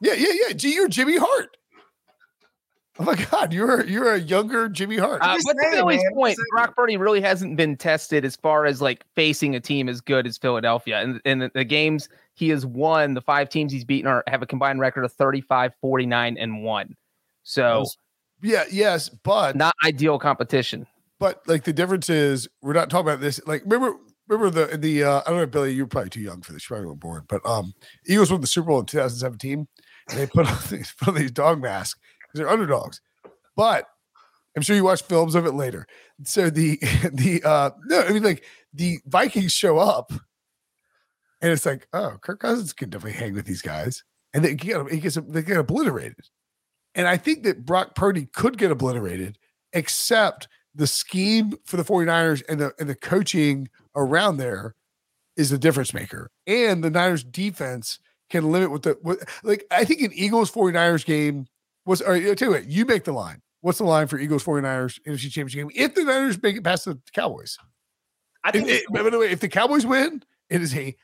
Yeah, 0.00 0.14
yeah, 0.14 0.32
yeah. 0.46 0.54
G, 0.54 0.72
you're 0.72 0.88
Jimmy 0.88 1.18
Hart. 1.18 1.58
Oh 3.00 3.04
my 3.04 3.14
God, 3.14 3.50
you're 3.50 3.82
you're 3.86 4.12
a 4.12 4.20
younger 4.20 4.68
Jimmy 4.68 4.98
Hart. 4.98 5.22
Uh, 5.22 5.38
but 5.46 5.54
to 5.54 5.68
Billy's 5.70 6.02
point, 6.12 6.36
Brock 6.50 6.76
Purdy 6.76 6.98
really 6.98 7.22
hasn't 7.22 7.56
been 7.56 7.74
tested 7.74 8.26
as 8.26 8.36
far 8.36 8.66
as 8.66 8.82
like 8.82 9.06
facing 9.14 9.54
a 9.54 9.60
team 9.60 9.88
as 9.88 10.02
good 10.02 10.26
as 10.26 10.36
Philadelphia. 10.36 11.00
And 11.00 11.18
in 11.24 11.38
the, 11.38 11.50
the, 11.54 11.64
games 11.64 12.10
he 12.34 12.50
has 12.50 12.66
won, 12.66 13.14
the 13.14 13.22
five 13.22 13.48
teams 13.48 13.72
he's 13.72 13.86
beaten 13.86 14.06
are 14.06 14.22
have 14.26 14.42
a 14.42 14.46
combined 14.46 14.80
record 14.80 15.06
of 15.06 15.14
35, 15.14 15.72
49, 15.80 16.36
and 16.36 16.62
one. 16.62 16.94
So 17.42 17.86
yeah, 18.42 18.64
yes, 18.70 19.08
but 19.08 19.56
not 19.56 19.74
ideal 19.82 20.18
competition. 20.18 20.86
But 21.18 21.40
like 21.46 21.64
the 21.64 21.72
difference 21.72 22.10
is 22.10 22.48
we're 22.60 22.74
not 22.74 22.90
talking 22.90 23.08
about 23.08 23.22
this. 23.22 23.40
Like 23.46 23.62
remember 23.64 23.96
remember 24.28 24.50
the 24.50 24.76
the 24.76 25.04
uh, 25.04 25.22
I 25.26 25.30
don't 25.30 25.38
know 25.38 25.46
Billy, 25.46 25.72
you're 25.72 25.86
probably 25.86 26.10
too 26.10 26.20
young 26.20 26.42
for 26.42 26.52
this. 26.52 26.64
You 26.64 26.74
probably 26.74 26.88
weren't 26.88 27.00
born, 27.00 27.24
but 27.28 27.46
um 27.46 27.72
Eagles 28.06 28.30
won 28.30 28.42
the 28.42 28.46
Super 28.46 28.68
Bowl 28.68 28.80
in 28.80 28.84
2017 28.84 29.66
and 30.10 30.18
they 30.18 30.26
put 30.26 30.46
on 30.46 30.58
these 30.70 30.92
put 30.98 31.08
on 31.08 31.14
these 31.14 31.30
dog 31.30 31.62
masks 31.62 31.98
they're 32.34 32.48
underdogs. 32.48 33.00
But 33.56 33.86
I'm 34.56 34.62
sure 34.62 34.76
you 34.76 34.84
watch 34.84 35.02
films 35.02 35.34
of 35.34 35.46
it 35.46 35.52
later. 35.52 35.86
So 36.24 36.50
the 36.50 36.78
the 37.12 37.42
uh 37.44 37.70
no, 37.86 38.02
I 38.02 38.12
mean 38.12 38.22
like 38.22 38.44
the 38.72 38.98
Vikings 39.06 39.52
show 39.52 39.78
up 39.78 40.12
and 41.40 41.52
it's 41.52 41.66
like, 41.66 41.88
oh, 41.92 42.18
Kirk 42.20 42.40
Cousins 42.40 42.72
can 42.72 42.90
definitely 42.90 43.18
hang 43.18 43.34
with 43.34 43.46
these 43.46 43.62
guys. 43.62 44.04
And 44.34 44.44
they 44.44 44.54
get 44.54 44.90
he 44.90 45.00
gets 45.00 45.16
they 45.16 45.42
get 45.42 45.56
obliterated. 45.56 46.28
And 46.94 47.06
I 47.06 47.16
think 47.16 47.44
that 47.44 47.64
Brock 47.64 47.94
Purdy 47.94 48.26
could 48.26 48.58
get 48.58 48.70
obliterated, 48.70 49.38
except 49.72 50.48
the 50.74 50.86
scheme 50.86 51.54
for 51.64 51.76
the 51.76 51.84
49ers 51.84 52.42
and 52.48 52.60
the 52.60 52.72
and 52.78 52.88
the 52.88 52.94
coaching 52.94 53.68
around 53.96 54.36
there 54.36 54.74
is 55.36 55.50
the 55.50 55.58
difference 55.58 55.94
maker. 55.94 56.30
And 56.46 56.84
the 56.84 56.90
Niners 56.90 57.24
defense 57.24 57.98
can 58.28 58.52
limit 58.52 58.70
what 58.70 58.82
the 58.82 58.98
what, 59.02 59.18
like 59.42 59.64
I 59.70 59.84
think 59.84 60.02
an 60.02 60.12
Eagles 60.14 60.50
49ers 60.52 61.04
game 61.04 61.46
What's 61.84 62.00
all 62.00 62.12
right, 62.12 62.36
tell 62.36 62.48
you 62.48 62.54
what, 62.54 62.66
you 62.66 62.84
make 62.84 63.04
the 63.04 63.12
line. 63.12 63.42
What's 63.62 63.78
the 63.78 63.84
line 63.84 64.06
for 64.06 64.18
Eagles 64.18 64.44
49ers 64.44 65.00
NFC 65.06 65.30
championship 65.30 65.68
game? 65.68 65.70
If 65.74 65.94
the 65.94 66.04
Niners 66.04 66.42
make 66.42 66.56
it 66.56 66.64
past 66.64 66.86
the 66.86 66.98
Cowboys. 67.12 67.58
I 68.42 68.52
think 68.52 68.68
if, 68.68 68.82
by 68.90 69.02
the 69.02 69.18
way, 69.18 69.30
if 69.30 69.40
the 69.40 69.48
Cowboys 69.48 69.84
win, 69.84 70.22
it 70.48 70.62
is 70.62 70.74
a 70.74 70.96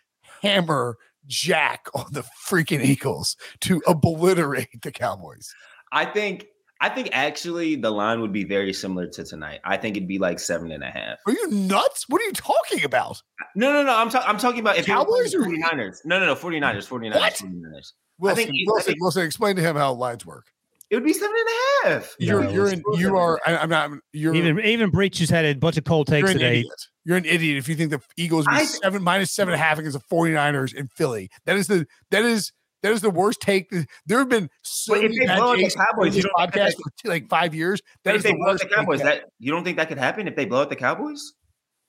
hammer 0.42 0.96
jack 1.26 1.86
on 1.94 2.06
the 2.12 2.24
freaking 2.48 2.82
Eagles 2.82 3.36
to 3.60 3.82
obliterate 3.86 4.82
the 4.82 4.92
Cowboys. 4.92 5.54
I 5.92 6.06
think 6.06 6.46
I 6.80 6.88
think 6.90 7.08
actually 7.12 7.76
the 7.76 7.90
line 7.90 8.20
would 8.20 8.32
be 8.32 8.44
very 8.44 8.72
similar 8.72 9.06
to 9.06 9.24
tonight. 9.24 9.60
I 9.64 9.76
think 9.76 9.96
it'd 9.96 10.08
be 10.08 10.18
like 10.18 10.38
seven 10.38 10.70
and 10.70 10.82
a 10.82 10.90
half. 10.90 11.18
Are 11.26 11.32
you 11.32 11.50
nuts? 11.50 12.04
What 12.08 12.20
are 12.20 12.24
you 12.24 12.32
talking 12.32 12.84
about? 12.84 13.22
No, 13.54 13.72
no, 13.72 13.82
no. 13.82 13.96
I'm, 13.96 14.10
ta- 14.10 14.24
I'm 14.26 14.36
talking 14.36 14.60
about 14.60 14.76
if 14.76 14.84
Cowboys 14.86 15.34
or 15.34 15.40
49ers. 15.40 15.98
No, 16.04 16.18
no, 16.18 16.26
no. 16.26 16.34
49ers. 16.34 16.86
49ers. 16.86 17.14
What? 17.14 17.32
49ers. 17.32 17.92
Wilson, 18.18 18.42
I 18.42 18.46
think, 18.46 18.50
Wilson, 18.66 18.84
think, 18.84 19.00
Wilson, 19.00 19.22
explain 19.24 19.56
to 19.56 19.62
him 19.62 19.76
how 19.76 19.92
lines 19.92 20.26
work. 20.26 20.46
It 20.90 20.94
would 20.96 21.04
be 21.04 21.12
seven 21.12 21.34
and 21.36 21.48
a 21.48 21.88
half. 21.94 22.14
You're 22.20 22.44
Yeah, 22.44 22.50
you're 22.50 22.68
in, 22.72 22.82
you 22.94 23.16
are 23.16 23.40
I, 23.46 23.52
am 23.62 23.68
not 23.70 23.90
you're 24.12 24.34
Even 24.34 24.60
even 24.60 24.90
Breech 24.90 25.18
has 25.18 25.30
had 25.30 25.44
a 25.44 25.54
bunch 25.54 25.76
of 25.76 25.84
cold 25.84 26.06
takes 26.06 26.26
you're 26.28 26.32
today. 26.34 26.58
idiot. 26.60 26.72
You're 27.04 27.16
an 27.16 27.24
idiot 27.24 27.56
if 27.58 27.68
you 27.68 27.74
think 27.74 27.90
the 27.90 28.00
Eagles 28.16 28.46
would 28.46 28.52
be 28.54 28.60
I- 28.60 28.64
seven 28.64 29.02
minus 29.02 29.32
seven 29.32 29.52
and 29.54 29.60
a 29.60 29.64
half 29.64 29.78
against 29.78 29.98
the 29.98 30.04
49ers 30.14 30.74
in 30.74 30.86
Philly. 30.88 31.28
That 31.44 31.56
is 31.56 31.66
the 31.66 31.86
that 32.10 32.24
is 32.24 32.52
that 32.82 32.92
is 32.92 33.00
the 33.00 33.10
worst 33.10 33.40
take. 33.40 33.68
There 34.06 34.18
have 34.18 34.28
been 34.28 34.48
so 34.62 34.94
But 34.94 35.04
if 35.04 35.10
many 35.10 35.18
they 35.20 35.26
bad 35.26 35.38
blow 35.38 35.52
out 35.52 35.56
the 35.58 35.70
Cowboys, 35.70 36.16
you 36.16 36.22
don't 36.22 36.32
podcast 36.36 36.52
that- 36.76 36.92
for 37.02 37.08
like 37.08 37.28
five 37.28 37.52
years. 37.54 37.80
That 38.04 38.12
But 38.12 38.14
is 38.16 38.20
if 38.20 38.22
they 38.24 38.30
the 38.32 38.36
blow 38.36 38.44
out 38.46 38.50
worst 38.52 38.62
the 38.68 38.74
Cowboys, 38.74 39.02
that 39.02 39.24
you 39.40 39.50
don't 39.50 39.64
think 39.64 39.76
that 39.78 39.88
could 39.88 39.98
happen 39.98 40.28
if 40.28 40.36
they 40.36 40.44
blow 40.44 40.60
out 40.62 40.68
the 40.70 40.76
Cowboys? 40.76 41.32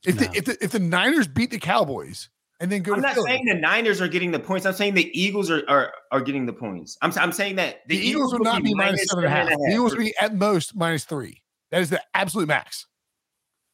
if 0.06 0.16
No. 0.20 0.22
the, 0.28 0.38
if 0.38 0.46
the 0.46 0.58
if 0.64 0.72
the 0.72 0.80
Niners 0.80 1.28
beat 1.28 1.52
the 1.52 1.60
Cowboys 1.60 2.30
and 2.60 2.72
then 2.72 2.82
go 2.82 2.94
I'm 2.94 3.02
not 3.02 3.14
Philly, 3.14 3.30
saying 3.30 3.46
the 3.46 3.54
Niners 3.56 4.02
are 4.02 4.08
getting 4.08 4.32
the 4.32 4.40
points. 4.40 4.66
I'm 4.66 4.74
saying 4.74 4.96
the 4.96 5.12
Eagles 5.20 5.52
are 5.52 5.64
are, 5.68 5.94
are 6.12 6.22
getting 6.22 6.46
the 6.46 6.54
points. 6.54 6.98
I'm, 7.02 7.12
I'm 7.18 7.32
saying 7.32 7.56
that 7.58 7.88
the, 7.88 7.98
Eagles 7.98 8.34
will 8.34 8.40
not 8.40 8.64
be 8.64 8.74
minus 8.74 9.06
seven 9.10 9.26
and 9.26 9.34
a 9.34 9.36
half. 9.36 9.50
The 9.50 9.72
Eagles 9.72 9.96
will 9.96 10.04
be 10.04 10.14
at 10.20 10.36
most 10.36 10.76
minus 10.76 11.06
three. 11.06 11.42
That 11.72 11.82
is 11.82 11.90
the 11.90 12.02
absolute 12.14 12.48
max. 12.48 12.88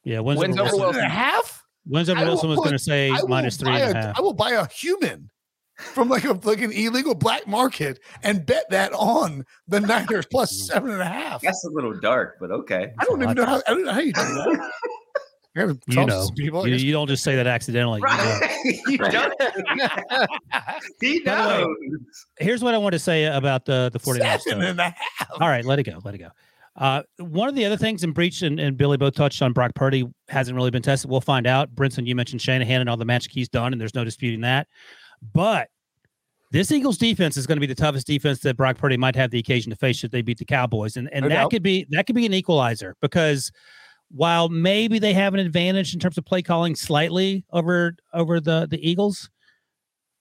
Yeah, 0.04 0.20
wins, 0.20 0.38
Wins 0.38 0.58
over 0.58 0.68
over 0.68 0.76
Wilson. 0.76 0.94
Seven 0.94 1.04
and 1.04 1.12
a 1.12 1.14
half. 1.14 1.62
Wins 1.86 2.10
over 2.10 2.20
I 2.20 2.22
will 2.24 2.30
Wilson 2.30 2.50
was 2.50 2.58
going 2.58 2.72
to 2.72 2.78
say 2.78 3.10
I 3.10 3.20
will 3.20 3.28
minus 3.28 3.56
three 3.56 3.70
and 3.70 3.96
a 3.96 3.98
a- 3.98 4.02
half. 4.02 4.18
I 4.18 4.22
will 4.22 4.34
buy 4.34 4.50
a 4.50 4.66
human 4.68 5.30
from 5.76 6.08
like 6.08 6.24
a 6.24 6.32
like 6.32 6.60
an 6.60 6.72
illegal 6.72 7.14
black 7.14 7.46
market 7.46 8.00
and 8.22 8.44
bet 8.44 8.64
that 8.70 8.92
on 8.92 9.44
the 9.66 9.80
Niners 9.80 10.26
plus 10.26 10.50
seven 10.68 10.90
and 10.90 11.00
a 11.00 11.06
half. 11.06 11.40
That's 11.42 11.64
a 11.64 11.70
little 11.70 11.98
dark, 11.98 12.36
but 12.38 12.50
okay. 12.50 12.92
I 12.98 13.04
don't 13.04 13.22
even 13.22 13.34
know 13.34 13.46
how 13.46 13.62
I 13.66 13.70
don't 13.70 13.84
know 13.84 13.92
how 13.92 14.00
you 14.00 14.12
do 14.12 14.20
that. 14.20 14.70
I 15.56 15.60
You 15.62 16.06
know, 16.06 16.28
people. 16.36 16.66
You, 16.66 16.74
you 16.74 16.92
don't 16.92 17.06
just 17.06 17.22
say 17.22 17.36
that 17.36 17.46
accidentally. 17.46 18.00
you 18.00 18.06
know. 18.06 18.40
Right. 18.40 18.50
You 18.88 18.98
don't. 18.98 19.34
he 21.00 21.20
By 21.20 21.34
the 21.36 21.66
way, 21.68 21.76
knows. 21.88 22.26
Here's 22.38 22.62
what 22.62 22.74
I 22.74 22.78
want 22.78 22.94
to 22.94 22.98
say 22.98 23.24
about 23.26 23.64
the 23.64 23.90
the 23.92 23.98
49ers. 24.00 24.18
Seven 24.20 24.40
stuff. 24.40 24.62
and 24.62 24.80
a 24.80 24.84
half. 24.84 25.28
All 25.40 25.48
right, 25.48 25.64
let 25.64 25.78
it 25.78 25.84
go. 25.84 26.00
Let 26.04 26.14
it 26.14 26.18
go. 26.18 26.28
Uh, 26.76 27.02
one 27.18 27.48
of 27.48 27.54
the 27.54 27.64
other 27.64 27.76
things, 27.76 28.02
and 28.02 28.12
Breech 28.12 28.42
and, 28.42 28.58
and 28.58 28.76
Billy 28.76 28.96
both 28.96 29.14
touched 29.14 29.42
on 29.42 29.52
Brock 29.52 29.74
Purdy 29.76 30.08
hasn't 30.28 30.56
really 30.56 30.70
been 30.72 30.82
tested. 30.82 31.08
We'll 31.08 31.20
find 31.20 31.46
out. 31.46 31.72
Brinson, 31.74 32.04
you 32.06 32.16
mentioned 32.16 32.42
Shanahan 32.42 32.80
and 32.80 32.90
all 32.90 32.96
the 32.96 33.04
magic 33.04 33.30
he's 33.30 33.48
done, 33.48 33.72
and 33.72 33.80
there's 33.80 33.94
no 33.94 34.02
disputing 34.02 34.40
that. 34.40 34.66
But 35.34 35.68
this 36.50 36.72
Eagles 36.72 36.98
defense 36.98 37.36
is 37.36 37.46
going 37.46 37.56
to 37.56 37.60
be 37.60 37.66
the 37.66 37.74
toughest 37.76 38.06
defense 38.08 38.40
that 38.40 38.56
Brock 38.56 38.76
Purdy 38.78 38.96
might 38.96 39.14
have 39.14 39.30
the 39.30 39.38
occasion 39.38 39.70
to 39.70 39.76
face 39.76 39.96
should 39.96 40.10
they 40.10 40.22
beat 40.22 40.38
the 40.38 40.44
Cowboys, 40.44 40.96
and 40.96 41.08
and 41.12 41.22
No 41.24 41.28
that 41.28 41.34
doubt. 41.34 41.50
could 41.52 41.62
be 41.62 41.86
that 41.90 42.06
could 42.06 42.16
be 42.16 42.26
an 42.26 42.34
equalizer 42.34 42.96
because 43.00 43.52
while 44.14 44.48
maybe 44.48 44.98
they 44.98 45.12
have 45.12 45.34
an 45.34 45.40
advantage 45.40 45.92
in 45.92 46.00
terms 46.00 46.16
of 46.16 46.24
play 46.24 46.40
calling 46.42 46.74
slightly 46.76 47.44
over 47.52 47.94
over 48.12 48.40
the 48.40 48.66
the 48.70 48.78
Eagles, 48.88 49.28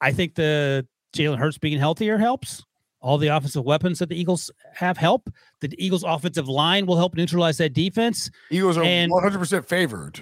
I 0.02 0.12
think 0.12 0.36
the 0.36 0.88
Jalen 1.16 1.38
Hurts 1.38 1.58
being 1.58 1.78
healthier 1.80 2.18
helps. 2.18 2.64
All 3.02 3.18
the 3.18 3.28
offensive 3.28 3.66
weapons 3.66 4.00
that 4.00 4.08
the 4.08 4.20
Eagles 4.20 4.50
have 4.74 4.96
help. 4.98 5.30
The 5.60 5.76
Eagles' 5.78 6.04
offensive 6.06 6.48
line 6.48 6.86
will 6.86 6.96
help 6.96 7.16
neutralize 7.16 7.58
that 7.58 7.74
defense, 7.74 8.32
Eagles 8.50 8.78
are 8.78 8.84
And- 8.84 9.12
one 9.12 9.22
hundred 9.22 9.40
percent 9.40 9.68
favored. 9.68 10.22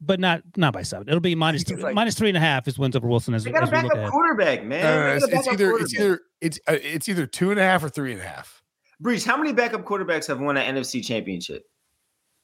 but 0.00 0.18
not 0.20 0.42
not 0.56 0.72
by 0.72 0.82
seven. 0.82 1.08
It'll 1.08 1.20
be 1.20 1.36
minus 1.36 1.62
It's 1.62 1.70
three, 1.70 1.82
like- 1.82 1.94
minus 1.94 2.16
three 2.16 2.28
and 2.28 2.36
a 2.36 2.40
half 2.40 2.66
is 2.66 2.78
wins 2.80 2.96
over 2.96 3.06
Wilson 3.06 3.32
as, 3.32 3.44
They 3.44 3.52
got 3.52 3.62
a 3.62 3.66
as 3.66 3.70
we 3.70 3.88
look 3.88 3.92
backup 3.94 4.10
quarterback, 4.10 4.64
man. 4.64 4.84
Uh, 4.84 5.06
They 5.10 5.16
it's, 5.16 5.26
got 5.26 5.38
it's 5.38 5.48
either 5.48 5.70
it's 5.78 5.94
either 5.94 6.20
it's 6.40 6.58
uh, 6.68 6.76
it's 6.82 7.08
either 7.08 7.26
two 7.26 7.52
and 7.52 7.60
a 7.60 7.62
half 7.62 7.84
or 7.84 7.88
three 7.88 8.10
and 8.12 8.20
a 8.20 8.24
half. 8.24 8.60
Breech, 9.00 9.24
how 9.24 9.36
many 9.36 9.52
backup 9.52 9.84
quarterbacks 9.84 10.26
have 10.26 10.40
won 10.40 10.56
an 10.56 10.74
NFC 10.76 11.06
championship? 11.06 11.62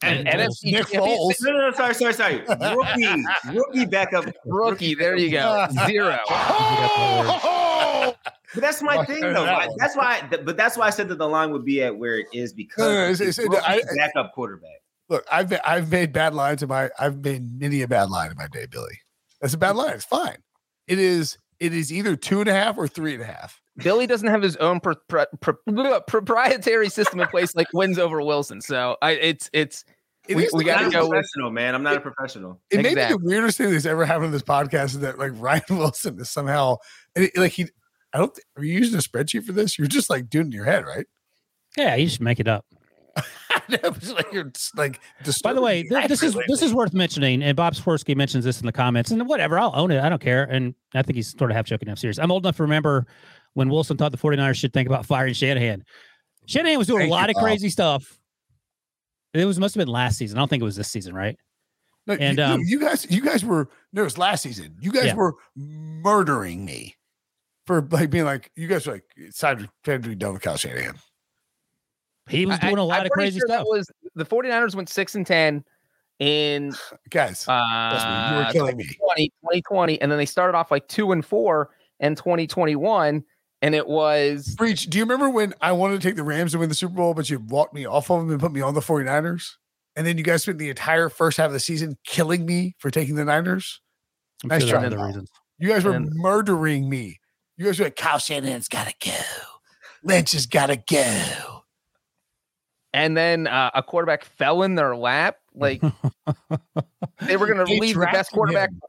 And 0.02 0.26
And 0.28 0.40
NFC 0.40 0.64
Nick 0.72 0.88
championship- 0.88 1.00
Foles. 1.00 1.34
No, 1.42 1.52
no, 1.52 1.58
no, 1.70 1.72
sorry, 1.76 1.94
sorry, 1.94 2.12
sorry. 2.14 2.42
Rookie, 2.76 3.24
rookie 3.56 3.86
backup. 3.86 4.24
Rookie, 4.44 4.94
there 4.94 5.16
you 5.16 5.30
go. 5.30 5.66
Zero. 5.86 6.18
But 8.54 8.60
that's 8.60 8.82
my 8.82 9.02
thing, 9.06 9.22
though. 9.22 9.44
That 9.46 9.62
I- 9.62 9.68
that's 9.78 9.96
why. 9.96 10.28
But 10.44 10.58
that's 10.58 10.76
why 10.76 10.86
I 10.86 10.90
said 10.90 11.08
that 11.08 11.16
the 11.16 11.26
line 11.26 11.52
would 11.52 11.64
be 11.64 11.82
at 11.82 11.96
where 11.96 12.18
it 12.18 12.26
is 12.34 12.52
because 12.52 12.78
No, 12.84 12.92
no, 12.92 13.00
it's- 13.04 13.20
it's, 13.20 13.38
it's- 13.38 13.62
I- 13.66 13.80
backup 13.96 14.34
quarterback. 14.34 14.82
Look, 15.08 15.24
I've 15.32 15.48
been, 15.48 15.60
I've 15.64 15.90
made 15.90 16.12
bad 16.12 16.34
lines 16.34 16.62
in 16.62 16.68
my 16.68 16.90
I've 16.98 17.24
made 17.24 17.58
many 17.58 17.80
a 17.80 17.88
bad 17.88 18.10
line 18.10 18.30
in 18.30 18.36
my 18.36 18.48
day, 18.48 18.66
Billy. 18.70 19.00
That's 19.40 19.54
a 19.54 19.58
bad 19.58 19.74
line. 19.76 19.94
It's 19.94 20.04
fine. 20.04 20.36
It 20.86 20.98
is 20.98 21.38
it 21.60 21.72
is 21.72 21.90
either 21.90 22.14
two 22.14 22.40
and 22.40 22.48
a 22.48 22.52
half 22.52 22.76
or 22.76 22.86
three 22.88 23.14
and 23.14 23.22
a 23.22 23.26
half. 23.26 23.61
Billy 23.78 24.06
doesn't 24.06 24.28
have 24.28 24.42
his 24.42 24.56
own 24.56 24.80
pro- 24.80 24.94
pro- 25.08 25.26
pro- 25.40 26.00
proprietary 26.02 26.88
system 26.88 27.20
in 27.20 27.28
place 27.28 27.54
like 27.54 27.68
wins 27.72 27.98
over 27.98 28.20
Wilson. 28.22 28.60
So 28.60 28.96
I, 29.02 29.12
it's 29.12 29.48
it's 29.52 29.84
It 30.28 30.36
We- 30.36 30.48
we 30.52 30.64
gotta 30.64 30.90
go 30.90 31.00
a 31.00 31.02
with- 31.02 31.10
professional, 31.10 31.50
man. 31.50 31.74
I'm 31.74 31.82
not 31.82 31.96
a 31.96 32.00
professional. 32.00 32.60
It 32.70 32.82
may 32.82 32.94
be 32.94 33.00
the 33.02 33.18
weirdest 33.22 33.58
thing 33.58 33.70
that's 33.70 33.86
ever 33.86 34.04
happened 34.04 34.26
on 34.26 34.32
this 34.32 34.42
podcast 34.42 34.84
is 34.86 35.00
that 35.00 35.18
like 35.18 35.32
Ryan 35.36 35.62
Wilson 35.70 36.20
is 36.20 36.30
somehow 36.30 36.76
and 37.16 37.24
it- 37.26 37.36
like 37.36 37.52
he. 37.52 37.66
I 38.14 38.18
don't. 38.18 38.34
thi- 38.36 38.42
Are 38.58 38.64
you 38.64 38.78
using 38.78 38.98
a 38.98 39.02
spreadsheet 39.02 39.44
for 39.44 39.52
this? 39.52 39.78
You're 39.78 39.86
just 39.88 40.10
like 40.10 40.28
doing 40.28 40.46
it 40.46 40.48
in 40.48 40.52
your 40.52 40.66
head, 40.66 40.84
right? 40.84 41.06
Yeah, 41.76 41.94
you 41.96 42.08
should 42.10 42.20
make 42.20 42.40
it 42.40 42.46
up. 42.48 42.66
like 43.68 44.32
you're 44.32 44.44
just, 44.44 44.76
like. 44.76 45.00
By 45.42 45.52
the 45.54 45.60
way, 45.62 45.82
th- 45.82 46.08
this 46.08 46.22
is 46.22 46.36
this 46.48 46.62
is 46.62 46.74
worth 46.74 46.92
mentioning, 46.92 47.42
and 47.42 47.56
Bob 47.56 47.74
Swirsky 47.74 48.14
mentions 48.16 48.44
this 48.44 48.60
in 48.60 48.66
the 48.66 48.72
comments, 48.72 49.10
and 49.10 49.26
whatever, 49.28 49.58
I'll 49.58 49.72
own 49.74 49.90
it. 49.90 50.00
I 50.02 50.08
don't 50.08 50.20
care. 50.20 50.44
And 50.44 50.74
I 50.94 51.02
think 51.02 51.16
he's 51.16 51.36
sort 51.36 51.50
of 51.50 51.56
half 51.56 51.66
joking, 51.66 51.88
half 51.88 51.98
serious. 51.98 52.18
I'm 52.18 52.30
old 52.30 52.44
enough 52.44 52.56
to 52.56 52.62
remember 52.62 53.06
when 53.54 53.68
Wilson 53.68 53.96
thought 53.96 54.12
the 54.12 54.18
49ers 54.18 54.56
should 54.56 54.72
think 54.72 54.88
about 54.88 55.06
firing 55.06 55.34
Shanahan. 55.34 55.84
Shanahan 56.46 56.78
was 56.78 56.86
doing 56.86 57.00
Thank 57.00 57.10
a 57.10 57.12
lot 57.14 57.28
you, 57.28 57.32
of 57.32 57.34
Bob. 57.34 57.44
crazy 57.44 57.68
stuff. 57.68 58.18
It 59.34 59.44
was 59.44 59.58
must 59.58 59.74
have 59.74 59.80
been 59.80 59.92
last 59.92 60.18
season. 60.18 60.36
I 60.38 60.40
don't 60.40 60.48
think 60.48 60.60
it 60.60 60.64
was 60.64 60.76
this 60.76 60.88
season, 60.88 61.14
right? 61.14 61.36
No, 62.06 62.14
and, 62.14 62.36
you, 62.38 62.44
um, 62.44 62.60
you 62.64 62.80
guys, 62.80 63.06
you 63.10 63.22
guys 63.22 63.44
were 63.44 63.68
no, 63.92 64.02
it 64.02 64.04
was 64.04 64.18
last 64.18 64.42
season. 64.42 64.76
You 64.80 64.90
guys 64.90 65.06
Yeah. 65.06 65.14
were 65.14 65.34
murdering 65.54 66.64
me 66.64 66.96
for 67.66 67.80
like 67.90 68.10
being 68.10 68.24
like 68.24 68.50
you 68.56 68.66
guys 68.66 68.86
were 68.86 68.94
like 68.94 69.04
it's 69.16 69.38
time 69.38 69.58
to, 69.58 69.68
time 69.84 70.02
to 70.02 70.08
be 70.08 70.14
done 70.16 70.32
with 70.32 70.42
Kyle 70.42 70.56
Shanahan. 70.56 70.96
He 72.28 72.44
was 72.46 72.58
doing 72.58 72.78
a 72.78 72.82
I- 72.82 72.86
lot 72.86 73.00
I'm 73.00 73.06
of 73.06 73.12
crazy 73.12 73.38
sure 73.38 73.46
stuff. 73.48 73.64
That 73.64 73.66
was 73.66 73.90
the 74.14 74.24
49ers 74.24 74.74
went 74.74 74.88
six 74.88 75.14
and 75.14 75.26
ten 75.26 75.64
in 76.18 76.72
Guys, 77.10 77.44
trust 77.44 78.06
me, 78.06 78.30
you 78.30 78.36
were 78.36 78.48
uh, 78.48 78.52
killing 78.52 78.76
me. 78.76 78.84
2020, 78.84 79.28
2020, 79.42 80.00
and 80.00 80.10
then 80.10 80.18
they 80.18 80.26
started 80.26 80.56
off 80.56 80.70
like 80.70 80.86
two 80.88 81.12
and 81.12 81.24
four 81.24 81.70
in 82.00 82.14
2021, 82.16 83.22
and 83.62 83.74
it 83.74 83.86
was 83.86 84.54
Breech, 84.56 84.86
do 84.90 84.98
you 84.98 85.04
remember 85.04 85.30
when 85.30 85.54
I 85.60 85.72
wanted 85.72 86.00
to 86.02 86.06
take 86.06 86.16
the 86.16 86.22
Rams 86.22 86.52
to 86.52 86.58
win 86.58 86.68
the 86.68 86.74
Super 86.74 86.94
Bowl, 86.94 87.14
but 87.14 87.30
you 87.30 87.38
walked 87.38 87.72
me 87.72 87.86
off 87.86 88.10
of 88.10 88.20
them 88.20 88.30
and 88.30 88.40
put 88.40 88.52
me 88.52 88.60
on 88.60 88.74
the 88.74 88.80
49ers? 88.80 89.52
And 89.96 90.06
then 90.06 90.18
you 90.18 90.24
guys 90.24 90.42
spent 90.42 90.58
the 90.58 90.68
entire 90.70 91.08
first 91.08 91.36
half 91.36 91.46
of 91.46 91.52
the 91.52 91.60
season 91.60 91.96
killing 92.04 92.44
me 92.44 92.74
for 92.78 92.90
taking 92.90 93.14
the 93.14 93.24
Niners. 93.24 93.80
I'm 94.42 94.48
nice 94.48 94.62
sure 94.62 94.70
try, 94.78 94.86
other 94.86 94.98
reasons. 95.04 95.30
You 95.58 95.68
guys 95.68 95.84
were 95.84 95.92
And- 95.92 96.10
murdering 96.14 96.88
me. 96.90 97.20
You 97.56 97.66
guys 97.66 97.78
were 97.78 97.84
like, 97.86 97.96
Kyle 97.96 98.18
Shanahan's 98.18 98.68
got 98.68 98.88
to 98.88 98.94
go. 99.10 99.14
Lynch 100.02 100.32
has 100.32 100.46
got 100.46 100.66
to 100.66 100.76
go. 100.76 101.62
and 102.92 103.16
then 103.16 103.46
uh, 103.46 103.70
a 103.74 103.82
quarterback 103.82 104.24
fell 104.24 104.62
in 104.64 104.74
their 104.74 104.96
lap. 104.96 105.36
Like 105.54 105.80
they 107.20 107.36
were 107.36 107.46
going 107.46 107.64
to 107.64 107.72
leave 107.72 107.94
the 107.94 108.06
best 108.10 108.32
quarterback. 108.32 108.70
Him. 108.70 108.80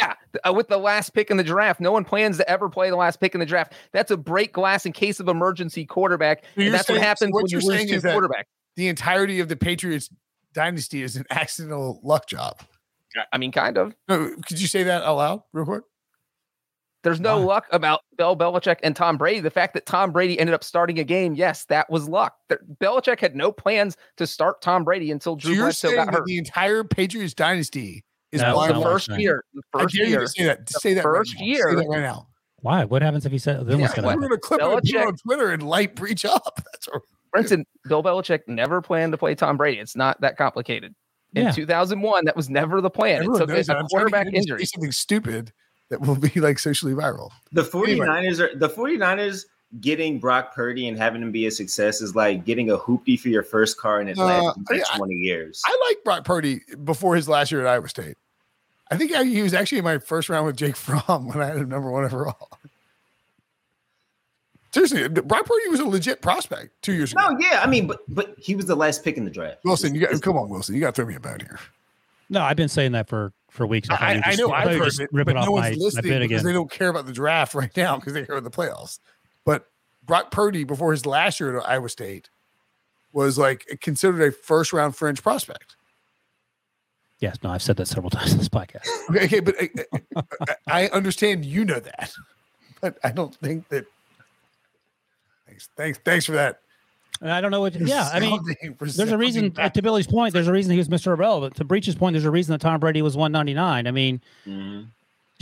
Yeah, 0.00 0.14
uh, 0.46 0.52
with 0.52 0.68
the 0.68 0.78
last 0.78 1.10
pick 1.10 1.30
in 1.30 1.36
the 1.36 1.44
draft, 1.44 1.80
no 1.80 1.92
one 1.92 2.04
plans 2.04 2.38
to 2.38 2.48
ever 2.48 2.68
play 2.68 2.90
the 2.90 2.96
last 2.96 3.20
pick 3.20 3.34
in 3.34 3.40
the 3.40 3.46
draft. 3.46 3.74
That's 3.92 4.10
a 4.10 4.16
break 4.16 4.52
glass 4.52 4.86
in 4.86 4.92
case 4.92 5.20
of 5.20 5.28
emergency 5.28 5.84
quarterback. 5.84 6.44
So 6.56 6.62
and 6.62 6.74
that's 6.74 6.86
saying, 6.86 7.00
what 7.00 7.06
happens 7.06 7.30
so 7.30 7.34
what 7.34 7.42
when 7.44 7.50
you 7.50 7.66
lose 7.66 7.90
two 7.90 8.08
quarterbacks. 8.08 8.44
The 8.76 8.88
entirety 8.88 9.40
of 9.40 9.48
the 9.48 9.56
Patriots 9.56 10.08
dynasty 10.54 11.02
is 11.02 11.16
an 11.16 11.24
accidental 11.30 12.00
luck 12.02 12.26
job. 12.26 12.60
I 13.32 13.38
mean, 13.38 13.52
kind 13.52 13.76
of. 13.76 13.94
No, 14.08 14.34
could 14.46 14.60
you 14.60 14.66
say 14.66 14.84
that 14.84 15.02
aloud, 15.04 15.42
real 15.52 15.66
quick? 15.66 15.82
There's 17.02 17.20
no 17.20 17.40
wow. 17.40 17.46
luck 17.46 17.66
about 17.72 18.00
Bill 18.16 18.36
Belichick 18.36 18.78
and 18.82 18.94
Tom 18.94 19.18
Brady. 19.18 19.40
The 19.40 19.50
fact 19.50 19.74
that 19.74 19.86
Tom 19.86 20.12
Brady 20.12 20.38
ended 20.38 20.54
up 20.54 20.62
starting 20.62 21.00
a 21.00 21.04
game, 21.04 21.34
yes, 21.34 21.64
that 21.64 21.90
was 21.90 22.08
luck. 22.08 22.36
Belichick 22.80 23.18
had 23.18 23.34
no 23.34 23.50
plans 23.50 23.96
to 24.18 24.26
start 24.26 24.62
Tom 24.62 24.84
Brady 24.84 25.10
until 25.10 25.34
Drew 25.34 25.56
so 25.56 25.62
Bledsoe 25.62 25.94
got 25.96 26.14
hurt. 26.14 26.26
The 26.26 26.38
entire 26.38 26.84
Patriots 26.84 27.34
dynasty 27.34 28.04
is 28.32 28.40
no, 28.40 28.66
the 28.66 28.80
first 28.80 29.08
year. 29.18 29.44
The 29.54 29.62
first 29.72 29.96
year. 29.96 30.26
say 30.26 30.44
that. 30.44 30.68
Say 30.68 30.94
that. 30.94 31.02
First 31.02 31.34
right 31.34 31.46
year. 31.46 31.70
Say 31.70 31.76
that 31.76 31.88
right 31.88 32.00
now. 32.00 32.26
Why? 32.60 32.84
What 32.84 33.02
happens 33.02 33.26
if 33.26 33.32
he 33.32 33.38
said? 33.38 33.66
Then 33.66 33.78
yeah, 33.78 33.82
what's 33.82 33.94
going 33.94 34.04
to 34.04 34.08
happen? 34.10 34.22
We're 34.22 34.28
going 34.28 34.40
to 34.40 34.46
clip 34.46 34.60
Belichick, 34.60 35.00
it 35.02 35.06
on 35.06 35.16
Twitter 35.16 35.50
and 35.50 35.62
light 35.62 35.94
Breech 35.94 36.24
up. 36.24 36.62
That's 36.72 36.88
what. 36.88 37.02
Brinson, 37.34 37.64
Bill 37.88 38.02
Belichick 38.02 38.40
never 38.46 38.82
planned 38.82 39.12
to 39.12 39.18
play 39.18 39.34
Tom 39.34 39.56
Brady. 39.56 39.80
It's 39.80 39.96
not 39.96 40.20
that 40.20 40.36
complicated. 40.36 40.94
In 41.34 41.44
yeah. 41.44 41.50
2001, 41.50 42.26
that 42.26 42.36
was 42.36 42.50
never 42.50 42.82
the 42.82 42.90
plan. 42.90 43.22
Everyone 43.22 43.50
it 43.50 43.66
took 43.66 43.76
a 43.76 43.84
quarterback 43.84 44.26
injury. 44.32 44.66
Something 44.66 44.92
stupid 44.92 45.50
that 45.88 46.00
will 46.00 46.16
be 46.16 46.40
like 46.40 46.58
socially 46.58 46.92
viral. 46.92 47.30
The 47.52 47.62
49ers 47.62 48.08
anyway. 48.16 48.44
are 48.44 48.56
the 48.56 48.68
49ers 48.68 49.44
getting 49.80 50.18
Brock 50.18 50.54
Purdy 50.54 50.88
and 50.88 50.98
having 50.98 51.22
him 51.22 51.32
be 51.32 51.46
a 51.46 51.50
success 51.50 52.00
is 52.00 52.14
like 52.14 52.44
getting 52.44 52.70
a 52.70 52.76
hoopty 52.76 53.18
for 53.18 53.28
your 53.28 53.42
first 53.42 53.78
car 53.78 54.00
in 54.00 54.08
Atlanta 54.08 54.48
uh, 54.48 54.54
for 54.66 54.74
I, 54.74 54.96
20 54.96 55.14
years. 55.14 55.62
I 55.66 55.78
like 55.88 56.04
Brock 56.04 56.24
Purdy 56.24 56.60
before 56.84 57.16
his 57.16 57.28
last 57.28 57.50
year 57.50 57.62
at 57.62 57.66
Iowa 57.66 57.88
State. 57.88 58.16
I 58.90 58.96
think 58.96 59.12
I, 59.12 59.24
he 59.24 59.42
was 59.42 59.54
actually 59.54 59.78
in 59.78 59.84
my 59.84 59.98
first 59.98 60.28
round 60.28 60.46
with 60.46 60.56
Jake 60.56 60.76
Fromm 60.76 61.26
when 61.26 61.40
I 61.40 61.46
had 61.46 61.56
him 61.56 61.68
number 61.68 61.90
one 61.90 62.04
overall. 62.04 62.50
Seriously, 64.72 65.06
Brock 65.08 65.44
Purdy 65.44 65.68
was 65.68 65.80
a 65.80 65.86
legit 65.86 66.22
prospect 66.22 66.70
two 66.80 66.94
years 66.94 67.12
ago. 67.12 67.28
No, 67.28 67.38
yeah, 67.38 67.60
I 67.62 67.66
mean, 67.66 67.86
but 67.86 68.00
but 68.08 68.34
he 68.38 68.56
was 68.56 68.64
the 68.64 68.74
last 68.74 69.04
pick 69.04 69.18
in 69.18 69.24
the 69.26 69.30
draft. 69.30 69.58
Wilson, 69.64 69.94
you 69.94 70.00
got 70.00 70.22
come 70.22 70.38
on, 70.38 70.48
Wilson, 70.48 70.74
you 70.74 70.80
got 70.80 70.94
to 70.94 71.02
throw 71.02 71.04
me 71.04 71.14
a 71.14 71.20
bone 71.20 71.40
here. 71.40 71.58
No, 72.30 72.40
I've 72.40 72.56
been 72.56 72.70
saying 72.70 72.92
that 72.92 73.06
for 73.06 73.34
for 73.50 73.66
weeks. 73.66 73.90
I, 73.90 73.94
I, 73.94 74.22
I 74.24 74.34
know 74.36 74.50
I 74.50 74.62
have 74.62 74.78
heard 74.78 74.98
it, 74.98 75.10
but 75.12 75.34
no 75.34 75.50
one's 75.50 75.76
my, 75.76 75.84
listening 75.84 76.12
my 76.12 76.18
because 76.20 76.40
again. 76.40 76.46
they 76.46 76.52
don't 76.54 76.70
care 76.70 76.88
about 76.88 77.04
the 77.04 77.12
draft 77.12 77.54
right 77.54 77.74
now 77.76 77.96
because 77.96 78.14
they 78.14 78.24
care 78.24 78.36
about 78.36 78.50
the 78.50 78.56
playoffs. 78.56 78.98
But 79.44 79.66
Brock 80.04 80.30
Purdy, 80.30 80.64
before 80.64 80.92
his 80.92 81.06
last 81.06 81.40
year 81.40 81.58
at 81.58 81.68
Iowa 81.68 81.88
State, 81.88 82.30
was 83.12 83.38
like 83.38 83.78
considered 83.80 84.22
a 84.22 84.32
first 84.32 84.72
round 84.72 84.96
fringe 84.96 85.22
prospect. 85.22 85.76
Yes, 87.18 87.38
no, 87.42 87.50
I've 87.50 87.62
said 87.62 87.76
that 87.76 87.86
several 87.86 88.10
times 88.10 88.32
in 88.32 88.38
this 88.38 88.48
podcast. 88.48 88.86
Okay, 89.10 89.24
okay 89.24 89.40
but 89.40 89.54
I, 90.66 90.84
I 90.84 90.88
understand 90.88 91.44
you 91.44 91.64
know 91.64 91.78
that, 91.80 92.12
but 92.80 92.98
I 93.04 93.10
don't 93.10 93.34
think 93.36 93.68
that. 93.68 93.86
Thanks, 95.46 95.68
thanks, 95.76 95.98
thanks 96.04 96.26
for 96.26 96.32
that. 96.32 96.60
And 97.20 97.30
I 97.30 97.40
don't 97.40 97.52
know 97.52 97.60
what. 97.60 97.76
Yeah, 97.76 98.10
I 98.12 98.18
mean, 98.18 98.40
there's 98.80 98.98
a 98.98 99.16
reason. 99.16 99.50
Back. 99.50 99.74
To 99.74 99.82
Billy's 99.82 100.08
point, 100.08 100.34
there's 100.34 100.48
a 100.48 100.52
reason 100.52 100.72
he 100.72 100.78
was 100.78 100.88
Mr. 100.88 101.08
Irrelevant. 101.08 101.54
To 101.56 101.64
Breech's 101.64 101.94
point, 101.94 102.14
there's 102.14 102.24
a 102.24 102.30
reason 102.30 102.52
that 102.52 102.60
Tom 102.60 102.80
Brady 102.80 103.00
was 103.00 103.16
199. 103.16 103.86
I 103.86 103.90
mean, 103.92 104.20
mm-hmm. 104.44 104.88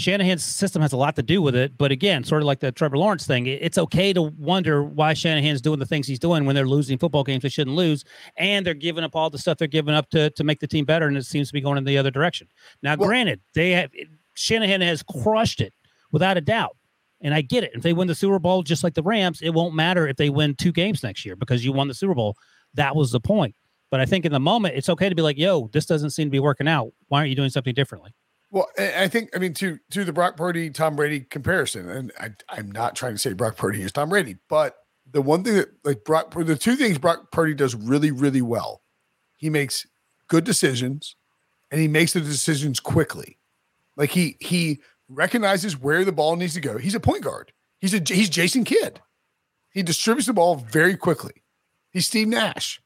Shanahan's 0.00 0.44
system 0.44 0.82
has 0.82 0.92
a 0.92 0.96
lot 0.96 1.16
to 1.16 1.22
do 1.22 1.42
with 1.42 1.54
it. 1.54 1.76
But 1.78 1.92
again, 1.92 2.24
sort 2.24 2.42
of 2.42 2.46
like 2.46 2.60
the 2.60 2.72
Trevor 2.72 2.96
Lawrence 2.96 3.26
thing, 3.26 3.46
it's 3.46 3.78
okay 3.78 4.12
to 4.12 4.22
wonder 4.22 4.82
why 4.82 5.14
Shanahan's 5.14 5.60
doing 5.60 5.78
the 5.78 5.86
things 5.86 6.06
he's 6.06 6.18
doing 6.18 6.44
when 6.44 6.54
they're 6.54 6.66
losing 6.66 6.98
football 6.98 7.24
games 7.24 7.42
they 7.42 7.48
shouldn't 7.48 7.76
lose, 7.76 8.04
and 8.36 8.66
they're 8.66 8.74
giving 8.74 9.04
up 9.04 9.14
all 9.14 9.30
the 9.30 9.38
stuff 9.38 9.58
they're 9.58 9.68
giving 9.68 9.94
up 9.94 10.10
to 10.10 10.30
to 10.30 10.44
make 10.44 10.60
the 10.60 10.66
team 10.66 10.84
better, 10.84 11.06
and 11.06 11.16
it 11.16 11.26
seems 11.26 11.48
to 11.48 11.52
be 11.52 11.60
going 11.60 11.78
in 11.78 11.84
the 11.84 11.98
other 11.98 12.10
direction. 12.10 12.48
Now, 12.82 12.96
well, 12.96 13.08
granted, 13.08 13.40
they 13.54 13.72
have 13.72 13.90
Shanahan 14.34 14.80
has 14.80 15.02
crushed 15.02 15.60
it 15.60 15.74
without 16.12 16.36
a 16.36 16.40
doubt. 16.40 16.76
And 17.22 17.34
I 17.34 17.42
get 17.42 17.64
it. 17.64 17.72
If 17.74 17.82
they 17.82 17.92
win 17.92 18.08
the 18.08 18.14
Super 18.14 18.38
Bowl 18.38 18.62
just 18.62 18.82
like 18.82 18.94
the 18.94 19.02
Rams, 19.02 19.42
it 19.42 19.50
won't 19.50 19.74
matter 19.74 20.08
if 20.08 20.16
they 20.16 20.30
win 20.30 20.54
two 20.54 20.72
games 20.72 21.02
next 21.02 21.26
year 21.26 21.36
because 21.36 21.62
you 21.62 21.70
won 21.70 21.86
the 21.86 21.92
Super 21.92 22.14
Bowl. 22.14 22.34
That 22.72 22.96
was 22.96 23.12
the 23.12 23.20
point. 23.20 23.54
But 23.90 24.00
I 24.00 24.06
think 24.06 24.24
in 24.24 24.32
the 24.32 24.40
moment, 24.40 24.76
it's 24.76 24.88
okay 24.88 25.08
to 25.08 25.14
be 25.14 25.20
like, 25.20 25.36
yo, 25.36 25.68
this 25.72 25.84
doesn't 25.84 26.10
seem 26.10 26.28
to 26.28 26.30
be 26.30 26.40
working 26.40 26.68
out. 26.68 26.92
Why 27.08 27.18
aren't 27.18 27.30
you 27.30 27.36
doing 27.36 27.50
something 27.50 27.74
differently? 27.74 28.14
Well, 28.50 28.68
I 28.78 29.06
think 29.06 29.30
I 29.34 29.38
mean 29.38 29.54
to 29.54 29.78
to 29.92 30.04
the 30.04 30.12
Brock 30.12 30.36
Purdy 30.36 30.70
Tom 30.70 30.96
Brady 30.96 31.20
comparison, 31.20 31.88
and 31.88 32.12
I, 32.18 32.30
I'm 32.48 32.70
not 32.70 32.96
trying 32.96 33.12
to 33.12 33.18
say 33.18 33.32
Brock 33.32 33.56
Purdy 33.56 33.82
is 33.82 33.92
Tom 33.92 34.08
Brady, 34.08 34.36
but 34.48 34.76
the 35.10 35.22
one 35.22 35.44
thing 35.44 35.54
that 35.54 35.68
like 35.84 36.04
Brock 36.04 36.34
the 36.34 36.56
two 36.56 36.76
things 36.76 36.98
Brock 36.98 37.30
Purdy 37.30 37.54
does 37.54 37.74
really 37.74 38.10
really 38.10 38.42
well, 38.42 38.82
he 39.36 39.50
makes 39.50 39.86
good 40.26 40.44
decisions, 40.44 41.14
and 41.70 41.80
he 41.80 41.86
makes 41.86 42.12
the 42.12 42.20
decisions 42.20 42.80
quickly. 42.80 43.38
Like 43.96 44.10
he 44.10 44.36
he 44.40 44.80
recognizes 45.08 45.78
where 45.78 46.04
the 46.04 46.12
ball 46.12 46.34
needs 46.34 46.54
to 46.54 46.60
go. 46.60 46.76
He's 46.76 46.94
a 46.96 47.00
point 47.00 47.22
guard. 47.22 47.52
He's 47.78 47.94
a 47.94 48.02
he's 48.04 48.30
Jason 48.30 48.64
Kidd. 48.64 49.00
He 49.70 49.84
distributes 49.84 50.26
the 50.26 50.32
ball 50.32 50.56
very 50.56 50.96
quickly. 50.96 51.44
He's 51.90 52.06
Steve 52.06 52.28
Nash. 52.28 52.80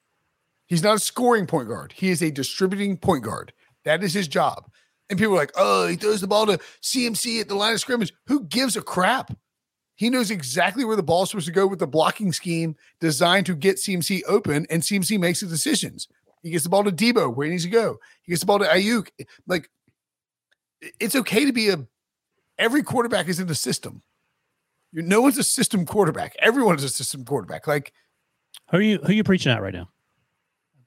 He's 0.66 0.82
not 0.82 0.96
a 0.96 1.00
scoring 1.00 1.46
point 1.46 1.68
guard. 1.68 1.92
He 1.96 2.10
is 2.10 2.22
a 2.22 2.30
distributing 2.30 2.96
point 2.96 3.24
guard. 3.24 3.52
That 3.84 4.02
is 4.02 4.14
his 4.14 4.28
job. 4.28 4.70
And 5.10 5.18
people 5.18 5.34
are 5.34 5.38
like, 5.38 5.52
oh, 5.56 5.86
he 5.86 5.96
throws 5.96 6.20
the 6.20 6.26
ball 6.26 6.46
to 6.46 6.58
CMC 6.82 7.40
at 7.40 7.48
the 7.48 7.54
line 7.54 7.74
of 7.74 7.80
scrimmage. 7.80 8.12
Who 8.26 8.44
gives 8.44 8.76
a 8.76 8.82
crap? 8.82 9.36
He 9.96 10.10
knows 10.10 10.30
exactly 10.30 10.84
where 10.84 10.96
the 10.96 11.02
ball 11.02 11.22
is 11.22 11.30
supposed 11.30 11.46
to 11.46 11.52
go 11.52 11.66
with 11.66 11.78
the 11.78 11.86
blocking 11.86 12.32
scheme 12.32 12.74
designed 13.00 13.46
to 13.46 13.54
get 13.54 13.76
CMC 13.76 14.22
open, 14.26 14.66
and 14.70 14.82
CMC 14.82 15.20
makes 15.20 15.40
the 15.40 15.46
decisions. 15.46 16.08
He 16.42 16.50
gets 16.50 16.64
the 16.64 16.70
ball 16.70 16.84
to 16.84 16.90
Deebo 16.90 17.34
where 17.34 17.46
he 17.46 17.52
needs 17.52 17.64
to 17.64 17.70
go. 17.70 17.98
He 18.22 18.32
gets 18.32 18.40
the 18.40 18.46
ball 18.46 18.58
to 18.58 18.64
Aiyuk. 18.64 19.08
Like, 19.46 19.70
it's 21.00 21.14
okay 21.14 21.44
to 21.44 21.52
be 21.52 21.70
a 21.70 21.86
every 22.58 22.82
quarterback 22.82 23.28
is 23.28 23.40
in 23.40 23.46
the 23.46 23.54
system. 23.54 24.02
No 24.92 25.20
one's 25.20 25.38
a 25.38 25.44
system 25.44 25.86
quarterback. 25.86 26.36
Everyone 26.38 26.76
is 26.76 26.84
a 26.84 26.88
system 26.88 27.24
quarterback. 27.24 27.66
Like, 27.66 27.92
who 28.70 28.78
are 28.78 28.82
you? 28.82 28.98
Who 28.98 29.08
are 29.08 29.12
you 29.12 29.24
preaching 29.24 29.52
at 29.52 29.62
right 29.62 29.74
now? 29.74 29.88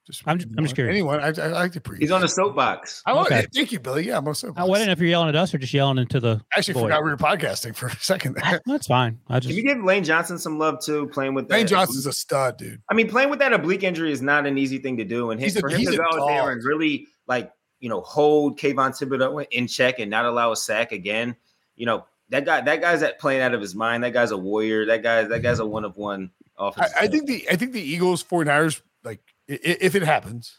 Just, 0.08 0.24
I'm, 0.26 0.40
just, 0.40 0.50
I'm 0.58 0.64
just 0.64 0.74
curious. 0.74 0.94
Anyone, 0.94 1.20
I, 1.20 1.28
I, 1.28 1.48
like 1.48 1.74
to 1.74 1.82
preach. 1.82 2.00
He's 2.00 2.12
on 2.12 2.22
the 2.22 2.30
soapbox. 2.30 3.04
I 3.06 3.12
okay. 3.12 3.40
it. 3.40 3.50
Thank 3.54 3.74
you, 3.74 3.80
Billy. 3.80 4.08
Yeah, 4.08 4.20
I'm 4.20 4.28
on 4.28 4.36
soapbox. 4.36 4.62
Oh, 4.62 4.66
I 4.66 4.70
wondering 4.70 4.90
if 4.90 5.00
you're 5.00 5.10
yelling 5.10 5.28
at 5.28 5.36
us 5.36 5.54
or 5.54 5.58
just 5.58 5.74
yelling 5.74 5.98
into 5.98 6.22
the. 6.22 6.42
I 6.56 6.60
actually 6.60 6.76
forgot 6.76 7.04
we 7.04 7.10
were 7.10 7.18
podcasting 7.18 7.76
for 7.76 7.88
a 7.88 7.96
second. 7.98 8.36
There. 8.36 8.62
That's 8.66 8.88
fine. 8.88 9.20
I 9.28 9.42
just. 9.42 9.50
Can 9.50 9.58
you 9.58 9.64
give 9.64 9.84
Lane 9.84 10.06
Johnson 10.06 10.40
some 10.40 10.58
love 10.58 10.80
too? 10.82 11.08
Playing 11.08 11.34
with 11.34 11.50
that. 11.50 11.56
Lane 11.56 11.66
that, 11.66 11.72
Johnson's 11.72 12.06
a 12.06 12.14
stud, 12.14 12.58
dude. 12.58 12.82
I 12.90 12.94
mean, 12.94 13.10
playing 13.10 13.30
with 13.30 13.40
that 13.40 13.52
oblique 13.52 13.84
injury 13.84 14.14
is 14.14 14.22
not 14.22 14.46
an 14.46 14.58
easy 14.58 14.78
thing 14.78 14.96
to 14.98 15.04
do, 15.04 15.32
and 15.32 15.42
his, 15.42 15.60
for 15.60 15.68
him 15.68 15.84
to 15.84 15.98
go 15.98 16.04
out 16.04 16.28
there 16.28 16.52
and 16.52 16.64
really 16.64 17.08
like 17.28 17.52
you 17.82 17.90
know 17.90 18.00
hold 18.00 18.58
Kayvon 18.58 18.92
Thibodeaux 18.98 19.46
in 19.52 19.68
check 19.68 20.00
and 20.00 20.10
not 20.10 20.24
allow 20.24 20.54
a 20.54 20.56
sack 20.56 20.94
again, 20.94 21.36
you 21.76 21.86
know, 21.86 22.06
that 22.30 22.46
guy, 22.46 22.62
that 22.62 22.82
guy's 22.82 23.04
at 23.04 23.20
playing 23.20 23.42
out 23.42 23.54
of 23.54 23.62
his 23.62 23.76
mind. 23.76 24.04
That 24.04 24.14
guy's 24.14 24.32
a 24.32 24.38
warrior. 24.38 24.86
That 24.86 25.04
guy's 25.04 25.30
that 25.30 25.42
guy's 25.42 25.60
a 25.60 25.66
one 25.66 25.86
of 25.86 25.98
one 25.98 26.32
offense. 26.58 26.92
I, 27.00 27.06
I, 27.06 27.08
think 27.08 27.28
the 27.28 27.48
I 27.50 27.56
think 27.56 27.72
the 27.72 27.82
Eagles 27.82 28.24
49ers, 28.24 28.82
like 29.04 29.22
if 29.48 29.96
it 29.96 30.04
happens, 30.04 30.58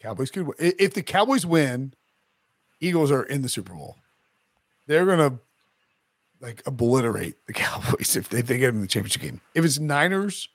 Cowboys 0.00 0.30
could 0.30 0.48
if 0.58 0.94
the 0.94 1.02
Cowboys 1.02 1.46
win, 1.46 1.94
Eagles 2.80 3.10
are 3.10 3.22
in 3.22 3.42
the 3.42 3.48
Super 3.48 3.74
Bowl. 3.74 3.96
They're 4.86 5.06
gonna 5.06 5.38
like 6.40 6.62
obliterate 6.66 7.46
the 7.46 7.52
Cowboys 7.54 8.16
if 8.16 8.28
they, 8.28 8.38
if 8.38 8.46
they 8.46 8.58
get 8.58 8.74
in 8.74 8.80
the 8.80 8.86
championship 8.86 9.22
game. 9.22 9.40
If 9.54 9.64
it's 9.64 9.78
Niners, 9.78 10.48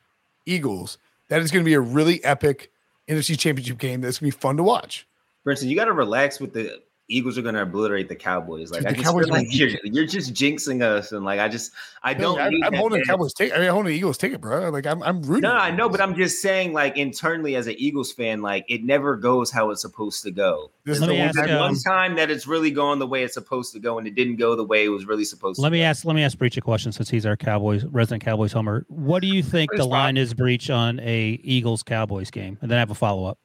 Eagles, 0.45 0.97
that 1.29 1.41
is 1.41 1.51
gonna 1.51 1.63
be 1.63 1.73
a 1.73 1.81
really 1.81 2.23
epic 2.23 2.71
NFC 3.07 3.37
championship 3.37 3.77
game 3.77 4.01
that's 4.01 4.19
gonna 4.19 4.31
be 4.31 4.37
fun 4.37 4.57
to 4.57 4.63
watch. 4.63 5.07
Brinson, 5.45 5.67
you 5.67 5.75
got 5.75 5.85
to 5.85 5.93
relax 5.93 6.39
with 6.39 6.53
the 6.53 6.81
Eagles 7.07 7.37
are 7.37 7.43
going 7.43 7.53
to 7.53 7.61
obliterate 7.61 8.09
the 8.09 8.15
Cowboys. 8.15 8.71
Like 8.71 8.81
Dude, 8.81 8.87
I 8.87 8.93
just 8.93 9.03
Cowboys 9.03 9.27
like 9.27 9.47
you're, 9.51 9.69
you're 9.83 10.07
just 10.07 10.33
jinxing 10.33 10.81
us, 10.81 11.11
and 11.11 11.23
like 11.23 11.39
I 11.39 11.47
just 11.47 11.71
I 12.01 12.15
don't. 12.15 12.39
I, 12.39 12.47
am 12.47 12.73
holding 12.73 12.99
the 12.99 13.05
Cowboys. 13.05 13.33
Take, 13.33 13.53
I 13.53 13.57
mean, 13.57 13.67
I'm 13.67 13.73
holding 13.73 13.91
the 13.91 13.97
Eagles 13.97 14.17
ticket, 14.17 14.41
bro. 14.41 14.69
Like 14.69 14.87
I'm 14.87 15.03
I'm 15.03 15.21
rooting. 15.21 15.43
No, 15.43 15.53
I 15.53 15.69
know, 15.69 15.87
but 15.87 16.01
I'm 16.01 16.15
just 16.15 16.41
saying, 16.41 16.73
like 16.73 16.97
internally 16.97 17.55
as 17.55 17.67
an 17.67 17.75
Eagles 17.77 18.11
fan, 18.11 18.41
like 18.41 18.65
it 18.67 18.83
never 18.83 19.15
goes 19.15 19.51
how 19.51 19.69
it's 19.69 19.81
supposed 19.81 20.23
to 20.23 20.31
go. 20.31 20.71
This 20.83 20.99
let 20.99 21.09
me 21.09 21.19
ask, 21.19 21.37
um, 21.37 21.59
one 21.59 21.75
time 21.79 22.15
that 22.15 22.31
it's 22.31 22.47
really 22.47 22.71
going 22.71 22.97
the 22.97 23.07
way 23.07 23.23
it's 23.23 23.35
supposed 23.35 23.71
to 23.73 23.79
go, 23.79 23.99
and 23.99 24.07
it 24.07 24.15
didn't 24.15 24.37
go 24.37 24.55
the 24.55 24.63
way 24.63 24.85
it 24.85 24.89
was 24.89 25.05
really 25.05 25.25
supposed. 25.25 25.59
Let 25.59 25.69
to 25.69 25.71
Let 25.71 25.71
me 25.73 25.79
go. 25.79 25.85
ask. 25.85 26.05
Let 26.05 26.15
me 26.15 26.23
ask 26.23 26.37
Breech 26.39 26.57
a 26.57 26.61
question 26.61 26.91
since 26.91 27.07
he's 27.07 27.27
our 27.27 27.37
Cowboys 27.37 27.85
resident 27.85 28.23
Cowboys 28.23 28.51
homer. 28.51 28.83
What 28.89 29.21
do 29.21 29.27
you 29.27 29.43
think 29.43 29.69
the 29.75 29.85
line 29.85 30.17
is, 30.17 30.33
Breech, 30.33 30.71
on 30.71 30.99
a 31.01 31.39
Eagles 31.43 31.83
Cowboys 31.83 32.31
game? 32.31 32.57
And 32.61 32.71
then 32.71 32.77
I 32.77 32.79
have 32.79 32.89
a 32.89 32.95
follow 32.95 33.25
up. 33.25 33.37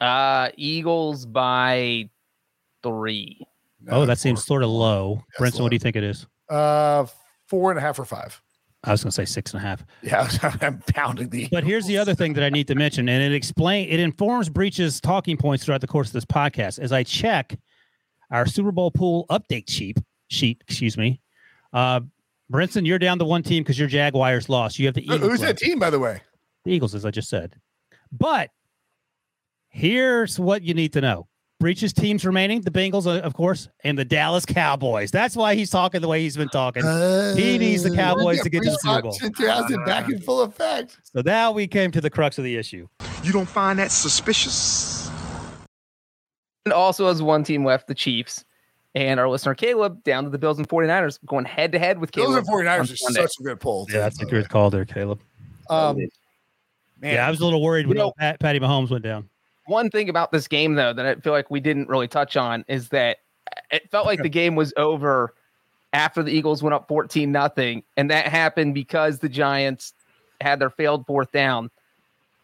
Uh, 0.00 0.50
Eagles 0.56 1.26
by 1.26 2.08
three. 2.82 3.46
No, 3.80 4.02
oh, 4.02 4.06
that 4.06 4.18
seems 4.18 4.44
sort 4.44 4.62
of 4.62 4.70
low. 4.70 5.24
Brinson, 5.38 5.60
what 5.60 5.70
do 5.70 5.76
you 5.76 5.80
think 5.80 5.96
it 5.96 6.04
is? 6.04 6.26
Uh, 6.48 7.06
four 7.46 7.70
and 7.70 7.78
a 7.78 7.82
half 7.82 7.98
or 7.98 8.04
five. 8.04 8.40
I 8.84 8.92
was 8.92 9.02
going 9.02 9.10
to 9.10 9.14
say 9.14 9.24
six 9.24 9.52
and 9.52 9.62
a 9.62 9.66
half. 9.66 9.84
Yeah, 10.02 10.28
I'm 10.60 10.80
pounding 10.94 11.28
the. 11.30 11.48
But 11.50 11.64
here's 11.64 11.86
the 11.86 11.98
other 11.98 12.14
thing 12.14 12.34
that 12.34 12.44
I 12.44 12.48
need 12.48 12.68
to 12.68 12.74
mention, 12.74 13.08
and 13.08 13.22
it 13.22 13.34
explain 13.34 13.88
it 13.88 14.00
informs 14.00 14.48
Breech's 14.48 15.00
talking 15.00 15.36
points 15.36 15.64
throughout 15.64 15.80
the 15.80 15.86
course 15.86 16.08
of 16.08 16.12
this 16.12 16.24
podcast. 16.24 16.78
As 16.78 16.92
I 16.92 17.02
check 17.02 17.58
our 18.30 18.46
Super 18.46 18.72
Bowl 18.72 18.90
pool 18.90 19.26
update 19.30 19.68
sheet, 19.68 19.98
sheet, 20.28 20.62
excuse 20.66 20.96
me, 20.96 21.20
uh, 21.72 22.00
Brinson, 22.52 22.86
you're 22.86 22.98
down 22.98 23.18
to 23.18 23.24
one 23.24 23.42
team 23.42 23.62
because 23.62 23.78
your 23.78 23.88
Jaguars 23.88 24.48
lost. 24.48 24.78
You 24.78 24.86
have 24.86 24.94
the 24.94 25.02
Eagles. 25.02 25.20
Who's 25.20 25.40
that 25.40 25.58
team, 25.58 25.78
by 25.78 25.90
the 25.90 25.98
way? 25.98 26.22
The 26.64 26.72
Eagles, 26.72 26.94
as 26.94 27.04
I 27.04 27.10
just 27.10 27.28
said. 27.28 27.56
But 28.12 28.50
here's 29.68 30.38
what 30.38 30.62
you 30.62 30.72
need 30.72 30.92
to 30.94 31.00
know. 31.00 31.26
Breech's 31.60 31.92
teams 31.92 32.24
remaining, 32.24 32.60
the 32.60 32.70
Bengals, 32.70 33.06
uh, 33.06 33.20
of 33.20 33.34
course, 33.34 33.68
and 33.82 33.98
the 33.98 34.04
Dallas 34.04 34.46
Cowboys. 34.46 35.10
That's 35.10 35.34
why 35.34 35.56
he's 35.56 35.70
talking 35.70 36.00
the 36.00 36.06
way 36.06 36.20
he's 36.20 36.36
been 36.36 36.48
talking. 36.48 36.84
Uh, 36.84 37.34
he 37.34 37.58
needs 37.58 37.82
the 37.82 37.94
Cowboys 37.94 38.40
to 38.42 38.50
get 38.50 38.62
to 38.62 38.70
the 38.70 38.78
Super 38.78 39.02
Bowl. 39.02 39.12
2000 39.12 39.84
back 39.84 40.08
in 40.08 40.20
full 40.20 40.42
effect. 40.42 40.98
So 41.02 41.20
now 41.24 41.50
we 41.50 41.66
came 41.66 41.90
to 41.90 42.00
the 42.00 42.10
crux 42.10 42.38
of 42.38 42.44
the 42.44 42.56
issue. 42.56 42.86
You 43.24 43.32
don't 43.32 43.48
find 43.48 43.78
that 43.80 43.90
suspicious? 43.90 45.10
And 46.64 46.72
also 46.72 47.08
has 47.08 47.22
one 47.22 47.42
team 47.42 47.64
left, 47.64 47.88
the 47.88 47.94
Chiefs. 47.94 48.44
And 48.94 49.18
our 49.18 49.28
listener 49.28 49.54
Caleb 49.54 50.02
down 50.04 50.24
to 50.24 50.30
the 50.30 50.38
Bills 50.38 50.58
and 50.58 50.68
49ers 50.68 51.18
going 51.26 51.44
head 51.44 51.72
to 51.72 51.78
head 51.78 51.98
with 51.98 52.12
Caleb. 52.12 52.44
Bills 52.44 52.48
and 52.48 52.66
49ers 52.66 52.92
are 52.92 53.12
such 53.12 53.32
a 53.40 53.42
good 53.42 53.60
poll. 53.60 53.86
Yeah, 53.90 54.00
that's 54.00 54.22
a 54.22 54.26
good 54.26 54.48
call 54.48 54.70
there, 54.70 54.84
Caleb. 54.84 55.20
Um, 55.68 55.98
Man. 57.00 57.14
Yeah, 57.14 57.26
I 57.26 57.30
was 57.30 57.40
a 57.40 57.44
little 57.44 57.62
worried 57.62 57.86
when 57.86 57.96
know, 57.96 58.12
Pat, 58.18 58.40
Patty 58.40 58.58
Mahomes 58.58 58.90
went 58.90 59.04
down. 59.04 59.28
One 59.68 59.90
thing 59.90 60.08
about 60.08 60.32
this 60.32 60.48
game, 60.48 60.74
though, 60.74 60.92
that 60.92 61.06
I 61.06 61.14
feel 61.16 61.32
like 61.32 61.50
we 61.50 61.60
didn't 61.60 61.88
really 61.88 62.08
touch 62.08 62.36
on 62.36 62.64
is 62.68 62.88
that 62.88 63.18
it 63.70 63.90
felt 63.90 64.06
like 64.06 64.22
the 64.22 64.28
game 64.28 64.56
was 64.56 64.72
over 64.76 65.34
after 65.92 66.22
the 66.22 66.32
Eagles 66.32 66.62
went 66.62 66.74
up 66.74 66.88
14 66.88 67.30
nothing, 67.30 67.82
and 67.96 68.10
that 68.10 68.28
happened 68.28 68.74
because 68.74 69.18
the 69.18 69.28
Giants 69.28 69.92
had 70.40 70.58
their 70.58 70.70
failed 70.70 71.06
fourth 71.06 71.32
down. 71.32 71.70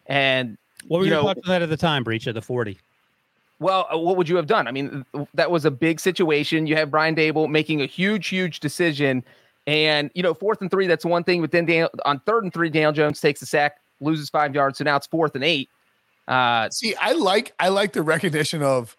And 0.06 0.58
what 0.86 0.98
were 0.98 1.06
you 1.06 1.12
your 1.12 1.22
thoughts 1.22 1.40
on 1.44 1.50
that 1.50 1.62
at 1.62 1.70
the 1.70 1.76
time, 1.76 2.04
Breech 2.04 2.26
at 2.26 2.34
the 2.34 2.42
40? 2.42 2.78
Well, 3.58 3.86
uh, 3.92 3.98
what 3.98 4.16
would 4.16 4.28
you 4.28 4.36
have 4.36 4.46
done? 4.46 4.68
I 4.68 4.72
mean, 4.72 5.04
that 5.32 5.50
was 5.50 5.64
a 5.64 5.70
big 5.70 6.00
situation. 6.00 6.66
You 6.66 6.76
have 6.76 6.90
Brian 6.90 7.14
Daboll 7.14 7.48
making 7.48 7.80
a 7.80 7.86
huge, 7.86 8.28
huge 8.28 8.60
decision. 8.60 9.24
And, 9.66 10.10
you 10.14 10.22
know, 10.22 10.34
fourth 10.34 10.60
and 10.60 10.70
three, 10.70 10.86
that's 10.86 11.04
one 11.04 11.24
thing. 11.24 11.40
But 11.40 11.52
then 11.52 11.64
Daniel, 11.64 11.88
on 12.04 12.20
third 12.20 12.44
and 12.44 12.52
three, 12.52 12.68
Daniel 12.68 12.92
Jones 12.92 13.20
takes 13.20 13.40
a 13.40 13.46
sack, 13.46 13.78
loses 14.00 14.28
five 14.28 14.54
yards. 14.54 14.78
So 14.78 14.84
now 14.84 14.96
it's 14.96 15.06
fourth 15.06 15.34
and 15.34 15.44
eight. 15.44 15.70
Uh, 16.26 16.70
See, 16.70 16.94
I 16.94 17.12
like 17.12 17.54
I 17.58 17.68
like 17.68 17.92
the 17.92 18.02
recognition 18.02 18.62
of 18.62 18.96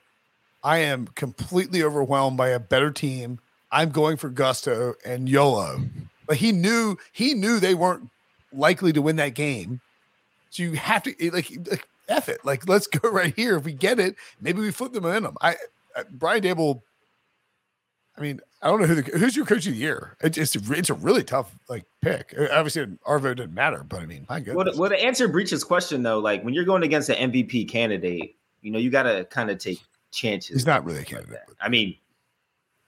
I 0.63 0.80
am 0.80 1.07
completely 1.07 1.84
overwhelmed 1.84 2.38
by 2.38 2.49
a 2.49 2.59
better 2.59 2.91
team. 2.91 3.39
I'm 3.71 3.89
going 3.89 4.17
for 4.17 4.30
gusto 4.30 4.95
and 5.05 5.28
YOLO. 5.28 5.82
But 6.28 6.38
he 6.38 6.51
knew 6.51 6.97
he 7.11 7.34
knew 7.34 7.59
they 7.59 7.73
weren't 7.73 8.09
likely 8.51 8.93
to 8.93 9.01
win 9.01 9.15
that 9.17 9.36
game. 9.36 9.82
So 10.49 10.63
you 10.63 10.73
have 10.73 11.03
to 11.03 11.13
like, 11.32 11.51
like 11.69 11.88
F 12.07 12.30
it. 12.30 12.43
Like 12.45 12.67
let's 12.67 12.88
go 12.88 13.09
right 13.09 13.36
here. 13.36 13.57
If 13.57 13.65
we 13.65 13.73
get 13.73 13.99
it, 13.99 14.15
maybe 14.39 14.61
we 14.61 14.71
flip 14.71 14.93
the 14.93 15.01
momentum. 15.01 15.38
I, 15.41 15.55
I 15.95 16.03
Brian 16.11 16.41
Daboll, 16.43 16.82
I 18.17 18.21
mean, 18.21 18.39
I 18.66 18.70
don't 18.70 18.82
know 18.82 18.88
who 18.88 18.95
the, 18.95 19.20
who's 19.20 19.36
your 19.36 19.45
coach 19.45 19.68
of 19.68 19.74
the 19.74 19.80
year. 19.80 20.18
It's 20.22 20.39
it's 20.39 20.55
a, 20.55 20.74
it's 20.74 20.89
a 20.89 20.95
really 20.95 21.24
tough 21.24 21.55
like 21.70 21.86
pick. 22.01 22.34
Uh, 22.36 22.47
obviously, 22.51 22.97
our 23.05 23.20
vote 23.20 23.36
didn't 23.36 23.53
matter, 23.53 23.86
but 23.88 23.99
I 23.99 24.07
mean, 24.07 24.26
my 24.28 24.39
goodness. 24.39 24.76
Well, 24.76 24.80
well, 24.80 24.89
to 24.89 24.99
answer 24.99 25.28
Breech's 25.28 25.63
question 25.63 26.01
though, 26.01 26.18
like 26.18 26.43
when 26.43 26.55
you're 26.55 26.66
going 26.66 26.82
against 26.82 27.09
an 27.09 27.32
MVP 27.32 27.70
candidate, 27.70 28.36
you 28.61 28.72
know, 28.72 28.80
you 28.80 28.89
got 28.89 29.03
to 29.03 29.24
kind 29.26 29.51
of 29.51 29.59
take 29.59 29.78
chances. 30.11 30.55
He's 30.55 30.66
not 30.66 30.84
really 30.84 31.01
a 31.01 31.05
candidate. 31.05 31.41
Like 31.47 31.57
I 31.61 31.70
mean, 31.70 31.95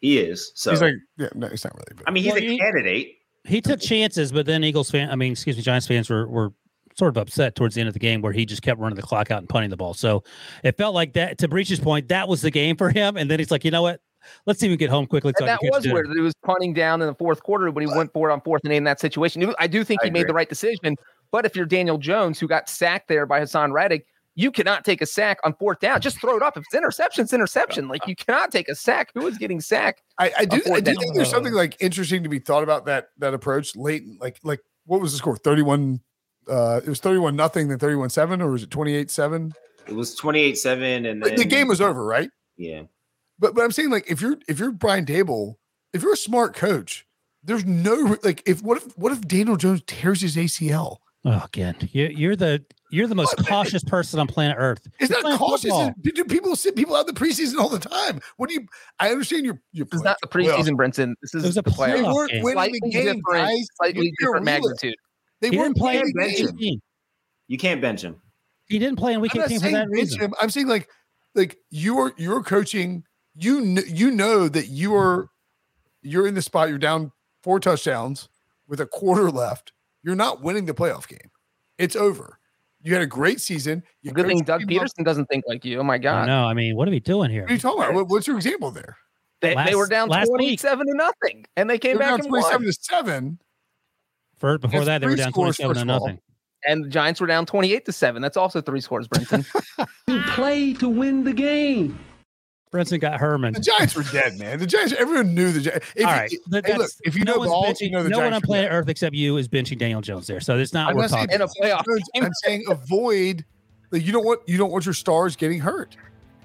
he 0.01 0.17
is. 0.17 0.51
So 0.55 0.71
he's 0.71 0.82
like, 0.82 0.95
yeah, 1.17 1.30
no, 1.36 1.47
he's 1.47 1.63
not 1.63 1.75
really. 1.75 1.93
But. 1.95 2.07
I 2.07 2.11
mean, 2.11 2.23
he's 2.23 2.34
well, 2.34 2.41
a 2.41 2.47
he, 2.47 2.57
candidate. 2.57 3.17
He 3.43 3.61
took 3.61 3.80
chances, 3.80 4.32
but 4.32 4.47
then 4.47 4.63
Eagles 4.63 4.89
fan, 4.89 5.11
I 5.11 5.15
mean, 5.15 5.34
excuse 5.34 5.57
me, 5.57 5.61
Giants 5.61 5.86
fans 5.86 6.09
were 6.09 6.28
were 6.28 6.53
sort 6.97 7.15
of 7.15 7.17
upset 7.17 7.55
towards 7.55 7.75
the 7.75 7.82
end 7.82 7.88
of 7.88 7.93
the 7.93 7.99
game 7.99 8.23
where 8.23 8.34
he 8.34 8.47
just 8.47 8.63
kept 8.63 8.80
running 8.80 8.95
the 8.95 9.03
clock 9.03 9.30
out 9.30 9.38
and 9.38 9.47
punting 9.47 9.69
the 9.69 9.78
ball. 9.78 9.93
So 9.93 10.23
it 10.63 10.75
felt 10.75 10.95
like 10.95 11.13
that. 11.13 11.38
To 11.38 11.47
Breech's 11.47 11.80
point, 11.80 12.07
that 12.07 12.28
was 12.28 12.41
the 12.41 12.49
game 12.49 12.78
for 12.78 12.89
him. 12.89 13.15
And 13.15 13.30
then 13.30 13.38
he's 13.38 13.51
like, 13.51 13.63
you 13.63 13.69
know 13.69 13.84
what? 13.84 14.01
Let's 14.45 14.59
see 14.59 14.68
if 14.68 14.72
we 14.72 14.78
get 14.78 14.89
home 14.89 15.07
quickly. 15.07 15.34
So 15.38 15.45
that 15.45 15.59
was 15.61 15.88
where 15.88 16.03
he 16.03 16.20
was 16.20 16.34
punting 16.43 16.74
down 16.74 17.01
in 17.01 17.07
the 17.07 17.15
fourth 17.15 17.43
quarter 17.43 17.70
when 17.72 17.88
he 17.88 17.95
went 17.95 18.11
for 18.13 18.30
it 18.30 18.34
on 18.34 18.41
fourth 18.41 18.61
and 18.63 18.74
eight 18.74 18.78
in 18.78 18.84
that 18.86 18.99
situation. 18.99 19.53
I 19.59 19.68
do 19.68 19.84
think 19.84 20.01
he 20.03 20.09
made 20.09 20.28
the 20.28 20.34
right 20.34 20.49
decision. 20.49 20.95
But 21.32 21.45
if 21.45 21.55
you're 21.55 21.65
Daniel 21.65 21.97
Jones, 21.97 22.39
who 22.39 22.47
got 22.47 22.70
sacked 22.70 23.07
there 23.07 23.26
by 23.26 23.41
Haason 23.41 23.72
Reddick, 23.74 24.05
you 24.36 24.51
cannot 24.51 24.86
take 24.86 25.01
a 25.01 25.05
sack 25.05 25.39
on 25.43 25.53
fourth 25.55 25.80
down. 25.80 25.99
Just 25.99 26.22
throw 26.22 26.38
it 26.38 26.43
up. 26.43 26.55
If 26.55 26.63
it's 26.65 26.76
interception, 26.76 27.24
it's 27.24 27.34
interception. 27.34 27.88
Like 27.88 28.05
you 28.07 28.15
cannot 28.15 28.51
take 28.51 28.70
a 28.70 28.76
sack. 28.76 29.09
Who 29.13 29.26
is 29.28 29.38
getting 29.38 29.59
sacked? 29.59 30.03
I, 30.20 30.32
I 30.38 30.45
do. 30.45 30.61
I 30.72 30.80
do 30.80 30.93
think 30.93 31.15
there's 31.15 31.30
something 31.30 31.53
like 31.53 31.76
interesting 31.80 32.24
to 32.24 32.30
be 32.30 32.39
thought 32.39 32.63
about 32.63 32.86
that 32.86 33.09
that 33.18 33.34
approach 33.34 33.76
late. 33.76 34.03
Like 34.22 34.39
like 34.43 34.61
what 34.86 35.01
was 35.01 35.11
the 35.11 35.18
score? 35.18 35.38
Thirty 35.38 35.63
one. 35.63 36.01
Uh, 36.47 36.80
it 36.82 36.88
was 36.88 36.99
thirty 36.99 37.20
one 37.20 37.36
nothing, 37.36 37.68
then 37.68 37.80
thirty 37.80 37.95
one 37.95 38.09
seven, 38.09 38.41
or 38.41 38.51
was 38.51 38.63
it 38.63 38.72
twenty 38.72 38.93
eight 38.95 39.11
seven? 39.11 39.53
It 39.88 39.95
was 39.95 40.15
twenty 40.15 40.39
eight 40.39 40.57
seven, 40.57 41.05
and 41.05 41.22
then... 41.22 41.36
the 41.36 41.43
game 41.43 41.68
was 41.68 41.82
over, 41.82 42.05
right? 42.05 42.30
Yeah. 42.57 42.84
But 43.39 43.55
but 43.55 43.63
I'm 43.63 43.71
saying 43.71 43.89
like 43.89 44.09
if 44.09 44.21
you're 44.21 44.38
if 44.47 44.59
you're 44.59 44.71
Brian 44.71 45.05
Daboll, 45.05 45.55
if 45.93 46.01
you're 46.01 46.13
a 46.13 46.17
smart 46.17 46.55
coach, 46.55 47.05
there's 47.43 47.65
no 47.65 48.17
like 48.23 48.43
if 48.45 48.61
what 48.61 48.77
if 48.77 48.97
what 48.97 49.11
if 49.11 49.21
Daniel 49.27 49.57
Jones 49.57 49.81
tears 49.85 50.21
his 50.21 50.35
ACL? 50.35 50.97
Oh, 51.25 51.43
again, 51.43 51.75
you, 51.91 52.07
you're 52.07 52.35
the 52.35 52.63
you're 52.89 53.07
the 53.07 53.15
most 53.15 53.38
what? 53.38 53.47
cautious 53.47 53.83
person 53.83 54.19
on 54.19 54.27
planet 54.27 54.55
Earth. 54.57 54.88
It's 54.99 55.09
you're 55.09 55.21
not 55.23 55.38
cautious. 55.38 55.73
Do 56.01 56.23
people 56.23 56.55
sit 56.55 56.75
people 56.75 56.95
out 56.95 57.05
the 57.05 57.13
preseason 57.13 57.59
all 57.59 57.69
the 57.69 57.79
time? 57.79 58.21
What 58.38 58.49
do 58.49 58.55
you? 58.55 58.65
I 58.99 59.11
understand 59.11 59.45
you're. 59.45 59.59
you're 59.73 59.85
this 59.88 59.99
is 59.99 60.03
not 60.03 60.17
the 60.21 60.27
preseason, 60.27 60.77
Brinson. 60.77 61.15
This 61.21 61.35
is 61.35 61.57
a 61.57 61.61
the 61.61 61.69
playoff. 61.69 61.95
They 61.95 62.03
weren't 62.03 62.31
game. 62.31 62.43
winning 62.43 62.55
slightly 62.55 62.79
the 62.81 62.89
game, 62.89 63.05
different, 63.17 63.23
guys. 63.25 63.67
Slightly 63.75 64.13
different 64.19 64.45
magnitude. 64.45 64.95
They 65.41 65.49
he 65.49 65.57
weren't 65.57 65.75
playing 65.75 66.05
the 66.05 66.53
game. 66.57 66.79
You 67.47 67.57
can't 67.57 67.81
bench 67.81 68.01
him. 68.01 68.21
He 68.67 68.79
didn't 68.79 68.97
play 68.97 69.13
in 69.13 69.21
week 69.21 69.35
18 69.35 69.59
for 69.59 69.69
that 69.69 69.89
reason. 69.89 70.19
Him. 70.19 70.33
I'm 70.41 70.49
saying 70.49 70.67
like 70.67 70.89
like 71.35 71.57
you're 71.69 72.13
you're 72.17 72.43
coaching 72.43 73.03
you 73.38 73.61
kn- 73.61 73.85
you 73.88 74.11
know 74.11 74.47
that 74.47 74.67
you 74.67 74.95
are 74.95 75.29
you're 76.01 76.27
in 76.27 76.33
the 76.33 76.41
spot. 76.41 76.69
You're 76.69 76.77
down 76.77 77.11
four 77.43 77.59
touchdowns 77.59 78.29
with 78.67 78.81
a 78.81 78.85
quarter 78.85 79.29
left. 79.29 79.71
You're 80.03 80.15
not 80.15 80.41
winning 80.41 80.65
the 80.65 80.73
playoff 80.73 81.07
game. 81.07 81.31
It's 81.77 81.95
over. 81.95 82.39
You 82.81 82.93
had 82.93 83.01
a 83.01 83.07
great 83.07 83.41
season. 83.41 83.83
You 84.01 84.11
Good 84.11 84.27
thing 84.27 84.43
Doug 84.43 84.61
Pederson 84.61 84.99
up. 84.99 85.05
doesn't 85.05 85.25
think 85.25 85.43
like 85.47 85.65
you. 85.65 85.79
Oh 85.79 85.83
my 85.83 85.97
god! 85.97 86.27
No, 86.27 86.45
I 86.45 86.53
mean, 86.53 86.75
what 86.75 86.88
are 86.88 86.91
we 86.91 86.99
doing 86.99 87.29
here? 87.29 87.41
What 87.41 87.51
are 87.51 87.53
you 87.53 87.59
talking 87.59 87.83
about? 87.83 88.07
what's 88.07 88.27
your 88.27 88.38
example 88.38 88.71
there? 88.71 88.97
They, 89.41 89.55
last, 89.55 89.69
they 89.69 89.75
were 89.75 89.88
down 89.88 90.09
twenty-seven 90.09 90.88
to 90.88 90.93
nothing, 90.95 91.45
and 91.55 91.69
they 91.69 91.77
came 91.77 91.97
they 91.97 91.99
back 91.99 92.19
down 92.19 92.27
twenty-seven 92.27 92.65
to 92.65 92.73
seven. 92.73 93.39
For 94.38 94.57
before 94.57 94.85
that, 94.85 95.01
they 95.01 95.07
were 95.07 95.15
down 95.15 95.33
twenty-seven 95.33 95.75
to 95.75 95.85
nothing. 95.85 96.19
And 96.65 96.85
the 96.85 96.89
Giants 96.89 97.19
were 97.19 97.27
down 97.27 97.45
twenty-eight 97.45 97.85
to 97.85 97.91
seven. 97.91 98.21
That's 98.21 98.38
also 98.38 98.61
three 98.61 98.81
scores, 98.81 99.07
Brinson. 99.07 99.45
You 100.07 100.21
play 100.27 100.73
to 100.75 100.88
win 100.88 101.23
the 101.23 101.33
game. 101.33 101.99
Brinson 102.78 102.99
got 102.99 103.19
Herman. 103.19 103.53
The 103.53 103.59
Giants 103.59 103.95
were 103.95 104.03
dead, 104.03 104.38
man. 104.38 104.59
The 104.59 104.67
Giants, 104.67 104.93
everyone 104.93 105.34
knew 105.34 105.51
the 105.51 105.61
Giants. 105.61 105.86
If, 105.95 106.05
All 106.05 106.13
right. 106.13 106.32
If, 106.32 106.65
hey, 106.65 106.78
look, 106.78 106.91
if 107.03 107.15
you 107.15 107.23
no 107.23 107.36
know 107.36 107.45
balls, 107.45 107.82
you 107.82 107.89
know 107.89 108.03
the 108.03 108.09
Giants. 108.09 108.11
no 108.11 108.17
Giants 108.17 108.25
one 108.25 108.34
on 108.34 108.41
planet 108.41 108.71
Earth 108.71 108.89
except 108.89 109.15
you 109.15 109.38
is 109.38 109.47
benching 109.47 109.78
Daniel 109.78 110.01
Jones 110.01 110.28
there. 110.28 110.39
So 110.39 110.57
it's 110.57 110.73
not 110.73 110.91
I'm 110.91 110.97
worth 110.97 111.11
talking 111.11 111.34
in 111.34 111.41
a 111.41 111.47
playoff. 111.47 111.84
I'm 112.15 112.32
saying 112.43 112.65
avoid. 112.69 113.45
Like, 113.89 114.05
you 114.05 114.11
don't 114.11 114.25
want 114.25 114.41
you 114.47 114.57
don't 114.57 114.71
want 114.71 114.86
your 114.86 114.93
stars 114.93 115.36
getting 115.36 115.59
hurt. 115.59 115.95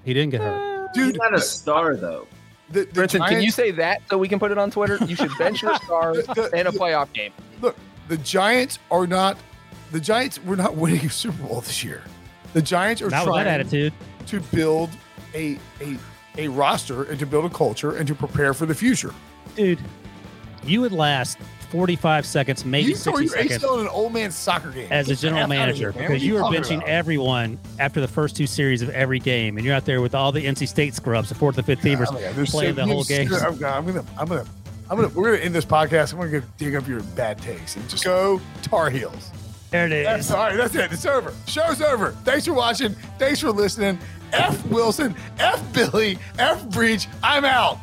He 0.05 0.13
didn't 0.13 0.31
get 0.31 0.41
hurt, 0.41 0.89
uh, 0.89 0.91
dude. 0.93 1.07
He's 1.07 1.17
not 1.17 1.33
a 1.33 1.41
star 1.41 1.95
though. 1.95 2.27
The, 2.69 2.85
the 2.85 3.01
Brinson, 3.01 3.19
Giants, 3.19 3.29
can 3.29 3.41
you 3.43 3.51
say 3.51 3.71
that 3.71 4.01
so 4.09 4.17
we 4.17 4.27
can 4.27 4.39
put 4.39 4.51
it 4.51 4.57
on 4.57 4.71
Twitter? 4.71 4.97
You 5.05 5.15
should 5.15 5.31
bench 5.37 5.61
your 5.61 5.75
stars 5.83 6.19
in 6.53 6.67
a 6.67 6.71
playoff 6.71 7.11
game. 7.13 7.31
Look, 7.61 7.75
the 8.07 8.17
Giants 8.17 8.79
are 8.89 9.05
not. 9.05 9.37
The 9.91 9.99
Giants 9.99 10.43
were 10.43 10.55
not 10.55 10.75
winning 10.75 11.05
a 11.05 11.09
Super 11.09 11.43
Bowl 11.43 11.61
this 11.61 11.83
year. 11.83 12.01
The 12.53 12.61
Giants 12.61 13.01
are 13.01 13.09
not 13.09 13.25
trying 13.25 13.45
that 13.45 13.59
attitude 13.59 13.93
to 14.27 14.39
build 14.39 14.89
a 15.33 15.59
a 15.81 15.97
a 16.37 16.47
roster 16.47 17.03
and 17.03 17.19
to 17.19 17.25
build 17.25 17.45
a 17.45 17.49
culture 17.49 17.95
and 17.95 18.07
to 18.07 18.15
prepare 18.15 18.53
for 18.53 18.65
the 18.65 18.75
future. 18.75 19.13
Dude, 19.55 19.79
you 20.65 20.81
would 20.81 20.91
last 20.91 21.37
45 21.73 22.25
seconds, 22.25 22.65
maybe 22.65 22.89
you 22.89 22.95
60 22.95 23.27
seconds. 23.27 23.55
still 23.55 23.79
in 23.79 23.81
an 23.81 23.87
old 23.87 24.13
man's 24.13 24.35
soccer 24.35 24.69
game 24.69 24.87
as 24.91 25.09
a 25.09 25.15
general 25.15 25.47
manager 25.47 25.91
here, 25.91 26.07
because 26.07 26.23
you, 26.23 26.35
you 26.35 26.43
are 26.43 26.51
benching 26.51 26.77
about? 26.77 26.87
everyone 26.87 27.59
after 27.79 27.99
the 27.99 28.07
first 28.07 28.35
two 28.35 28.45
series 28.45 28.83
of 28.83 28.89
every 28.91 29.19
game, 29.19 29.57
and 29.57 29.65
you're 29.65 29.75
out 29.75 29.85
there 29.85 29.99
with 29.99 30.13
all 30.13 30.31
the 30.31 30.45
NC 30.45 30.67
State 30.67 30.93
scrubs, 30.93 31.29
the 31.29 31.35
fourth 31.35 31.57
and 31.57 31.65
fifth 31.65 31.81
teamers 31.81 32.07
oh, 32.11 32.19
yeah, 32.19 32.31
playing 32.45 32.75
so, 32.75 32.85
the 32.85 32.85
whole 32.85 33.03
game. 33.03 33.33
I'm 33.33 33.57
gonna, 33.57 33.75
I'm 33.75 33.85
gonna, 33.85 34.05
I'm 34.19 34.27
gonna, 34.27 34.45
I'm 34.89 34.97
gonna, 34.97 35.09
we're 35.09 35.31
gonna 35.31 35.43
end 35.43 35.55
this 35.55 35.65
podcast. 35.65 36.13
I'm 36.13 36.19
gonna 36.19 36.41
go 36.41 36.47
dig 36.57 36.75
up 36.75 36.87
your 36.87 37.01
bad 37.01 37.39
takes 37.39 37.75
and 37.75 37.89
just 37.89 38.03
go 38.03 38.39
Tar 38.61 38.91
Heels. 38.91 39.31
There 39.71 39.87
it 39.87 39.91
is. 39.91 40.05
That's, 40.05 40.29
all 40.29 40.37
right, 40.37 40.55
that's 40.55 40.75
it. 40.75 40.93
It's 40.93 41.05
over. 41.07 41.33
Show's 41.47 41.81
over. 41.81 42.11
Thanks 42.23 42.45
for 42.45 42.53
watching. 42.53 42.93
Thanks 43.17 43.39
for 43.39 43.49
listening. 43.51 43.97
F 44.33 44.65
Wilson, 44.67 45.15
F 45.39 45.61
Billy, 45.73 46.17
F 46.39 46.67
Breech. 46.69 47.07
I'm 47.23 47.45
out. 47.45 47.77